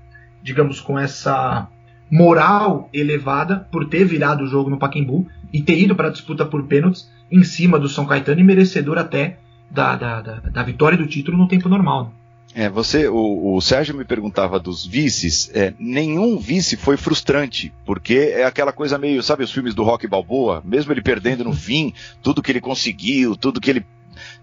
digamos, 0.42 0.80
com 0.80 1.00
essa 1.00 1.68
moral 2.14 2.90
elevada 2.94 3.68
por 3.72 3.90
ter 3.90 4.06
virado 4.06 4.44
o 4.44 4.48
jogo 4.48 4.70
no 4.70 4.78
Pacaembu 4.78 5.28
e 5.52 5.64
ter 5.64 5.80
ido 5.80 5.96
para 5.96 6.10
a 6.10 6.12
disputa 6.12 6.46
por 6.46 6.68
pênaltis 6.68 7.10
em 7.32 7.44
cima 7.44 7.80
do 7.80 7.90
São 7.90 8.06
Caetano 8.06 8.40
e 8.40 8.44
merecedor 8.44 9.00
até 9.00 9.40
da, 9.72 9.96
da, 9.96 10.22
da, 10.22 10.36
da 10.36 10.64
vitória 10.64 10.96
do 10.96 11.08
título 11.08 11.36
no 11.36 11.48
tempo 11.48 11.68
normal. 11.68 12.04
Né? 12.04 12.66
É, 12.66 12.70
você, 12.70 13.08
o, 13.08 13.56
o 13.56 13.62
Sérgio 13.62 13.98
me 13.98 14.06
perguntava 14.06 14.60
dos 14.60 14.86
vices. 14.86 15.50
É, 15.56 15.74
nenhum 15.80 16.38
vice 16.38 16.78
foi 16.78 16.98
frustrante, 16.98 17.74
porque 17.84 18.32
é 18.36 18.44
aquela 18.44 18.72
coisa 18.72 19.00
meio, 19.00 19.24
sabe, 19.24 19.44
os 19.44 19.52
filmes 19.52 19.74
do 19.74 19.84
Rock 19.84 20.08
Balboa, 20.08 20.62
mesmo 20.64 20.94
ele 20.94 21.02
perdendo 21.02 21.44
no 21.44 21.54
fim, 21.54 21.96
tudo 22.22 22.44
que 22.44 22.52
ele 22.52 22.62
conseguiu, 22.62 23.36
tudo 23.36 23.60
que 23.60 23.72
ele 23.72 23.84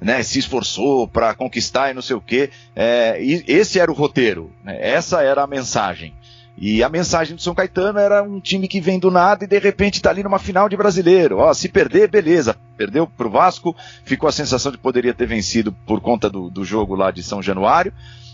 né, 0.01 0.25
se 0.25 0.41
esforçou 0.41 1.07
para 1.07 1.35
conquistar 1.35 1.93
e 1.93 1.95
não 1.95 2.03
sei 2.03 2.17
o 2.17 2.21
quê. 2.21 2.51
É, 2.75 3.23
e 3.23 3.45
esse 3.47 3.79
era 3.79 3.93
o 3.93 3.95
roteiro, 3.95 4.51
né, 4.65 4.77
essa 4.81 5.23
era 5.23 5.45
a 5.45 5.47
mensagem. 5.47 6.13
E 6.57 6.83
a 6.83 6.89
mensagem 6.89 7.35
do 7.35 7.41
São 7.41 7.55
Caetano 7.55 7.99
era 7.99 8.23
um 8.23 8.39
time 8.39 8.69
que 8.69 8.81
vem 8.81 8.99
do 8.99 9.11
nada 9.11 9.45
e 9.45 9.47
de 9.47 9.59
repente 9.59 9.95
está 9.95 10.11
ali 10.11 10.23
numa 10.23 10.39
final 10.39 10.69
de 10.69 10.77
brasileiro. 10.77 11.39
Ó, 11.39 11.55
se 11.55 11.69
perder, 11.69 12.11
beleza. 12.11 12.57
Perdeu 12.77 13.07
pro 13.07 13.31
Vasco, 13.31 13.75
ficou 14.05 14.29
a 14.29 14.33
sensação 14.33 14.71
de 14.71 14.79
poderia 14.79 15.15
ter 15.15 15.27
vencido 15.27 15.73
por 15.87 16.01
conta 16.01 16.29
do, 16.29 16.51
do 16.51 16.65
jogo 16.65 16.95
lá 16.95 17.11
de 17.11 17.23
São 17.23 17.43
Januário. 17.43 17.93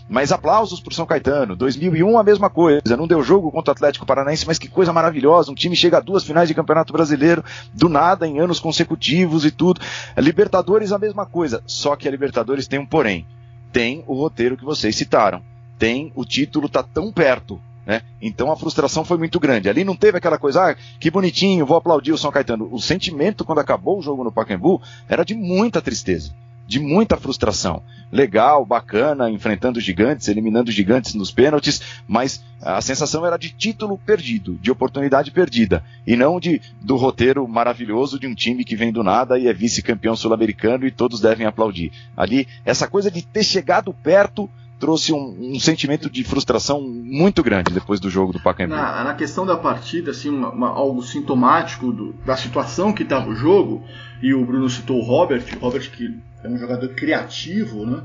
Mas 0.09 0.31
aplausos 0.31 0.79
pro 0.79 0.93
São 0.93 1.05
Caetano. 1.05 1.55
2001 1.55 2.17
a 2.17 2.23
mesma 2.23 2.49
coisa. 2.49 2.95
Não 2.95 3.07
deu 3.07 3.21
jogo 3.21 3.51
contra 3.51 3.71
o 3.71 3.73
Atlético 3.73 4.05
Paranaense, 4.05 4.47
mas 4.47 4.57
que 4.57 4.69
coisa 4.69 4.93
maravilhosa. 4.93 5.51
Um 5.51 5.55
time 5.55 5.75
chega 5.75 5.97
a 5.97 6.01
duas 6.01 6.23
finais 6.23 6.47
de 6.47 6.55
Campeonato 6.55 6.93
Brasileiro 6.93 7.43
do 7.73 7.89
nada 7.89 8.25
em 8.25 8.39
anos 8.39 8.59
consecutivos 8.59 9.43
e 9.43 9.51
tudo. 9.51 9.81
Libertadores 10.17 10.93
a 10.93 10.99
mesma 10.99 11.25
coisa. 11.25 11.61
Só 11.65 11.95
que 11.95 12.07
a 12.07 12.11
Libertadores 12.11 12.67
tem 12.67 12.79
um 12.79 12.85
porém. 12.85 13.25
Tem 13.71 14.03
o 14.07 14.13
roteiro 14.13 14.55
que 14.55 14.63
vocês 14.63 14.95
citaram. 14.95 15.41
Tem 15.77 16.11
o 16.15 16.23
título 16.23 16.69
tá 16.69 16.81
tão 16.81 17.11
perto. 17.11 17.61
Né? 17.87 18.01
Então 18.21 18.51
a 18.51 18.57
frustração 18.57 19.05
foi 19.05 19.17
muito 19.17 19.39
grande. 19.39 19.69
Ali 19.69 19.85
não 19.85 19.95
teve 19.95 20.17
aquela 20.17 20.37
coisa, 20.37 20.71
ah, 20.71 20.75
que 20.99 21.09
bonitinho, 21.09 21.65
vou 21.65 21.77
aplaudir 21.77 22.11
o 22.11 22.17
São 22.17 22.29
Caetano. 22.29 22.67
O 22.69 22.81
sentimento 22.81 23.45
quando 23.45 23.59
acabou 23.59 23.97
o 23.97 24.01
jogo 24.01 24.25
no 24.25 24.31
Pacaembu 24.31 24.81
era 25.07 25.23
de 25.23 25.33
muita 25.33 25.81
tristeza, 25.81 26.33
de 26.67 26.81
muita 26.81 27.15
frustração. 27.15 27.81
Legal, 28.11 28.65
bacana, 28.65 29.29
enfrentando 29.29 29.79
os 29.79 29.85
gigantes, 29.85 30.27
eliminando 30.27 30.69
os 30.69 30.75
gigantes 30.75 31.13
nos 31.13 31.31
pênaltis, 31.31 31.81
mas 32.05 32.43
a 32.61 32.81
sensação 32.81 33.25
era 33.25 33.37
de 33.37 33.51
título 33.51 33.97
perdido, 33.97 34.55
de 34.61 34.69
oportunidade 34.69 35.31
perdida, 35.31 35.81
e 36.05 36.17
não 36.17 36.41
de 36.41 36.61
do 36.81 36.97
roteiro 36.97 37.47
maravilhoso 37.47 38.19
de 38.19 38.27
um 38.27 38.35
time 38.35 38.65
que 38.65 38.75
vem 38.75 38.91
do 38.91 39.01
nada 39.01 39.39
e 39.39 39.47
é 39.47 39.53
vice-campeão 39.53 40.15
sul-americano 40.15 40.85
e 40.85 40.91
todos 40.91 41.21
devem 41.21 41.47
aplaudir. 41.47 41.93
Ali, 42.17 42.49
essa 42.65 42.85
coisa 42.85 43.09
de 43.09 43.21
ter 43.21 43.43
chegado 43.43 43.93
perto 43.93 44.49
trouxe 44.79 45.11
um, 45.11 45.53
um, 45.53 45.59
sentimento 45.59 46.09
de 46.09 46.23
frustração 46.23 46.81
muito 46.81 47.41
grande 47.41 47.73
depois 47.73 47.99
do 47.99 48.09
jogo 48.09 48.31
do 48.31 48.39
Pacaembu. 48.39 48.75
Na, 48.75 49.03
na 49.03 49.13
questão 49.13 49.45
da 49.45 49.57
partida, 49.57 50.11
assim, 50.11 50.29
uma, 50.29 50.49
uma, 50.51 50.69
algo 50.69 51.01
sintomático 51.01 51.91
do, 51.91 52.13
da 52.25 52.35
situação 52.35 52.93
que 52.93 53.03
estava 53.03 53.29
o 53.29 53.35
jogo, 53.35 53.83
e 54.21 54.33
o 54.33 54.45
Bruno 54.45 54.69
citou 54.69 54.99
o 54.99 55.03
Robert, 55.03 55.43
Robert 55.59 55.89
que 55.91 56.17
é 56.43 56.47
um 56.47 56.57
jogador 56.57 56.89
criativo, 56.89 57.85
né? 57.85 58.03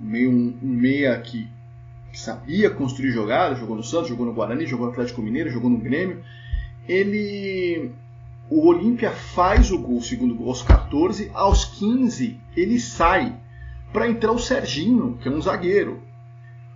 meio 0.00 0.30
um, 0.30 0.58
um 0.62 0.68
meia 0.68 1.18
que, 1.18 1.48
que, 2.10 2.18
sabia 2.18 2.70
construir 2.70 3.10
jogadas, 3.10 3.58
jogou 3.58 3.76
no 3.76 3.82
Santos, 3.82 4.08
jogou 4.08 4.26
no 4.26 4.32
Guarani, 4.32 4.66
jogou 4.66 4.86
no 4.86 4.92
Atlético 4.92 5.22
Mineiro, 5.22 5.50
jogou 5.50 5.70
no 5.70 5.78
Grêmio. 5.78 6.22
Ele 6.88 7.92
o 8.50 8.66
Olímpia 8.68 9.10
faz 9.10 9.70
o 9.70 9.78
gol, 9.78 9.96
o 9.96 10.02
segundo 10.02 10.34
gol 10.34 10.48
aos 10.48 10.62
14, 10.62 11.30
aos 11.32 11.64
15 11.64 12.38
ele 12.54 12.78
sai 12.78 13.34
para 13.92 14.08
entrar 14.08 14.32
o 14.32 14.38
Serginho, 14.38 15.18
que 15.20 15.28
é 15.28 15.30
um 15.30 15.40
zagueiro. 15.40 16.02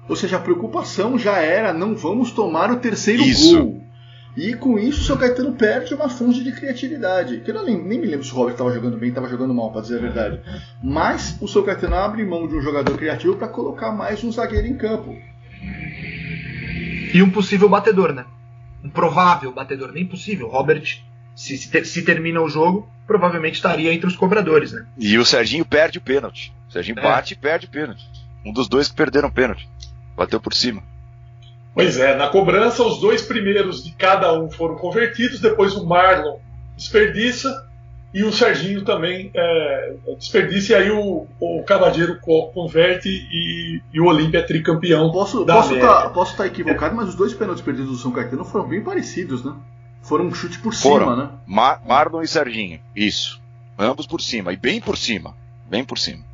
Ou 0.09 0.16
seja, 0.16 0.36
a 0.36 0.40
preocupação 0.40 1.18
já 1.18 1.39
era 1.39 1.72
não 1.72 1.94
vamos 1.94 2.32
tomar 2.32 2.70
o 2.70 2.76
terceiro 2.76 3.22
isso. 3.22 3.59
gol. 3.59 3.89
E 4.36 4.55
com 4.55 4.78
isso 4.78 5.01
o 5.01 5.05
São 5.05 5.16
Caetano 5.16 5.52
perde 5.52 5.93
uma 5.94 6.09
fonte 6.09 6.44
de 6.44 6.52
criatividade. 6.52 7.40
Que 7.40 7.51
eu 7.51 7.64
nem, 7.64 7.76
nem 7.76 8.01
me 8.01 8.06
lembro 8.06 8.24
se 8.24 8.32
o 8.32 8.36
Robert 8.36 8.52
estava 8.52 8.72
jogando 8.72 8.97
bem, 8.97 9.09
estava 9.09 9.28
jogando 9.28 9.52
mal, 9.52 9.72
para 9.72 9.80
dizer 9.80 9.98
a 9.98 10.01
verdade. 10.01 10.40
Mas 10.82 11.36
o 11.40 11.48
São 11.48 11.64
Caetano 11.64 11.97
abre 11.97 12.24
mão 12.24 12.47
de 12.47 12.55
um 12.55 12.60
jogador 12.60 12.97
criativo 12.97 13.36
para 13.36 13.48
colocar 13.48 13.90
mais 13.90 14.22
um 14.22 14.30
zagueiro 14.30 14.66
em 14.66 14.76
campo. 14.76 15.16
E 17.12 17.20
um 17.20 17.30
possível 17.30 17.68
batedor, 17.68 18.12
né? 18.12 18.24
Um 18.85 18.89
provável 18.89 19.52
batedor, 19.52 19.90
nem 19.90 20.06
possível. 20.06 20.47
Robert, 20.48 21.02
se, 21.35 21.59
se, 21.59 21.85
se 21.85 22.02
termina 22.02 22.40
o 22.40 22.48
jogo, 22.48 22.89
provavelmente 23.09 23.56
estaria 23.56 23.93
entre 23.93 24.06
os 24.06 24.16
cobradores, 24.16 24.70
né? 24.70 24.86
E 24.97 25.18
o 25.18 25.24
Serginho 25.24 25.64
perde 25.64 25.98
o 25.98 26.01
pênalti. 26.01 26.52
O 26.68 26.72
Serginho 26.72 26.98
é. 26.98 27.02
bate 27.02 27.35
e 27.35 27.36
perde 27.36 27.66
o 27.66 27.70
pênalti. 27.70 28.05
Um 28.44 28.52
dos 28.52 28.68
dois 28.68 28.89
que 28.89 28.94
perderam 28.94 29.28
o 29.28 29.32
pênalti. 29.32 29.68
Bateu 30.19 30.40
por 30.40 30.53
cima. 30.53 30.82
Pois 31.73 31.97
é, 31.97 32.16
na 32.16 32.28
cobrança, 32.28 32.82
os 32.82 33.01
dois 33.01 33.23
primeiros 33.23 33.85
de 33.85 33.93
cada 33.93 34.32
um 34.32 34.51
foram 34.51 34.74
convertidos, 34.74 35.40
depois 35.40 35.74
o 35.74 35.86
Marlon 35.86 36.39
desperdiça 36.77 37.66
e 38.12 38.24
o 38.24 38.32
Serginho 38.32 38.85
também 38.85 39.31
é, 39.32 39.95
desperdiça, 40.19 40.73
e 40.73 40.74
aí 40.74 40.90
o, 40.90 41.27
o 41.39 41.62
Cavadeiro 41.62 42.19
converte 42.20 43.09
e, 43.09 43.81
e 43.93 44.01
o 44.01 44.07
Olímpia 44.07 44.39
é 44.39 44.43
tricampeão. 44.43 45.12
Posso 45.12 45.43
América. 45.43 46.11
tá, 46.11 46.23
estar 46.23 46.47
equivocado, 46.47 46.97
mas 46.97 47.11
os 47.11 47.15
dois 47.15 47.32
pênaltis 47.32 47.62
perdidos 47.62 47.90
do 47.90 47.97
São 47.97 48.11
Caetano 48.11 48.45
foram 48.45 48.66
bem 48.66 48.82
parecidos, 48.82 49.45
né? 49.45 49.53
Foram 50.03 50.27
um 50.27 50.35
chute 50.35 50.59
por 50.59 50.74
foram. 50.74 51.11
cima, 51.11 51.16
né? 51.16 51.31
Mar 51.47 51.81
Marlon 51.86 52.23
e 52.23 52.27
Serginho, 52.27 52.81
isso. 52.97 53.40
Ambos 53.78 54.07
por 54.07 54.20
cima, 54.20 54.53
e 54.53 54.57
bem 54.57 54.81
por 54.81 54.97
cima. 54.97 55.36
Bem 55.69 55.85
por 55.85 55.99
cima. 55.99 56.24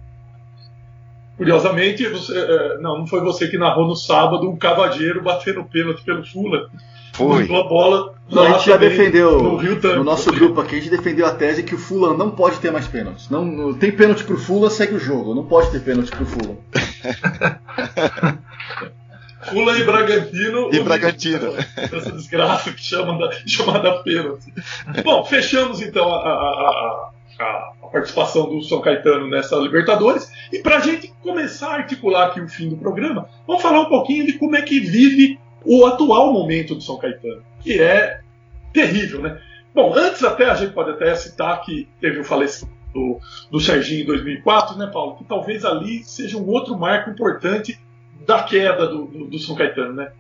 Curiosamente, 1.37 2.07
você, 2.09 2.33
não, 2.81 2.99
não 2.99 3.07
foi 3.07 3.21
você 3.21 3.49
que 3.49 3.59
narrou 3.59 3.87
no 3.87 3.97
sábado 3.97 4.49
um 4.49 4.57
cavadeiro 4.57 5.23
batendo 5.23 5.65
pênalti 5.65 6.03
pelo 6.03 6.25
Fula. 6.25 6.71
Foi. 7.13 7.45
A 7.45 7.63
bola 7.63 8.15
não, 8.31 8.43
a 8.43 8.53
gente 8.53 8.67
já 8.67 8.77
defendeu 8.77 9.41
no, 9.41 9.57
Rio 9.57 9.79
no 9.81 10.03
nosso 10.03 10.33
grupo 10.33 10.61
aqui, 10.61 10.77
a 10.77 10.79
gente 10.79 10.91
defendeu 10.91 11.27
a 11.27 11.35
tese 11.35 11.63
que 11.63 11.75
o 11.75 11.79
Fula 11.79 12.17
não 12.17 12.31
pode 12.31 12.59
ter 12.59 12.71
mais 12.73 12.89
pênaltis. 12.89 13.29
Não, 13.29 13.45
não 13.45 13.75
tem 13.75 13.93
pênalti 13.93 14.25
pro 14.25 14.39
Fula, 14.39 14.71
segue 14.71 14.95
o 14.95 14.99
jogo. 14.99 15.35
Não 15.35 15.45
pode 15.45 15.71
ter 15.71 15.81
pênalti 15.81 16.11
pro 16.11 16.27
Fula. 16.27 16.57
Fula 19.43 19.79
e 19.79 19.85
Bragantino. 19.85 20.71
E 20.73 20.81
Bragantino. 20.81 21.55
Essa 21.77 22.13
desgraça 22.13 22.73
que 22.73 22.83
chama 22.83 23.19
da, 23.19 23.31
chamada 23.47 24.03
pênalti. 24.03 24.53
Bom, 25.05 25.23
fechamos 25.25 25.83
então 25.83 26.13
a, 26.13 26.17
a, 26.17 26.31
a, 26.31 27.11
a 27.39 27.89
participação 27.91 28.49
do 28.49 28.63
São 28.63 28.81
Caetano 28.81 29.29
nessa 29.29 29.57
Libertadores. 29.57 30.31
E 30.53 30.59
para 30.59 30.77
a 30.77 30.81
gente 30.81 31.13
começar 31.23 31.69
a 31.69 31.75
articular 31.77 32.29
aqui 32.29 32.41
o 32.41 32.49
fim 32.49 32.69
do 32.69 32.77
programa, 32.77 33.29
vamos 33.47 33.63
falar 33.63 33.81
um 33.81 33.89
pouquinho 33.89 34.27
de 34.27 34.35
como 34.35 34.57
é 34.57 34.63
que 34.63 34.81
vive 34.81 35.39
o 35.65 35.87
atual 35.87 36.33
momento 36.33 36.75
do 36.75 36.81
São 36.81 36.99
Caetano, 36.99 37.43
que 37.61 37.81
é 37.81 38.21
terrível, 38.73 39.23
né? 39.23 39.41
Bom, 39.75 39.93
antes 39.95 40.23
até 40.23 40.49
a 40.49 40.55
gente 40.55 40.73
pode 40.73 40.91
até 40.91 41.15
citar 41.17 41.61
que 41.63 41.89
teve 42.01 42.21
o 42.21 42.25
falecimento 42.25 42.75
do, 42.93 43.19
do 43.51 43.61
Serginho 43.61 44.03
em 44.03 44.07
2004, 44.07 44.77
né, 44.79 44.87
Paulo? 44.87 45.17
Que 45.17 45.25
talvez 45.25 45.65
ali 45.65 46.05
seja 46.05 46.39
um 46.39 46.47
outro 46.47 46.79
marco 46.79 47.11
importante 47.11 47.79
da 48.25 48.43
queda 48.43 48.87
do, 48.87 49.07
do, 49.07 49.27
do 49.27 49.39
São 49.39 49.57
Caetano, 49.57 49.95
né? 49.95 50.13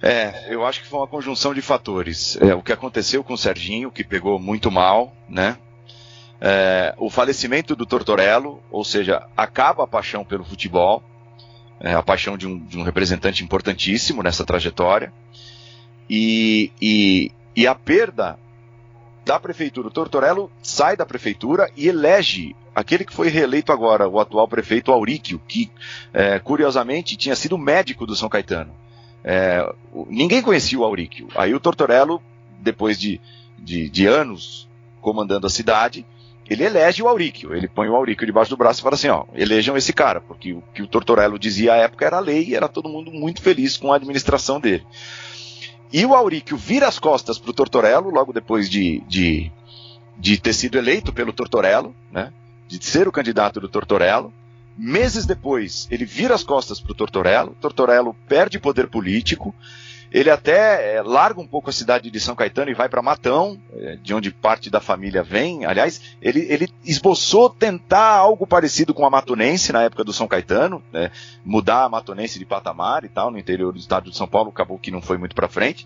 É, 0.00 0.52
eu 0.52 0.64
acho 0.66 0.82
que 0.82 0.86
foi 0.86 1.00
uma 1.00 1.06
conjunção 1.06 1.54
de 1.54 1.62
fatores. 1.62 2.36
É, 2.40 2.54
o 2.54 2.62
que 2.62 2.72
aconteceu 2.72 3.24
com 3.24 3.32
o 3.32 3.38
Serginho, 3.38 3.90
que 3.90 4.04
pegou 4.04 4.38
muito 4.38 4.70
mal, 4.70 5.16
né? 5.28 5.56
É, 6.40 6.94
o 6.98 7.08
falecimento 7.08 7.74
do 7.74 7.86
Tortorello, 7.86 8.62
ou 8.70 8.84
seja, 8.84 9.26
acaba 9.36 9.84
a 9.84 9.86
paixão 9.86 10.24
pelo 10.24 10.44
futebol, 10.44 11.02
é, 11.80 11.94
a 11.94 12.02
paixão 12.02 12.36
de 12.36 12.46
um, 12.46 12.58
de 12.58 12.78
um, 12.78 12.82
representante 12.82 13.42
importantíssimo 13.42 14.22
nessa 14.22 14.44
trajetória, 14.44 15.12
e, 16.08 16.70
e, 16.80 17.30
e, 17.56 17.66
a 17.66 17.74
perda 17.74 18.38
da 19.24 19.40
prefeitura. 19.40 19.88
O 19.88 19.90
Tortorello 19.90 20.50
sai 20.62 20.96
da 20.96 21.06
prefeitura 21.06 21.70
e 21.76 21.88
elege 21.88 22.54
aquele 22.74 23.04
que 23.04 23.14
foi 23.14 23.28
reeleito 23.28 23.72
agora, 23.72 24.08
o 24.08 24.20
atual 24.20 24.46
prefeito 24.46 24.92
Auríquio, 24.92 25.40
que 25.48 25.70
é, 26.12 26.38
curiosamente 26.38 27.16
tinha 27.16 27.34
sido 27.34 27.56
médico 27.56 28.06
do 28.06 28.14
São 28.14 28.28
Caetano. 28.28 28.72
É, 29.22 29.66
ninguém 30.08 30.42
conhecia 30.42 30.78
o 30.78 30.84
Auríquio. 30.84 31.28
Aí 31.34 31.54
o 31.54 31.60
Tortorello 31.60 32.20
depois 32.64 32.98
de, 32.98 33.20
de, 33.58 33.88
de 33.88 34.06
anos 34.06 34.68
comandando 35.00 35.46
a 35.46 35.50
cidade, 35.50 36.04
ele 36.48 36.64
elege 36.64 37.02
o 37.02 37.08
Auríquio. 37.08 37.54
Ele 37.54 37.68
põe 37.68 37.88
o 37.88 37.96
Auríquio 37.96 38.26
debaixo 38.26 38.50
do 38.50 38.56
braço 38.56 38.80
e 38.80 38.82
fala 38.82 38.94
assim: 38.94 39.08
ó, 39.08 39.24
elejam 39.34 39.76
esse 39.76 39.92
cara, 39.92 40.20
porque 40.20 40.52
o 40.52 40.62
que 40.74 40.82
o 40.82 40.86
Tortorello 40.86 41.38
dizia 41.38 41.74
à 41.74 41.76
época 41.76 42.04
era 42.04 42.18
lei 42.20 42.44
e 42.48 42.54
era 42.54 42.68
todo 42.68 42.88
mundo 42.88 43.10
muito 43.10 43.40
feliz 43.40 43.76
com 43.76 43.92
a 43.92 43.96
administração 43.96 44.60
dele. 44.60 44.84
E 45.92 46.04
o 46.04 46.14
Auríquio 46.14 46.56
vira 46.56 46.88
as 46.88 46.98
costas 46.98 47.38
para 47.38 47.50
o 47.50 47.54
Tortorello 47.54 48.10
logo 48.10 48.32
depois 48.32 48.68
de, 48.68 49.00
de, 49.06 49.52
de 50.18 50.38
ter 50.38 50.52
sido 50.52 50.76
eleito 50.76 51.12
pelo 51.12 51.32
Tortorello, 51.32 51.94
né? 52.10 52.32
De 52.66 52.84
ser 52.84 53.06
o 53.06 53.12
candidato 53.12 53.60
do 53.60 53.68
Tortorello. 53.68 54.32
Meses 54.76 55.24
depois, 55.24 55.86
ele 55.90 56.04
vira 56.04 56.34
as 56.34 56.42
costas 56.42 56.80
para 56.80 56.90
o 56.90 56.94
Tortorello. 56.96 57.56
Tortorello 57.60 58.16
perde 58.26 58.58
poder 58.58 58.88
político. 58.88 59.54
Ele 60.14 60.30
até 60.30 60.94
é, 60.94 61.02
larga 61.02 61.40
um 61.40 61.46
pouco 61.46 61.70
a 61.70 61.72
cidade 61.72 62.08
de 62.08 62.20
São 62.20 62.36
Caetano 62.36 62.70
e 62.70 62.74
vai 62.74 62.88
para 62.88 63.02
Matão, 63.02 63.58
é, 63.76 63.96
de 63.96 64.14
onde 64.14 64.30
parte 64.30 64.70
da 64.70 64.80
família 64.80 65.24
vem. 65.24 65.66
Aliás, 65.66 66.00
ele, 66.22 66.46
ele, 66.48 66.72
esboçou 66.84 67.50
tentar 67.50 68.10
algo 68.10 68.46
parecido 68.46 68.94
com 68.94 69.04
a 69.04 69.10
Matonense 69.10 69.72
na 69.72 69.82
época 69.82 70.04
do 70.04 70.12
São 70.12 70.28
Caetano, 70.28 70.80
né, 70.92 71.10
mudar 71.44 71.82
a 71.82 71.88
Matonense 71.88 72.38
de 72.38 72.44
patamar 72.44 73.04
e 73.04 73.08
tal, 73.08 73.28
no 73.28 73.40
interior 73.40 73.72
do 73.72 73.78
estado 73.80 74.08
de 74.08 74.16
São 74.16 74.28
Paulo, 74.28 74.50
acabou 74.50 74.78
que 74.78 74.92
não 74.92 75.02
foi 75.02 75.18
muito 75.18 75.34
para 75.34 75.48
frente. 75.48 75.84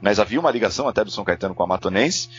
Mas 0.00 0.18
havia 0.18 0.40
uma 0.40 0.50
ligação 0.50 0.88
até 0.88 1.04
do 1.04 1.10
São 1.10 1.22
Caetano 1.22 1.54
com 1.54 1.62
a 1.62 1.66
Matonense. 1.66 2.30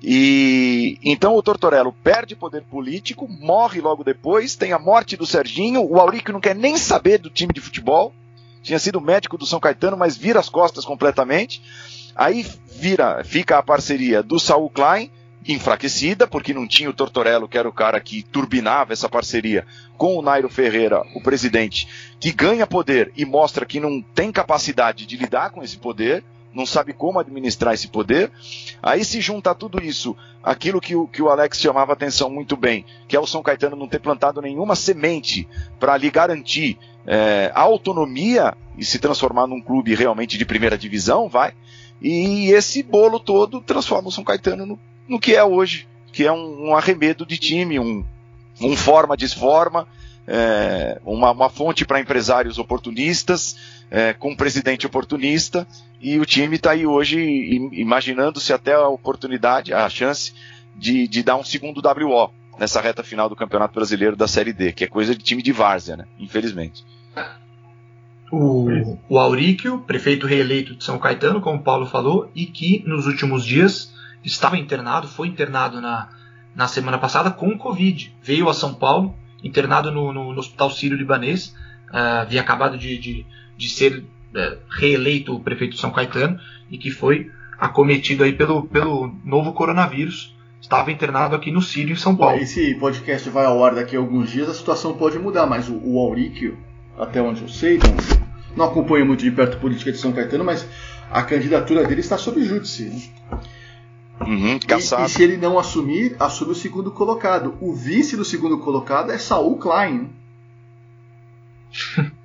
E 0.00 0.96
então 1.02 1.34
o 1.34 1.42
Tortorello 1.42 1.92
perde 2.04 2.36
poder 2.36 2.62
político, 2.62 3.26
morre 3.26 3.80
logo 3.80 4.04
depois, 4.04 4.54
tem 4.54 4.72
a 4.72 4.78
morte 4.78 5.16
do 5.16 5.26
Serginho, 5.26 5.84
o 5.84 5.98
Aurico 5.98 6.30
não 6.30 6.40
quer 6.40 6.54
nem 6.54 6.76
saber 6.76 7.18
do 7.18 7.30
time 7.30 7.52
de 7.52 7.60
futebol, 7.60 8.14
tinha 8.64 8.78
sido 8.78 9.00
médico 9.00 9.36
do 9.36 9.46
São 9.46 9.60
Caetano, 9.60 9.96
mas 9.96 10.16
vira 10.16 10.40
as 10.40 10.48
costas 10.48 10.84
completamente. 10.84 11.62
Aí 12.16 12.44
vira, 12.72 13.22
fica 13.22 13.58
a 13.58 13.62
parceria 13.62 14.22
do 14.22 14.40
Saul 14.40 14.70
Klein, 14.70 15.10
enfraquecida, 15.46 16.26
porque 16.26 16.54
não 16.54 16.66
tinha 16.66 16.88
o 16.88 16.94
Tortorello, 16.94 17.46
que 17.46 17.58
era 17.58 17.68
o 17.68 17.72
cara 17.72 18.00
que 18.00 18.22
turbinava 18.22 18.94
essa 18.94 19.08
parceria, 19.08 19.66
com 19.98 20.16
o 20.16 20.22
Nairo 20.22 20.48
Ferreira, 20.48 21.02
o 21.14 21.22
presidente, 21.22 21.86
que 22.18 22.32
ganha 22.32 22.66
poder 22.66 23.12
e 23.14 23.26
mostra 23.26 23.66
que 23.66 23.78
não 23.78 24.00
tem 24.00 24.32
capacidade 24.32 25.04
de 25.04 25.16
lidar 25.18 25.50
com 25.50 25.62
esse 25.62 25.76
poder, 25.76 26.24
não 26.54 26.64
sabe 26.64 26.92
como 26.92 27.18
administrar 27.18 27.74
esse 27.74 27.88
poder. 27.88 28.30
Aí 28.82 29.04
se 29.04 29.20
junta 29.20 29.54
tudo 29.54 29.82
isso, 29.82 30.16
aquilo 30.42 30.80
que 30.80 30.94
o, 30.94 31.06
que 31.06 31.22
o 31.22 31.28
Alex 31.28 31.58
chamava 31.58 31.92
atenção 31.92 32.30
muito 32.30 32.56
bem, 32.56 32.84
que 33.08 33.16
é 33.16 33.20
o 33.20 33.26
São 33.26 33.42
Caetano 33.42 33.76
não 33.76 33.88
ter 33.88 33.98
plantado 33.98 34.40
nenhuma 34.40 34.76
semente 34.76 35.48
para 35.80 35.96
lhe 35.96 36.10
garantir 36.10 36.78
é, 37.06 37.50
a 37.54 37.60
autonomia 37.60 38.54
e 38.76 38.84
se 38.84 38.98
transformar 38.98 39.46
num 39.46 39.60
clube 39.60 39.94
realmente 39.94 40.38
de 40.38 40.44
primeira 40.44 40.78
divisão, 40.78 41.28
vai. 41.28 41.52
E 42.00 42.50
esse 42.50 42.82
bolo 42.82 43.18
todo 43.18 43.60
transforma 43.60 44.08
o 44.08 44.12
São 44.12 44.24
Caetano 44.24 44.66
no, 44.66 44.78
no 45.08 45.18
que 45.18 45.34
é 45.34 45.44
hoje, 45.44 45.88
que 46.12 46.24
é 46.24 46.32
um, 46.32 46.68
um 46.68 46.76
arremedo 46.76 47.26
de 47.26 47.38
time, 47.38 47.78
um, 47.78 48.04
um 48.60 48.76
forma-desforma, 48.76 49.86
é, 50.26 51.00
uma, 51.04 51.30
uma, 51.32 51.50
fonte 51.50 51.84
para 51.84 52.00
empresários 52.00 52.58
oportunistas, 52.58 53.83
é, 53.94 54.12
com 54.12 54.32
um 54.32 54.36
presidente 54.36 54.88
oportunista, 54.88 55.64
e 56.00 56.18
o 56.18 56.26
time 56.26 56.56
está 56.56 56.72
aí 56.72 56.84
hoje 56.84 57.16
imaginando-se 57.70 58.52
até 58.52 58.74
a 58.74 58.88
oportunidade, 58.88 59.72
a 59.72 59.88
chance 59.88 60.34
de, 60.74 61.06
de 61.06 61.22
dar 61.22 61.36
um 61.36 61.44
segundo 61.44 61.80
WO 61.80 62.28
nessa 62.58 62.80
reta 62.80 63.04
final 63.04 63.28
do 63.28 63.36
Campeonato 63.36 63.72
Brasileiro 63.72 64.16
da 64.16 64.26
Série 64.26 64.52
D, 64.52 64.72
que 64.72 64.82
é 64.82 64.88
coisa 64.88 65.14
de 65.14 65.22
time 65.22 65.40
de 65.40 65.52
várzea, 65.52 65.96
né? 65.96 66.06
Infelizmente. 66.18 66.84
O, 68.32 68.98
o 69.08 69.16
Auríquio, 69.16 69.78
prefeito 69.86 70.26
reeleito 70.26 70.74
de 70.74 70.82
São 70.82 70.98
Caetano, 70.98 71.40
como 71.40 71.60
o 71.60 71.62
Paulo 71.62 71.86
falou, 71.86 72.28
e 72.34 72.46
que 72.46 72.82
nos 72.84 73.06
últimos 73.06 73.46
dias 73.46 73.94
estava 74.24 74.58
internado, 74.58 75.06
foi 75.06 75.28
internado 75.28 75.80
na, 75.80 76.08
na 76.52 76.66
semana 76.66 76.98
passada 76.98 77.30
com 77.30 77.56
Covid. 77.56 78.12
Veio 78.20 78.48
a 78.48 78.54
São 78.54 78.74
Paulo, 78.74 79.14
internado 79.40 79.92
no, 79.92 80.12
no, 80.12 80.32
no 80.32 80.38
Hospital 80.40 80.68
Sírio-Libanês, 80.70 81.54
uh, 81.92 82.22
havia 82.22 82.40
acabado 82.40 82.76
de, 82.76 82.98
de, 82.98 83.26
de 83.56 83.68
ser 83.68 83.98
uh, 83.98 84.58
reeleito 84.68 85.34
o 85.34 85.40
prefeito 85.40 85.74
de 85.74 85.80
São 85.80 85.90
Caetano 85.90 86.38
e 86.70 86.78
que 86.78 86.90
foi 86.90 87.30
acometido 87.58 88.24
aí 88.24 88.32
pelo, 88.32 88.66
pelo 88.66 89.14
novo 89.24 89.52
coronavírus. 89.52 90.34
Estava 90.60 90.90
internado 90.90 91.36
aqui 91.36 91.50
no 91.50 91.60
Sírio, 91.60 91.92
em 91.92 91.96
São 91.96 92.16
Paulo. 92.16 92.38
Esse 92.38 92.74
podcast 92.76 93.28
vai 93.28 93.44
ao 93.44 93.62
ar 93.62 93.74
daqui 93.74 93.96
a 93.96 93.98
alguns 93.98 94.30
dias, 94.30 94.48
a 94.48 94.54
situação 94.54 94.94
pode 94.94 95.18
mudar, 95.18 95.46
mas 95.46 95.68
o, 95.68 95.78
o 95.82 95.98
Auríquio, 95.98 96.56
até 96.98 97.20
onde 97.20 97.42
eu 97.42 97.48
sei, 97.48 97.78
não, 97.78 97.94
não 98.56 98.64
acompanho 98.64 99.04
muito 99.04 99.22
de 99.22 99.30
perto 99.30 99.58
a 99.58 99.60
política 99.60 99.92
de 99.92 99.98
São 99.98 100.12
Caetano, 100.12 100.42
mas 100.42 100.66
a 101.10 101.22
candidatura 101.22 101.84
dele 101.86 102.00
está 102.00 102.16
sob 102.16 102.42
júdice. 102.42 102.84
Né? 102.84 103.38
Uhum, 104.20 104.58
e, 104.58 105.04
e, 105.04 105.08
se 105.08 105.22
ele 105.22 105.36
não 105.36 105.58
assumir, 105.58 106.16
assume 106.18 106.52
o 106.52 106.54
segundo 106.54 106.90
colocado. 106.90 107.56
O 107.60 107.74
vice 107.74 108.16
do 108.16 108.24
segundo 108.24 108.58
colocado 108.58 109.10
é 109.10 109.18
Saul 109.18 109.58
Klein. 109.58 110.08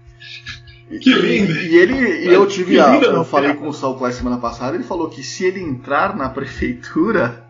que 0.97 1.13
lindo! 1.13 1.53
E, 1.53 1.75
ele, 1.75 2.25
e 2.25 2.33
eu 2.33 2.47
tive 2.47 2.79
a, 2.79 2.95
eu 2.95 3.23
falei 3.23 3.53
com 3.53 3.67
o 3.67 3.73
Saul 3.73 3.95
Klein 3.95 4.11
semana 4.11 4.37
passada, 4.37 4.75
ele 4.75 4.83
falou 4.83 5.09
que 5.09 5.23
se 5.23 5.45
ele 5.45 5.61
entrar 5.61 6.15
na 6.15 6.29
prefeitura, 6.29 7.45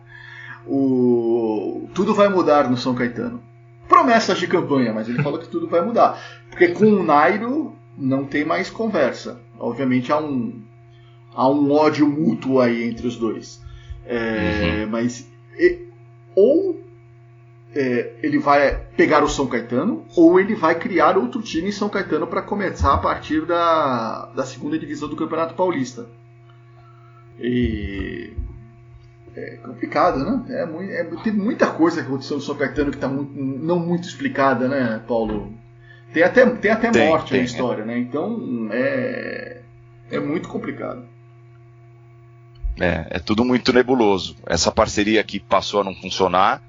o 0.66 1.88
tudo 1.94 2.14
vai 2.14 2.28
mudar 2.28 2.70
no 2.70 2.76
São 2.76 2.94
Caetano. 2.94 3.42
Promessas 3.88 4.38
de 4.38 4.46
campanha, 4.46 4.92
mas 4.92 5.08
ele 5.08 5.22
falou 5.22 5.38
que 5.38 5.48
tudo 5.48 5.66
vai 5.66 5.80
mudar. 5.80 6.20
Porque 6.48 6.68
com 6.68 6.86
o 6.86 7.02
Nairo 7.02 7.74
não 7.96 8.24
tem 8.24 8.44
mais 8.44 8.70
conversa. 8.70 9.40
Obviamente 9.58 10.12
há 10.12 10.18
um, 10.18 10.62
há 11.34 11.48
um 11.48 11.72
ódio 11.72 12.06
mútuo 12.06 12.60
aí 12.60 12.84
entre 12.84 13.06
os 13.06 13.16
dois. 13.16 13.60
É, 14.06 14.84
uhum. 14.84 14.90
Mas 14.90 15.28
e, 15.58 15.86
ou 16.34 16.80
é, 17.74 18.14
ele 18.22 18.38
vai 18.38 18.76
pegar 18.96 19.22
o 19.22 19.28
São 19.28 19.46
Caetano, 19.46 20.04
ou 20.16 20.40
ele 20.40 20.54
vai 20.54 20.74
criar 20.74 21.16
outro 21.16 21.40
time 21.40 21.68
em 21.68 21.72
São 21.72 21.88
Caetano 21.88 22.26
para 22.26 22.42
começar 22.42 22.94
a 22.94 22.98
partir 22.98 23.46
da, 23.46 24.26
da 24.34 24.44
segunda 24.44 24.78
divisão 24.78 25.08
do 25.08 25.16
Campeonato 25.16 25.54
Paulista. 25.54 26.06
E 27.38 28.32
é 29.36 29.56
complicado, 29.56 30.18
né? 30.18 30.44
É, 30.60 30.66
muito, 30.66 30.90
é, 30.90 31.04
tem 31.22 31.32
muita 31.32 31.68
coisa 31.68 32.00
que 32.00 32.08
aconteceu 32.08 32.36
no 32.36 32.42
São 32.42 32.56
Caetano 32.56 32.90
que 32.90 32.96
está 32.96 33.08
não 33.08 33.78
muito 33.78 34.08
explicada, 34.08 34.68
né, 34.68 35.02
Paulo? 35.06 35.54
Tem 36.12 36.24
até, 36.24 36.44
tem 36.44 36.70
até 36.72 36.90
tem, 36.90 37.08
morte 37.08 37.30
tem, 37.30 37.38
na 37.38 37.44
história, 37.44 37.82
é. 37.82 37.86
né? 37.86 37.98
Então 37.98 38.68
é, 38.72 39.60
é 40.10 40.18
muito 40.18 40.48
complicado. 40.48 41.04
É, 42.80 43.06
é 43.10 43.18
tudo 43.18 43.44
muito 43.44 43.72
nebuloso. 43.72 44.36
Essa 44.46 44.72
parceria 44.72 45.22
que 45.22 45.38
passou 45.38 45.80
a 45.80 45.84
não 45.84 45.94
funcionar 45.94 46.62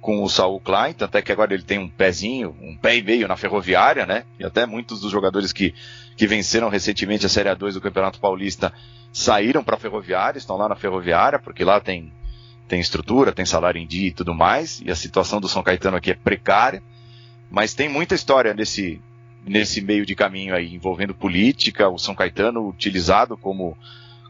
com 0.00 0.22
o 0.22 0.28
Saul 0.28 0.60
Klein, 0.60 0.94
tanto 0.94 1.16
é 1.18 1.22
que 1.22 1.30
agora 1.30 1.52
ele 1.52 1.62
tem 1.62 1.78
um 1.78 1.88
pezinho, 1.88 2.56
um 2.60 2.76
pé 2.76 2.96
e 2.96 3.02
meio 3.02 3.28
na 3.28 3.36
ferroviária, 3.36 4.06
né? 4.06 4.24
E 4.38 4.44
até 4.44 4.64
muitos 4.64 5.00
dos 5.00 5.10
jogadores 5.10 5.52
que, 5.52 5.74
que 6.16 6.26
venceram 6.26 6.68
recentemente 6.68 7.26
a 7.26 7.28
Série 7.28 7.50
A2 7.50 7.74
do 7.74 7.80
Campeonato 7.80 8.18
Paulista 8.18 8.72
saíram 9.12 9.62
para 9.62 9.76
a 9.76 9.78
ferroviária, 9.78 10.38
estão 10.38 10.56
lá 10.56 10.68
na 10.68 10.76
ferroviária, 10.76 11.38
porque 11.38 11.64
lá 11.64 11.80
tem, 11.80 12.12
tem 12.66 12.80
estrutura, 12.80 13.32
tem 13.32 13.44
salário 13.44 13.80
em 13.80 13.86
dia 13.86 14.08
e 14.08 14.12
tudo 14.12 14.34
mais, 14.34 14.80
e 14.84 14.90
a 14.90 14.96
situação 14.96 15.40
do 15.40 15.48
São 15.48 15.62
Caetano 15.62 15.98
aqui 15.98 16.10
é 16.10 16.14
precária, 16.14 16.82
mas 17.50 17.74
tem 17.74 17.88
muita 17.88 18.14
história 18.14 18.54
nesse, 18.54 19.02
nesse 19.44 19.82
meio 19.82 20.06
de 20.06 20.14
caminho 20.14 20.54
aí, 20.54 20.74
envolvendo 20.74 21.14
política, 21.14 21.88
o 21.88 21.98
São 21.98 22.14
Caetano 22.14 22.66
utilizado 22.66 23.36
como 23.36 23.76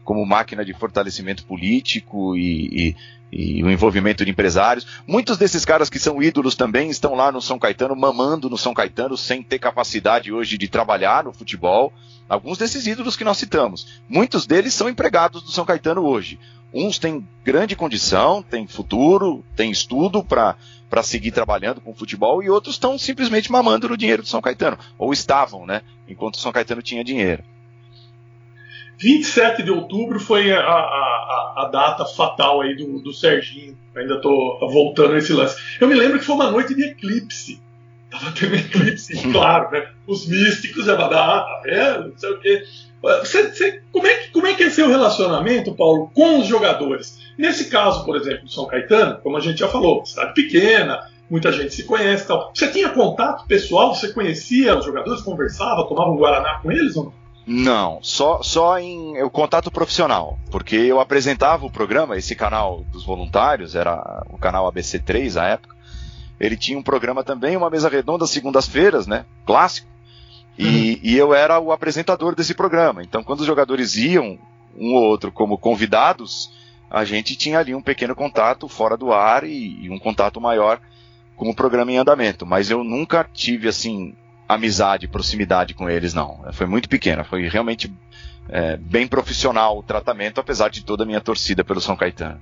como 0.03 0.25
máquina 0.25 0.65
de 0.65 0.73
fortalecimento 0.73 1.45
político 1.45 2.35
e, 2.35 2.89
e, 2.89 2.95
e, 3.31 3.63
o 3.63 3.69
envolvimento 3.71 4.25
de 4.25 4.31
empresários. 4.31 4.85
Muitos 5.07 5.37
desses 5.37 5.63
caras 5.63 5.89
que 5.89 5.99
são 5.99 6.21
ídolos 6.21 6.55
também 6.55 6.89
estão 6.89 7.15
lá 7.15 7.31
no 7.31 7.41
São 7.41 7.57
Caetano, 7.57 7.95
mamando 7.95 8.49
no 8.49 8.57
São 8.57 8.73
Caetano, 8.73 9.17
sem 9.17 9.41
ter 9.41 9.59
capacidade 9.59 10.31
hoje 10.31 10.57
de 10.57 10.67
trabalhar 10.67 11.23
no 11.23 11.33
futebol. 11.33 11.93
Alguns 12.27 12.57
desses 12.57 12.87
ídolos 12.87 13.15
que 13.15 13.23
nós 13.23 13.37
citamos. 13.37 14.01
Muitos 14.07 14.45
deles 14.45 14.73
são 14.73 14.89
empregados 14.89 15.43
do 15.43 15.51
São 15.51 15.65
Caetano 15.65 16.01
hoje. 16.01 16.39
Uns 16.73 16.97
têm 16.97 17.27
grande 17.43 17.75
condição, 17.75 18.41
têm 18.41 18.65
futuro, 18.65 19.43
têm 19.55 19.71
estudo 19.71 20.23
para 20.23 20.55
seguir 21.03 21.31
trabalhando 21.31 21.81
com 21.81 21.93
futebol 21.93 22.41
e 22.41 22.49
outros 22.49 22.75
estão 22.75 22.97
simplesmente 22.97 23.51
mamando 23.51 23.89
no 23.89 23.97
dinheiro 23.97 24.21
do 24.21 24.27
São 24.29 24.41
Caetano, 24.41 24.79
ou 24.97 25.11
estavam, 25.11 25.65
né, 25.65 25.81
enquanto 26.07 26.35
o 26.35 26.39
São 26.39 26.51
Caetano 26.51 26.81
tinha 26.81 27.03
dinheiro. 27.03 27.43
27 29.01 29.63
de 29.63 29.71
outubro 29.71 30.19
foi 30.19 30.51
a, 30.51 30.59
a, 30.59 31.53
a 31.57 31.69
data 31.71 32.05
fatal 32.05 32.61
aí 32.61 32.75
do, 32.75 32.99
do 32.99 33.11
Serginho. 33.11 33.75
ainda 33.95 34.15
estou 34.15 34.59
voltando 34.69 35.13
a 35.13 35.17
esse 35.17 35.33
lance. 35.33 35.59
Eu 35.79 35.87
me 35.87 35.95
lembro 35.95 36.19
que 36.19 36.25
foi 36.25 36.35
uma 36.35 36.51
noite 36.51 36.75
de 36.75 36.83
eclipse. 36.83 37.61
Tava 38.11 38.31
tendo 38.31 38.55
eclipse, 38.55 39.17
claro, 39.31 39.71
né? 39.71 39.89
Os 40.05 40.27
místicos 40.27 40.87
é 40.87 40.91
ah, 40.93 41.61
é, 41.65 41.99
não 41.99 42.17
sei 42.17 42.31
o 42.31 42.39
quê. 42.39 42.63
Você, 43.01 43.49
você, 43.49 43.81
como, 43.91 44.05
é 44.05 44.13
que, 44.15 44.29
como 44.29 44.45
é 44.45 44.53
que 44.53 44.63
é 44.63 44.69
seu 44.69 44.87
relacionamento, 44.87 45.73
Paulo, 45.73 46.11
com 46.13 46.39
os 46.39 46.47
jogadores? 46.47 47.17
Nesse 47.37 47.69
caso, 47.69 48.05
por 48.05 48.15
exemplo, 48.15 48.43
do 48.43 48.51
São 48.51 48.67
Caetano, 48.67 49.19
como 49.23 49.37
a 49.37 49.39
gente 49.39 49.59
já 49.59 49.67
falou, 49.67 50.05
cidade 50.05 50.35
pequena, 50.35 51.09
muita 51.27 51.51
gente 51.51 51.73
se 51.73 51.85
conhece 51.85 52.27
tal. 52.27 52.51
Você 52.53 52.67
tinha 52.67 52.89
contato 52.89 53.47
pessoal? 53.47 53.95
Você 53.95 54.13
conhecia 54.13 54.77
os 54.77 54.85
jogadores, 54.85 55.21
conversava, 55.21 55.87
tomava 55.87 56.11
um 56.11 56.17
Guaraná 56.17 56.59
com 56.61 56.71
eles 56.71 56.95
ou 56.95 57.05
não? 57.05 57.20
Não, 57.45 57.99
só, 58.03 58.43
só 58.43 58.77
em 58.79 59.21
o 59.21 59.29
contato 59.29 59.71
profissional, 59.71 60.37
porque 60.51 60.75
eu 60.75 60.99
apresentava 60.99 61.65
o 61.65 61.71
programa, 61.71 62.17
esse 62.17 62.35
canal 62.35 62.85
dos 62.91 63.03
voluntários, 63.03 63.75
era 63.75 64.23
o 64.29 64.37
canal 64.37 64.71
ABC3 64.71 65.41
à 65.41 65.47
época. 65.47 65.75
Ele 66.39 66.55
tinha 66.55 66.77
um 66.77 66.83
programa 66.83 67.23
também, 67.23 67.57
uma 67.57 67.69
mesa 67.69 67.89
redonda, 67.89 68.25
segundas-feiras, 68.25 69.07
né? 69.07 69.25
Clássico. 69.45 69.87
E, 70.57 70.99
e 71.01 71.17
eu 71.17 71.33
era 71.33 71.59
o 71.59 71.71
apresentador 71.71 72.35
desse 72.35 72.53
programa. 72.53 73.01
Então, 73.01 73.23
quando 73.23 73.41
os 73.41 73.45
jogadores 73.45 73.95
iam, 73.95 74.37
um 74.77 74.93
ou 74.93 75.03
outro, 75.03 75.31
como 75.31 75.57
convidados, 75.57 76.51
a 76.89 77.03
gente 77.03 77.35
tinha 77.35 77.59
ali 77.59 77.73
um 77.73 77.81
pequeno 77.81 78.15
contato 78.15 78.67
fora 78.67 78.97
do 78.97 79.11
ar 79.11 79.43
e, 79.43 79.85
e 79.85 79.89
um 79.89 79.97
contato 79.97 80.39
maior 80.39 80.79
com 81.35 81.49
o 81.49 81.55
programa 81.55 81.91
em 81.91 81.97
andamento. 81.97 82.45
Mas 82.45 82.69
eu 82.69 82.83
nunca 82.83 83.27
tive, 83.33 83.67
assim, 83.67 84.15
amizade, 84.53 85.07
proximidade 85.07 85.73
com 85.73 85.89
eles, 85.89 86.13
não. 86.13 86.45
Foi 86.53 86.65
muito 86.65 86.89
pequena, 86.89 87.23
foi 87.23 87.47
realmente 87.47 87.93
é, 88.49 88.77
bem 88.77 89.07
profissional 89.07 89.77
o 89.77 89.83
tratamento, 89.83 90.39
apesar 90.39 90.69
de 90.69 90.83
toda 90.83 91.03
a 91.03 91.05
minha 91.05 91.21
torcida 91.21 91.63
pelo 91.63 91.81
São 91.81 91.95
Caetano. 91.95 92.39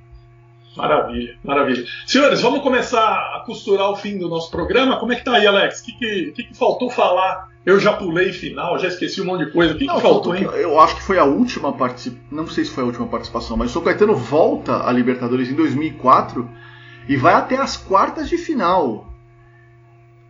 Maravilha, 0.76 1.36
maravilha. 1.44 1.86
Senhores, 2.06 2.42
vamos 2.42 2.62
começar 2.62 3.36
a 3.36 3.44
costurar 3.46 3.90
o 3.90 3.96
fim 3.96 4.18
do 4.18 4.30
nosso 4.30 4.50
programa. 4.50 4.98
Como 4.98 5.12
é 5.12 5.16
que 5.16 5.26
tá 5.26 5.34
aí, 5.34 5.46
Alex? 5.46 5.82
O 5.82 5.86
que, 5.86 5.92
que, 5.94 6.32
que, 6.32 6.44
que 6.44 6.54
faltou 6.58 6.90
falar? 6.90 7.50
Eu 7.66 7.80
já 7.80 7.94
pulei 7.94 8.32
final, 8.32 8.80
já 8.80 8.88
esqueci 8.88 9.22
um 9.22 9.26
monte 9.26 9.46
de 9.46 9.52
coisa. 9.52 9.74
O 9.74 9.78
que, 9.78 9.86
Não, 9.86 9.96
que 9.96 10.02
faltou, 10.02 10.36
hein? 10.36 10.44
Eu 10.44 10.80
acho 10.80 10.96
que 10.96 11.02
foi 11.04 11.20
a 11.20 11.26
última 11.26 11.74
participação. 11.74 12.24
Não 12.32 12.48
sei 12.48 12.64
se 12.64 12.72
foi 12.72 12.84
a 12.84 12.88
última 12.88 13.08
participação, 13.08 13.58
mas 13.58 13.72
o 13.72 13.74
São 13.74 13.82
Caetano 13.82 14.16
volta 14.16 14.88
a 14.88 14.92
Libertadores 14.92 15.50
em 15.50 15.56
2004 15.56 16.50
e 17.10 17.18
vai 17.18 17.34
até 17.34 17.58
as 17.58 17.76
quartas 17.76 18.30
de 18.30 18.38
final. 18.38 19.09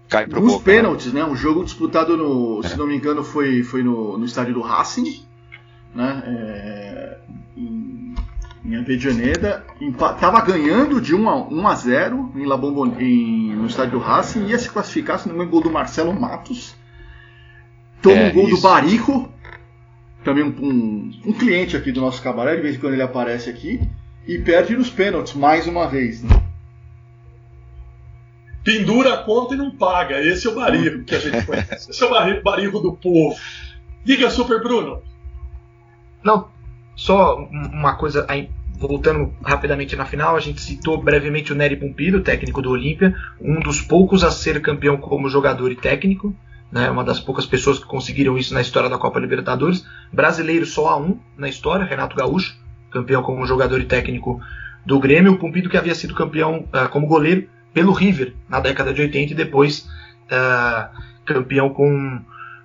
Cai 0.09 0.25
pro 0.27 0.41
Nos 0.41 0.53
Boca, 0.53 0.65
pênaltis, 0.65 1.13
né? 1.13 1.23
Um 1.23 1.35
jogo 1.35 1.63
disputado 1.63 2.17
no, 2.17 2.61
se 2.63 2.75
não 2.77 2.87
me 2.87 2.95
engano, 2.95 3.23
foi, 3.23 3.61
foi 3.63 3.83
no, 3.83 4.17
no 4.17 4.25
estádio 4.25 4.55
do 4.55 4.61
Racing, 4.61 5.23
né? 5.93 6.23
É, 6.25 7.17
em, 7.55 8.15
em 8.65 8.75
Avejaneda. 8.75 9.63
Empa- 9.79 10.13
Tava 10.13 10.41
ganhando 10.41 10.99
de 10.99 11.13
1 11.15 11.29
a, 11.29 11.47
1 11.47 11.67
a 11.67 11.75
0 11.75 12.31
em 12.35 12.45
La 12.45 12.57
Bombon- 12.57 12.95
em, 12.99 13.53
no 13.55 13.67
estádio 13.67 13.99
do 13.99 13.99
Racing. 13.99 14.47
Ia 14.47 14.57
se 14.57 14.69
classificar, 14.69 15.19
se 15.19 15.27
não 15.27 15.35
me 15.35 15.41
engano, 15.41 15.51
gol 15.51 15.61
do 15.61 15.69
Marcelo 15.71 16.11
Matos. 16.19 16.75
Toma 18.01 18.15
É, 18.15 18.29
um 18.29 18.33
gol 18.33 18.47
do 18.47 18.53
isso. 18.53 18.63
Barico. 18.63 19.31
Também 20.23 20.43
um, 20.43 20.47
um, 20.59 21.11
um 21.27 21.33
cliente 21.33 21.77
aqui 21.77 21.91
do 21.91 22.01
nosso 22.01 22.21
cabaré, 22.21 22.55
de 22.55 22.61
vez 22.61 22.75
em 22.75 22.79
quando 22.79 22.93
ele 22.93 23.01
aparece 23.03 23.49
aqui. 23.49 23.79
E 24.27 24.37
perde 24.39 24.75
nos 24.75 24.89
pênaltis, 24.89 25.33
mais 25.35 25.67
uma 25.67 25.87
vez. 25.87 26.23
Né? 26.23 26.29
Pendura 28.63 29.13
a 29.13 29.17
conta 29.17 29.53
e 29.53 29.57
não 29.57 29.71
paga. 29.71 30.19
Esse 30.21 30.47
é 30.47 30.49
o 30.49 30.55
barrigo 30.55 31.03
que 31.03 31.15
a 31.15 31.19
gente 31.19 31.45
conhece. 31.45 31.91
Esse 31.91 32.03
é 32.03 32.05
o 32.05 32.09
barrigo, 32.09 32.41
barrigo 32.43 32.79
do 32.79 32.93
povo. 32.93 33.35
Diga, 34.03 34.29
Super 34.29 34.61
Bruno. 34.61 35.01
Não, 36.23 36.47
só 36.95 37.39
um- 37.39 37.69
uma 37.73 37.95
coisa, 37.95 38.25
aí, 38.27 38.49
voltando 38.77 39.33
rapidamente 39.43 39.95
na 39.95 40.05
final, 40.05 40.35
a 40.35 40.39
gente 40.39 40.61
citou 40.61 41.01
brevemente 41.01 41.51
o 41.51 41.55
Nery 41.55 41.77
Pompilho, 41.77 42.21
técnico 42.21 42.61
do 42.61 42.71
Olímpia, 42.71 43.15
um 43.39 43.59
dos 43.59 43.81
poucos 43.81 44.23
a 44.23 44.31
ser 44.31 44.61
campeão 44.61 44.97
como 44.97 45.29
jogador 45.29 45.71
e 45.71 45.75
técnico, 45.75 46.35
né, 46.71 46.89
uma 46.89 47.03
das 47.03 47.19
poucas 47.19 47.45
pessoas 47.45 47.79
que 47.79 47.85
conseguiram 47.85 48.37
isso 48.37 48.53
na 48.53 48.61
história 48.61 48.89
da 48.89 48.97
Copa 48.97 49.19
Libertadores. 49.19 49.85
Brasileiro 50.13 50.65
só 50.65 50.89
há 50.89 50.97
um 50.97 51.17
na 51.37 51.47
história, 51.49 51.85
Renato 51.85 52.15
Gaúcho, 52.15 52.55
campeão 52.91 53.23
como 53.23 53.45
jogador 53.45 53.79
e 53.79 53.85
técnico 53.85 54.39
do 54.85 54.99
Grêmio, 54.99 55.33
o 55.33 55.37
Pompilho 55.37 55.69
que 55.69 55.77
havia 55.77 55.95
sido 55.95 56.13
campeão 56.13 56.67
ah, 56.71 56.87
como 56.87 57.07
goleiro 57.07 57.47
pelo 57.73 57.91
River 57.93 58.33
na 58.47 58.59
década 58.59 58.93
de 58.93 59.01
80 59.01 59.33
e 59.33 59.35
depois 59.35 59.87
ah, 60.31 60.89
campeão 61.25 61.69
com, 61.69 62.19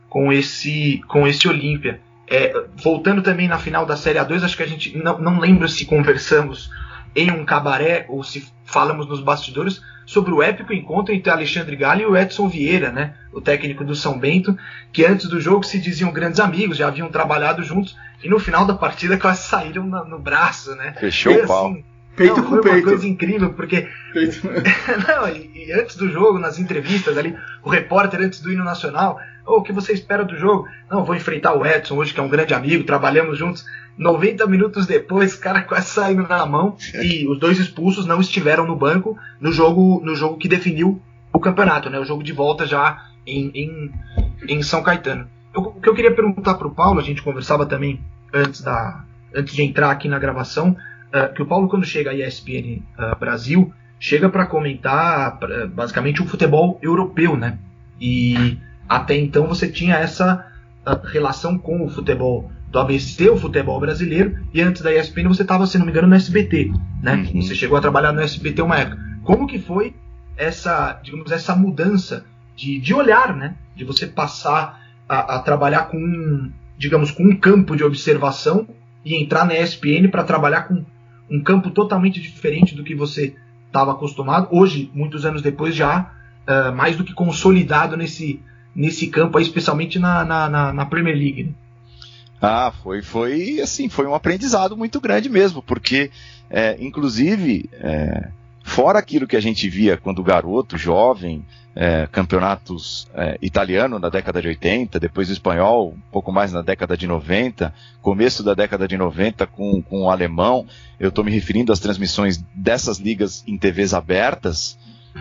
com 0.09 0.33
esse 0.33 1.01
com 1.09 1.27
esse 1.27 1.47
Olímpia. 1.49 2.01
É, 2.29 2.55
voltando 2.83 3.21
também 3.23 3.47
na 3.49 3.59
final 3.59 3.85
da 3.85 3.97
Série 3.97 4.19
A2, 4.19 4.43
acho 4.45 4.57
que 4.57 4.63
a 4.63 4.69
gente 4.69 4.97
não, 4.97 5.19
não 5.19 5.39
lembro 5.39 5.69
se 5.69 5.85
conversamos 5.85 6.71
em 7.15 7.31
um 7.31 7.45
cabaré 7.45 8.07
ou 8.09 8.25
se 8.25 8.47
falamos 8.65 9.07
nos 9.07 9.21
bastidores 9.21 9.81
sobre 10.07 10.33
o 10.33 10.43
épico 10.43 10.73
encontro 10.73 11.15
entre 11.15 11.31
Alexandre 11.31 11.77
Galho 11.77 12.03
e 12.03 12.07
o 12.07 12.17
Edson 12.17 12.49
Vieira, 12.49 12.91
né, 12.91 13.15
o 13.33 13.41
técnico 13.41 13.85
do 13.85 13.95
São 13.95 14.19
Bento, 14.19 14.57
que 14.93 15.05
antes 15.05 15.29
do 15.29 15.41
jogo 15.41 15.65
se 15.65 15.79
diziam 15.79 16.13
grandes 16.13 16.41
amigos, 16.41 16.77
já 16.77 16.89
haviam 16.89 17.09
trabalhado 17.09 17.63
juntos 17.63 17.97
e 18.23 18.29
no 18.29 18.39
final 18.39 18.67
da 18.67 18.75
partida 18.75 19.17
quase 19.19 19.43
saíram 19.45 19.87
na- 19.87 20.05
no 20.05 20.19
braço, 20.19 20.75
né? 20.77 20.95
Fechou 20.99 21.33
Foi 21.35 21.43
o 21.43 21.47
pau. 21.47 21.67
assim, 21.71 21.85
Peito 22.17 22.37
não, 22.37 22.43
com 22.45 22.49
foi 22.51 22.59
uma 22.61 22.71
peito. 22.73 22.89
coisa 22.89 23.07
incrível, 23.07 23.53
porque 23.55 23.89
Peito- 24.13 24.47
não, 25.09 25.29
e, 25.29 25.51
e 25.67 25.73
antes 25.73 25.97
do 25.97 26.09
jogo, 26.11 26.39
nas 26.39 26.59
entrevistas 26.59 27.17
ali, 27.19 27.37
o 27.63 27.69
repórter 27.71 28.21
antes 28.21 28.41
do 28.41 28.53
hino 28.53 28.63
nacional, 28.65 29.19
"Ô, 29.47 29.57
o 29.59 29.63
que 29.63 29.73
você 29.73 29.93
espera 29.93 30.25
do 30.25 30.37
jogo? 30.37 30.67
Não, 30.91 31.05
vou 31.05 31.15
enfrentar 31.17 31.55
o 31.55 31.67
Edson 31.67 31.97
hoje, 31.97 32.15
que 32.15 32.21
é 32.21 32.23
um 32.23 32.29
grande 32.29 32.55
amigo, 32.55 32.85
trabalhamos 32.85 33.37
juntos. 33.39 33.65
90 33.97 34.47
minutos 34.47 34.87
depois, 34.87 35.35
o 35.35 35.41
cara 35.41 35.63
quase 35.67 35.89
saindo 35.89 36.27
na 36.27 36.45
mão 36.47 36.77
e 37.03 37.27
os 37.29 37.39
dois 37.39 37.59
expulsos 37.59 38.07
não 38.07 38.21
estiveram 38.21 38.67
no 38.67 38.75
banco 38.77 39.17
no 39.41 39.53
jogo, 39.53 40.01
no 40.05 40.15
jogo 40.17 40.37
que 40.37 40.49
definiu 40.49 41.01
o 41.33 41.39
campeonato, 41.41 41.89
né? 41.91 41.99
O 41.99 42.05
jogo 42.05 42.23
de 42.23 42.33
volta 42.33 42.67
já 42.67 43.05
em, 43.27 43.51
em, 43.55 43.91
em 44.49 44.63
São 44.63 44.83
Caetano. 44.83 45.27
Eu- 45.55 45.63
o 45.63 45.81
que 45.81 45.89
eu 45.89 45.95
queria 45.95 46.13
perguntar 46.15 46.55
para 46.55 46.67
o 46.67 46.75
Paulo, 46.75 46.99
a 47.01 47.03
gente 47.05 47.23
conversava 47.23 47.65
também 47.67 48.01
antes, 48.33 48.61
da, 48.61 49.05
antes 49.35 49.55
de 49.55 49.63
entrar 49.63 49.91
aqui 49.91 50.09
na 50.09 50.19
gravação, 50.19 50.77
eh, 51.15 51.29
que 51.29 51.43
o 51.43 51.47
Paulo, 51.47 51.69
quando 51.69 51.87
chega 51.87 52.11
à 52.11 52.15
ESPN 52.15 52.83
eh, 52.99 53.15
Brasil, 53.19 53.73
chega 53.99 54.29
para 54.29 54.45
comentar 54.47 55.39
pra- 55.39 55.67
basicamente 55.67 56.21
o 56.21 56.27
futebol 56.27 56.79
europeu, 56.83 57.37
né? 57.37 57.59
E 58.01 58.59
até 58.89 59.17
então 59.17 59.47
você 59.47 59.69
tinha 59.69 59.97
essa 59.97 60.47
ah, 60.85 61.01
relação 61.05 61.57
com 61.57 61.85
o 61.85 61.89
futebol 61.89 62.51
do 62.69 62.79
ABC, 62.81 63.31
o 63.31 63.37
futebol 63.37 63.79
brasileiro, 63.81 64.37
e 64.53 64.61
antes 64.61 64.83
da 64.83 64.93
ESPN 64.93 65.29
você 65.29 65.43
estava, 65.43 65.67
se 65.67 65.79
não 65.79 65.87
me 65.87 65.93
engano, 65.93 66.09
no 66.09 66.15
SBT, 66.17 66.73
né? 67.01 67.15
Uhum. 67.33 67.41
Você 67.41 67.55
chegou 67.55 67.79
a 67.79 67.81
trabalhar 67.81 68.13
no 68.13 68.21
SBT 68.21 68.61
uma 68.63 68.77
época. 68.77 68.99
Como 69.23 69.47
que 69.47 69.59
foi 69.61 69.95
essa, 70.37 71.01
digamos, 71.03 71.31
essa 71.31 71.55
mudança 71.55 72.25
de, 72.57 72.81
de 72.81 72.93
olhar, 72.93 73.35
né? 73.35 73.55
De 73.77 73.85
você 73.85 74.07
passar 74.07 74.83
a, 75.09 75.37
a 75.37 75.39
trabalhar 75.39 75.83
com, 75.85 75.97
um, 75.97 76.51
digamos, 76.77 77.11
com 77.13 77.23
um 77.23 77.37
campo 77.37 77.77
de 77.77 77.85
observação 77.85 78.67
e 79.05 79.23
entrar 79.23 79.45
na 79.47 79.55
ESPN 79.55 80.09
para 80.11 80.25
trabalhar 80.25 80.63
com 80.63 80.85
um 81.31 81.43
campo 81.43 81.71
totalmente 81.71 82.21
diferente 82.21 82.75
do 82.75 82.85
que 82.85 82.95
você 82.95 83.35
estava 83.67 83.93
acostumado. 83.93 84.49
Hoje, 84.51 84.91
muitos 84.95 85.25
anos 85.25 85.43
depois, 85.43 85.75
já 85.75 86.13
ah, 86.47 86.71
mais 86.73 86.97
do 86.97 87.05
que 87.05 87.13
consolidado 87.15 87.97
nesse, 87.97 88.41
nesse 88.75 89.07
campo, 89.09 89.39
aí, 89.39 89.45
especialmente 89.45 89.99
na, 89.99 90.25
na, 90.25 90.49
na- 90.49 90.73
na 90.73 90.87
Premier 90.87 91.17
League. 91.17 91.45
né? 91.45 91.51
Ah, 92.41 92.73
foi, 92.83 93.01
foi 93.03 93.61
assim, 93.61 93.89
foi 93.89 94.07
um 94.07 94.15
aprendizado 94.15 94.77
muito 94.77 95.01
grande 95.01 95.29
mesmo, 95.31 95.63
porque, 95.63 96.11
é, 96.51 96.77
inclusive, 96.79 97.71
é, 97.73 98.29
fora 98.65 98.99
aquilo 98.99 99.27
que 99.27 99.37
a 99.37 99.41
gente 99.41 99.69
via 99.69 99.99
quando 99.99 100.23
garoto, 100.23 100.79
jovem, 100.79 101.45
é, 101.77 102.09
campeonatos 102.11 103.07
é, 103.15 103.39
italiano 103.43 103.99
na 103.99 104.09
década 104.09 104.41
de 104.41 104.49
80, 104.49 104.99
depois 104.99 105.29
espanhol, 105.29 105.93
um 105.93 106.11
pouco 106.11 106.33
mais 106.33 106.51
na 106.51 106.63
década 106.63 106.97
de 106.97 107.07
90, 107.07 107.73
começo 108.01 108.43
da 108.43 108.55
década 108.55 108.89
de 108.89 108.97
90 108.97 109.47
com, 109.47 109.83
com 109.83 110.05
o 110.05 110.11
alemão, 110.11 110.67
eu 110.99 111.11
estou 111.11 111.23
me 111.23 111.31
referindo 111.31 111.73
às 111.73 111.79
transmissões 111.79 112.43
dessas 112.55 112.99
ligas 112.99 113.45
em 113.47 113.59
TVs 113.59 113.93
abertas, 113.93 114.79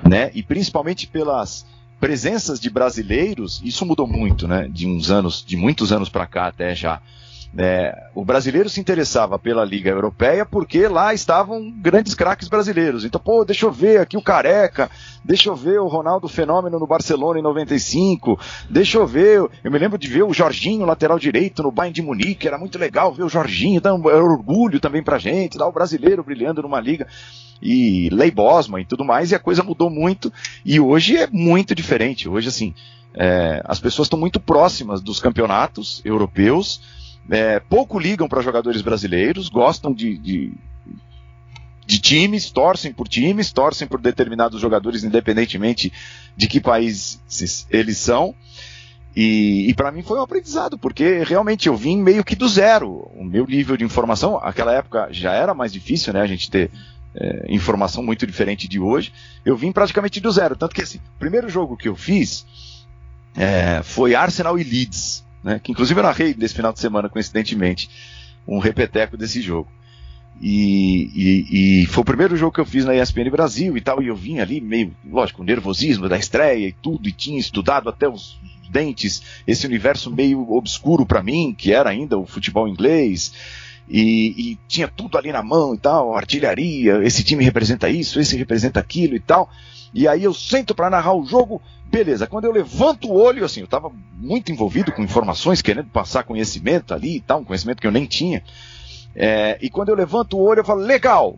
né, 0.07 0.31
e 0.33 0.41
principalmente 0.41 1.05
pelas 1.05 1.65
presenças 1.99 2.59
de 2.59 2.69
brasileiros, 2.69 3.61
isso 3.63 3.85
mudou 3.85 4.07
muito, 4.07 4.45
né? 4.45 4.67
De 4.69 4.85
uns 4.85 5.09
anos, 5.09 5.41
de 5.45 5.55
muitos 5.55 5.93
anos 5.93 6.09
para 6.09 6.27
cá 6.27 6.47
até 6.47 6.75
já. 6.75 7.01
É, 7.55 8.07
o 8.15 8.25
brasileiro 8.25 8.67
se 8.67 8.79
interessava 8.79 9.37
pela 9.37 9.63
Liga 9.63 9.91
Europeia 9.91 10.43
porque 10.43 10.87
lá 10.87 11.13
estavam 11.13 11.69
grandes 11.69 12.15
craques 12.15 12.47
brasileiros. 12.47 13.05
Então, 13.05 13.21
pô, 13.21 13.45
deixa 13.45 13.67
eu 13.67 13.71
ver 13.71 13.99
aqui 13.99 14.17
o 14.17 14.23
Careca, 14.23 14.89
deixa 15.23 15.49
eu 15.49 15.55
ver 15.55 15.79
o 15.79 15.87
Ronaldo 15.87 16.27
Fenômeno 16.27 16.79
no 16.79 16.87
Barcelona 16.87 17.39
em 17.39 17.43
95, 17.43 18.39
deixa 18.67 18.97
eu 18.97 19.05
ver, 19.05 19.47
eu 19.63 19.71
me 19.71 19.77
lembro 19.77 19.99
de 19.99 20.07
ver 20.07 20.23
o 20.23 20.33
Jorginho, 20.33 20.85
lateral 20.85 21.19
direito, 21.19 21.61
no 21.61 21.71
Bayern 21.71 21.93
de 21.93 22.01
Munique, 22.01 22.47
era 22.47 22.57
muito 22.57 22.79
legal 22.79 23.13
ver 23.13 23.23
o 23.23 23.29
Jorginho, 23.29 23.79
era 23.79 24.23
orgulho 24.23 24.79
também 24.79 25.03
pra 25.03 25.19
gente, 25.19 25.57
dar 25.57 25.67
o 25.67 25.71
brasileiro 25.71 26.23
brilhando 26.23 26.63
numa 26.63 26.79
liga 26.79 27.07
e 27.61 28.09
Lei 28.11 28.31
Bosman 28.31 28.81
e 28.81 28.85
tudo 28.85 29.05
mais, 29.05 29.31
e 29.31 29.35
a 29.35 29.39
coisa 29.39 29.61
mudou 29.61 29.91
muito, 29.91 30.33
e 30.65 30.79
hoje 30.79 31.17
é 31.17 31.27
muito 31.27 31.75
diferente. 31.75 32.27
Hoje, 32.27 32.49
assim, 32.49 32.73
é, 33.13 33.61
as 33.65 33.79
pessoas 33.79 34.07
estão 34.07 34.19
muito 34.19 34.39
próximas 34.39 35.01
dos 35.01 35.19
campeonatos 35.19 36.01
europeus, 36.03 36.81
é, 37.29 37.59
pouco 37.59 37.99
ligam 37.99 38.27
para 38.27 38.41
jogadores 38.41 38.81
brasileiros, 38.81 39.49
gostam 39.49 39.93
de, 39.93 40.17
de, 40.17 40.53
de 41.85 41.99
times, 41.99 42.49
torcem 42.51 42.91
por 42.91 43.07
times, 43.07 43.51
torcem 43.51 43.87
por 43.87 43.99
determinados 43.99 44.59
jogadores, 44.59 45.03
independentemente 45.03 45.91
de 46.35 46.47
que 46.47 46.59
país 46.59 47.19
eles 47.69 47.97
são. 47.97 48.35
E, 49.15 49.69
e 49.69 49.73
para 49.75 49.91
mim 49.91 50.01
foi 50.01 50.17
um 50.17 50.23
aprendizado, 50.23 50.77
porque 50.77 51.23
realmente 51.23 51.67
eu 51.67 51.75
vim 51.75 52.01
meio 52.01 52.23
que 52.23 52.35
do 52.35 52.47
zero. 52.47 53.11
O 53.15 53.23
meu 53.23 53.45
nível 53.45 53.77
de 53.77 53.83
informação, 53.83 54.37
aquela 54.37 54.73
época 54.73 55.07
já 55.11 55.33
era 55.33 55.53
mais 55.53 55.71
difícil, 55.71 56.11
né? 56.13 56.21
A 56.21 56.27
gente 56.27 56.49
ter 56.49 56.71
é, 57.15 57.45
informação 57.47 58.01
muito 58.01 58.25
diferente 58.25 58.67
de 58.67 58.79
hoje. 58.79 59.13
Eu 59.45 59.55
vim 59.55 59.71
praticamente 59.71 60.19
do 60.19 60.31
zero. 60.31 60.55
Tanto 60.55 60.73
que 60.73 60.81
assim, 60.81 60.97
o 60.97 61.19
primeiro 61.19 61.47
jogo 61.47 61.77
que 61.77 61.87
eu 61.87 61.95
fiz 61.95 62.45
é, 63.35 63.81
foi 63.83 64.15
Arsenal 64.15 64.57
e 64.57 64.63
Leeds, 64.63 65.23
né? 65.43 65.59
Que 65.61 65.71
inclusive 65.71 65.99
eu 65.99 66.03
narrei 66.03 66.33
desse 66.33 66.55
final 66.55 66.71
de 66.71 66.79
semana, 66.79 67.09
coincidentemente, 67.09 67.89
um 68.47 68.59
repeteco 68.59 69.17
desse 69.17 69.41
jogo. 69.41 69.69
E, 70.41 71.09
e, 71.15 71.81
e, 71.83 71.85
foi 71.85 72.01
o 72.01 72.05
primeiro 72.05 72.35
jogo 72.35 72.53
que 72.53 72.59
eu 72.59 72.65
fiz 72.65 72.85
na 72.85 72.95
ESPN 72.95 73.29
Brasil 73.29 73.77
e 73.77 73.81
tal, 73.81 74.01
e 74.01 74.07
eu 74.07 74.15
vim 74.15 74.39
ali 74.39 74.59
meio, 74.59 74.95
lógico, 75.05 75.37
com 75.37 75.43
nervosismo 75.43 76.09
da 76.09 76.17
estreia 76.17 76.67
e 76.67 76.73
tudo, 76.73 77.07
e 77.07 77.11
tinha 77.11 77.39
estudado 77.39 77.87
até 77.87 78.07
os 78.09 78.37
dentes 78.69 79.21
esse 79.45 79.67
universo 79.67 80.09
meio 80.11 80.51
obscuro 80.51 81.05
para 81.05 81.21
mim, 81.21 81.53
que 81.55 81.71
era 81.71 81.89
ainda 81.89 82.17
o 82.17 82.25
futebol 82.25 82.67
inglês, 82.67 83.31
e, 83.87 84.51
e, 84.51 84.59
tinha 84.67 84.87
tudo 84.87 85.17
ali 85.17 85.31
na 85.31 85.43
mão 85.43 85.75
e 85.75 85.77
tal, 85.77 86.15
artilharia, 86.15 87.03
esse 87.03 87.23
time 87.23 87.43
representa 87.43 87.89
isso, 87.89 88.19
esse 88.19 88.35
representa 88.35 88.79
aquilo 88.79 89.15
e 89.15 89.19
tal. 89.19 89.49
E 89.93 90.07
aí 90.07 90.23
eu 90.23 90.33
sento 90.33 90.73
para 90.73 90.89
narrar 90.89 91.13
o 91.13 91.25
jogo, 91.25 91.61
beleza. 91.93 92.25
Quando 92.25 92.45
eu 92.45 92.51
levanto 92.51 93.07
o 93.07 93.13
olho, 93.13 93.45
assim, 93.45 93.59
eu 93.59 93.65
estava 93.65 93.91
muito 94.13 94.51
envolvido 94.51 94.91
com 94.91 95.03
informações, 95.03 95.61
querendo 95.61 95.89
passar 95.89 96.23
conhecimento 96.23 96.91
ali 96.91 97.17
e 97.17 97.21
tal, 97.21 97.41
um 97.41 97.43
conhecimento 97.43 97.79
que 97.79 97.85
eu 97.85 97.91
nem 97.91 98.07
tinha. 98.07 98.43
É, 99.15 99.59
e 99.61 99.69
quando 99.69 99.89
eu 99.89 99.95
levanto 99.95 100.35
o 100.35 100.41
olho, 100.41 100.61
eu 100.61 100.65
falo, 100.65 100.81
legal, 100.81 101.37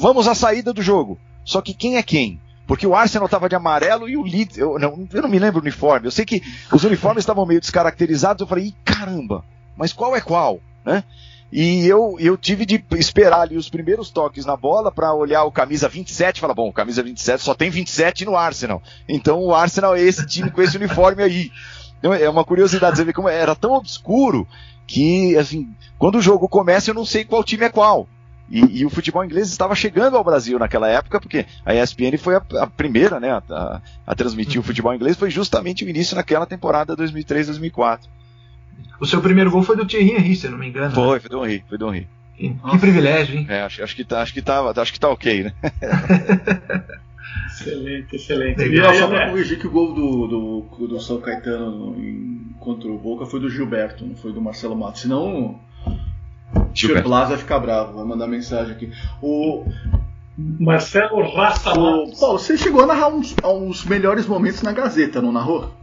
vamos 0.00 0.26
à 0.26 0.34
saída 0.34 0.72
do 0.72 0.82
jogo. 0.82 1.16
Só 1.44 1.62
que 1.62 1.72
quem 1.72 1.96
é 1.96 2.02
quem? 2.02 2.40
Porque 2.66 2.86
o 2.86 2.94
Arsenal 2.94 3.26
estava 3.26 3.48
de 3.48 3.54
amarelo 3.54 4.08
e 4.08 4.16
o 4.16 4.24
Leeds, 4.24 4.58
eu 4.58 4.78
não, 4.80 5.08
eu 5.12 5.22
não 5.22 5.28
me 5.28 5.38
lembro 5.38 5.60
o 5.60 5.62
uniforme. 5.62 6.08
Eu 6.08 6.10
sei 6.10 6.24
que 6.24 6.42
os 6.72 6.82
uniformes 6.82 7.22
estavam 7.22 7.46
meio 7.46 7.60
descaracterizados. 7.60 8.40
Eu 8.40 8.48
falei, 8.48 8.74
caramba, 8.84 9.44
mas 9.76 9.92
qual 9.92 10.16
é 10.16 10.20
qual? 10.20 10.60
Né? 10.84 11.04
E 11.50 11.86
eu, 11.86 12.16
eu 12.20 12.36
tive 12.36 12.66
de 12.66 12.84
esperar 12.96 13.40
ali 13.40 13.56
os 13.56 13.70
primeiros 13.70 14.10
toques 14.10 14.44
na 14.44 14.56
bola 14.56 14.92
para 14.92 15.14
olhar 15.14 15.44
o 15.44 15.52
camisa 15.52 15.88
27 15.88 16.36
e 16.36 16.40
falar, 16.40 16.54
bom, 16.54 16.70
camisa 16.70 17.02
27 17.02 17.42
só 17.42 17.54
tem 17.54 17.70
27 17.70 18.26
no 18.26 18.36
Arsenal. 18.36 18.82
Então 19.08 19.40
o 19.40 19.54
Arsenal 19.54 19.96
é 19.96 20.02
esse 20.02 20.26
time 20.26 20.50
com 20.50 20.60
esse 20.60 20.76
uniforme 20.78 21.22
aí. 21.22 21.50
Então, 21.98 22.14
é 22.14 22.28
uma 22.30 22.44
curiosidade, 22.44 22.96
você 22.96 23.04
vê 23.04 23.12
como 23.12 23.28
era 23.28 23.56
tão 23.56 23.72
obscuro 23.72 24.46
que, 24.86 25.36
assim, 25.36 25.68
quando 25.98 26.16
o 26.16 26.22
jogo 26.22 26.48
começa 26.48 26.90
eu 26.90 26.94
não 26.94 27.04
sei 27.04 27.24
qual 27.24 27.42
time 27.42 27.64
é 27.64 27.70
qual. 27.70 28.08
E, 28.50 28.80
e, 28.80 28.86
o 28.86 28.90
futebol 28.90 29.22
inglês 29.22 29.48
estava 29.48 29.74
chegando 29.74 30.16
ao 30.16 30.24
Brasil 30.24 30.58
naquela 30.58 30.88
época, 30.88 31.20
porque 31.20 31.44
a 31.66 31.74
ESPN 31.74 32.16
foi 32.18 32.36
a, 32.36 32.42
a 32.60 32.66
primeira 32.66 33.20
né, 33.20 33.30
a, 33.50 33.82
a 34.06 34.14
transmitir 34.14 34.58
o 34.58 34.64
futebol 34.64 34.94
inglês, 34.94 35.18
foi 35.18 35.28
justamente 35.28 35.84
o 35.84 35.88
início 35.88 36.16
naquela 36.16 36.46
temporada 36.46 36.96
2003-2004. 36.96 38.00
O 39.00 39.06
seu 39.06 39.20
primeiro 39.20 39.50
gol 39.50 39.62
foi 39.62 39.76
do 39.76 39.86
Thierry 39.86 40.12
Henry, 40.12 40.36
se 40.36 40.46
eu 40.46 40.52
não 40.52 40.58
me 40.58 40.68
engano. 40.68 40.94
Foi, 40.94 41.14
né? 41.14 41.20
foi 41.20 41.30
do 41.30 41.44
Henry, 41.44 41.64
foi 41.68 41.78
do 41.78 41.94
Henry. 41.94 42.08
Que, 42.36 42.50
que 42.50 42.78
privilégio, 42.78 43.38
hein? 43.38 43.46
É, 43.48 43.62
acho, 43.62 43.82
acho, 43.82 43.96
que 43.96 44.04
tá, 44.04 44.22
acho, 44.22 44.32
que 44.32 44.40
tá, 44.40 44.72
acho 44.76 44.92
que 44.92 45.00
tá 45.00 45.08
ok, 45.08 45.44
né? 45.44 45.52
excelente, 47.50 48.14
excelente. 48.14 48.58
Legal, 48.58 48.94
só 48.94 49.08
pra 49.08 49.30
corrigir 49.30 49.58
que 49.58 49.66
o 49.66 49.70
gol 49.70 49.92
do, 49.92 50.26
do, 50.28 50.86
do 50.86 51.00
São 51.00 51.20
Caetano 51.20 51.96
em, 51.98 52.54
contra 52.60 52.88
o 52.88 52.98
Boca 52.98 53.26
foi 53.26 53.40
do 53.40 53.50
Gilberto, 53.50 54.06
não 54.06 54.14
foi 54.14 54.32
do 54.32 54.40
Marcelo 54.40 54.76
Matos. 54.76 55.02
Senão 55.02 55.60
o 56.44 57.02
Plaza 57.02 57.30
vai 57.30 57.38
ficar 57.38 57.58
bravo, 57.58 57.94
vai 57.94 58.04
mandar 58.04 58.28
mensagem 58.28 58.72
aqui. 58.72 58.92
O 59.20 59.66
Marcelo 60.36 61.20
Raça 61.34 61.72
o, 61.72 62.16
Paulo, 62.16 62.38
você 62.38 62.56
chegou 62.56 62.84
a 62.84 62.86
narrar 62.86 63.08
uns, 63.08 63.34
uns 63.44 63.84
melhores 63.84 64.26
momentos 64.26 64.62
na 64.62 64.72
Gazeta, 64.72 65.20
não 65.20 65.32
narrou? 65.32 65.74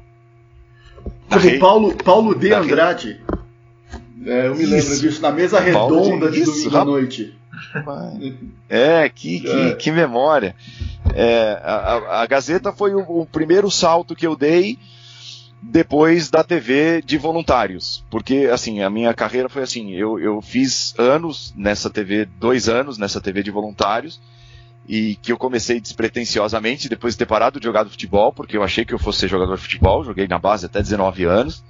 Como 1.29 1.59
Paulo, 1.59 1.95
Paulo 1.95 2.35
de 2.35 2.53
Andrade. 2.53 3.21
É, 4.25 4.47
eu 4.47 4.55
me 4.55 4.65
lembro 4.65 4.77
isso. 4.77 5.01
disso, 5.01 5.21
na 5.21 5.31
mesa 5.31 5.59
redonda 5.59 6.31
de, 6.31 6.39
de 6.39 6.45
domingo 6.45 6.77
à 6.77 6.85
noite. 6.85 7.37
É, 8.69 9.07
que, 9.09 9.41
que, 9.41 9.47
é. 9.49 9.75
que 9.75 9.91
memória. 9.91 10.55
É, 11.13 11.59
a, 11.63 12.21
a, 12.21 12.25
Gazeta 12.25 12.71
foi 12.71 12.93
o, 12.93 12.99
o, 12.99 13.25
primeiro 13.25 13.69
salto 13.69 14.15
que 14.15 14.25
eu 14.25 14.35
dei 14.35 14.77
depois 15.61 16.29
da 16.29 16.43
TV 16.43 17.01
de 17.01 17.17
voluntários. 17.17 18.03
Porque, 18.09 18.49
assim, 18.51 18.81
a 18.81 18.89
minha 18.89 19.13
carreira 19.13 19.47
foi 19.47 19.63
assim: 19.63 19.91
eu, 19.91 20.19
eu 20.19 20.41
fiz 20.41 20.93
anos 20.97 21.53
nessa 21.55 21.89
TV, 21.89 22.27
dois 22.39 22.67
anos 22.67 22.97
nessa 22.97 23.21
TV 23.21 23.43
de 23.43 23.51
voluntários, 23.51 24.19
e 24.87 25.15
que 25.15 25.31
eu 25.31 25.37
comecei 25.37 25.79
despretensiosamente 25.79 26.87
depois 26.87 27.13
de 27.13 27.19
ter 27.19 27.25
parado 27.25 27.59
de 27.59 27.65
jogar 27.65 27.83
do 27.83 27.89
futebol, 27.89 28.31
porque 28.31 28.55
eu 28.55 28.63
achei 28.63 28.85
que 28.85 28.93
eu 28.93 28.99
fosse 28.99 29.19
ser 29.19 29.27
jogador 29.27 29.55
de 29.55 29.63
futebol, 29.63 30.03
joguei 30.03 30.27
na 30.27 30.37
base 30.37 30.65
até 30.65 30.81
19 30.81 31.23
anos. 31.25 31.63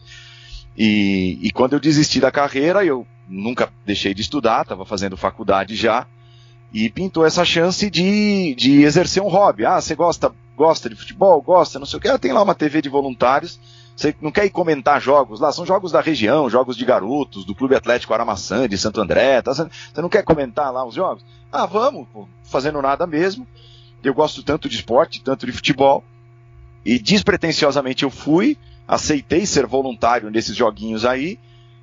E, 0.78 1.40
e 1.42 1.52
quando 1.52 1.74
eu 1.74 1.80
desisti 1.80 2.20
da 2.20 2.32
carreira, 2.32 2.84
eu 2.84 3.08
nunca 3.28 3.72
deixei 3.86 4.14
de 4.14 4.22
estudar, 4.22 4.64
estava 4.64 4.86
fazendo 4.86 5.16
faculdade 5.16 5.76
já, 5.76 6.06
e 6.74 6.90
pintou 6.90 7.26
essa 7.26 7.46
chance 7.46 7.90
de, 7.90 8.54
de 8.56 8.84
exercer 8.84 9.24
um 9.24 9.30
hobby. 9.30 9.66
Ah, 9.66 9.80
você 9.80 9.96
gosta, 9.96 10.34
gosta 10.58 10.90
de 10.90 10.96
futebol? 10.96 11.42
Gosta, 11.42 11.80
não 11.80 11.86
sei 11.86 11.98
o 11.98 12.02
que. 12.02 12.10
Ah, 12.10 12.18
tem 12.18 12.34
lá 12.34 12.44
uma 12.44 12.54
TV 12.54 12.82
de 12.82 12.90
voluntários. 12.90 13.60
Você 13.96 14.14
não 14.22 14.32
quer 14.32 14.46
ir 14.46 14.50
comentar 14.50 15.02
jogos 15.02 15.40
lá? 15.40 15.52
São 15.52 15.66
jogos 15.66 15.92
da 15.92 16.02
região, 16.02 16.50
jogos 16.50 16.76
de 16.76 16.84
garotos, 16.84 17.46
do 17.46 17.56
Clube 17.56 17.76
Atlético 17.76 18.14
Aramaçã, 18.14 18.68
de 18.68 18.78
Santo 18.78 19.00
André. 19.00 19.42
Tá? 19.42 19.54
Você 19.54 19.70
não 20.02 20.10
quer 20.10 20.24
comentar 20.24 20.72
lá 20.74 20.86
os 20.86 20.94
jogos? 20.94 21.24
Ah, 21.52 21.66
vamos, 21.66 22.06
pô, 22.12 22.28
fazendo 22.44 22.82
nada 22.82 23.08
mesmo. 23.08 23.48
Eu 24.04 24.14
gosto 24.14 24.44
tanto 24.44 24.68
de 24.68 24.76
esporte, 24.76 25.24
tanto 25.24 25.46
de 25.46 25.52
futebol. 25.54 26.04
E 26.84 27.00
despretensiosamente 27.00 28.04
eu 28.04 28.12
fui, 28.12 28.58
aceitei 28.88 29.46
ser 29.46 29.66
voluntário 29.66 30.30
nesses 30.30 30.56
joguinhos 30.56 31.06
aí 31.06 31.40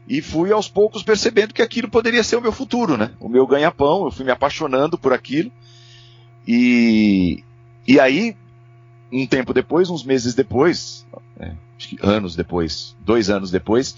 e 0.07 0.21
fui 0.21 0.53
aos 0.53 0.69
poucos 0.69 1.03
percebendo 1.03 1.55
que 1.55 1.63
aquilo 1.63 1.89
poderia 1.89 2.23
ser 2.23 2.37
o 2.37 2.41
meu 2.41 2.53
futuro, 2.53 2.97
né? 2.97 3.13
O 3.19 3.29
meu 3.29 3.47
ganha-pão, 3.47 4.05
eu 4.05 4.11
fui 4.11 4.25
me 4.25 4.31
apaixonando 4.31 4.99
por 4.99 5.13
aquilo. 5.13 5.51
E, 6.47 7.43
e 7.87 7.99
aí, 7.99 8.37
um 9.13 9.27
tempo 9.27 9.53
depois, 9.53 9.91
uns 9.91 10.03
meses 10.03 10.35
depois, 10.35 11.07
é, 11.39 11.53
anos 12.03 12.35
depois, 12.35 12.97
dois 13.01 13.29
anos 13.29 13.51
depois, 13.51 13.95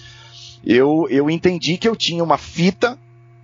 eu, 0.65 1.07
eu 1.09 1.31
entendi 1.31 1.77
que 1.77 1.89
eu 1.89 1.95
tinha 1.95 2.25
uma 2.25 2.37
fita 2.37 2.99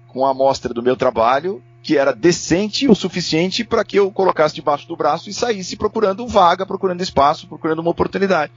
com 0.09 0.27
a 0.27 0.31
amostra 0.31 0.75
do 0.75 0.83
meu 0.83 0.97
trabalho 0.97 1.63
que 1.83 1.97
era 1.97 2.13
decente 2.13 2.89
o 2.89 2.95
suficiente 2.95 3.65
para 3.65 3.85
que 3.85 3.99
eu 3.99 4.11
colocasse 4.11 4.55
debaixo 4.55 4.87
do 4.87 4.97
braço 4.97 5.31
e 5.31 5.33
saísse 5.33 5.77
procurando 5.77 6.27
vaga, 6.27 6.67
procurando 6.67 7.01
espaço, 7.01 7.47
procurando 7.47 7.79
uma 7.79 7.91
oportunidade. 7.91 8.53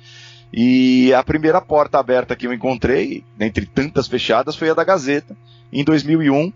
E 0.51 1.13
a 1.13 1.23
primeira 1.23 1.61
porta 1.61 1.97
aberta 1.97 2.35
que 2.35 2.45
eu 2.45 2.53
encontrei, 2.53 3.23
dentre 3.37 3.65
tantas 3.65 4.07
fechadas, 4.07 4.55
foi 4.55 4.69
a 4.69 4.73
da 4.73 4.83
Gazeta, 4.83 5.35
em 5.71 5.83
2001. 5.83 6.51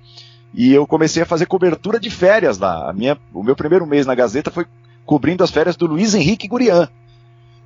E 0.54 0.74
eu 0.74 0.86
comecei 0.86 1.24
a 1.24 1.26
fazer 1.26 1.46
cobertura 1.46 2.00
de 2.00 2.10
férias 2.10 2.58
lá. 2.58 2.92
Minha, 2.94 3.18
o 3.34 3.42
meu 3.42 3.56
primeiro 3.56 3.88
mês 3.88 4.06
na 4.06 4.14
Gazeta 4.14 4.52
foi 4.52 4.66
cobrindo 5.08 5.44
as 5.44 5.50
férias 5.50 5.78
do 5.78 5.88
Luiz 5.88 6.14
Henrique 6.14 6.50
Gurian. 6.50 6.90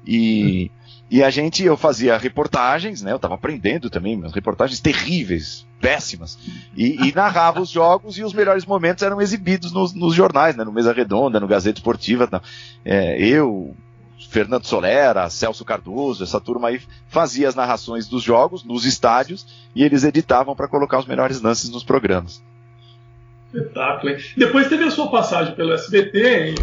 E, 0.06 0.72
e 1.10 1.24
a 1.24 1.30
gente, 1.32 1.64
eu 1.64 1.76
fazia 1.76 2.16
reportagens, 2.16 3.02
né? 3.02 3.12
Eu 3.12 3.16
estava 3.18 3.34
aprendendo 3.34 3.90
também, 3.90 4.22
reportagens 4.32 4.80
terríveis, 4.80 5.66
péssimas. 5.82 6.38
E, 6.78 7.08
e, 7.08 7.14
narrava 7.14 7.60
os 7.60 7.70
jogos 7.70 8.18
e 8.18 8.24
os 8.24 8.32
melhores 8.32 8.64
momentos 8.64 9.04
eram 9.04 9.20
exibidos 9.20 9.72
nos, 9.74 9.92
nos 9.94 10.14
jornais, 10.14 10.56
né? 10.56 10.64
No 10.64 10.72
Mesa 10.72 10.94
Redonda, 10.94 11.40
no 11.40 11.48
Gazeta 11.48 11.80
Esportiva. 11.80 12.30
É, 12.86 13.20
eu, 13.20 13.76
Fernando 14.30 14.66
Solera, 14.66 15.28
Celso 15.28 15.66
Cardoso, 15.66 16.24
essa 16.24 16.40
turma 16.40 16.68
aí 16.68 16.80
fazia 17.10 17.50
as 17.50 17.56
narrações 17.56 18.08
dos 18.08 18.22
jogos 18.22 18.64
nos 18.64 18.86
estádios 18.86 19.48
e 19.76 19.84
eles 19.84 20.04
editavam 20.04 20.56
para 20.56 20.68
colocar 20.68 21.00
os 21.00 21.08
melhores 21.08 21.42
lances 21.42 21.72
nos 21.72 21.84
programas. 21.84 22.42
Espetáculo, 23.52 24.14
hein? 24.14 24.20
Depois 24.38 24.70
teve 24.70 24.84
a 24.84 24.92
sua 24.92 25.10
passagem 25.10 25.56
pelo 25.56 25.74
SBT, 25.74 26.52
em, 26.52 26.56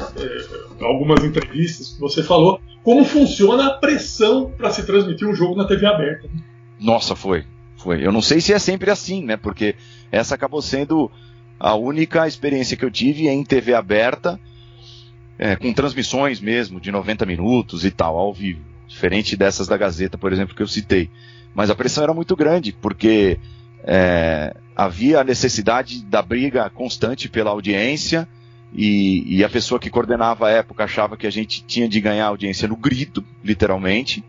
é, 0.00 0.84
algumas 0.84 1.24
entrevistas 1.24 1.92
que 1.92 2.00
você 2.00 2.22
falou. 2.22 2.60
Como 2.82 3.04
funciona 3.04 3.66
a 3.66 3.74
pressão 3.74 4.50
para 4.56 4.70
se 4.70 4.84
transmitir 4.84 5.28
um 5.28 5.34
jogo 5.34 5.54
na 5.56 5.66
TV 5.66 5.86
aberta? 5.86 6.28
Né? 6.28 6.40
Nossa, 6.80 7.14
foi. 7.14 7.44
Foi. 7.76 8.04
Eu 8.04 8.10
não 8.10 8.22
sei 8.22 8.40
se 8.40 8.52
é 8.52 8.58
sempre 8.58 8.90
assim, 8.90 9.22
né? 9.24 9.36
Porque 9.36 9.74
essa 10.10 10.34
acabou 10.34 10.62
sendo 10.62 11.10
a 11.58 11.74
única 11.74 12.26
experiência 12.26 12.76
que 12.76 12.84
eu 12.84 12.90
tive 12.90 13.28
em 13.28 13.44
TV 13.44 13.74
aberta 13.74 14.40
é, 15.38 15.54
com 15.54 15.72
transmissões 15.72 16.40
mesmo 16.40 16.80
de 16.80 16.90
90 16.90 17.24
minutos 17.24 17.84
e 17.84 17.90
tal, 17.90 18.16
ao 18.16 18.34
vivo. 18.34 18.60
Diferente 18.86 19.36
dessas 19.36 19.68
da 19.68 19.76
Gazeta, 19.76 20.18
por 20.18 20.32
exemplo, 20.32 20.54
que 20.54 20.62
eu 20.62 20.66
citei. 20.66 21.10
Mas 21.54 21.70
a 21.70 21.74
pressão 21.74 22.02
era 22.02 22.14
muito 22.14 22.34
grande, 22.34 22.72
porque 22.72 23.38
é, 23.84 24.54
havia 24.74 25.20
a 25.20 25.24
necessidade 25.24 26.02
da 26.04 26.22
briga 26.22 26.68
constante 26.70 27.28
pela 27.28 27.50
audiência, 27.50 28.28
e, 28.72 29.38
e, 29.38 29.44
a 29.44 29.48
pessoa 29.48 29.80
que 29.80 29.88
coordenava 29.88 30.46
a 30.46 30.50
época 30.50 30.84
achava 30.84 31.16
que 31.16 31.26
a 31.26 31.30
gente 31.30 31.64
tinha 31.64 31.88
de 31.88 32.00
ganhar 32.00 32.26
audiência 32.26 32.68
no 32.68 32.76
grito, 32.76 33.24
literalmente. 33.42 34.22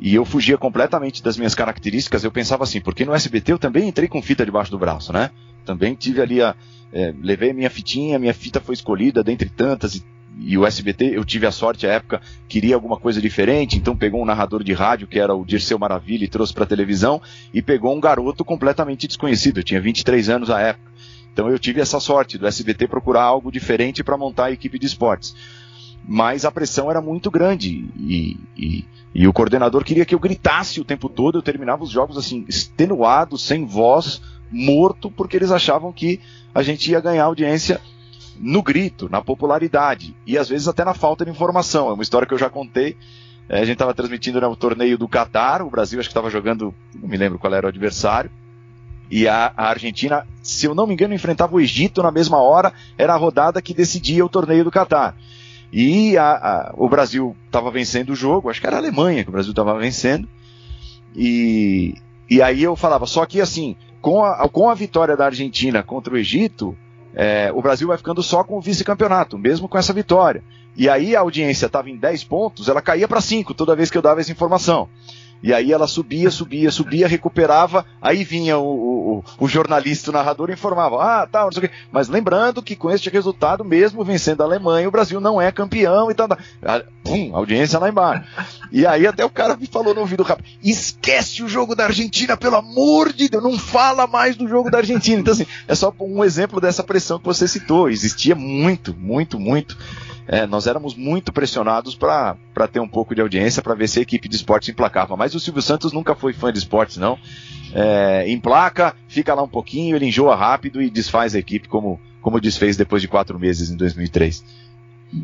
E 0.00 0.14
eu 0.14 0.24
fugia 0.24 0.58
completamente 0.58 1.22
das 1.22 1.36
minhas 1.36 1.54
características. 1.54 2.24
Eu 2.24 2.30
pensava 2.30 2.64
assim, 2.64 2.80
porque 2.80 3.04
no 3.04 3.14
SBT 3.14 3.52
eu 3.52 3.58
também 3.58 3.88
entrei 3.88 4.08
com 4.08 4.20
fita 4.20 4.44
debaixo 4.44 4.70
do 4.70 4.78
braço, 4.78 5.12
né? 5.12 5.30
Também 5.64 5.94
tive 5.94 6.20
ali 6.20 6.42
a. 6.42 6.54
É, 6.92 7.14
levei 7.20 7.52
minha 7.52 7.68
fitinha, 7.68 8.18
minha 8.18 8.32
fita 8.34 8.60
foi 8.60 8.74
escolhida 8.74 9.22
dentre 9.22 9.48
tantas 9.48 9.96
e 9.96 10.04
e 10.40 10.56
o 10.56 10.64
SBT, 10.64 11.16
eu 11.16 11.24
tive 11.24 11.46
a 11.46 11.50
sorte 11.50 11.86
à 11.86 11.92
época, 11.92 12.20
queria 12.48 12.74
alguma 12.74 12.96
coisa 12.96 13.20
diferente, 13.20 13.76
então 13.76 13.96
pegou 13.96 14.22
um 14.22 14.24
narrador 14.24 14.62
de 14.62 14.72
rádio, 14.72 15.08
que 15.08 15.18
era 15.18 15.34
o 15.34 15.44
Dirceu 15.44 15.78
Maravilha, 15.78 16.24
e 16.24 16.28
trouxe 16.28 16.54
para 16.54 16.64
televisão, 16.64 17.20
e 17.52 17.60
pegou 17.60 17.94
um 17.94 18.00
garoto 18.00 18.44
completamente 18.44 19.08
desconhecido, 19.08 19.58
eu 19.58 19.64
tinha 19.64 19.80
23 19.80 20.28
anos 20.28 20.50
à 20.50 20.60
época. 20.60 20.87
Então 21.38 21.48
eu 21.48 21.56
tive 21.56 21.80
essa 21.80 22.00
sorte 22.00 22.36
do 22.36 22.48
SBT 22.48 22.88
procurar 22.88 23.22
algo 23.22 23.52
diferente 23.52 24.02
para 24.02 24.16
montar 24.16 24.46
a 24.46 24.50
equipe 24.50 24.76
de 24.76 24.86
esportes. 24.86 25.36
mas 26.04 26.44
a 26.44 26.50
pressão 26.50 26.90
era 26.90 27.00
muito 27.00 27.30
grande 27.30 27.88
e, 27.96 28.36
e, 28.56 28.84
e 29.14 29.28
o 29.28 29.32
coordenador 29.32 29.84
queria 29.84 30.04
que 30.04 30.16
eu 30.16 30.18
gritasse 30.18 30.80
o 30.80 30.84
tempo 30.84 31.08
todo. 31.08 31.38
Eu 31.38 31.42
terminava 31.42 31.84
os 31.84 31.90
jogos 31.90 32.18
assim, 32.18 32.44
extenuado, 32.48 33.38
sem 33.38 33.64
voz, 33.64 34.20
morto, 34.50 35.12
porque 35.12 35.36
eles 35.36 35.52
achavam 35.52 35.92
que 35.92 36.18
a 36.52 36.60
gente 36.60 36.90
ia 36.90 36.98
ganhar 36.98 37.26
audiência 37.26 37.80
no 38.40 38.60
grito, 38.60 39.08
na 39.08 39.22
popularidade 39.22 40.16
e 40.26 40.36
às 40.36 40.48
vezes 40.48 40.66
até 40.66 40.84
na 40.84 40.94
falta 40.94 41.24
de 41.24 41.30
informação. 41.30 41.88
É 41.88 41.92
uma 41.92 42.02
história 42.02 42.26
que 42.26 42.34
eu 42.34 42.38
já 42.38 42.50
contei. 42.50 42.96
É, 43.48 43.60
a 43.60 43.64
gente 43.64 43.74
estava 43.74 43.94
transmitindo 43.94 44.40
no 44.40 44.56
torneio 44.56 44.98
do 44.98 45.06
Catar, 45.06 45.62
o 45.62 45.70
Brasil 45.70 46.00
acho 46.00 46.08
que 46.08 46.12
estava 46.12 46.30
jogando, 46.30 46.74
não 47.00 47.08
me 47.08 47.16
lembro 47.16 47.38
qual 47.38 47.54
era 47.54 47.66
o 47.66 47.68
adversário. 47.68 48.28
E 49.10 49.26
a, 49.26 49.52
a, 49.56 49.68
Argentina, 49.68 50.26
se 50.42 50.66
eu 50.66 50.74
não 50.74 50.86
me 50.86 50.92
engano, 50.92 51.14
enfrentava 51.14 51.54
o 51.54 51.60
Egito 51.60 52.02
na 52.02 52.10
mesma 52.10 52.38
hora, 52.38 52.72
era 52.96 53.14
a 53.14 53.16
rodada 53.16 53.62
que 53.62 53.72
decidia 53.72 54.24
o 54.24 54.28
torneio 54.28 54.64
do 54.64 54.70
Catar. 54.70 55.16
E 55.72 56.16
a, 56.16 56.30
a, 56.30 56.74
o 56.76 56.88
Brasil 56.88 57.36
estava 57.46 57.70
vencendo 57.70 58.10
o 58.10 58.16
jogo, 58.16 58.50
acho 58.50 58.60
que 58.60 58.66
era 58.66 58.76
a 58.76 58.80
Alemanha 58.80 59.22
que 59.22 59.30
o 59.30 59.32
Brasil 59.32 59.50
estava 59.50 59.78
vencendo. 59.78 60.28
E, 61.14 61.94
e 62.28 62.42
aí 62.42 62.62
eu 62.62 62.76
falava, 62.76 63.06
só 63.06 63.24
que 63.24 63.40
assim, 63.40 63.76
com 64.00 64.22
a, 64.22 64.48
com 64.48 64.68
a 64.68 64.74
vitória 64.74 65.16
da 65.16 65.26
Argentina 65.26 65.82
contra 65.82 66.14
o 66.14 66.18
Egito, 66.18 66.76
é, 67.14 67.50
o 67.54 67.62
Brasil 67.62 67.88
vai 67.88 67.96
ficando 67.96 68.22
só 68.22 68.44
com 68.44 68.58
o 68.58 68.60
vice-campeonato, 68.60 69.38
mesmo 69.38 69.68
com 69.68 69.78
essa 69.78 69.92
vitória. 69.92 70.42
E 70.76 70.88
aí 70.88 71.16
a 71.16 71.20
audiência 71.20 71.66
estava 71.66 71.90
em 71.90 71.96
10 71.96 72.24
pontos, 72.24 72.68
ela 72.68 72.80
caía 72.80 73.08
para 73.08 73.20
5 73.20 73.52
toda 73.54 73.74
vez 73.74 73.90
que 73.90 73.98
eu 73.98 74.02
dava 74.02 74.20
essa 74.20 74.30
informação. 74.30 74.88
E 75.42 75.54
aí 75.54 75.72
ela 75.72 75.86
subia, 75.86 76.30
subia, 76.30 76.70
subia, 76.70 77.06
recuperava, 77.06 77.84
aí 78.02 78.24
vinha 78.24 78.58
o, 78.58 79.18
o, 79.18 79.24
o 79.38 79.48
jornalista, 79.48 80.10
o 80.10 80.12
narrador, 80.12 80.50
e 80.50 80.54
informava, 80.54 80.96
ah, 81.02 81.26
tá, 81.26 81.44
não 81.44 81.52
sei 81.52 81.64
o 81.64 81.68
quê. 81.68 81.74
Mas 81.92 82.08
lembrando 82.08 82.62
que 82.62 82.74
com 82.74 82.90
este 82.90 83.08
resultado, 83.08 83.64
mesmo 83.64 84.04
vencendo 84.04 84.42
a 84.42 84.44
Alemanha, 84.44 84.88
o 84.88 84.92
Brasil 84.92 85.20
não 85.20 85.40
é 85.40 85.52
campeão 85.52 86.10
e 86.10 86.14
tal. 86.14 86.28
Ah, 86.62 86.82
pum, 87.04 87.34
audiência 87.34 87.78
lá 87.78 87.88
embaixo. 87.88 88.24
E 88.72 88.86
aí 88.86 89.06
até 89.06 89.24
o 89.24 89.30
cara 89.30 89.56
me 89.56 89.66
falou 89.66 89.94
no 89.94 90.00
ouvido 90.00 90.22
rápido, 90.22 90.48
esquece 90.62 91.42
o 91.42 91.48
jogo 91.48 91.74
da 91.74 91.84
Argentina, 91.84 92.36
pelo 92.36 92.56
amor 92.56 93.12
de 93.12 93.28
Deus, 93.28 93.42
não 93.42 93.58
fala 93.58 94.06
mais 94.06 94.36
do 94.36 94.48
jogo 94.48 94.70
da 94.70 94.78
Argentina. 94.78 95.20
Então 95.20 95.32
assim, 95.32 95.46
é 95.66 95.74
só 95.74 95.94
um 96.00 96.24
exemplo 96.24 96.60
dessa 96.60 96.82
pressão 96.82 97.18
que 97.18 97.26
você 97.26 97.46
citou. 97.46 97.88
Existia 97.88 98.34
muito, 98.34 98.94
muito, 98.94 99.38
muito 99.38 99.76
é, 100.28 100.46
nós 100.46 100.66
éramos 100.66 100.94
muito 100.94 101.32
pressionados 101.32 101.96
para 101.96 102.36
ter 102.70 102.80
um 102.80 102.86
pouco 102.86 103.14
de 103.14 103.22
audiência, 103.22 103.62
para 103.62 103.74
ver 103.74 103.88
se 103.88 103.98
a 103.98 104.02
equipe 104.02 104.28
de 104.28 104.36
esportes 104.36 104.68
emplacava. 104.68 105.16
Mas 105.16 105.34
o 105.34 105.40
Silvio 105.40 105.62
Santos 105.62 105.90
nunca 105.90 106.14
foi 106.14 106.34
fã 106.34 106.52
de 106.52 106.58
esportes, 106.58 106.98
não. 106.98 107.18
É, 107.72 108.30
emplaca, 108.30 108.94
fica 109.08 109.32
lá 109.34 109.42
um 109.42 109.48
pouquinho, 109.48 109.96
ele 109.96 110.04
enjoa 110.04 110.36
rápido 110.36 110.82
e 110.82 110.90
desfaz 110.90 111.34
a 111.34 111.38
equipe, 111.38 111.66
como, 111.66 111.98
como 112.20 112.38
desfez 112.40 112.76
depois 112.76 113.00
de 113.00 113.08
quatro 113.08 113.38
meses 113.38 113.70
em 113.70 113.76
2003. 113.76 114.44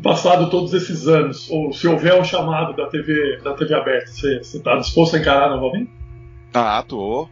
Passado 0.01 0.49
todos 0.49 0.73
esses 0.73 1.07
anos, 1.07 1.47
ou 1.51 1.71
se 1.71 1.87
houver 1.87 2.19
um 2.19 2.23
chamado 2.23 2.75
da 2.75 2.87
TV, 2.87 3.39
da 3.43 3.53
TV 3.53 3.75
aberta, 3.75 4.07
você 4.11 4.39
está 4.39 4.75
disposto 4.77 5.15
a 5.15 5.19
encarar 5.19 5.51
novamente? 5.51 5.91
Ah, 6.51 6.83
tô. 6.85 7.29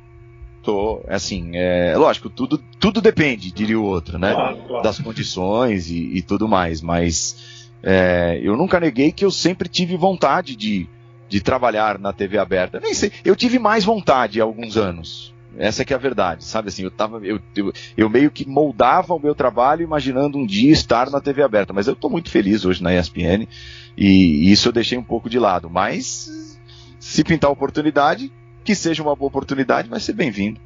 Tô, 0.62 1.02
assim, 1.10 1.52
é, 1.56 1.98
lógico, 1.98 2.30
tudo, 2.30 2.58
tudo 2.80 3.02
depende, 3.02 3.52
diria 3.52 3.78
o 3.78 3.84
outro, 3.84 4.18
né? 4.18 4.34
Claro, 4.34 4.58
claro. 4.66 4.84
Das 4.84 4.98
condições 5.00 5.90
e, 5.90 6.16
e 6.16 6.22
tudo 6.22 6.48
mais, 6.48 6.82
mas 6.82 7.52
é, 7.84 8.39
eu 8.41 8.55
nunca 8.55 8.80
neguei 8.80 9.11
que 9.11 9.26
eu 9.26 9.31
sempre 9.31 9.68
tive 9.68 9.97
vontade 9.97 10.55
de, 10.55 10.88
de 11.27 11.41
trabalhar 11.41 11.99
na 11.99 12.14
TV 12.14 12.38
aberta. 12.38 12.80
Nem 12.80 12.93
sei, 12.93 13.11
eu 13.26 13.35
tive 13.35 13.60
mais 13.60 13.84
vontade 13.84 14.39
há 14.39 14.43
alguns 14.43 14.77
anos. 14.77 15.34
Essa 15.55 15.85
que 15.85 15.93
é 15.93 15.95
a 15.95 15.99
verdade, 15.99 16.43
sabe 16.43 16.69
assim, 16.69 16.81
eu, 16.81 16.89
tava, 16.89 17.23
eu, 17.23 17.39
eu, 17.55 17.72
eu 17.95 18.10
meio 18.10 18.31
que 18.31 18.47
moldava 18.47 19.14
o 19.14 19.19
meu 19.19 19.35
trabalho 19.35 19.84
imaginando 19.84 20.35
um 20.35 20.47
dia 20.47 20.72
estar 20.72 21.11
na 21.11 21.22
TV 21.22 21.43
aberta, 21.43 21.72
mas 21.72 21.85
eu 21.85 21.93
estou 21.93 22.10
muito 22.10 22.31
feliz 22.31 22.65
hoje 22.65 22.81
na 22.81 22.91
ESPN 22.91 23.47
e, 23.95 24.47
e 24.47 24.51
isso 24.51 24.69
eu 24.69 24.73
deixei 24.73 24.97
um 24.97 25.03
pouco 25.03 25.30
de 25.30 25.38
lado. 25.38 25.69
Mas 25.69 26.57
se 26.99 27.23
pintar 27.23 27.51
oportunidade, 27.51 28.31
que 28.64 28.73
seja 28.73 29.03
uma 29.03 29.15
boa 29.15 29.27
oportunidade, 29.27 29.89
vai 29.89 29.99
ser 29.99 30.14
bem-vindo. 30.14 30.60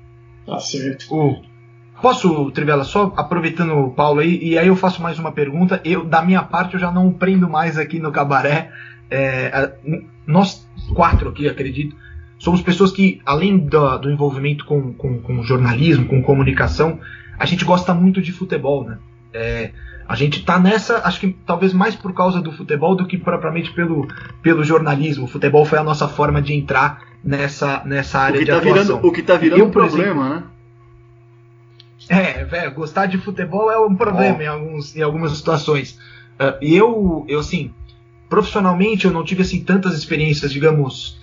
Tá 0.46 0.60
certo. 0.60 1.44
Posso, 2.02 2.52
Trivela, 2.52 2.84
só 2.84 3.12
aproveitando 3.18 3.74
o 3.74 3.92
Paulo 3.92 4.20
aí, 4.20 4.40
e 4.42 4.58
aí 4.58 4.68
eu 4.68 4.76
faço 4.76 5.02
mais 5.02 5.18
uma 5.18 5.32
pergunta. 5.32 5.82
Eu, 5.84 6.06
da 6.06 6.22
minha 6.22 6.44
parte, 6.44 6.76
eu 6.76 6.80
já 6.80 6.92
não 6.92 7.12
prendo 7.12 7.50
mais 7.50 7.78
aqui 7.78 8.00
no 8.00 8.12
cabaré. 8.12 8.72
É, 9.10 9.74
nós 10.26 10.68
quatro 10.94 11.30
aqui, 11.30 11.48
acredito, 11.48 11.96
somos 12.38 12.62
pessoas 12.62 12.92
que, 12.92 13.22
além 13.26 13.58
do, 13.58 13.98
do 13.98 14.12
envolvimento 14.12 14.66
com, 14.66 14.94
com, 14.94 15.20
com 15.20 15.44
jornalismo, 15.44 16.06
com 16.06 16.22
comunicação, 16.22 17.00
a 17.40 17.46
gente 17.46 17.66
gosta 17.66 17.94
muito 17.94 18.22
de 18.22 18.32
futebol, 18.32 18.84
né? 18.84 18.98
É, 19.34 19.72
a 20.08 20.16
gente 20.16 20.44
tá 20.44 20.58
nessa, 20.60 21.02
acho 21.06 21.20
que 21.20 21.36
talvez 21.46 21.74
mais 21.74 21.96
por 21.96 22.14
causa 22.14 22.42
do 22.42 22.52
futebol 22.52 22.96
do 22.96 23.06
que 23.06 23.18
propriamente 23.18 23.72
pelo, 23.74 24.08
pelo 24.42 24.64
jornalismo. 24.64 25.26
O 25.26 25.28
futebol 25.28 25.66
foi 25.66 25.80
a 25.80 25.84
nossa 25.84 26.08
forma 26.08 26.42
de 26.42 26.54
entrar 26.54 27.02
nessa, 27.24 27.82
nessa 27.86 28.20
área 28.20 28.40
de 28.40 28.46
tá 28.46 28.58
atuação. 28.58 28.84
virando, 28.84 29.08
o 29.08 29.12
que 29.12 29.22
tá 29.22 29.36
virando 29.36 29.60
Eu, 29.60 29.68
um 29.68 29.72
problema, 29.72 30.30
né? 30.30 30.44
É, 32.10 32.44
velho, 32.46 32.74
gostar 32.74 33.06
de 33.06 33.18
futebol 33.18 33.72
é 33.72 33.80
um 33.80 33.96
problema 33.96 34.44
em, 34.44 34.48
alguns, 34.48 34.96
em 34.96 35.02
algumas 35.02 35.32
situações. 35.38 36.00
Ah, 36.40 36.58
E 36.62 36.76
eu, 36.76 37.26
eu, 37.28 37.40
assim, 37.40 37.74
profissionalmente 38.30 39.06
eu 39.06 39.12
não 39.12 39.24
tive, 39.24 39.42
assim, 39.42 39.64
tantas 39.64 39.98
experiências, 39.98 40.52
digamos, 40.52 41.20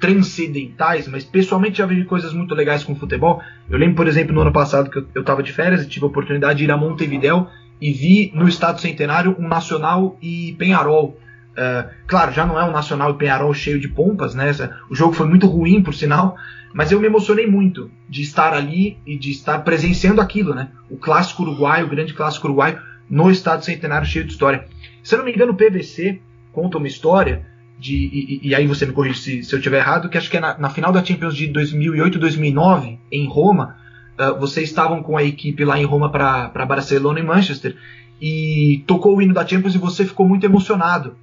transcendentais, 0.00 1.08
mas 1.08 1.24
pessoalmente 1.24 1.78
já 1.78 1.86
vivi 1.86 2.04
coisas 2.04 2.32
muito 2.32 2.54
legais 2.54 2.84
com 2.84 2.94
futebol. 2.94 3.40
Eu 3.70 3.78
lembro, 3.78 3.96
por 3.96 4.06
exemplo, 4.06 4.34
no 4.34 4.40
ano 4.40 4.52
passado 4.52 4.90
que 4.90 4.98
eu, 4.98 5.06
eu 5.14 5.24
tava 5.24 5.42
de 5.42 5.52
férias 5.52 5.82
e 5.82 5.88
tive 5.88 6.04
a 6.04 6.08
oportunidade 6.08 6.58
de 6.58 6.64
ir 6.64 6.70
a 6.70 6.76
Montevidéu 6.76 7.48
e 7.80 7.92
vi 7.92 8.30
no 8.34 8.48
Estado 8.48 8.80
Centenário 8.80 9.36
um 9.38 9.48
Nacional 9.48 10.18
e 10.20 10.54
Penharol. 10.58 11.18
Ah, 11.56 11.88
claro, 12.06 12.32
já 12.32 12.44
não 12.44 12.58
é 12.58 12.64
um 12.64 12.72
Nacional 12.72 13.10
e 13.10 13.14
Penharol 13.14 13.54
cheio 13.54 13.78
de 13.80 13.88
pompas, 13.88 14.34
né? 14.34 14.50
O 14.90 14.94
jogo 14.94 15.12
foi 15.12 15.26
muito 15.28 15.46
ruim, 15.46 15.82
por 15.82 15.94
sinal, 15.94 16.36
mas 16.72 16.90
eu 16.90 17.00
me 17.00 17.06
emocionei 17.06 17.46
muito 17.46 17.90
de 18.08 18.22
estar 18.22 18.52
ali 18.52 18.98
e 19.06 19.16
de 19.16 19.30
estar 19.30 19.58
presenciando 19.60 20.20
aquilo, 20.20 20.54
né? 20.54 20.70
O 20.90 20.96
clássico 20.96 21.42
uruguaio, 21.42 21.86
o 21.86 21.90
grande 21.90 22.14
clássico 22.14 22.46
uruguaio, 22.46 22.78
no 23.08 23.30
Estado 23.30 23.64
Centenário 23.64 24.06
cheio 24.06 24.24
de 24.24 24.32
história. 24.32 24.66
Se 25.02 25.14
eu 25.14 25.18
não 25.18 25.24
me 25.24 25.32
engano, 25.32 25.52
o 25.52 25.56
PVC 25.56 26.20
conta 26.52 26.78
uma 26.78 26.86
história 26.88 27.46
de. 27.78 27.94
E, 27.94 28.48
e- 28.48 28.54
aí 28.54 28.66
você 28.66 28.86
me 28.86 28.92
corrige 28.92 29.20
se, 29.20 29.42
se 29.44 29.54
eu 29.54 29.58
estiver 29.58 29.78
errado, 29.78 30.08
que 30.08 30.18
acho 30.18 30.30
que 30.30 30.36
é 30.36 30.40
na, 30.40 30.58
na 30.58 30.70
final 30.70 30.92
da 30.92 31.04
Champions 31.04 31.36
de 31.36 31.48
2008-2009, 31.52 32.98
em 33.12 33.26
Roma, 33.28 33.76
ah, 34.18 34.32
vocês 34.32 34.68
estavam 34.68 35.02
com 35.02 35.16
a 35.16 35.22
equipe 35.22 35.64
lá 35.64 35.78
em 35.78 35.84
Roma 35.84 36.10
para 36.10 36.66
Barcelona 36.66 37.20
e 37.20 37.22
Manchester, 37.22 37.76
e 38.20 38.82
tocou 38.86 39.16
o 39.16 39.22
hino 39.22 39.34
da 39.34 39.46
Champions 39.46 39.74
e 39.74 39.78
você 39.78 40.04
ficou 40.04 40.26
muito 40.26 40.44
emocionado. 40.44 41.16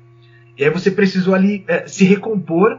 E 0.61 0.65
aí 0.65 0.69
você 0.69 0.91
precisou 0.91 1.33
ali 1.33 1.63
eh, 1.67 1.83
se 1.87 2.05
recompor 2.05 2.77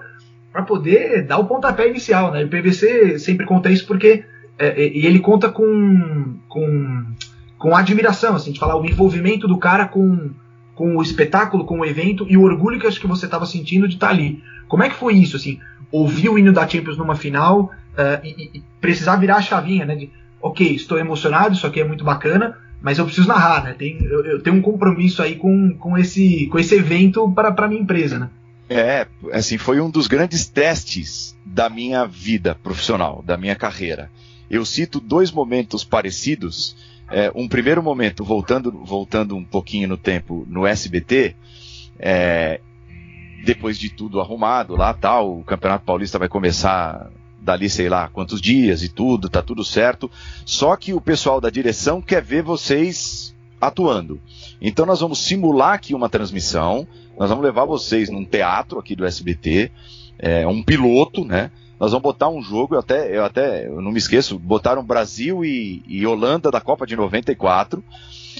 para 0.52 0.62
poder 0.62 1.26
dar 1.26 1.38
o 1.38 1.44
pontapé 1.46 1.88
inicial, 1.88 2.30
né? 2.30 2.42
E 2.42 2.44
o 2.44 2.48
PVC 2.48 3.18
sempre 3.18 3.44
conta 3.46 3.70
isso 3.70 3.86
porque 3.86 4.24
é, 4.58 4.86
e 4.86 5.06
ele 5.06 5.18
conta 5.18 5.48
com, 5.50 6.36
com 6.48 7.04
com 7.58 7.76
admiração, 7.76 8.34
assim, 8.34 8.52
de 8.52 8.58
falar 8.58 8.76
o 8.76 8.84
envolvimento 8.84 9.46
do 9.48 9.58
cara 9.58 9.86
com 9.86 10.30
com 10.74 10.96
o 10.96 11.02
espetáculo, 11.02 11.64
com 11.64 11.80
o 11.80 11.84
evento 11.84 12.24
e 12.28 12.36
o 12.36 12.42
orgulho 12.42 12.78
que 12.80 12.86
acho 12.86 13.00
que 13.00 13.06
você 13.06 13.26
estava 13.26 13.46
sentindo 13.46 13.86
de 13.88 13.94
estar 13.94 14.08
ali. 14.10 14.42
Como 14.68 14.82
é 14.82 14.88
que 14.88 14.94
foi 14.96 15.14
isso, 15.14 15.36
assim? 15.36 15.58
Ouvir 15.90 16.28
o 16.30 16.38
hino 16.38 16.52
da 16.52 16.66
Champions 16.66 16.96
numa 16.96 17.14
final 17.14 17.70
e, 18.24 18.28
e- 18.28 18.50
e 18.58 18.62
precisar 18.80 19.16
virar 19.16 19.36
a 19.36 19.42
chavinha, 19.42 19.84
né? 19.84 19.94
De, 19.96 20.10
ok, 20.40 20.74
estou 20.74 20.98
emocionado, 20.98 21.54
isso 21.54 21.66
aqui 21.66 21.80
é 21.80 21.84
muito 21.84 22.04
bacana, 22.04 22.56
mas 22.82 22.98
eu 22.98 23.04
preciso 23.04 23.28
narrar, 23.28 23.64
né? 23.64 23.74
Tem, 23.74 24.02
eu, 24.04 24.24
eu 24.24 24.42
tenho 24.42 24.56
um 24.56 24.62
compromisso 24.62 25.22
aí 25.22 25.36
com, 25.36 25.74
com, 25.74 25.96
esse, 25.96 26.46
com 26.48 26.58
esse 26.58 26.74
evento 26.74 27.30
para 27.30 27.48
a 27.48 27.68
minha 27.68 27.80
empresa, 27.80 28.18
né? 28.18 28.28
É, 28.68 29.06
assim, 29.32 29.58
foi 29.58 29.80
um 29.80 29.90
dos 29.90 30.06
grandes 30.06 30.48
testes 30.48 31.36
da 31.44 31.68
minha 31.68 32.06
vida 32.06 32.54
profissional, 32.54 33.22
da 33.24 33.36
minha 33.36 33.54
carreira. 33.54 34.10
Eu 34.50 34.64
cito 34.64 34.98
dois 34.98 35.30
momentos 35.30 35.84
parecidos. 35.84 36.76
É, 37.10 37.30
um 37.34 37.46
primeiro 37.46 37.82
momento, 37.82 38.24
voltando, 38.24 38.72
voltando 38.84 39.36
um 39.36 39.44
pouquinho 39.44 39.88
no 39.88 39.96
tempo, 39.96 40.46
no 40.48 40.66
SBT, 40.66 41.36
é, 41.98 42.60
depois 43.44 43.78
de 43.78 43.90
tudo 43.90 44.20
arrumado 44.20 44.74
lá, 44.74 44.94
tal, 44.94 45.38
o 45.38 45.44
Campeonato 45.44 45.84
Paulista 45.84 46.18
vai 46.18 46.28
começar 46.28 47.10
dali 47.42 47.68
sei 47.68 47.88
lá 47.88 48.08
quantos 48.08 48.40
dias 48.40 48.82
e 48.82 48.88
tudo, 48.88 49.28
tá 49.28 49.42
tudo 49.42 49.64
certo. 49.64 50.10
Só 50.46 50.76
que 50.76 50.94
o 50.94 51.00
pessoal 51.00 51.40
da 51.40 51.50
direção 51.50 52.00
quer 52.00 52.22
ver 52.22 52.42
vocês 52.42 53.34
atuando. 53.60 54.20
Então 54.60 54.86
nós 54.86 55.00
vamos 55.00 55.18
simular 55.18 55.74
aqui 55.74 55.94
uma 55.94 56.08
transmissão, 56.08 56.86
nós 57.18 57.28
vamos 57.28 57.44
levar 57.44 57.64
vocês 57.64 58.08
num 58.08 58.24
teatro 58.24 58.78
aqui 58.78 58.96
do 58.96 59.04
SBT, 59.04 59.70
é, 60.18 60.46
um 60.46 60.62
piloto, 60.62 61.24
né? 61.24 61.50
Nós 61.78 61.90
vamos 61.90 62.04
botar 62.04 62.28
um 62.28 62.40
jogo, 62.40 62.76
eu 62.76 62.78
até, 62.78 63.16
eu 63.16 63.24
até 63.24 63.66
eu 63.66 63.80
não 63.80 63.90
me 63.90 63.98
esqueço, 63.98 64.38
botaram 64.38 64.84
Brasil 64.84 65.44
e, 65.44 65.82
e 65.86 66.06
Holanda 66.06 66.48
da 66.48 66.60
Copa 66.60 66.86
de 66.86 66.94
94. 66.94 67.82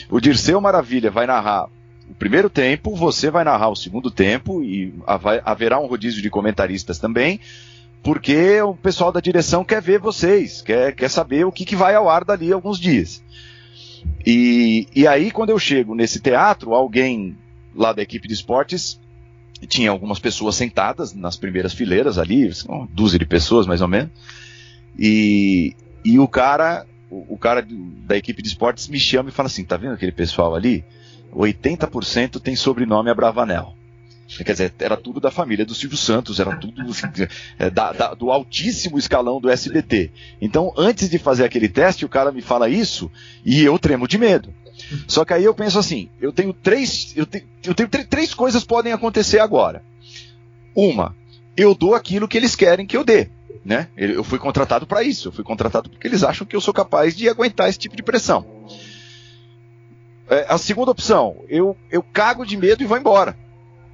O 0.08 0.20
Dirceu 0.20 0.60
Maravilha 0.60 1.10
vai 1.10 1.26
narrar 1.26 1.68
o 2.08 2.14
primeiro 2.14 2.48
tempo, 2.48 2.94
você 2.94 3.30
vai 3.30 3.42
narrar 3.42 3.70
o 3.70 3.76
segundo 3.76 4.10
tempo 4.10 4.62
e 4.62 4.94
haverá 5.44 5.80
um 5.80 5.86
rodízio 5.86 6.22
de 6.22 6.30
comentaristas 6.30 6.98
também, 6.98 7.40
porque 8.02 8.60
o 8.60 8.74
pessoal 8.74 9.12
da 9.12 9.20
direção 9.20 9.64
quer 9.64 9.80
ver 9.80 10.00
vocês, 10.00 10.60
quer, 10.60 10.94
quer 10.94 11.08
saber 11.08 11.46
o 11.46 11.52
que, 11.52 11.64
que 11.64 11.76
vai 11.76 11.94
ao 11.94 12.08
ar 12.08 12.24
dali 12.24 12.52
alguns 12.52 12.78
dias. 12.78 13.22
E, 14.26 14.88
e 14.94 15.06
aí, 15.06 15.30
quando 15.30 15.50
eu 15.50 15.58
chego 15.58 15.94
nesse 15.94 16.20
teatro, 16.20 16.74
alguém 16.74 17.36
lá 17.74 17.92
da 17.92 18.02
equipe 18.02 18.26
de 18.26 18.34
esportes, 18.34 19.00
tinha 19.68 19.90
algumas 19.90 20.18
pessoas 20.18 20.56
sentadas 20.56 21.14
nas 21.14 21.36
primeiras 21.36 21.72
fileiras 21.72 22.18
ali, 22.18 22.50
uma 22.68 22.88
dúzia 22.90 23.18
de 23.18 23.24
pessoas 23.24 23.66
mais 23.66 23.80
ou 23.80 23.88
menos, 23.88 24.10
e, 24.98 25.74
e 26.04 26.18
o 26.18 26.26
cara, 26.26 26.84
o, 27.08 27.34
o 27.34 27.38
cara 27.38 27.64
da 28.04 28.16
equipe 28.16 28.42
de 28.42 28.48
esportes 28.48 28.88
me 28.88 28.98
chama 28.98 29.28
e 29.28 29.32
fala 29.32 29.46
assim, 29.46 29.64
tá 29.64 29.76
vendo 29.76 29.94
aquele 29.94 30.12
pessoal 30.12 30.54
ali? 30.54 30.84
80% 31.32 32.40
tem 32.40 32.56
sobrenome 32.56 33.10
Abravanel. 33.10 33.74
Quer 34.38 34.52
dizer, 34.52 34.74
era 34.78 34.96
tudo 34.96 35.20
da 35.20 35.30
família 35.30 35.64
do 35.64 35.74
Silvio 35.74 35.96
Santos, 35.98 36.40
era 36.40 36.56
tudo 36.56 36.82
é, 37.58 37.68
da- 37.70 37.92
da- 37.92 38.14
do 38.14 38.30
altíssimo 38.30 38.98
escalão 38.98 39.40
do 39.40 39.50
SBT. 39.50 40.10
Então, 40.40 40.72
antes 40.76 41.08
de 41.10 41.18
fazer 41.18 41.44
aquele 41.44 41.68
teste, 41.68 42.04
o 42.04 42.08
cara 42.08 42.32
me 42.32 42.40
fala 42.40 42.68
isso 42.68 43.10
e 43.44 43.62
eu 43.62 43.78
tremo 43.78 44.08
de 44.08 44.16
medo. 44.18 44.52
Só 45.06 45.24
que 45.24 45.34
aí 45.34 45.44
eu 45.44 45.54
penso 45.54 45.78
assim: 45.78 46.08
eu 46.20 46.32
tenho 46.32 46.52
três, 46.52 47.12
eu 47.16 47.26
tenho, 47.26 47.44
eu 47.64 47.74
tenho 47.74 47.88
tr- 47.88 48.06
três 48.08 48.32
coisas 48.34 48.64
podem 48.64 48.92
acontecer 48.92 49.38
agora. 49.38 49.82
Uma, 50.74 51.14
eu 51.56 51.74
dou 51.74 51.94
aquilo 51.94 52.26
que 52.26 52.36
eles 52.38 52.56
querem 52.56 52.86
que 52.86 52.96
eu 52.96 53.04
dê. 53.04 53.28
Né? 53.64 53.88
Eu 53.96 54.08
eu 54.10 54.24
fui 54.24 54.38
contratado 54.38 54.86
para 54.86 55.02
isso. 55.04 55.28
Eu 55.28 55.32
fui 55.32 55.44
contratado 55.44 55.88
porque 55.90 56.06
eles 56.08 56.24
acham 56.24 56.46
que 56.46 56.56
eu 56.56 56.60
sou 56.60 56.72
capaz 56.74 57.14
de 57.14 57.28
aguentar 57.28 57.68
esse 57.68 57.78
tipo 57.78 57.94
de 57.94 58.02
pressão. 58.02 58.44
É, 60.28 60.46
a 60.48 60.56
segunda 60.58 60.90
opção, 60.90 61.44
eu, 61.48 61.76
eu 61.90 62.02
cago 62.02 62.46
de 62.46 62.56
medo 62.56 62.82
e 62.82 62.86
vou 62.86 62.96
embora. 62.96 63.36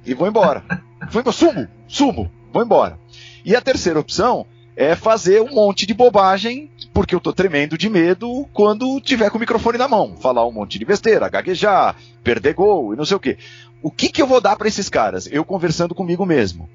E 0.05 0.13
vou 0.13 0.27
embora. 0.27 0.63
Vou 1.11 1.21
embora. 1.21 1.35
Sumo, 1.35 1.67
sumo, 1.87 2.31
vou 2.51 2.63
embora. 2.63 2.99
E 3.43 3.55
a 3.55 3.61
terceira 3.61 3.99
opção 3.99 4.45
é 4.75 4.95
fazer 4.95 5.41
um 5.41 5.53
monte 5.53 5.85
de 5.85 5.93
bobagem, 5.93 6.71
porque 6.93 7.13
eu 7.13 7.19
tô 7.19 7.33
tremendo 7.33 7.77
de 7.77 7.89
medo 7.89 8.47
quando 8.53 9.01
tiver 9.01 9.29
com 9.29 9.37
o 9.37 9.39
microfone 9.39 9.77
na 9.77 9.87
mão. 9.87 10.15
Falar 10.15 10.47
um 10.47 10.51
monte 10.51 10.79
de 10.79 10.85
besteira, 10.85 11.27
gaguejar, 11.27 11.95
perder 12.23 12.53
gol 12.53 12.93
e 12.93 12.97
não 12.97 13.03
sei 13.03 13.17
o 13.17 13.19
quê. 13.19 13.37
O 13.81 13.91
que, 13.91 14.09
que 14.09 14.21
eu 14.21 14.27
vou 14.27 14.39
dar 14.39 14.55
para 14.55 14.67
esses 14.67 14.87
caras? 14.87 15.27
Eu 15.31 15.43
conversando 15.43 15.93
comigo 15.93 16.25
mesmo. 16.25 16.69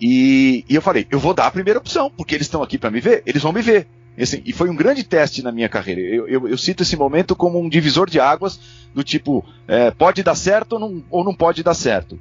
E, 0.00 0.64
e 0.68 0.74
eu 0.74 0.82
falei, 0.82 1.06
eu 1.10 1.18
vou 1.18 1.34
dar 1.34 1.46
a 1.46 1.50
primeira 1.50 1.78
opção, 1.78 2.10
porque 2.10 2.34
eles 2.34 2.46
estão 2.46 2.62
aqui 2.62 2.78
para 2.78 2.90
me 2.90 3.00
ver, 3.00 3.22
eles 3.26 3.42
vão 3.42 3.52
me 3.52 3.62
ver. 3.62 3.86
E, 4.16 4.22
assim, 4.22 4.42
e 4.44 4.52
foi 4.52 4.70
um 4.70 4.76
grande 4.76 5.02
teste 5.04 5.42
na 5.42 5.52
minha 5.52 5.68
carreira. 5.68 6.00
Eu, 6.00 6.26
eu- 6.28 6.48
eu 6.48 6.58
cito 6.58 6.82
esse 6.82 6.96
momento 6.96 7.34
como 7.36 7.60
um 7.60 7.68
divisor 7.68 8.08
de 8.08 8.18
águas, 8.20 8.58
do 8.94 9.04
tipo, 9.04 9.44
é, 9.68 9.90
pode 9.90 10.22
dar 10.22 10.34
certo 10.34 10.74
ou 10.74 10.78
não, 10.78 11.04
ou 11.10 11.24
não 11.24 11.34
pode 11.34 11.62
dar 11.62 11.74
certo. 11.74 12.18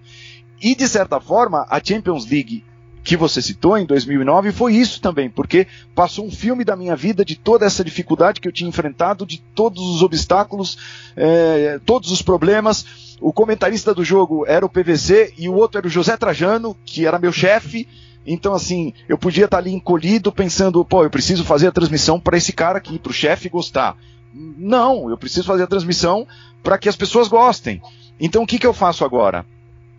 E 0.61 0.75
de 0.75 0.87
certa 0.87 1.19
forma, 1.19 1.65
a 1.69 1.81
Champions 1.83 2.25
League 2.29 2.63
que 3.03 3.15
você 3.15 3.39
citou 3.39 3.77
em 3.77 3.85
2009 3.85 4.51
foi 4.51 4.73
isso 4.73 4.99
também, 4.99 5.29
porque 5.29 5.67
passou 5.93 6.25
um 6.25 6.31
filme 6.31 6.63
da 6.65 6.75
minha 6.75 6.95
vida 6.95 7.23
de 7.23 7.35
toda 7.35 7.63
essa 7.63 7.83
dificuldade 7.83 8.41
que 8.41 8.47
eu 8.47 8.51
tinha 8.51 8.67
enfrentado, 8.67 9.27
de 9.27 9.37
todos 9.53 9.79
os 9.83 10.01
obstáculos, 10.01 10.75
é, 11.15 11.79
todos 11.85 12.09
os 12.11 12.23
problemas. 12.23 13.15
O 13.21 13.31
comentarista 13.31 13.93
do 13.93 14.03
jogo 14.03 14.43
era 14.47 14.65
o 14.65 14.69
PVC 14.69 15.35
e 15.37 15.47
o 15.47 15.53
outro 15.53 15.77
era 15.77 15.85
o 15.85 15.89
José 15.89 16.17
Trajano, 16.17 16.75
que 16.83 17.05
era 17.05 17.19
meu 17.19 17.31
chefe. 17.31 17.87
Então, 18.25 18.53
assim, 18.53 18.93
eu 19.07 19.17
podia 19.17 19.45
estar 19.45 19.57
ali 19.57 19.71
encolhido 19.71 20.31
pensando, 20.31 20.83
pô, 20.83 21.03
eu 21.03 21.09
preciso 21.09 21.43
fazer 21.43 21.67
a 21.67 21.71
transmissão 21.71 22.19
para 22.19 22.37
esse 22.37 22.51
cara 22.51 22.77
aqui, 22.77 22.97
para 22.97 23.11
o 23.11 23.13
chefe 23.13 23.49
gostar. 23.49 23.95
Não, 24.33 25.09
eu 25.09 25.17
preciso 25.17 25.45
fazer 25.45 25.63
a 25.63 25.67
transmissão 25.67 26.27
para 26.63 26.77
que 26.77 26.89
as 26.89 26.95
pessoas 26.95 27.27
gostem. 27.27 27.81
Então, 28.19 28.43
o 28.43 28.47
que, 28.47 28.57
que 28.57 28.65
eu 28.67 28.73
faço 28.73 29.05
agora? 29.05 29.45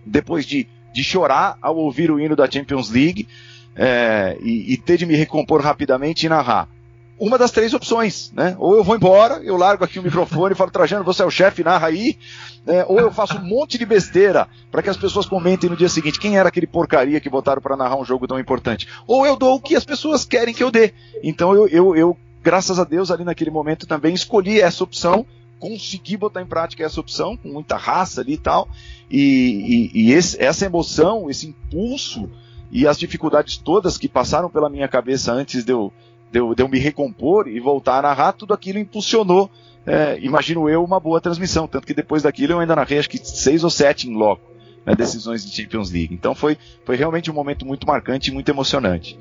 Depois 0.05 0.45
de, 0.45 0.67
de 0.93 1.05
chorar 1.05 1.57
ao 1.63 1.77
ouvir 1.77 2.11
o 2.11 2.19
hino 2.19 2.35
da 2.35 2.51
Champions 2.51 2.91
League 2.91 3.29
é, 3.77 4.37
e, 4.41 4.73
e 4.73 4.77
ter 4.77 4.97
de 4.97 5.07
me 5.07 5.15
recompor 5.15 5.61
rapidamente 5.61 6.27
e 6.27 6.29
narrar. 6.29 6.69
Uma 7.19 7.39
das 7.39 7.51
três 7.51 7.73
opções, 7.73 8.31
né? 8.35 8.55
Ou 8.59 8.77
eu 8.77 8.85
vou 8.85 8.95
embora, 8.95 9.41
eu 9.43 9.57
largo 9.57 9.83
aqui 9.85 9.99
o 9.99 10.03
microfone 10.03 10.53
e 10.53 10.57
falo, 10.57 10.71
Trajano, 10.71 11.03
você 11.05 11.23
é 11.23 11.25
o 11.27 11.31
chefe, 11.31 11.65
narra 11.65 11.87
aí. 11.87 12.19
É, 12.67 12.85
ou 12.87 12.99
eu 13.01 13.11
faço 13.13 13.39
um 13.39 13.45
monte 13.45 13.79
de 13.79 13.87
besteira 13.87 14.47
para 14.71 14.83
que 14.83 14.91
as 14.91 14.97
pessoas 14.97 15.25
comentem 15.25 15.71
no 15.71 15.77
dia 15.77 15.89
seguinte 15.89 16.19
quem 16.21 16.37
era 16.37 16.49
aquele 16.49 16.67
porcaria 16.67 17.21
que 17.21 17.31
botaram 17.31 17.63
para 17.63 17.77
narrar 17.77 17.97
um 17.97 18.05
jogo 18.05 18.27
tão 18.27 18.39
importante. 18.39 18.87
Ou 19.07 19.25
eu 19.25 19.37
dou 19.37 19.55
o 19.55 19.61
que 19.61 19.75
as 19.77 19.85
pessoas 19.85 20.25
querem 20.25 20.53
que 20.53 20.63
eu 20.63 20.71
dê. 20.71 20.93
Então 21.23 21.55
eu, 21.55 21.67
eu, 21.69 21.97
eu, 21.97 22.17
graças 22.43 22.79
a 22.79 22.85
Deus, 22.85 23.11
ali 23.11 23.25
naquele 23.25 23.51
momento 23.51 23.87
também 23.87 24.13
escolhi 24.15 24.61
essa 24.61 24.85
opção, 24.85 25.25
consegui 25.59 26.17
botar 26.19 26.43
em 26.43 26.47
prática 26.47 26.85
essa 26.85 27.01
opção, 27.01 27.35
com 27.37 27.49
muita 27.49 27.77
raça 27.77 28.21
ali 28.21 28.35
e 28.35 28.39
tal. 28.39 28.69
E, 29.11 29.91
e, 29.95 30.09
e 30.09 30.13
esse- 30.13 30.39
essa 30.43 30.67
emoção, 30.67 31.31
esse 31.31 31.47
impulso 31.47 32.29
e 32.71 32.87
as 32.87 32.99
dificuldades 32.99 33.57
todas 33.57 33.97
que 33.97 34.09
passaram 34.09 34.51
pela 34.51 34.69
minha 34.69 34.89
cabeça 34.89 35.33
antes 35.33 35.65
de 35.65 35.73
eu, 35.73 35.93
de 36.31 36.39
eu, 36.39 36.55
de 36.55 36.63
eu 36.63 36.69
me 36.69 36.79
recompor 36.79 37.49
e 37.49 37.61
voltar 37.61 37.99
a 37.99 38.03
narrar, 38.03 38.33
tudo 38.33 38.55
aquilo 38.55 38.79
impulsionou, 38.79 39.51
é, 39.87 40.19
imagino 40.21 40.69
eu, 40.69 40.85
uma 40.85 40.99
boa 40.99 41.21
transmissão. 41.21 41.67
Tanto 41.67 41.87
que 41.87 41.95
depois 41.95 42.23
daquilo 42.23 42.55
eu 42.55 42.61
ainda 42.61 42.77
narrei 42.77 42.99
acho 42.99 43.11
que 43.11 43.19
seis 43.19 43.63
ou 43.63 43.71
sete 43.71 44.09
em 44.09 44.15
loco, 44.15 44.51
né, 44.85 44.95
decisões 44.95 45.45
de 45.45 45.55
Champions 45.55 45.91
League. 45.91 46.15
Então 46.15 46.35
foi, 46.35 46.59
foi 46.85 46.97
realmente 46.97 47.31
um 47.31 47.35
momento 47.35 47.65
muito 47.65 47.87
marcante 47.87 48.31
e 48.31 48.35
muito 48.35 48.49
emocionante. 48.49 49.19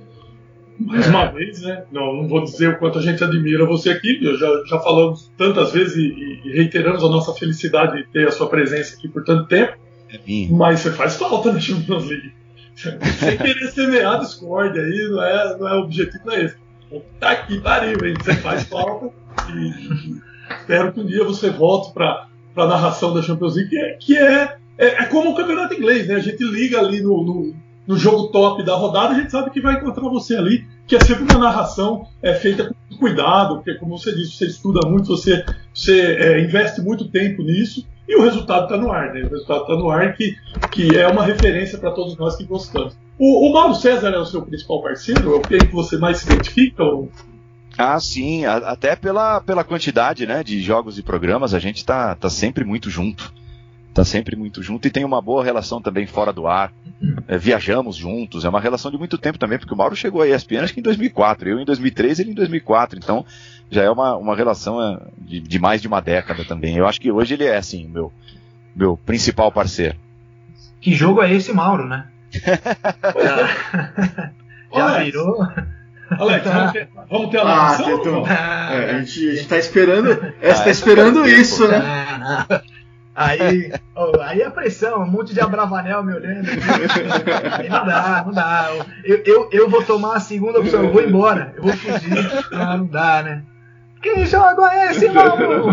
Mais 0.77 1.07
uma 1.07 1.31
vez, 1.31 1.61
né? 1.61 1.85
Não, 1.89 2.13
não 2.13 2.27
vou 2.27 2.43
dizer 2.43 2.69
o 2.69 2.77
quanto 2.79 2.99
a 2.99 3.01
gente 3.01 3.23
admira 3.23 3.65
você 3.65 3.91
aqui, 3.91 4.19
já, 4.37 4.63
já 4.67 4.79
falamos 4.79 5.31
tantas 5.37 5.71
vezes 5.71 5.95
e, 5.95 6.41
e 6.43 6.51
reiteramos 6.51 7.01
a 7.01 7.07
nossa 7.07 7.33
felicidade 7.33 7.97
de 7.97 8.07
ter 8.09 8.27
a 8.27 8.31
sua 8.31 8.49
presença 8.49 8.95
aqui 8.97 9.07
por 9.07 9.23
tanto 9.23 9.47
tempo, 9.47 9.73
mas 10.51 10.81
você 10.81 10.91
faz 10.91 11.15
falta 11.15 11.53
na 11.53 11.59
Champions 11.61 12.09
League. 12.09 12.33
Sem 12.75 13.37
querer 13.37 13.67
semear 13.71 14.19
discórdia 14.19 14.81
aí, 14.81 15.07
não 15.09 15.23
é, 15.23 15.57
não 15.57 15.67
é 15.69 15.75
o 15.75 15.83
objetivo, 15.83 16.25
não 16.25 16.33
é 16.33 16.43
esse. 16.43 16.64
Tá 17.19 17.31
aqui, 17.31 17.59
pariu, 17.59 17.97
hein? 18.05 18.15
Você 18.21 18.35
faz 18.35 18.63
falta 18.63 19.09
e, 19.53 20.19
espero 20.59 20.93
que 20.93 20.99
um 20.99 21.05
dia 21.05 21.23
você 21.23 21.49
volte 21.49 21.93
para 21.93 22.27
a 22.55 22.67
narração 22.67 23.13
da 23.13 23.21
Champions 23.21 23.55
League, 23.55 23.69
que 23.69 23.77
é, 23.77 23.93
que 23.93 24.17
é, 24.17 24.57
é, 24.77 24.87
é 24.87 25.05
como 25.05 25.31
o 25.31 25.35
campeonato 25.35 25.73
inglês, 25.73 26.07
né? 26.07 26.15
A 26.15 26.19
gente 26.19 26.43
liga 26.43 26.79
ali 26.79 27.01
no, 27.01 27.23
no, 27.23 27.55
no 27.87 27.97
jogo 27.97 28.27
top 28.27 28.63
da 28.63 28.75
rodada, 28.75 29.13
a 29.13 29.19
gente 29.19 29.31
sabe 29.31 29.49
que 29.49 29.61
vai 29.61 29.75
encontrar 29.75 30.07
você 30.09 30.35
ali, 30.35 30.65
que 30.87 30.95
é 30.95 30.99
sempre 30.99 31.23
uma 31.23 31.45
narração 31.45 32.07
é, 32.21 32.33
feita 32.33 32.65
com 32.89 32.97
cuidado, 32.97 33.55
porque, 33.55 33.75
como 33.75 33.97
você 33.97 34.15
disse, 34.15 34.37
você 34.37 34.45
estuda 34.45 34.87
muito, 34.87 35.07
você, 35.07 35.43
você 35.73 36.15
é, 36.15 36.41
investe 36.41 36.81
muito 36.81 37.09
tempo 37.09 37.41
nisso, 37.41 37.85
e 38.07 38.15
o 38.17 38.21
resultado 38.23 38.63
está 38.63 38.77
no 38.77 38.91
ar, 38.91 39.13
né? 39.13 39.21
O 39.21 39.29
resultado 39.29 39.61
está 39.61 39.75
no 39.75 39.89
ar, 39.89 40.13
que, 40.15 40.35
que 40.71 40.97
é 40.97 41.07
uma 41.07 41.23
referência 41.23 41.77
para 41.77 41.91
todos 41.91 42.17
nós 42.17 42.35
que 42.35 42.43
gostamos. 42.43 42.97
O, 43.17 43.49
o 43.49 43.53
Mauro 43.53 43.75
César 43.75 44.09
é 44.09 44.17
o 44.19 44.25
seu 44.25 44.41
principal 44.41 44.81
parceiro? 44.81 45.33
É 45.33 45.37
o 45.37 45.41
que 45.41 45.65
você 45.67 45.97
mais 45.97 46.17
se 46.17 46.25
identifica? 46.31 46.83
Ou... 46.83 47.09
Ah, 47.77 47.99
sim, 47.99 48.45
a- 48.45 48.57
até 48.57 48.95
pela, 48.95 49.41
pela 49.41 49.63
quantidade 49.63 50.25
né, 50.25 50.43
de 50.43 50.61
jogos 50.61 50.97
e 50.99 51.03
programas, 51.03 51.53
a 51.53 51.59
gente 51.59 51.85
tá, 51.85 52.15
tá 52.15 52.29
sempre 52.29 52.63
muito 52.63 52.89
junto. 52.89 53.33
Tá 53.93 54.03
sempre 54.03 54.35
muito 54.35 54.61
junto 54.61 54.85
e 54.85 54.91
tem 54.91 55.05
uma 55.05 55.21
boa 55.21 55.41
relação 55.41 55.81
também 55.81 56.05
fora 56.05 56.33
do 56.33 56.47
ar. 56.47 56.73
É, 57.29 57.37
viajamos 57.37 57.95
juntos, 57.95 58.43
é 58.43 58.49
uma 58.49 58.59
relação 58.59 58.91
de 58.91 58.97
muito 58.97 59.17
tempo 59.17 59.39
também, 59.39 59.57
porque 59.57 59.73
o 59.73 59.77
Mauro 59.77 59.95
chegou 59.95 60.21
à 60.21 60.27
ESPN 60.27 60.59
acho 60.63 60.73
que 60.73 60.81
em 60.81 60.83
2004, 60.83 61.47
eu 61.49 61.59
em 61.61 61.65
2003 61.65 62.19
ele 62.19 62.31
em 62.31 62.33
2004, 62.33 62.99
então 63.01 63.25
já 63.69 63.83
é 63.83 63.89
uma, 63.89 64.15
uma 64.15 64.35
relação 64.35 64.81
é, 64.81 64.99
de, 65.17 65.39
de 65.39 65.59
mais 65.59 65.81
de 65.81 65.87
uma 65.87 66.01
década 66.01 66.43
também. 66.45 66.77
Eu 66.77 66.87
acho 66.87 66.99
que 66.99 67.11
hoje 67.11 67.33
ele 67.33 67.45
é, 67.45 67.57
assim, 67.57 67.87
meu, 67.87 68.11
meu 68.75 68.97
principal 68.97 69.51
parceiro. 69.51 69.95
Que 70.81 70.93
jogo 70.93 71.21
é 71.21 71.33
esse, 71.33 71.53
Mauro, 71.53 71.87
né? 71.87 72.07
Já, 74.75 74.89
Alex. 74.89 75.05
virou. 75.05 75.47
Alex, 76.09 76.45
vamos 76.51 76.71
ter, 76.71 76.89
vamos 77.09 77.29
ter 77.29 77.39
a 77.39 77.43
Ah, 77.43 77.77
não? 77.79 78.27
É, 78.27 78.91
a, 78.91 78.99
gente, 78.99 79.29
a 79.29 79.35
gente 79.35 79.47
tá 79.47 79.57
esperando. 79.57 80.33
É, 80.41 80.53
você 80.53 80.63
tá 80.63 80.69
esperando 80.69 81.27
isso, 81.27 81.67
né? 81.67 81.81
Ah. 81.81 82.61
Aí, 83.17 83.71
oh, 83.95 84.19
aí 84.19 84.43
a 84.43 84.51
pressão, 84.51 85.01
um 85.01 85.09
monte 85.09 85.33
de 85.33 85.39
abravanel 85.39 86.03
me 86.03 86.13
olhando. 86.13 86.49
Aí 87.57 87.69
não 87.69 87.85
dá, 87.85 88.23
não 88.25 88.33
dá. 88.33 88.69
Eu, 89.05 89.23
eu, 89.25 89.49
eu 89.53 89.69
vou 89.69 89.81
tomar 89.83 90.17
a 90.17 90.19
segunda 90.19 90.59
opção, 90.59 90.83
eu 90.83 90.91
vou 90.91 91.01
embora, 91.01 91.53
eu 91.55 91.63
vou 91.63 91.71
fugir. 91.71 92.13
Ah, 92.51 92.75
não 92.75 92.85
dá, 92.85 93.23
né? 93.23 93.43
Que 94.13 94.25
jogo 94.27 94.63
é 94.67 94.91
esse, 94.91 95.09
Mauro? 95.09 95.71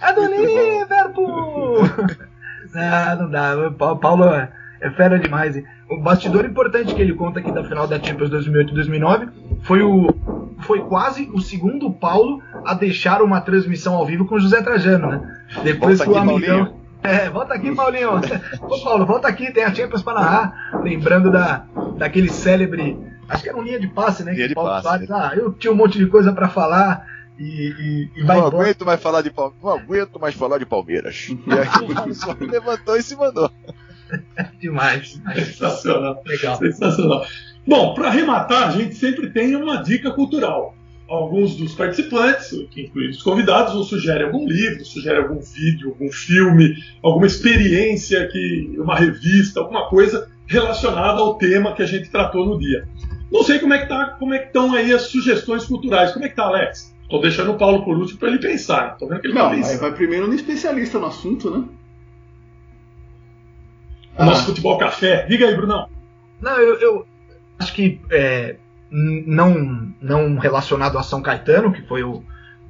É, 0.00 0.08
é 0.08 0.12
do 0.12 0.26
Liverpool! 0.26 1.78
Não, 2.72 3.16
não 3.22 3.30
dá. 3.30 3.56
O 3.56 3.72
Pa- 3.72 3.96
Paulo 3.96 4.24
é, 4.26 4.48
é 4.80 4.90
fera 4.90 5.18
demais. 5.18 5.60
O 5.90 5.98
bastidor 6.00 6.44
importante 6.44 6.94
que 6.94 7.00
ele 7.02 7.14
conta 7.14 7.40
aqui 7.40 7.50
da 7.50 7.64
final 7.64 7.86
da 7.88 8.00
Champions 8.02 8.30
2008 8.30 8.70
e 8.70 8.74
2009 8.74 9.28
foi 9.62 9.82
o 9.82 10.14
foi 10.60 10.80
quase 10.80 11.28
o 11.34 11.40
segundo 11.40 11.90
Paulo 11.92 12.40
a 12.64 12.72
deixar 12.74 13.20
uma 13.20 13.40
transmissão 13.40 13.94
ao 13.94 14.06
vivo 14.06 14.24
com 14.26 14.36
o 14.36 14.40
José 14.40 14.62
Trajano, 14.62 15.08
né? 15.10 15.36
Depois 15.62 15.98
Volta 15.98 16.12
que 16.12 16.18
o 16.18 16.22
aqui, 16.22 16.30
amigão 16.34 16.56
Paulinho. 16.66 16.80
é, 17.02 17.28
volta 17.30 17.54
aqui, 17.54 17.74
Paulinho. 17.74 18.10
Ô, 18.62 18.84
Paulo, 18.84 19.04
volta 19.06 19.28
aqui, 19.28 19.52
tem 19.52 19.64
a 19.64 19.74
Champions 19.74 20.02
para 20.02 20.20
narrar. 20.20 20.70
Lembrando 20.82 21.30
da, 21.32 21.64
daquele 21.98 22.28
célebre. 22.30 22.96
Acho 23.28 23.42
que 23.42 23.48
era 23.48 23.58
um 23.58 23.62
linha 23.62 23.80
de 23.80 23.88
passe, 23.88 24.22
né? 24.24 24.32
Linha 24.32 24.44
que 24.44 24.48
de 24.48 24.52
o 24.52 24.62
Paulo 24.62 24.70
passe. 24.82 25.06
Soares, 25.06 25.10
ah, 25.10 25.32
eu 25.36 25.52
tinha 25.52 25.72
um 25.72 25.76
monte 25.76 25.98
de 25.98 26.06
coisa 26.06 26.32
para 26.32 26.48
falar 26.48 27.06
e, 27.38 27.44
e, 27.44 28.10
e 28.16 28.22
vai 28.24 28.36
não 28.36 28.46
embora. 28.48 28.64
aguento 28.64 28.86
mais 28.86 29.02
falar 29.02 29.22
de 29.22 29.30
Palmeiras. 29.30 29.62
Não 29.62 29.70
aguento 29.70 30.20
mais 30.20 30.34
falar 30.34 30.58
de 30.58 30.66
Palmeiras. 30.66 31.28
E 31.46 31.52
aí 31.52 32.44
o 32.44 32.50
levantou 32.50 32.96
e 32.96 33.02
se 33.02 33.16
mandou. 33.16 33.50
Demais. 34.60 35.20
Sensacional. 35.34 36.22
Legal. 36.24 36.56
Sensacional. 36.56 37.26
Bom, 37.66 37.94
para 37.94 38.08
arrematar, 38.08 38.68
a 38.68 38.70
gente 38.70 38.94
sempre 38.94 39.30
tem 39.30 39.56
uma 39.56 39.82
dica 39.82 40.12
cultural. 40.12 40.74
alguns 41.08 41.56
dos 41.56 41.74
participantes, 41.74 42.50
que 42.70 42.82
incluem 42.82 43.10
os 43.10 43.22
convidados, 43.22 43.74
ou 43.74 43.84
sugere 43.84 44.24
algum 44.24 44.46
livro, 44.46 44.84
sugere 44.84 45.18
algum 45.18 45.40
vídeo, 45.40 45.90
algum 45.90 46.10
filme, 46.10 46.74
alguma 47.02 47.26
experiência, 47.26 48.26
que 48.28 48.76
uma 48.78 48.96
revista, 48.96 49.60
alguma 49.60 49.88
coisa 49.88 50.28
relacionada 50.46 51.20
ao 51.20 51.34
tema 51.34 51.74
que 51.74 51.82
a 51.82 51.86
gente 51.86 52.08
tratou 52.08 52.46
no 52.46 52.58
dia. 52.58 52.88
Não 53.30 53.42
sei 53.42 53.58
como 53.58 53.74
é 53.74 53.78
que 53.78 53.88
tá, 53.88 54.16
como 54.18 54.34
é 54.34 54.38
que 54.38 54.46
estão 54.46 54.72
aí 54.74 54.92
as 54.92 55.02
sugestões 55.02 55.64
culturais. 55.64 56.12
Como 56.12 56.24
é 56.24 56.28
que 56.28 56.36
tá, 56.36 56.44
Alex? 56.44 56.94
Tô 57.08 57.18
deixando 57.20 57.52
o 57.52 57.56
Paulo 57.58 57.84
por 57.84 57.96
último 57.96 58.18
para 58.18 58.28
ele 58.28 58.38
pensar. 58.38 58.96
Tô 58.96 59.06
vendo 59.06 59.20
que 59.20 59.26
ele 59.28 59.34
Não, 59.34 59.50
tá 59.60 59.76
vai 59.78 59.92
primeiro 59.92 60.26
no 60.26 60.34
especialista 60.34 60.98
no 60.98 61.06
assunto, 61.06 61.50
né? 61.50 61.64
O 64.18 64.24
nosso 64.24 64.46
futebol 64.46 64.78
café. 64.78 65.26
Diga 65.26 65.46
aí, 65.46 65.54
Brunão. 65.54 65.88
Não, 66.40 66.58
eu, 66.58 66.78
eu 66.80 67.06
acho 67.58 67.72
que 67.74 68.00
é, 68.10 68.56
não, 68.90 69.92
não 70.00 70.38
relacionado 70.38 70.98
a 70.98 71.02
São 71.02 71.20
Caetano, 71.22 71.72
que 71.72 71.82
foi 71.82 72.02
o, 72.02 72.22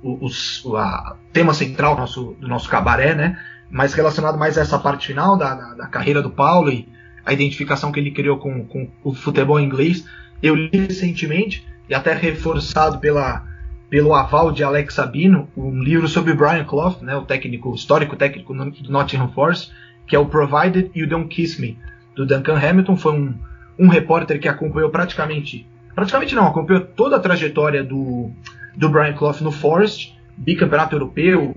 o, 0.03 0.27
o 0.65 0.77
a- 0.77 1.17
tema 1.33 1.55
central 1.55 1.95
do 1.95 2.01
nosso, 2.01 2.37
do 2.41 2.49
nosso 2.49 2.69
cabaré, 2.69 3.15
né? 3.15 3.39
Mas 3.71 3.95
relacionado 3.95 4.39
mais 4.39 4.59
a 4.59 4.63
essa 4.63 4.79
parte 4.79 5.09
final 5.09 5.37
da, 5.37 5.55
da, 5.55 5.75
da 5.75 5.87
carreira 5.87 6.21
do 6.23 6.31
Paulo 6.31 6.71
e 6.71 6.89
a 7.25 7.33
identificação 7.33 7.91
que 7.91 8.01
ele 8.01 8.11
criou 8.11 8.39
com, 8.39 8.65
com 8.67 8.89
o 9.03 9.15
futebol 9.15 9.59
inglês. 9.61 10.05
Eu 10.43 10.55
li 10.55 10.71
recentemente, 10.73 11.67
e 11.89 11.95
até 11.95 12.13
reforçado 12.13 12.99
pela, 12.99 13.45
pelo 13.89 14.15
aval 14.15 14.51
de 14.53 14.65
Alex 14.65 14.95
Sabino, 14.95 15.49
um 15.57 15.83
livro 15.83 16.09
sobre 16.09 16.35
Brian 16.35 16.65
Clough, 16.65 16.99
né, 17.03 17.17
o 17.17 17.23
técnico 17.23 17.75
histórico 17.75 18.17
técnico 18.17 18.55
do 18.55 18.93
Nottingham 18.93 19.29
Forest, 19.29 19.73
que 20.07 20.15
é 20.15 20.19
o 20.19 20.27
Provided 20.27 20.91
You 20.95 21.07
Don't 21.07 21.29
Kiss 21.29 21.61
Me, 21.61 21.79
do 22.15 22.27
Duncan 22.27 22.59
Hamilton. 22.59 22.97
Foi 22.97 23.13
um, 23.13 23.35
um 23.79 23.89
repórter 23.89 24.41
que 24.41 24.49
acompanhou 24.49 24.91
praticamente, 24.91 25.67
praticamente 25.95 26.35
não, 26.35 26.47
acompanhou 26.47 26.83
toda 26.83 27.17
a 27.17 27.21
trajetória 27.21 27.83
do, 27.83 28.31
do 28.77 28.89
Brian 28.89 29.15
Clough 29.15 29.41
no 29.41 29.51
Forest, 29.51 30.17
bicampeonato 30.37 30.95
europeu, 30.95 31.57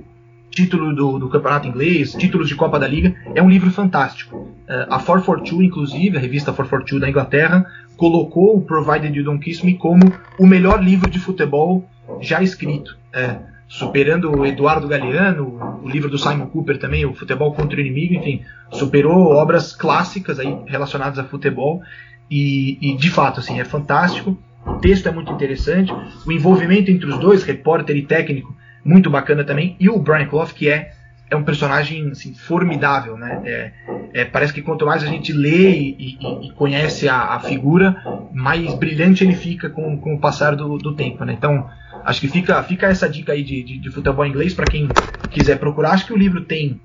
título 0.60 0.94
do, 0.94 1.20
do 1.20 1.30
campeonato 1.30 1.68
inglês, 1.68 2.12
títulos 2.14 2.50
de 2.50 2.56
Copa 2.56 2.78
da 2.78 2.88
Liga. 2.88 3.16
É 3.34 3.42
um 3.42 3.50
livro 3.50 3.72
fantástico. 3.72 4.50
Eh, 4.68 4.88
a 4.90 5.00
442, 5.00 5.68
inclusive, 5.68 6.18
a 6.18 6.20
revista 6.20 6.52
442 6.52 7.02
da 7.02 7.10
Inglaterra, 7.10 7.66
colocou 7.96 8.58
o 8.58 8.62
Provided 8.62 9.16
You 9.18 9.24
Don't 9.24 9.44
Kiss 9.44 9.66
Me 9.66 9.76
como 9.76 10.04
o 10.38 10.46
melhor 10.46 10.84
livro 10.84 11.10
de 11.10 11.18
futebol 11.18 11.90
já 12.20 12.42
escrito. 12.42 12.98
É, 13.14 13.38
superando 13.68 14.36
o 14.36 14.46
Eduardo 14.46 14.88
Galeano, 14.88 15.80
o 15.82 15.88
livro 15.88 16.10
do 16.10 16.18
Simon 16.18 16.48
Cooper 16.48 16.78
também, 16.78 17.06
o 17.06 17.14
Futebol 17.14 17.54
contra 17.54 17.78
o 17.78 17.80
Inimigo, 17.80 18.16
enfim, 18.16 18.42
superou 18.72 19.32
obras 19.32 19.74
clássicas 19.74 20.40
aí 20.40 20.58
relacionadas 20.66 21.20
a 21.20 21.24
futebol 21.24 21.82
e, 22.30 22.78
e, 22.82 22.98
de 22.98 23.10
fato 23.10 23.40
assim 23.40 23.60
é 23.60 23.66
fantástico. 23.66 24.38
O 24.66 24.74
texto 24.74 25.08
é 25.08 25.12
muito 25.12 25.32
interessante, 25.32 25.94
o 26.26 26.32
envolvimento 26.32 26.92
entre 26.92 27.08
os 27.08 27.18
dois, 27.18 27.44
repórter 27.44 27.96
e 27.96 28.02
técnico, 28.02 28.54
muito 28.84 29.10
bacana 29.10 29.44
também, 29.44 29.76
e 29.80 29.90
o 29.90 30.00
Brian 30.00 30.26
Clough 30.28 30.54
que 30.54 30.70
é 30.70 30.94
é 31.32 31.36
um 31.36 31.44
personagem 31.44 32.10
assim, 32.10 32.34
formidável, 32.34 33.16
né? 33.16 33.40
É, 33.46 33.72
é, 34.14 34.26
parece 34.26 34.52
que 34.52 34.64
quanto 34.64 34.84
mais 34.88 35.04
a 35.04 35.06
gente 35.06 35.32
lê 35.32 35.70
e, 35.70 36.18
e- 36.20 36.48
e 36.48 36.52
conhece 36.54 37.08
a, 37.08 37.36
a 37.36 37.40
figura, 37.40 38.02
mais 38.34 38.74
brilhante 38.74 39.24
ele 39.24 39.36
fica 39.36 39.70
com, 39.70 39.96
com 40.00 40.16
o 40.16 40.20
passar 40.20 40.56
do, 40.56 40.80
do 40.80 40.96
tempo, 40.96 41.24
né? 41.24 41.34
Então, 41.34 41.70
acho 42.04 42.20
que 42.20 42.28
fica, 42.28 42.64
fica 42.64 42.88
essa 42.88 43.08
dica 43.08 43.34
aí 43.34 43.44
de, 43.44 43.62
de, 43.62 43.78
de 43.78 43.92
futebol 43.92 44.26
inglês 44.26 44.56
para 44.56 44.66
quem 44.66 44.88
quiser 45.30 45.60
procurar. 45.60 45.92
Acho 45.92 46.08
que 46.08 46.14
o 46.14 46.18
livro 46.18 46.42
tem 46.46 46.82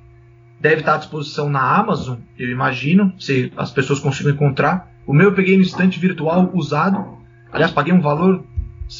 deve 0.60 0.80
estar 0.80 0.96
à 0.96 0.98
disposição 0.98 1.48
na 1.48 1.62
Amazon, 1.78 2.18
eu 2.38 2.50
imagino, 2.50 3.14
se 3.18 3.50
as 3.56 3.70
pessoas 3.70 3.98
conseguem 3.98 4.34
encontrar. 4.34 4.90
O 5.06 5.14
meu 5.14 5.30
eu 5.30 5.34
peguei 5.34 5.56
no 5.56 5.62
estante 5.62 5.98
virtual 5.98 6.50
usado. 6.52 7.16
Aliás, 7.50 7.72
paguei 7.72 7.94
um 7.94 8.00
valor 8.02 8.44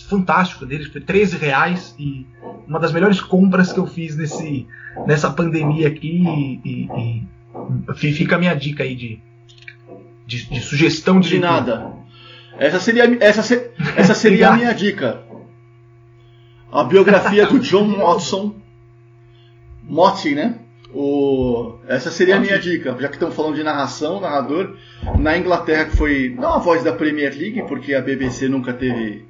fantástico 0.02 0.64
dele, 0.66 0.84
foi 0.86 1.00
13 1.00 1.36
reais 1.36 1.94
e 1.98 2.26
uma 2.66 2.78
das 2.80 2.92
melhores 2.92 3.20
compras 3.20 3.72
que 3.72 3.78
eu 3.78 3.86
fiz 3.86 4.16
nesse, 4.16 4.66
nessa 5.06 5.30
pandemia 5.30 5.88
aqui 5.88 6.22
e, 6.26 6.60
e- 6.64 7.22
e 7.88 8.12
fica 8.12 8.36
a 8.36 8.38
minha 8.38 8.54
dica 8.54 8.82
aí 8.82 8.94
de, 8.94 9.20
de, 10.26 10.48
de 10.50 10.60
sugestão 10.60 11.20
de, 11.20 11.28
De 11.28 11.34
leitura. 11.38 11.52
nada. 11.60 11.92
Essa 12.58 12.78
seria, 12.80 13.16
essa 13.20 13.42
se- 13.42 13.70
essa 13.96 14.14
seria 14.14 14.48
a 14.50 14.52
minha 14.56 14.72
dica. 14.74 15.22
A 16.72 16.82
biografia 16.84 17.46
do 17.46 17.58
John 17.60 17.96
Watson. 17.98 18.54
Motti, 19.82 20.34
né? 20.34 20.58
O, 20.92 21.76
essa 21.88 22.10
seria 22.10 22.36
a 22.36 22.40
minha 22.40 22.58
dica, 22.58 22.96
já 23.00 23.08
que 23.08 23.14
estamos 23.14 23.34
falando 23.34 23.56
de 23.56 23.62
narração, 23.64 24.20
narrador. 24.20 24.76
Na 25.18 25.36
Inglaterra, 25.36 25.86
que 25.86 25.96
foi 25.96 26.34
não 26.38 26.54
a 26.54 26.58
voz 26.58 26.82
da 26.84 26.92
Premier 26.92 27.36
League, 27.36 27.62
porque 27.68 27.94
a 27.94 28.00
BBC 28.00 28.48
nunca 28.48 28.72
teve 28.72 29.24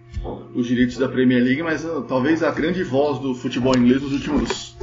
os 0.55 0.66
direitos 0.66 0.96
da 0.98 1.09
Premier 1.09 1.42
League, 1.42 1.62
mas 1.62 1.84
uh, 1.84 2.02
talvez 2.02 2.42
a 2.42 2.51
grande 2.51 2.82
voz 2.82 3.18
do 3.18 3.34
futebol 3.34 3.76
inglês 3.76 4.01
nos 4.02 4.12
últimos 4.12 4.76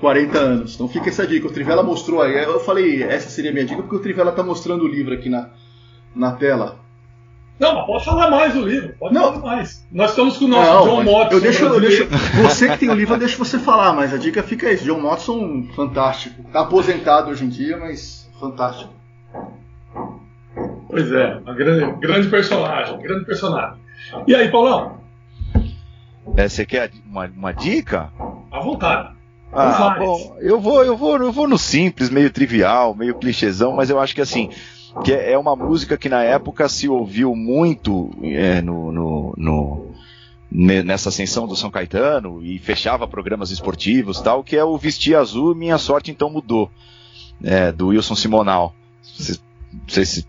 40 0.00 0.38
anos. 0.38 0.74
Então 0.74 0.88
fica 0.88 1.08
essa 1.08 1.26
dica. 1.26 1.46
O 1.46 1.52
Trivela 1.52 1.82
mostrou 1.82 2.20
aí. 2.22 2.34
Eu 2.42 2.60
falei, 2.60 3.02
essa 3.02 3.28
seria 3.28 3.50
a 3.50 3.54
minha 3.54 3.64
dica, 3.66 3.82
porque 3.82 3.96
o 3.96 4.00
Trivela 4.00 4.30
está 4.30 4.42
mostrando 4.42 4.84
o 4.84 4.88
livro 4.88 5.14
aqui 5.14 5.28
na, 5.28 5.50
na 6.14 6.32
tela. 6.32 6.78
Não, 7.58 7.74
mas 7.74 7.86
pode 7.86 8.04
falar 8.06 8.30
mais 8.30 8.54
do 8.54 8.66
livro. 8.66 8.94
Pode 8.98 9.12
Não. 9.14 9.34
falar 9.34 9.56
mais. 9.56 9.86
Nós 9.92 10.10
estamos 10.10 10.38
com 10.38 10.46
o 10.46 10.48
nosso 10.48 10.70
Não, 10.86 10.86
John 10.96 11.02
Mott. 11.04 11.34
eu 11.34 11.40
deixo, 11.42 11.64
eu 11.66 11.78
deixo- 11.80 12.06
Você 12.42 12.68
que 12.70 12.78
tem 12.78 12.88
o 12.88 12.94
livro, 12.94 13.14
eu 13.14 13.18
deixo 13.18 13.36
você 13.36 13.58
falar, 13.58 13.92
mas 13.92 14.14
a 14.14 14.16
dica 14.16 14.42
fica 14.42 14.66
aí. 14.68 14.76
John 14.78 15.02
Watson, 15.02 15.68
fantástico. 15.76 16.42
Tá 16.50 16.60
aposentado 16.62 17.30
hoje 17.30 17.44
em 17.44 17.48
dia, 17.50 17.76
mas 17.76 18.30
fantástico. 18.40 18.94
Pois 20.88 21.12
é, 21.12 21.36
uma 21.36 21.54
grande, 21.54 22.00
grande 22.00 22.28
personagem, 22.28 22.98
grande 22.98 23.24
personagem. 23.26 23.79
E 24.26 24.34
aí, 24.34 24.50
Paulão? 24.50 24.98
É, 26.36 26.48
você 26.48 26.64
quer 26.66 26.90
uma, 27.06 27.26
uma 27.26 27.52
dica? 27.52 28.12
À 28.50 28.60
vontade. 28.60 29.14
Ah, 29.52 29.96
bom, 29.98 30.36
eu 30.40 30.60
vou, 30.60 30.84
eu 30.84 30.96
vou, 30.96 31.16
eu 31.16 31.32
vou 31.32 31.48
no 31.48 31.58
simples, 31.58 32.08
meio 32.08 32.30
trivial, 32.30 32.94
meio 32.94 33.16
clichêzão, 33.16 33.72
mas 33.72 33.90
eu 33.90 33.98
acho 33.98 34.14
que 34.14 34.20
assim, 34.20 34.48
que 35.04 35.12
é 35.12 35.32
é 35.32 35.38
uma 35.38 35.56
música 35.56 35.96
que 35.98 36.08
na 36.08 36.22
época 36.22 36.68
se 36.68 36.88
ouviu 36.88 37.34
muito 37.34 38.10
é, 38.22 38.62
no, 38.62 38.92
no- 38.92 39.34
no- 39.36 39.90
ne- 40.50 40.84
nessa 40.84 41.08
ascensão 41.08 41.48
do 41.48 41.56
São 41.56 41.68
Caetano 41.68 42.40
e 42.44 42.60
fechava 42.60 43.08
programas 43.08 43.50
esportivos 43.50 44.20
tal, 44.20 44.44
que 44.44 44.56
é 44.56 44.62
o 44.64 44.78
Vestir 44.78 45.16
Azul, 45.16 45.52
Minha 45.52 45.78
Sorte 45.78 46.12
Então 46.12 46.30
Mudou, 46.30 46.70
é, 47.42 47.72
do 47.72 47.88
Wilson 47.88 48.14
Simonal. 48.14 48.72
Vocês- 49.02 49.42
Não 49.72 49.88
sei 49.88 50.04
se 50.04 50.24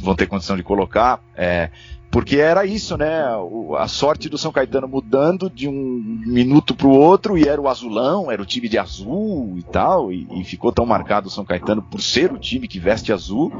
vão 0.00 0.16
ter 0.16 0.26
condição 0.26 0.56
de 0.56 0.64
colocar, 0.64 1.20
é, 1.36 1.70
porque 2.14 2.36
era 2.36 2.64
isso, 2.64 2.96
né? 2.96 3.26
o- 3.36 3.74
a 3.74 3.88
sorte 3.88 4.28
do 4.28 4.38
São 4.38 4.52
Caetano 4.52 4.86
mudando 4.86 5.50
de 5.50 5.66
um 5.68 6.22
minuto 6.24 6.72
para 6.72 6.86
o 6.86 6.90
outro 6.96 7.36
e 7.36 7.42
era 7.48 7.60
o 7.60 7.66
azulão, 7.68 8.30
era 8.30 8.40
o 8.40 8.46
time 8.46 8.68
de 8.68 8.78
azul 8.78 9.56
e 9.58 9.64
tal, 9.64 10.12
e, 10.12 10.28
e 10.40 10.44
ficou 10.44 10.70
tão 10.70 10.86
marcado 10.86 11.26
o 11.26 11.30
São 11.30 11.44
Caetano 11.44 11.82
por 11.82 12.00
ser 12.00 12.32
o 12.32 12.38
time 12.38 12.68
que 12.68 12.78
veste 12.78 13.12
azul. 13.12 13.52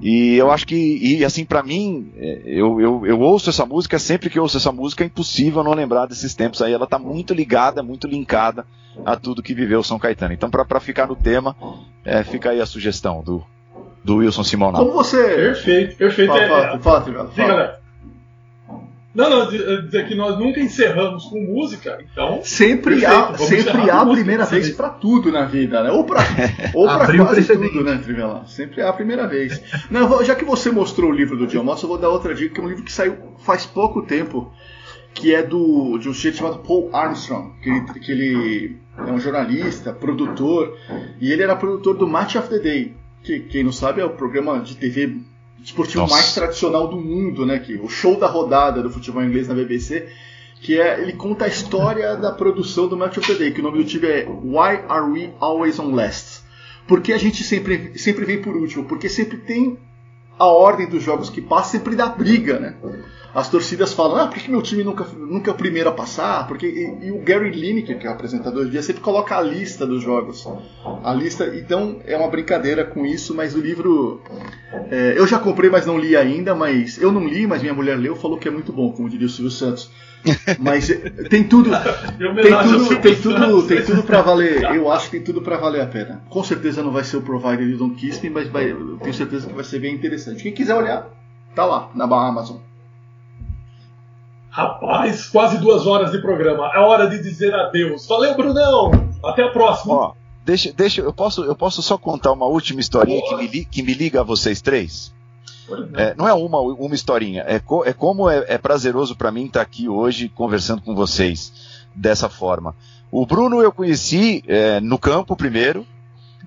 E 0.00 0.36
eu 0.36 0.50
acho 0.50 0.66
que, 0.66 0.74
e 0.74 1.22
assim, 1.22 1.44
para 1.44 1.62
mim, 1.62 2.10
é, 2.16 2.42
eu, 2.46 2.80
eu, 2.80 3.06
eu 3.06 3.20
ouço 3.20 3.50
essa 3.50 3.66
música, 3.66 3.98
sempre 3.98 4.30
que 4.30 4.38
eu 4.38 4.42
ouço 4.44 4.56
essa 4.56 4.72
música, 4.72 5.04
é 5.04 5.06
impossível 5.06 5.62
não 5.62 5.74
lembrar 5.74 6.06
desses 6.06 6.34
tempos 6.34 6.62
aí. 6.62 6.72
Ela 6.72 6.86
tá 6.86 6.98
muito 6.98 7.34
ligada, 7.34 7.82
muito 7.82 8.06
linkada 8.08 8.66
a 9.04 9.16
tudo 9.16 9.42
que 9.42 9.52
viveu 9.52 9.80
o 9.80 9.84
São 9.84 9.98
Caetano. 9.98 10.32
Então, 10.32 10.50
para 10.50 10.80
ficar 10.80 11.06
no 11.06 11.14
tema, 11.14 11.54
é, 12.06 12.24
fica 12.24 12.48
aí 12.52 12.60
a 12.62 12.64
sugestão 12.64 13.22
do, 13.22 13.44
do 14.06 14.16
Wilson 14.18 14.44
Simonal. 14.44 14.80
Como 14.86 14.92
você. 14.96 15.22
Perfeito, 15.34 15.96
perfeito. 15.96 16.28
Fala, 16.28 16.42
É- 16.42 16.48
fala, 16.48 16.66
é- 16.66 16.78
fala, 16.78 17.00
Trivela, 17.00 17.30
Diga, 17.34 17.46
fala. 17.48 17.60
Alex. 17.60 17.86
Não, 19.12 19.30
não, 19.30 19.42
eh, 19.50 19.80
dizer 19.80 20.06
que 20.06 20.14
nós 20.14 20.38
nunca 20.38 20.60
encerramos 20.60 21.24
com 21.24 21.40
música, 21.40 21.98
então. 22.02 22.40
Sempre 22.44 23.00
Perfeito, 23.00 23.32
há, 23.32 23.38
sempre 23.38 23.90
há 23.90 24.00
a 24.00 24.04
música 24.04 24.14
primeira 24.24 24.42
dessa 24.44 24.54
vez 24.56 24.70
pra 24.72 24.90
tudo 24.90 25.32
na 25.32 25.46
vida, 25.46 25.82
né? 25.82 25.90
Ou 25.90 26.04
pra, 26.04 26.20
ou 26.74 26.86
pra 26.86 27.16
quase 27.16 27.46
tudo, 27.46 27.82
né, 27.82 27.98
Trivela? 28.04 28.44
Sempre 28.46 28.82
há 28.82 28.90
a 28.90 28.92
primeira 28.92 29.26
vez. 29.26 29.60
Não, 29.90 30.22
já 30.22 30.34
que 30.34 30.44
você 30.44 30.70
mostrou 30.70 31.10
o 31.10 31.14
livro 31.14 31.34
do 31.36 31.46
John 31.46 31.64
Watson, 31.64 31.86
eu 31.86 31.88
vou 31.88 31.98
dar 31.98 32.10
outra 32.10 32.34
dica, 32.34 32.54
que 32.54 32.60
é 32.60 32.62
um 32.64 32.68
livro 32.68 32.84
que 32.84 32.92
saiu 32.92 33.16
faz 33.38 33.64
pouco 33.64 34.02
tempo, 34.02 34.52
que 35.14 35.34
é 35.34 35.42
do, 35.42 35.96
de 35.96 36.10
um 36.10 36.12
sujeito 36.12 36.36
chamado 36.36 36.58
Paul 36.58 36.90
Armstrong, 36.92 37.54
que 37.62 37.70
ele, 37.70 38.00
que 38.00 38.12
ele 38.12 38.76
é 38.98 39.10
um 39.10 39.18
jornalista, 39.18 39.94
produtor, 39.94 40.76
e 41.18 41.32
ele 41.32 41.42
era 41.42 41.56
produtor 41.56 41.96
do 41.96 42.06
Match 42.06 42.34
of 42.36 42.50
the 42.50 42.58
Day, 42.58 42.94
que 43.26 43.40
quem 43.40 43.64
não 43.64 43.72
sabe 43.72 44.00
é 44.00 44.04
o 44.04 44.10
programa 44.10 44.60
de 44.60 44.76
TV 44.76 45.18
esportivo 45.62 46.02
Nossa. 46.02 46.14
mais 46.14 46.32
tradicional 46.32 46.86
do 46.86 46.96
mundo, 46.96 47.44
né? 47.44 47.58
Que 47.58 47.74
o 47.74 47.88
show 47.88 48.16
da 48.16 48.28
rodada 48.28 48.80
do 48.80 48.88
futebol 48.88 49.22
inglês 49.24 49.48
na 49.48 49.54
BBC, 49.54 50.08
que 50.60 50.80
é 50.80 51.00
ele 51.00 51.12
conta 51.12 51.44
a 51.44 51.48
história 51.48 52.14
da 52.14 52.30
produção 52.30 52.86
do 52.86 52.96
Match 52.96 53.16
of 53.16 53.26
the 53.26 53.34
Day, 53.34 53.50
que 53.50 53.60
o 53.60 53.64
nome 53.64 53.78
do 53.78 53.84
time 53.84 54.06
é 54.06 54.24
Why 54.28 54.84
Are 54.88 55.10
We 55.10 55.32
Always 55.40 55.78
on 55.80 55.92
Last? 55.92 56.44
Porque 56.86 57.12
a 57.12 57.18
gente 57.18 57.42
sempre 57.42 57.98
sempre 57.98 58.24
vem 58.24 58.40
por 58.40 58.54
último, 58.56 58.84
porque 58.84 59.08
sempre 59.08 59.38
tem 59.38 59.76
a 60.38 60.46
ordem 60.46 60.88
dos 60.88 61.02
jogos 61.02 61.30
que 61.30 61.40
passa 61.40 61.70
sempre 61.70 61.96
dá 61.96 62.06
briga, 62.06 62.58
né? 62.58 62.76
As 63.34 63.50
torcidas 63.50 63.92
falam, 63.92 64.16
ah, 64.16 64.26
por 64.28 64.38
que 64.38 64.50
meu 64.50 64.62
time 64.62 64.82
nunca, 64.82 65.04
nunca 65.14 65.50
é 65.50 65.52
o 65.52 65.56
primeiro 65.56 65.90
a 65.90 65.92
passar? 65.92 66.46
Porque, 66.48 66.66
e, 66.66 67.06
e 67.06 67.10
o 67.10 67.18
Gary 67.18 67.50
Lineker, 67.50 67.98
que 67.98 68.06
é 68.06 68.10
o 68.10 68.12
apresentador 68.14 68.64
do 68.64 68.70
dia, 68.70 68.82
sempre 68.82 69.02
coloca 69.02 69.36
a 69.36 69.42
lista 69.42 69.86
dos 69.86 70.02
jogos. 70.02 70.48
A 71.04 71.12
lista, 71.12 71.54
então 71.54 72.00
é 72.06 72.16
uma 72.16 72.28
brincadeira 72.28 72.82
com 72.82 73.04
isso, 73.04 73.34
mas 73.34 73.54
o 73.54 73.60
livro 73.60 74.22
é, 74.90 75.14
eu 75.18 75.26
já 75.26 75.38
comprei, 75.38 75.68
mas 75.68 75.84
não 75.84 75.98
li 75.98 76.16
ainda, 76.16 76.54
mas 76.54 76.96
eu 76.96 77.12
não 77.12 77.28
li, 77.28 77.46
mas 77.46 77.60
minha 77.60 77.74
mulher 77.74 77.98
leu, 77.98 78.16
falou 78.16 78.38
que 78.38 78.48
é 78.48 78.50
muito 78.50 78.72
bom, 78.72 78.90
como 78.92 79.08
diria 79.08 79.26
o 79.26 79.30
Silvio 79.30 79.50
Santos. 79.50 79.90
Mas 80.58 80.90
eh, 80.90 81.10
tem 81.28 81.44
tudo, 81.44 81.70
Em 81.70 82.34
tem 82.42 82.52
tudo, 82.62 83.00
tem 83.00 83.16
tudo, 83.16 83.66
tem 83.66 83.84
tudo 83.84 84.02
para 84.02 84.22
valer. 84.22 84.62
Eu 84.62 84.90
acho 84.90 85.06
que 85.06 85.16
tem 85.16 85.22
tudo 85.22 85.42
para 85.42 85.56
valer 85.56 85.80
a 85.82 85.86
pena. 85.86 86.22
Com 86.28 86.42
certeza 86.42 86.82
não 86.82 86.90
vai 86.90 87.04
ser 87.04 87.16
o 87.16 87.22
provider 87.22 87.66
de 87.66 87.76
Don't 87.76 87.94
Kiss 87.96 88.22
Me, 88.22 88.30
mas 88.30 88.48
vai, 88.48 88.70
eu 88.70 88.98
tenho 88.98 89.14
certeza 89.14 89.46
que 89.46 89.54
vai 89.54 89.64
ser 89.64 89.80
bem 89.80 89.94
interessante. 89.94 90.42
Quem 90.42 90.52
quiser 90.52 90.74
olhar, 90.74 91.08
tá 91.54 91.64
lá 91.64 91.90
na 91.94 92.04
Amazon. 92.04 92.58
Rapaz, 94.50 95.28
quase 95.28 95.58
duas 95.58 95.86
horas 95.86 96.12
de 96.12 96.18
programa. 96.18 96.70
É 96.74 96.78
hora 96.78 97.06
de 97.08 97.22
dizer 97.22 97.54
adeus. 97.54 98.06
Valeu, 98.06 98.34
Brunão. 98.34 98.90
Até 99.22 99.42
a 99.42 99.50
próxima. 99.50 99.94
Ó, 99.94 100.12
deixa, 100.44 100.72
deixa, 100.72 101.02
eu 101.02 101.12
posso, 101.12 101.44
eu 101.44 101.54
posso 101.54 101.82
só 101.82 101.98
contar 101.98 102.32
uma 102.32 102.46
última 102.46 102.80
historinha 102.80 103.20
que 103.22 103.36
me, 103.36 103.64
que 103.66 103.82
me 103.82 103.92
liga 103.92 104.20
a 104.20 104.24
vocês 104.24 104.62
três? 104.62 105.14
É, 105.94 106.14
não 106.16 106.28
é 106.28 106.32
uma, 106.34 106.60
uma 106.60 106.94
historinha, 106.94 107.44
é, 107.46 107.58
co- 107.58 107.84
é 107.84 107.92
como 107.92 108.28
é, 108.30 108.44
é 108.48 108.58
prazeroso 108.58 109.16
para 109.16 109.32
mim 109.32 109.46
estar 109.46 109.62
aqui 109.62 109.88
hoje 109.88 110.28
conversando 110.28 110.80
com 110.82 110.94
vocês 110.94 111.52
dessa 111.94 112.28
forma. 112.28 112.74
O 113.10 113.24
Bruno 113.26 113.60
eu 113.62 113.72
conheci 113.72 114.42
é, 114.46 114.78
no 114.80 114.98
campo 114.98 115.34
primeiro, 115.36 115.86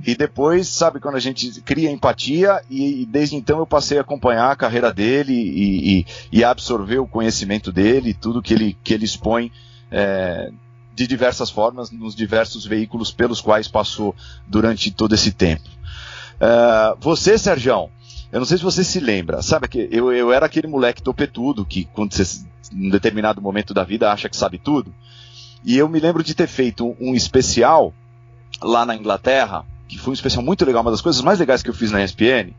e 0.05 0.15
depois, 0.15 0.67
sabe, 0.69 0.99
quando 1.01 1.15
a 1.15 1.19
gente 1.19 1.61
cria 1.61 1.91
empatia, 1.91 2.61
e, 2.69 3.01
e 3.01 3.05
desde 3.05 3.35
então 3.35 3.59
eu 3.59 3.67
passei 3.67 3.97
a 3.97 4.01
acompanhar 4.01 4.49
a 4.51 4.55
carreira 4.55 4.93
dele 4.93 5.33
e, 5.33 5.99
e- 5.99 6.05
e 6.31 6.43
absorver 6.43 6.99
o 6.99 7.07
conhecimento 7.07 7.69
dele, 7.71 8.13
tudo 8.13 8.41
que 8.41 8.53
ele, 8.53 8.77
que 8.81 8.93
ele 8.93 9.03
expõe 9.03 9.51
é, 9.91 10.51
de 10.95 11.05
diversas 11.07 11.49
formas 11.49 11.91
nos 11.91 12.15
diversos 12.15 12.65
veículos 12.65 13.11
pelos 13.11 13.41
quais 13.41 13.67
passou 13.67 14.15
durante 14.47 14.89
todo 14.91 15.13
esse 15.13 15.31
tempo. 15.33 15.67
Ah, 16.39 16.95
você, 16.99 17.37
Serjão, 17.37 17.89
eu 18.31 18.39
não 18.39 18.45
sei 18.45 18.57
se 18.57 18.63
você 18.63 18.83
se 18.83 18.99
lembra, 18.99 19.41
sabe 19.41 19.67
que 19.67 19.89
eu, 19.91 20.13
eu 20.13 20.31
era 20.31 20.45
aquele 20.45 20.67
moleque 20.67 21.01
topetudo 21.01 21.65
que, 21.65 21.85
quando 21.85 22.13
você, 22.13 22.43
em 22.71 22.89
determinado 22.89 23.41
momento 23.41 23.73
da 23.73 23.83
vida, 23.83 24.11
acha 24.11 24.29
que 24.29 24.37
sabe 24.37 24.59
tudo. 24.59 24.93
E 25.63 25.77
eu 25.77 25.89
me 25.89 25.99
lembro 25.99 26.23
de 26.23 26.35
ter 26.35 26.47
feito 26.47 26.95
um, 26.99 27.15
especial 27.15 27.93
lá 28.61 28.85
na 28.85 28.95
Inglaterra, 28.95 29.65
que 29.87 29.97
foi 29.97 30.11
um 30.11 30.13
especial 30.13 30.43
muito 30.43 30.63
legal, 30.63 30.81
uma 30.81 30.91
das 30.91 31.01
coisas 31.01 31.21
mais 31.21 31.39
legais 31.39 31.63
que 31.63 31.69
eu 31.69 31.73
fiz 31.73 31.91
na 31.91 32.03
ESPN. 32.03 32.53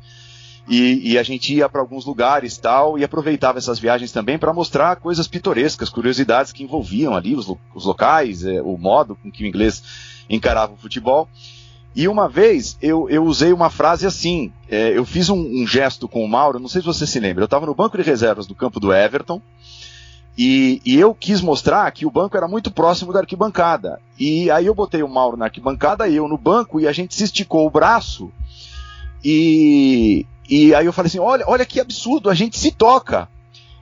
E, 0.69 1.13
e 1.13 1.19
a 1.19 1.23
gente 1.23 1.55
ia 1.55 1.69
para 1.69 1.81
alguns 1.81 2.05
lugares 2.05 2.59
tal 2.59 2.99
e 2.99 3.03
aproveitava 3.03 3.59
essas 3.59 3.79
viagens 3.79 4.13
também 4.13 4.39
para 4.39 4.53
mostrar 4.53 4.97
coisas 4.97 5.27
pitorescas, 5.27 5.89
curiosidades 5.89 6.53
que 6.53 6.63
envolviam 6.63 7.17
ali 7.17 7.35
os, 7.35 7.53
os 7.75 7.85
locais, 7.85 8.45
eh, 8.45 8.61
o 8.63 8.77
modo 8.77 9.17
com 9.17 9.31
que 9.31 9.43
o 9.43 9.47
inglês 9.47 9.83
encarava 10.29 10.73
o 10.73 10.77
futebol. 10.77 11.29
E 11.95 12.07
uma 12.07 12.29
vez 12.29 12.77
eu, 12.81 13.09
eu 13.11 13.25
usei 13.25 13.53
uma 13.53 13.69
frase 13.69 14.07
assim, 14.07 14.53
eh, 14.69 14.93
eu 14.97 15.05
fiz 15.05 15.29
um, 15.29 15.63
um 15.63 15.67
gesto 15.67 16.07
com 16.09 16.25
o 16.25 16.29
Mauro, 16.29 16.61
não 16.61 16.69
sei 16.69 16.81
se 16.81 16.87
você 16.87 17.07
se 17.07 17.19
lembra, 17.19 17.43
eu 17.43 17.47
estava 17.47 17.67
no 17.67 17.75
banco 17.75 17.97
de 17.97 18.03
reservas 18.05 18.47
do 18.47 18.55
campo 18.55 18.79
do 18.79 18.93
Everton, 18.93 19.43
e, 20.39 20.81
e 20.85 20.99
eu 20.99 21.15
quis 21.15 21.41
mostrar 21.41 21.91
que 21.91 22.07
o 22.07 22.11
banco 22.11 22.37
era 22.37 22.49
muito 22.49 22.71
próximo 22.71 23.13
da 23.13 23.21
arquibancada. 23.21 24.01
E 24.19 24.51
aí 24.51 24.67
eu 24.67 24.75
botei 24.75 25.03
o 25.03 25.09
Mauro 25.09 25.37
na 25.37 25.47
arquibancada, 25.47 26.09
eu 26.09 26.27
no 26.29 26.39
banco, 26.39 26.81
e 26.81 26.87
a 26.87 26.93
gente 26.93 27.15
se 27.15 27.25
esticou 27.25 27.67
o 27.67 27.71
braço. 27.71 28.33
E, 29.23 30.25
e 30.49 30.75
aí 30.75 30.87
eu 30.87 30.93
falei 30.93 31.09
assim: 31.09 31.19
olha, 31.19 31.45
olha 31.47 31.67
que 31.67 31.81
absurdo, 31.81 32.31
a 32.31 32.35
gente 32.35 32.59
se 32.59 32.71
toca. 32.71 33.29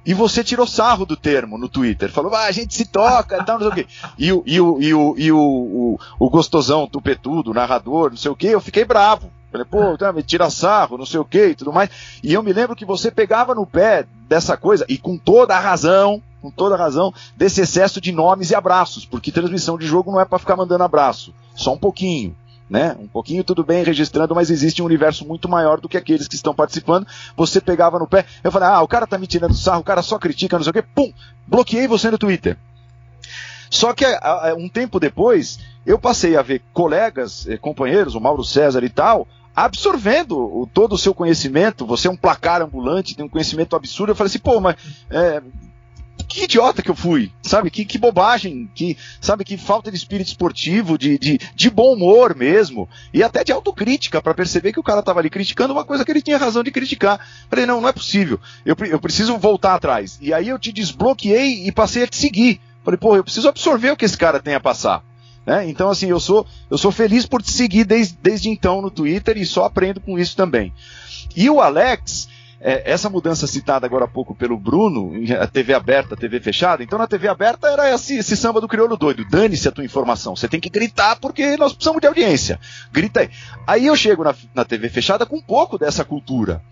E 0.09 0.15
você 0.15 0.43
tirou 0.43 0.67
sarro 0.67 1.05
do 1.05 1.19
termo 1.19 1.59
no 1.59 1.69
Twitter. 1.69 2.11
Falou, 2.11 2.35
ah, 2.35 2.45
a 2.45 2.51
gente 2.51 2.75
se 2.75 2.87
toca 2.87 3.37
e 3.37 3.45
tal, 3.45 3.59
não 3.59 3.67
sei 3.67 3.69
o 3.69 3.75
quê. 3.75 3.93
E 4.17 4.33
o, 4.33 4.43
e 4.47 4.59
o, 4.59 4.81
e 4.81 4.95
o, 4.95 5.15
e 5.19 5.33
o, 5.33 5.39
o, 5.39 6.01
o 6.19 6.31
gostosão, 6.31 6.87
tupetudo, 6.87 7.53
narrador, 7.53 8.09
não 8.09 8.17
sei 8.17 8.31
o 8.31 8.35
quê, 8.35 8.47
eu 8.47 8.61
fiquei 8.61 8.87
bravo. 8.87 9.31
Falei, 9.53 9.67
pô, 9.67 9.99
tá, 9.99 10.11
me 10.11 10.23
tira 10.23 10.49
sarro, 10.49 10.97
não 10.97 11.05
sei 11.05 11.21
o 11.21 11.27
quê 11.27 11.49
e 11.49 11.55
tudo 11.55 11.75
mais. 11.75 11.91
E 12.23 12.33
eu 12.33 12.43
me 12.43 12.55
lembro 12.55 12.75
que 12.75 12.87
você 12.87 13.11
pegava 13.11 13.55
no 13.55 13.67
pé 13.67 14.07
dessa 14.27 14.57
coisa, 14.57 14.87
e 14.89 14.97
com 14.97 15.19
toda 15.19 15.55
a 15.55 15.61
razão, 15.61 16.23
com 16.41 16.51
toda 16.51 16.75
a 16.75 16.79
razão, 16.79 17.13
desse 17.37 17.61
excesso 17.61 18.01
de 18.01 18.11
nomes 18.11 18.51
e 18.51 18.55
abraços, 18.55 19.05
porque 19.05 19.31
transmissão 19.31 19.77
de 19.77 19.87
jogo 19.87 20.11
não 20.11 20.23
é 20.23 20.25
para 20.25 20.39
ficar 20.39 20.57
mandando 20.57 20.85
abraço, 20.85 21.35
só 21.55 21.75
um 21.75 21.79
pouquinho. 21.79 22.35
Né? 22.69 22.95
Um 23.01 23.07
pouquinho 23.09 23.43
tudo 23.43 23.65
bem 23.65 23.82
registrando, 23.82 24.35
mas 24.35 24.51
existe 24.51 24.82
um 24.82 24.85
universo 24.85 25.27
muito 25.27 25.49
maior 25.49 25.81
do 25.81 25.89
que 25.89 25.97
aqueles 25.97 26.28
que 26.28 26.35
estão 26.35 26.55
participando. 26.55 27.07
Você 27.35 27.62
pegava 27.62 27.99
no 27.99 28.07
pé, 28.07 28.27
eu 28.45 28.53
falei, 28.53 28.69
ah, 28.69 28.82
o 28.82 28.89
cara 28.89 29.07
tá 29.07 29.16
me 29.16 29.27
tirando 29.27 29.55
sarro, 29.55 29.81
o 29.81 29.85
cara 29.85 30.03
só 30.03 30.19
critica, 30.19 30.57
não 30.57 30.62
sei 30.65 30.70
o 30.70 30.74
quê, 30.74 30.82
pum, 30.82 31.11
bloqueei 31.47 31.86
você 31.89 32.11
no 32.11 32.19
Twitter. 32.19 32.59
Só 33.70 33.93
que 33.95 34.05
um 34.59 34.69
tempo 34.69 35.01
depois, 35.01 35.59
eu 35.86 35.99
passei 35.99 36.36
a 36.36 36.43
ver 36.43 36.62
colegas, 36.73 37.47
eh, 37.49 37.57
companheiros, 37.57 38.15
o 38.15 38.20
Mauro 38.20 38.45
César 38.45 38.82
e 38.85 38.89
tal, 38.90 39.27
absorvendo 39.55 40.39
o- 40.39 40.66
todo 40.73 40.95
o 40.95 40.99
seu 40.99 41.15
conhecimento. 41.15 41.85
Você 41.86 42.09
é 42.09 42.11
um 42.11 42.16
placar 42.16 42.62
ambulante, 42.62 43.15
tem 43.15 43.24
um 43.24 43.28
conhecimento 43.28 43.74
absurdo. 43.77 44.11
Eu 44.12 44.16
falei 44.16 44.28
assim, 44.28 44.39
pô, 44.39 44.61
mas 44.61 44.77
é, 45.11 45.43
que 46.29 46.45
idiota 46.45 46.83
que 46.83 46.91
eu 46.91 46.95
fui, 46.95 47.33
sabe? 47.43 47.71
Que, 47.71 47.85
que 47.85 47.97
bobagem, 47.97 48.71
que, 48.75 48.97
sabe? 49.21 49.45
Que 49.45 49.57
falta 49.57 49.91
de 49.91 49.97
espírito 49.97 50.29
esportivo, 50.29 50.99
de, 50.99 51.19
de, 51.19 51.39
de 51.55 51.71
bom 51.71 51.95
humor 51.95 52.37
mesmo, 52.37 52.89
e 53.13 53.23
até 53.23 53.43
de 53.43 53.51
autocrítica, 53.51 54.21
para 54.21 54.35
perceber 54.35 54.73
que 54.73 54.81
o 54.81 54.83
cara 54.83 55.03
tava 55.03 55.21
ali 55.21 55.31
criticando 55.31 55.73
uma 55.73 55.85
coisa 55.85 56.05
que 56.05 56.11
ele 56.11 56.23
tinha 56.23 56.37
razão 56.37 56.63
de 56.63 56.71
criticar. 56.71 57.19
Falei, 57.49 57.65
não, 57.65 57.81
não 57.81 57.89
é 57.89 57.93
possível, 57.93 58.39
eu, 58.65 58.77
eu 58.87 59.01
preciso 59.01 59.39
voltar 59.39 59.75
atrás. 59.75 60.19
E 60.21 60.33
aí 60.35 60.49
eu 60.49 60.59
te 60.59 60.71
desbloqueei 60.71 61.67
e 61.67 61.73
passei 61.73 62.05
a 62.05 62.07
te 62.07 62.17
seguir. 62.17 62.61
Falei, 62.85 62.99
pô, 62.99 63.17
eu 63.17 63.25
preciso 63.25 63.49
absorver 63.49 63.91
o 63.91 63.97
que 63.97 64.05
esse 64.05 64.17
cara 64.17 64.41
tem 64.41 64.55
a 64.55 64.61
passar. 64.61 65.03
Né? 65.47 65.67
Então, 65.69 65.89
assim, 65.89 66.11
eu 66.11 66.21
sou, 66.21 66.47
eu 66.71 66.77
sou 66.77 66.93
feliz 66.93 67.25
por 67.25 67.43
te 67.43 67.51
seguir 67.51 67.85
desde, 67.85 68.19
desde 68.23 68.51
então 68.51 68.83
no 68.83 68.91
Twitter 68.91 69.39
e 69.39 69.47
só 69.47 69.65
aprendo 69.65 69.99
com 69.99 70.19
isso 70.19 70.37
também. 70.37 70.75
E 71.35 71.49
o 71.49 71.61
Alex, 71.61 72.29
é, 72.61 72.91
essa 72.91 73.09
mudança 73.09 73.47
citada 73.47 73.87
agora 73.87 74.05
há 74.05 74.09
pouco 74.09 74.35
pelo 74.35 74.59
Bruno, 74.59 75.13
a 75.41 75.47
TV 75.47 75.73
aberta, 75.75 76.15
a 76.15 76.17
TV 76.17 76.41
fechada, 76.41 76.83
então 76.83 76.99
na 76.99 77.07
TV 77.07 77.29
aberta 77.29 77.69
era 77.69 77.93
esse, 77.93 78.17
esse 78.17 78.37
samba 78.37 78.61
do 78.61 78.69
crioulo 78.69 78.97
doido, 78.97 79.25
dane-se 79.25 79.69
a 79.69 79.73
tua 79.73 79.85
informação, 79.85 80.35
você 80.35 80.49
tem 80.49 80.61
que 80.61 80.69
gritar 80.69 81.17
porque 81.17 81.57
nós 81.57 81.73
precisamos 81.73 82.01
de 82.01 82.09
audiência, 82.09 82.59
grita 82.93 83.21
aí. 83.21 83.31
Aí 83.67 83.87
eu 83.87 83.97
chego 83.97 84.25
na, 84.25 84.35
na 84.55 84.65
TV 84.65 84.89
fechada 84.89 85.25
com 85.25 85.37
um 85.37 85.43
pouco 85.43 85.79
dessa 85.79 86.05
cultura. 86.05 86.63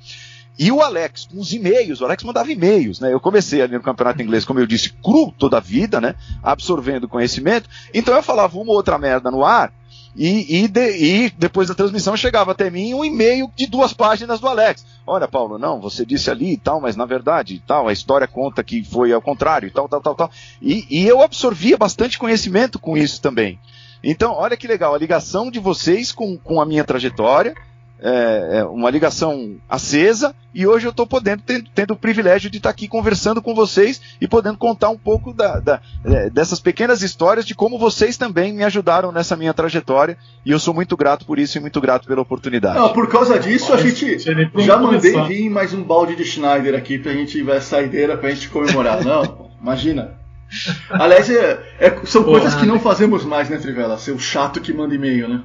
E 0.59 0.73
o 0.73 0.81
Alex, 0.81 1.27
com 1.27 1.39
os 1.39 1.53
e-mails, 1.53 2.01
o 2.01 2.07
Alex 2.07 2.25
mandava 2.25 2.51
e-mails, 2.51 2.99
né? 2.99 3.13
Eu 3.13 3.21
comecei 3.21 3.61
ali 3.61 3.75
no 3.75 3.83
campeonato 3.83 4.23
inglês, 4.23 4.43
como 4.43 4.59
eu 4.59 4.67
disse, 4.67 4.91
cru 4.91 5.31
toda 5.37 5.59
a 5.59 5.61
vida, 5.61 6.01
né? 6.01 6.15
Absorvendo 6.43 7.07
conhecimento. 7.07 7.69
Então 7.93 8.15
eu 8.15 8.23
falava 8.23 8.57
uma 8.57 8.71
ou 8.71 8.77
outra 8.77 8.97
merda 8.99 9.31
no 9.31 9.45
ar, 9.45 9.71
e, 10.15 10.65
e, 10.65 10.69
de- 10.69 10.97
e 10.97 11.31
depois 11.31 11.69
da 11.69 11.75
transmissão 11.75 12.17
chegava 12.17 12.53
até 12.53 12.71
mim 12.71 12.95
um 12.95 13.05
e-mail 13.05 13.51
de 13.55 13.67
duas 13.67 13.93
páginas 13.93 14.41
do 14.41 14.49
Alex. 14.49 14.85
Olha, 15.07 15.29
Paulo, 15.29 15.59
não, 15.59 15.81
você 15.81 16.05
disse 16.07 16.31
ali 16.31 16.53
e 16.53 16.57
tal, 16.57 16.81
mas 16.81 16.97
na 16.97 17.05
verdade 17.05 17.63
tal, 17.67 17.87
a 17.89 17.93
história 17.93 18.27
conta 18.27 18.65
que 18.65 18.83
foi 18.83 19.13
ao 19.13 19.21
contrário 19.23 19.67
e 19.67 19.71
tal, 19.71 19.89
tal, 19.89 20.01
tal, 20.01 20.15
tal. 20.15 20.31
E, 20.61 20.87
e 20.91 21.07
eu 21.07 21.21
absorvia 21.23 21.77
bastante 21.77 22.19
conhecimento 22.19 22.79
com 22.79 22.97
isso 22.97 23.21
também. 23.21 23.59
Então, 24.03 24.33
olha 24.33 24.57
que 24.57 24.69
legal, 24.69 24.95
a 24.95 24.99
ligação 24.99 25.51
de 25.51 25.59
vocês 25.59 26.13
com, 26.13 26.37
com 26.39 26.61
a 26.61 26.67
minha 26.67 26.85
trajetória, 26.85 27.55
é, 28.01 28.59
é 28.59 28.65
uma 28.65 28.91
ligação 28.91 29.57
acesa, 29.69 30.35
e 30.55 30.67
hoje 30.67 30.87
eu 30.87 30.91
estou 30.91 31.07
podendo, 31.07 31.43
tendo, 31.43 31.69
tendo 31.75 31.93
o 31.93 31.97
privilégio 31.97 32.51
de 32.51 32.59
estar 32.59 32.71
aqui 32.71 32.87
conversando 32.89 33.41
com 33.43 33.55
vocês 33.55 34.01
e 34.21 34.27
podendo 34.29 34.57
contar 34.59 34.89
um 34.91 34.97
pouco 34.99 35.33
da, 35.33 35.59
da- 35.61 35.81
é, 36.05 36.31
dessas 36.31 36.61
pequenas 36.61 37.03
histórias 37.03 37.45
de 37.47 37.55
como 37.55 37.79
vocês 37.79 38.17
também 38.17 38.53
me 38.53 38.65
ajudaram 38.65 39.11
nessa 39.13 39.37
minha 39.37 39.53
trajetória, 39.55 40.17
e 40.45 40.51
eu 40.51 40.59
sou 40.59 40.73
muito 40.75 40.97
grato 40.97 41.25
por 41.27 41.39
isso 41.39 41.57
e 41.59 41.61
muito 41.61 41.81
grato 41.81 42.07
pela 42.07 42.21
oportunidade. 42.23 42.79
Não, 42.79 42.93
por 42.93 43.09
causa 43.09 43.39
disso, 43.39 43.73
a 43.73 43.77
gente 43.79 44.19
já 44.19 44.77
mandei 44.79 45.13
vir 45.27 45.51
mais 45.51 45.73
um 45.75 45.83
balde 45.83 46.17
de 46.17 46.25
Schneider 46.25 46.75
aqui 46.75 46.99
pra 46.99 47.13
gente 47.13 47.43
ver 47.43 47.57
a 47.57 47.61
saideira 47.61 48.17
pra 48.17 48.31
gente 48.31 48.49
comemorar. 48.49 49.03
Não, 49.05 49.51
imagina. 49.61 50.15
Aliás, 50.91 51.29
é- 51.29 51.59
é- 51.81 52.01
são 52.05 52.23
Pô, 52.23 52.31
coisas 52.31 52.55
que 52.55 52.65
não 52.67 52.79
fazemos 52.79 53.25
mais, 53.25 53.49
né, 53.51 53.59
Trivela? 53.59 53.99
Ser 53.99 54.13
o 54.13 54.19
chato 54.19 54.61
que 54.61 54.73
manda 54.73 54.95
e-mail, 54.95 55.29
né? 55.29 55.43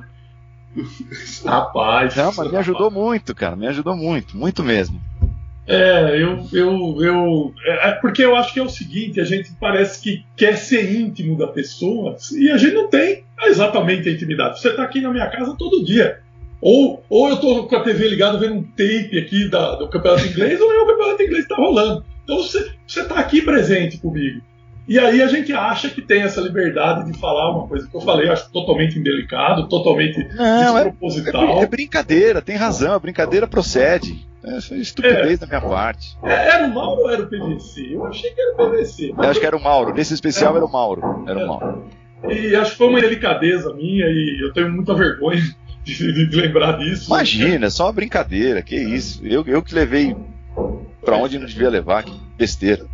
Rapaz. 1.46 2.16
Não, 2.16 2.34
mas 2.36 2.52
me 2.52 2.58
ajudou 2.58 2.90
muito, 2.92 3.34
cara, 3.36 3.56
me 3.56 3.68
ajudou 3.68 3.96
muito, 3.96 4.38
muito 4.38 4.64
mesmo. 4.64 5.02
É, 5.68 6.16
eu, 6.22 6.46
eu, 6.52 6.98
eu. 7.02 7.54
É 7.66 7.90
é 7.90 7.92
porque 7.94 8.24
eu 8.24 8.36
acho 8.36 8.54
que 8.54 8.60
é 8.60 8.64
o 8.64 8.70
seguinte: 8.70 9.22
a 9.22 9.24
gente 9.24 9.52
parece 9.60 10.02
que 10.02 10.26
quer 10.36 10.58
ser 10.58 10.94
íntimo 11.00 11.38
da 11.38 11.48
pessoa 11.48 12.16
e 12.36 12.50
a 12.50 12.58
gente 12.58 12.74
não 12.74 12.90
tem 12.90 13.24
exatamente 13.44 14.10
a 14.10 14.12
intimidade. 14.12 14.60
Você 14.60 14.70
está 14.70 14.84
aqui 14.84 15.00
na 15.02 15.12
minha 15.12 15.30
casa 15.30 15.56
todo 15.58 15.86
dia. 15.86 16.20
Ou, 16.60 17.04
ou 17.10 17.30
eu 17.30 17.38
tô 17.38 17.68
com 17.68 17.76
a 17.76 17.84
TV 17.84 18.08
ligada 18.08 18.38
vendo 18.38 18.56
um 18.56 18.64
tape 18.64 19.18
aqui 19.18 19.50
da- 19.50 19.76
do 19.76 19.88
campeonato 19.88 20.28
inglês, 20.28 20.62
ou 20.62 20.72
é 20.72 20.82
o 20.82 20.86
campeonato 20.88 21.24
inglês 21.24 21.46
que 21.48 21.54
está 21.54 21.56
rolando. 21.56 22.06
Então 22.24 22.38
você, 22.38 22.72
você 22.86 23.04
tá 23.06 23.16
aqui 23.16 23.42
presente 23.42 23.98
comigo. 23.98 24.42
E 24.92 25.00
aí 25.00 25.22
a 25.22 25.28
gente 25.28 25.54
acha 25.54 25.90
que 25.90 26.02
tem 26.02 26.22
essa 26.22 26.42
liberdade 26.42 27.10
de 27.10 27.18
falar 27.18 27.50
uma 27.50 27.66
coisa 27.66 27.88
que 27.88 27.96
eu 27.96 28.02
falei, 28.02 28.28
eu 28.28 28.34
acho 28.34 28.52
totalmente 28.52 29.00
indelicado, 29.00 29.70
totalmente 29.70 30.22
Não, 30.36 30.78
é, 30.78 30.84
desproposital. 30.84 31.64
é 31.64 31.66
brincadeira, 31.66 32.42
tem 32.42 32.58
razão, 32.58 32.92
a 32.92 33.00
brincadeira 33.00 33.48
procede. 33.48 34.28
É 34.44 34.60
foi 34.60 34.80
estupidez 34.80 35.40
da 35.40 35.48
minha 35.48 35.62
parte. 35.62 36.18
É, 36.22 36.50
Era 36.50 36.66
o 36.66 36.74
Mauro 36.74 37.04
ou 37.04 37.10
era 37.10 37.24
o 37.24 37.28
PVC? 37.28 37.96
Eu 37.96 38.06
achei 38.06 38.32
que 38.32 38.42
era 38.42 38.54
o 38.54 38.58
PVC. 38.58 39.14
Eu 39.18 39.30
acho 39.30 39.40
que 39.40 39.46
era 39.46 39.56
o 39.56 39.64
Mauro, 39.64 39.94
nesse 39.94 40.14
especial 40.14 40.58
era 40.58 40.66
o 40.66 40.70
Mauro. 40.70 41.24
Era 41.26 41.40
o 41.40 41.48
Mauro. 41.48 41.86
E 42.28 42.54
acho 42.54 42.72
que 42.72 42.78
foi 42.78 42.88
uma 42.90 43.00
delicadeza 43.00 43.74
minha 43.74 44.08
e 44.08 44.44
eu 44.44 44.52
tenho 44.52 44.70
muita 44.74 44.94
vergonha 44.94 45.42
de, 45.86 46.28
de 46.28 46.36
lembrar 46.36 46.74
disso. 46.74 47.06
Imagina, 47.10 47.68
é 47.68 47.70
só 47.70 47.86
uma 47.86 47.94
brincadeira, 47.94 48.62
que 48.62 48.76
isso. 48.76 49.26
Eu, 49.26 49.46
eu 49.48 49.64
que 49.64 49.74
levei 49.74 50.18
pra 51.02 51.16
onde 51.16 51.40
não 51.40 51.46
devia 51.46 51.70
levar, 51.70 52.04
que 52.04 52.12
besteira. 52.38 52.86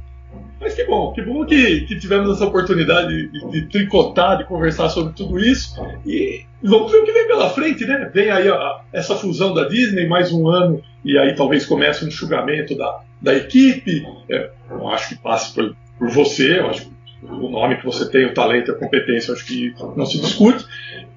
Mas 0.60 0.74
que 0.74 0.84
bom, 0.86 1.14
que 1.14 1.22
bom 1.22 1.46
que, 1.46 1.82
que 1.82 2.00
tivemos 2.00 2.36
essa 2.36 2.46
oportunidade 2.46 3.30
de, 3.30 3.52
de, 3.52 3.62
tricotar, 3.64 4.38
de 4.38 4.46
conversar 4.46 4.90
sobre 4.90 5.14
tudo 5.14 5.40
isso. 5.40 5.76
E 6.06 6.46
vamos 6.64 6.92
ver 6.92 7.00
o 7.00 7.06
que 7.06 7.12
vem 7.12 7.28
pela 7.28 7.50
frente, 7.50 7.86
né? 7.86 8.10
Vem 8.14 8.30
aí 8.32 8.48
a, 8.48 8.82
essa 8.92 9.16
fusão 9.16 9.54
da 9.54 9.68
Disney, 9.68 10.08
mais 10.08 10.32
um 10.32 10.48
ano, 10.48 10.82
e 11.06 11.18
aí 11.18 11.36
talvez 11.36 11.66
comece 11.66 12.04
um 12.04 12.08
enxugamento 12.08 12.76
da, 12.76 13.02
da 13.22 13.36
equipe. 13.36 14.04
É, 14.30 14.50
eu 14.72 14.88
acho 14.90 15.10
que 15.10 15.16
passe 15.16 15.54
por, 15.54 15.76
por 16.00 16.10
você, 16.10 16.60
eu 16.60 16.68
acho 16.68 16.86
que 16.86 16.98
o 17.24 17.50
nome 17.50 17.78
que 17.78 17.86
você 17.86 18.10
tem, 18.10 18.26
o 18.26 18.34
talento 18.34 18.72
a 18.72 18.76
competência, 18.76 19.34
acho 19.34 19.46
que 19.46 19.74
não 19.96 20.06
se 20.06 20.20
discute. 20.20 20.66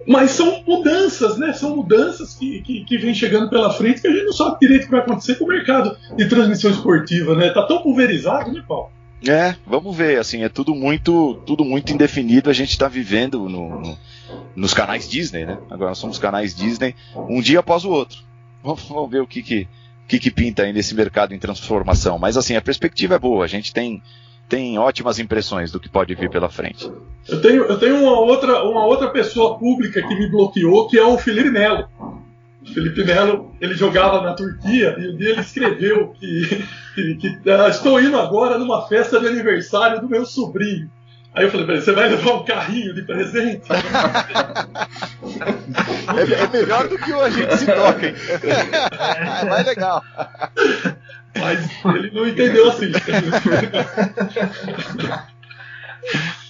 Mas 0.06 0.30
são 0.30 0.62
mudanças, 0.66 1.38
né? 1.38 1.52
São 1.52 1.76
mudanças 1.76 2.34
que, 2.34 2.62
que, 2.62 2.84
que 2.84 2.98
vêm 2.98 3.14
chegando 3.14 3.50
pela 3.50 3.70
frente 3.70 4.00
que 4.00 4.08
a 4.08 4.10
gente 4.10 4.24
não 4.24 4.32
sabe 4.32 4.58
direito 4.60 4.82
o 4.82 4.84
que 4.86 4.90
vai 4.92 5.00
acontecer 5.00 5.34
com 5.36 5.44
o 5.44 5.48
mercado 5.48 5.96
de 6.16 6.28
transmissão 6.28 6.70
esportiva, 6.70 7.34
né? 7.34 7.50
Tá 7.50 7.62
tão 7.62 7.82
pulverizado, 7.82 8.50
né, 8.52 8.62
Paulo? 8.66 8.90
É, 9.26 9.54
vamos 9.66 9.94
ver, 9.94 10.18
assim, 10.18 10.42
é 10.42 10.48
tudo 10.48 10.74
muito, 10.74 11.34
tudo 11.46 11.64
muito 11.64 11.92
indefinido, 11.92 12.48
a 12.48 12.54
gente 12.54 12.70
está 12.70 12.88
vivendo 12.88 13.48
no, 13.48 13.80
no, 13.80 13.98
nos 14.56 14.72
canais 14.72 15.08
Disney, 15.08 15.44
né? 15.44 15.58
Agora 15.70 15.94
somos 15.94 16.18
canais 16.18 16.54
Disney, 16.54 16.94
um 17.28 17.40
dia 17.40 17.60
após 17.60 17.84
o 17.84 17.90
outro. 17.90 18.18
Vamos, 18.62 18.82
vamos 18.82 19.10
ver 19.10 19.22
o 19.22 19.26
que 19.26 19.42
que, 19.42 19.66
que 20.06 20.18
que 20.18 20.30
pinta 20.30 20.64
aí 20.64 20.72
nesse 20.72 20.94
mercado 20.94 21.32
em 21.32 21.38
transformação. 21.38 22.18
Mas 22.18 22.36
assim, 22.36 22.54
a 22.56 22.60
perspectiva 22.60 23.14
é 23.14 23.18
boa, 23.18 23.42
a 23.42 23.48
gente 23.48 23.72
tem, 23.72 24.02
tem 24.46 24.78
ótimas 24.78 25.18
impressões 25.18 25.72
do 25.72 25.80
que 25.80 25.88
pode 25.88 26.14
vir 26.14 26.28
pela 26.28 26.50
frente. 26.50 26.92
Eu 27.26 27.40
tenho, 27.40 27.62
eu 27.64 27.78
tenho 27.78 28.02
uma, 28.02 28.20
outra, 28.20 28.62
uma 28.64 28.84
outra 28.84 29.08
pessoa 29.08 29.58
pública 29.58 30.06
que 30.06 30.14
me 30.14 30.28
bloqueou, 30.28 30.88
que 30.88 30.98
é 30.98 31.02
o 31.02 31.16
Felipe 31.16 31.48
Melo. 31.48 31.88
O 32.62 32.74
Felipe 32.74 33.04
Melo, 33.04 33.54
ele 33.60 33.74
jogava 33.74 34.20
na 34.20 34.34
Turquia 34.34 34.94
e 34.98 35.08
um 35.08 35.16
dia 35.16 35.30
ele 35.30 35.40
escreveu 35.40 36.08
que, 36.08 36.66
que, 36.94 37.14
que 37.14 37.50
ah, 37.50 37.68
estou 37.68 38.00
indo 38.00 38.18
agora 38.18 38.58
numa 38.58 38.86
festa 38.86 39.18
de 39.18 39.26
aniversário 39.26 40.00
do 40.00 40.08
meu 40.08 40.26
sobrinho. 40.26 40.90
Aí 41.32 41.44
eu 41.44 41.50
falei 41.50 41.64
pra 41.64 41.74
ele, 41.76 41.84
você 41.84 41.92
vai 41.92 42.08
levar 42.08 42.32
um 42.32 42.44
carrinho 42.44 42.92
de 42.92 43.02
presente? 43.02 43.62
é, 46.12 46.42
é, 46.42 46.48
melhor 46.48 46.88
do 46.88 46.98
que 46.98 47.12
o 47.12 47.20
agente 47.20 47.56
se 47.56 47.66
toca, 47.66 48.08
hein? 48.08 48.14
É 49.40 49.44
mais 49.44 49.64
legal. 49.64 50.02
Mas 51.38 51.70
ele 51.94 52.10
não 52.10 52.26
entendeu 52.26 52.68
assim. 52.68 52.90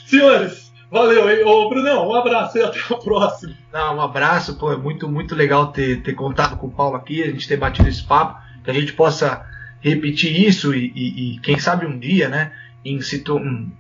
Senhores, 0.06 0.69
valeu, 0.90 1.30
hein? 1.30 1.44
Ô, 1.44 1.68
Brunão, 1.68 2.08
um 2.08 2.14
abraço 2.14 2.58
e 2.58 2.62
até 2.62 2.78
a 2.90 2.96
próxima. 2.96 3.54
Não, 3.72 3.96
um 3.96 4.00
abraço, 4.00 4.56
pô, 4.56 4.72
é 4.72 4.76
muito, 4.76 5.08
muito 5.08 5.34
legal 5.34 5.68
ter, 5.68 6.02
ter 6.02 6.14
contado 6.14 6.56
com 6.56 6.66
o 6.66 6.70
Paulo 6.70 6.96
aqui, 6.96 7.22
a 7.22 7.26
gente 7.26 7.46
ter 7.46 7.56
batido 7.56 7.88
esse 7.88 8.02
papo, 8.02 8.40
que 8.64 8.70
a 8.70 8.74
gente 8.74 8.92
possa 8.92 9.44
repetir 9.80 10.46
isso 10.46 10.74
e, 10.74 10.92
e, 10.94 11.34
e 11.34 11.38
quem 11.40 11.58
sabe 11.58 11.86
um 11.86 11.98
dia, 11.98 12.28
né, 12.28 12.52
em 12.84 13.00
situ, 13.00 13.36
um, 13.36 13.70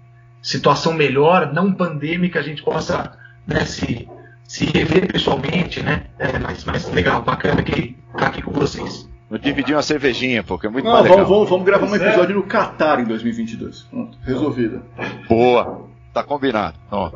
situação 0.42 0.94
melhor, 0.94 1.52
não 1.52 1.72
pandêmica, 1.72 2.38
a 2.38 2.42
gente 2.42 2.62
possa 2.62 3.12
né, 3.46 3.64
se, 3.64 4.08
se 4.44 4.64
rever 4.66 5.10
pessoalmente, 5.10 5.82
né, 5.82 6.04
é 6.18 6.38
mais, 6.38 6.64
mais 6.64 6.90
legal, 6.90 7.22
bacana 7.22 7.62
que 7.62 7.96
tá 8.16 8.28
aqui 8.28 8.42
com 8.42 8.52
vocês. 8.52 9.08
Vou 9.28 9.38
dividir 9.38 9.76
uma 9.76 9.82
cervejinha, 9.82 10.42
porque 10.42 10.66
é 10.66 10.70
muito 10.70 10.84
Não, 10.84 10.92
mais 10.92 11.04
vamos, 11.04 11.18
legal. 11.18 11.32
vamos, 11.32 11.48
vamos 11.50 11.64
gravar 11.64 11.86
um 11.86 11.94
episódio 11.94 12.34
no 12.34 12.42
Qatar 12.42 12.98
em 12.98 13.04
2022. 13.04 13.82
Pronto, 13.82 14.18
resolvido. 14.24 14.82
Boa, 15.28 15.86
tá 16.12 16.22
combinado. 16.22 16.76
Ó. 16.90 17.10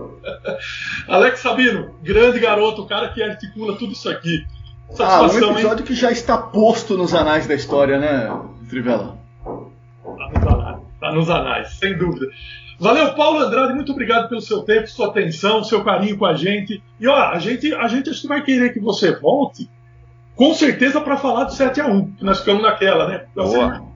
Alex 1.08 1.40
Sabino, 1.40 1.94
grande 2.02 2.38
garoto, 2.38 2.82
o 2.82 2.86
cara 2.86 3.08
que 3.08 3.22
articula 3.22 3.76
tudo 3.76 3.92
isso 3.92 4.08
aqui. 4.08 4.44
Ah, 4.90 4.92
um 4.92 4.96
Satisfação, 4.96 5.48
hein? 5.48 5.54
episódio 5.54 5.84
que 5.84 5.94
já 5.94 6.10
está 6.10 6.38
posto 6.38 6.96
nos 6.96 7.14
anais 7.14 7.46
da 7.46 7.54
história, 7.54 7.98
né, 7.98 8.30
Trivela? 8.68 9.18
Tá 9.44 10.30
nos 10.32 10.46
anais, 10.46 10.80
tá 11.00 11.12
nos 11.12 11.30
anais, 11.30 11.72
sem 11.74 11.96
dúvida. 11.96 12.26
Valeu, 12.78 13.14
Paulo 13.14 13.38
Andrade, 13.38 13.72
muito 13.72 13.92
obrigado 13.92 14.28
pelo 14.28 14.40
seu 14.40 14.62
tempo, 14.62 14.88
sua 14.88 15.06
atenção, 15.08 15.62
seu 15.62 15.84
carinho 15.84 16.18
com 16.18 16.26
a 16.26 16.34
gente. 16.34 16.82
E 16.98 17.06
ó, 17.06 17.16
a 17.16 17.38
gente, 17.38 17.72
a 17.72 17.86
gente 17.88 18.10
acho 18.10 18.22
que 18.22 18.28
vai 18.28 18.42
querer 18.42 18.72
que 18.72 18.80
você 18.80 19.14
volte, 19.18 19.70
com 20.34 20.52
certeza, 20.52 21.00
para 21.00 21.16
falar 21.16 21.44
do 21.44 21.52
7x1, 21.52 22.16
que 22.16 22.24
nós 22.24 22.40
ficamos 22.40 22.62
naquela, 22.62 23.08
né? 23.08 23.24
Boa. 23.34 23.93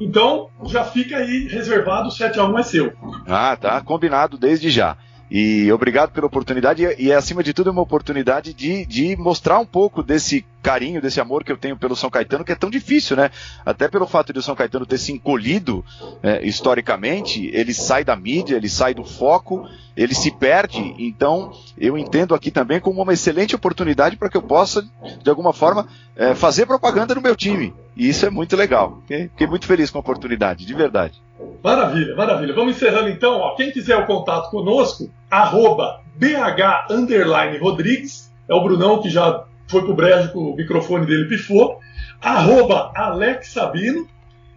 Então, 0.00 0.48
já 0.64 0.84
fica 0.84 1.16
aí 1.18 1.46
reservado, 1.48 2.08
o 2.08 2.12
7x1 2.12 2.58
é 2.58 2.62
seu. 2.62 2.92
Ah, 3.26 3.56
tá 3.56 3.80
combinado 3.80 4.38
desde 4.38 4.70
já. 4.70 4.96
E 5.30 5.70
obrigado 5.72 6.10
pela 6.10 6.26
oportunidade, 6.26 6.84
e, 6.84 7.04
e 7.04 7.12
acima 7.12 7.42
de 7.42 7.54
tudo 7.54 7.70
é 7.70 7.72
uma 7.72 7.82
oportunidade 7.82 8.52
de, 8.52 8.84
de 8.84 9.16
mostrar 9.16 9.60
um 9.60 9.66
pouco 9.66 10.02
desse 10.02 10.44
carinho, 10.60 11.00
desse 11.00 11.20
amor 11.20 11.44
que 11.44 11.52
eu 11.52 11.56
tenho 11.56 11.76
pelo 11.76 11.94
São 11.94 12.10
Caetano, 12.10 12.44
que 12.44 12.52
é 12.52 12.56
tão 12.56 12.68
difícil, 12.68 13.16
né? 13.16 13.30
Até 13.64 13.88
pelo 13.88 14.06
fato 14.06 14.32
de 14.32 14.40
o 14.40 14.42
São 14.42 14.56
Caetano 14.56 14.84
ter 14.84 14.98
se 14.98 15.12
encolhido 15.12 15.84
é, 16.22 16.44
historicamente, 16.44 17.48
ele 17.52 17.72
sai 17.72 18.04
da 18.04 18.16
mídia, 18.16 18.56
ele 18.56 18.68
sai 18.68 18.92
do 18.92 19.04
foco, 19.04 19.66
ele 19.96 20.14
se 20.14 20.30
perde. 20.30 20.94
Então, 20.98 21.52
eu 21.78 21.96
entendo 21.96 22.34
aqui 22.34 22.50
também 22.50 22.80
como 22.80 23.00
uma 23.00 23.12
excelente 23.12 23.54
oportunidade 23.54 24.16
para 24.16 24.28
que 24.28 24.36
eu 24.36 24.42
possa, 24.42 24.82
de 25.22 25.30
alguma 25.30 25.52
forma, 25.52 25.86
é, 26.16 26.34
fazer 26.34 26.66
propaganda 26.66 27.14
no 27.14 27.22
meu 27.22 27.36
time. 27.36 27.72
E 27.96 28.08
isso 28.08 28.26
é 28.26 28.30
muito 28.30 28.56
legal. 28.56 29.00
Fiquei 29.06 29.46
muito 29.46 29.66
feliz 29.66 29.90
com 29.90 29.98
a 29.98 30.00
oportunidade, 30.00 30.66
de 30.66 30.74
verdade. 30.74 31.20
Maravilha, 31.62 32.14
maravilha. 32.16 32.54
Vamos 32.54 32.76
encerrando 32.76 33.08
então. 33.08 33.38
Ó. 33.38 33.54
Quem 33.54 33.70
quiser 33.70 33.96
o 33.96 34.06
contato 34.06 34.50
conosco, 34.50 35.10
arroba 35.30 36.00
BH 36.16 36.90
underline 36.90 37.58
Rodrigues, 37.58 38.32
é 38.48 38.54
o 38.54 38.62
Brunão 38.62 39.00
que 39.00 39.08
já 39.10 39.44
foi 39.68 39.82
pro 39.82 39.94
brejo 39.94 40.32
com 40.32 40.38
o 40.40 40.56
microfone 40.56 41.06
dele 41.06 41.28
pifou, 41.28 41.78
arroba 42.20 42.90
Alex 42.96 43.52
Sabino, 43.52 44.06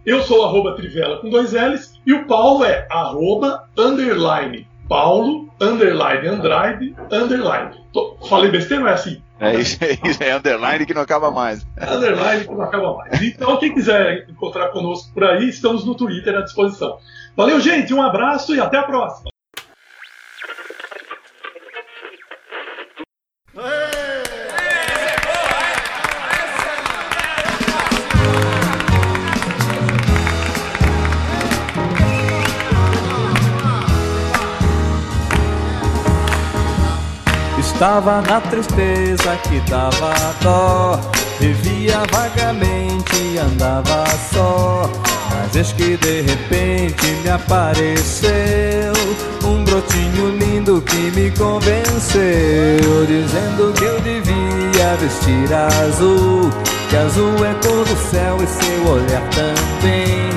eu 0.04 0.22
sou 0.22 0.44
arroba 0.44 0.74
Trivela 0.74 1.18
com 1.18 1.30
dois 1.30 1.52
L's, 1.52 2.00
e 2.04 2.12
o 2.12 2.26
Paulo 2.26 2.64
é 2.64 2.86
arroba 2.90 3.64
underline 3.78 4.66
Paulo 4.88 5.48
underline 5.60 6.26
Andrade 6.28 6.94
underline. 7.10 7.70
Tô- 7.92 8.16
falei 8.28 8.50
besteira, 8.50 8.82
não 8.82 8.90
é 8.90 8.94
assim? 8.94 9.22
É 9.40 9.56
isso, 9.56 9.78
é 9.82 10.28
é 10.28 10.36
underline 10.36 10.86
que 10.86 10.94
não 10.94 11.02
acaba 11.02 11.30
mais. 11.30 11.66
Underline 11.80 12.44
que 12.44 12.54
não 12.54 12.62
acaba 12.62 12.96
mais. 12.96 13.20
Então, 13.20 13.56
quem 13.58 13.74
quiser 13.74 14.26
encontrar 14.28 14.68
conosco 14.68 15.12
por 15.12 15.24
aí, 15.24 15.48
estamos 15.48 15.84
no 15.84 15.94
Twitter 15.94 16.36
à 16.36 16.42
disposição. 16.42 16.98
Valeu, 17.36 17.58
gente, 17.60 17.92
um 17.92 18.00
abraço 18.00 18.54
e 18.54 18.60
até 18.60 18.78
a 18.78 18.84
próxima. 18.84 19.33
Estava 37.84 38.22
na 38.22 38.40
tristeza 38.40 39.36
que 39.42 39.60
dava 39.70 40.14
dó. 40.40 40.98
Vivia 41.38 41.98
vagamente 42.10 43.14
e 43.14 43.38
andava 43.38 44.06
só. 44.32 44.90
Mas 45.30 45.54
eis 45.54 45.72
que 45.72 45.94
de 45.98 46.22
repente 46.22 47.06
me 47.22 47.28
apareceu 47.28 48.94
Um 49.44 49.64
brotinho 49.64 50.30
lindo 50.38 50.80
que 50.80 51.10
me 51.10 51.30
convenceu 51.32 53.04
Dizendo 53.06 53.72
que 53.74 53.84
eu 53.84 54.00
devia 54.00 54.96
vestir 54.98 55.52
azul 55.52 56.50
Que 56.88 56.96
azul 56.96 57.34
é 57.44 57.52
cor 57.54 57.84
do 57.84 58.10
céu 58.10 58.38
e 58.42 58.46
seu 58.46 58.92
olhar 58.92 59.28
também. 59.30 60.30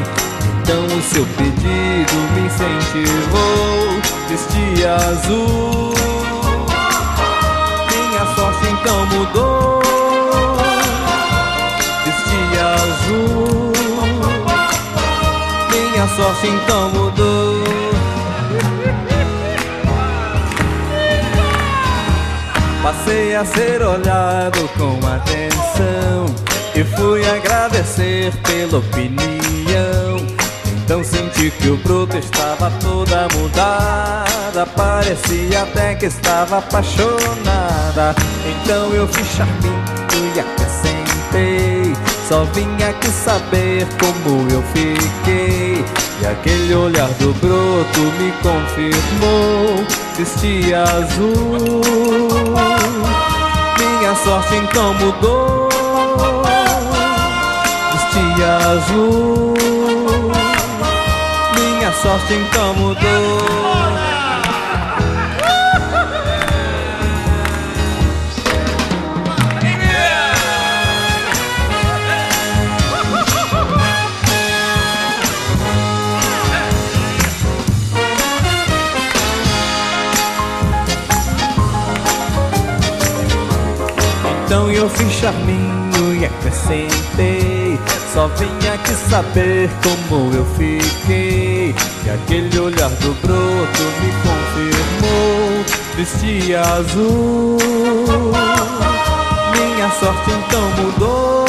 Então 0.62 0.86
o 0.86 1.02
seu 1.02 1.26
pedido 1.38 2.14
me 2.34 2.48
incentivou 2.48 4.02
Vestir 4.28 4.86
azul 4.86 5.97
mudou. 9.14 9.82
Vesti 12.06 12.42
azul, 12.76 13.72
minha 15.72 16.08
sorte 16.16 16.48
então 16.48 16.90
mudou. 16.90 17.68
Passei 22.84 23.36
a 23.36 23.44
ser 23.44 23.82
olhado 23.82 24.70
com 24.78 25.06
atenção 25.06 26.26
e 26.74 26.84
fui 26.84 27.28
agradecer 27.30 28.32
pela 28.44 28.78
opinião. 28.78 30.07
Então 30.88 31.04
senti 31.04 31.52
que 31.52 31.68
o 31.68 31.76
broto 31.76 32.18
estava 32.18 32.72
toda 32.80 33.28
mudada. 33.36 34.66
Parecia 34.68 35.64
até 35.64 35.96
que 35.96 36.06
estava 36.06 36.60
apaixonada. 36.60 38.16
Então 38.46 38.94
eu 38.94 39.06
fiz 39.10 39.28
charminho 39.28 39.84
e 40.34 40.40
acrescentei. 40.40 41.94
Só 42.30 42.46
vim 42.54 42.74
aqui 42.82 43.10
saber 43.10 43.86
como 44.00 44.50
eu 44.50 44.64
fiquei. 44.72 45.84
E 46.22 46.26
aquele 46.26 46.74
olhar 46.74 47.10
do 47.20 47.34
broto 47.34 48.00
me 48.18 48.32
confirmou. 48.42 49.86
Vesti 50.16 50.74
azul. 50.74 51.82
Minha 53.78 54.16
sorte 54.24 54.56
então 54.56 54.94
mudou. 54.94 55.68
Vesti 57.92 58.42
azul 58.42 59.77
sorte 62.02 62.34
então 62.34 62.74
mudou. 62.76 62.98
Então 84.46 84.72
eu 84.72 84.88
fiz 84.90 85.12
charminho 85.14 86.16
e 86.22 86.26
acrescentei 86.26 87.67
Só 88.14 88.28
vim 88.28 88.68
aqui 88.74 88.94
saber 89.10 89.70
como 89.84 90.34
eu 90.34 90.46
fiquei. 90.58 91.76
E 92.06 92.10
aquele 92.10 92.60
olhar 92.60 92.90
do 92.90 93.14
broto 93.22 93.84
me 94.02 94.12
confirmou. 94.24 95.66
Vestia 95.96 96.62
azul. 96.62 97.58
Minha 99.52 99.92
sorte 100.00 100.32
então 100.32 100.70
mudou. 100.78 101.46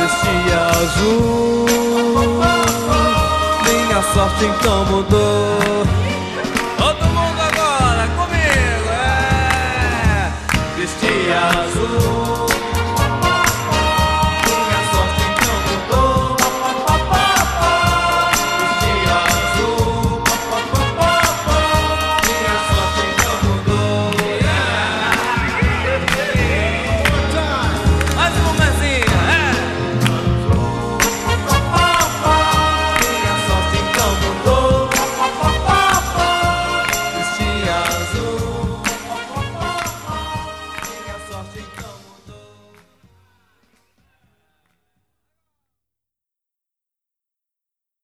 Vestia 0.00 0.60
azul. 0.80 1.66
Minha 3.64 4.02
sorte 4.14 4.44
então 4.44 4.84
mudou 4.86 5.57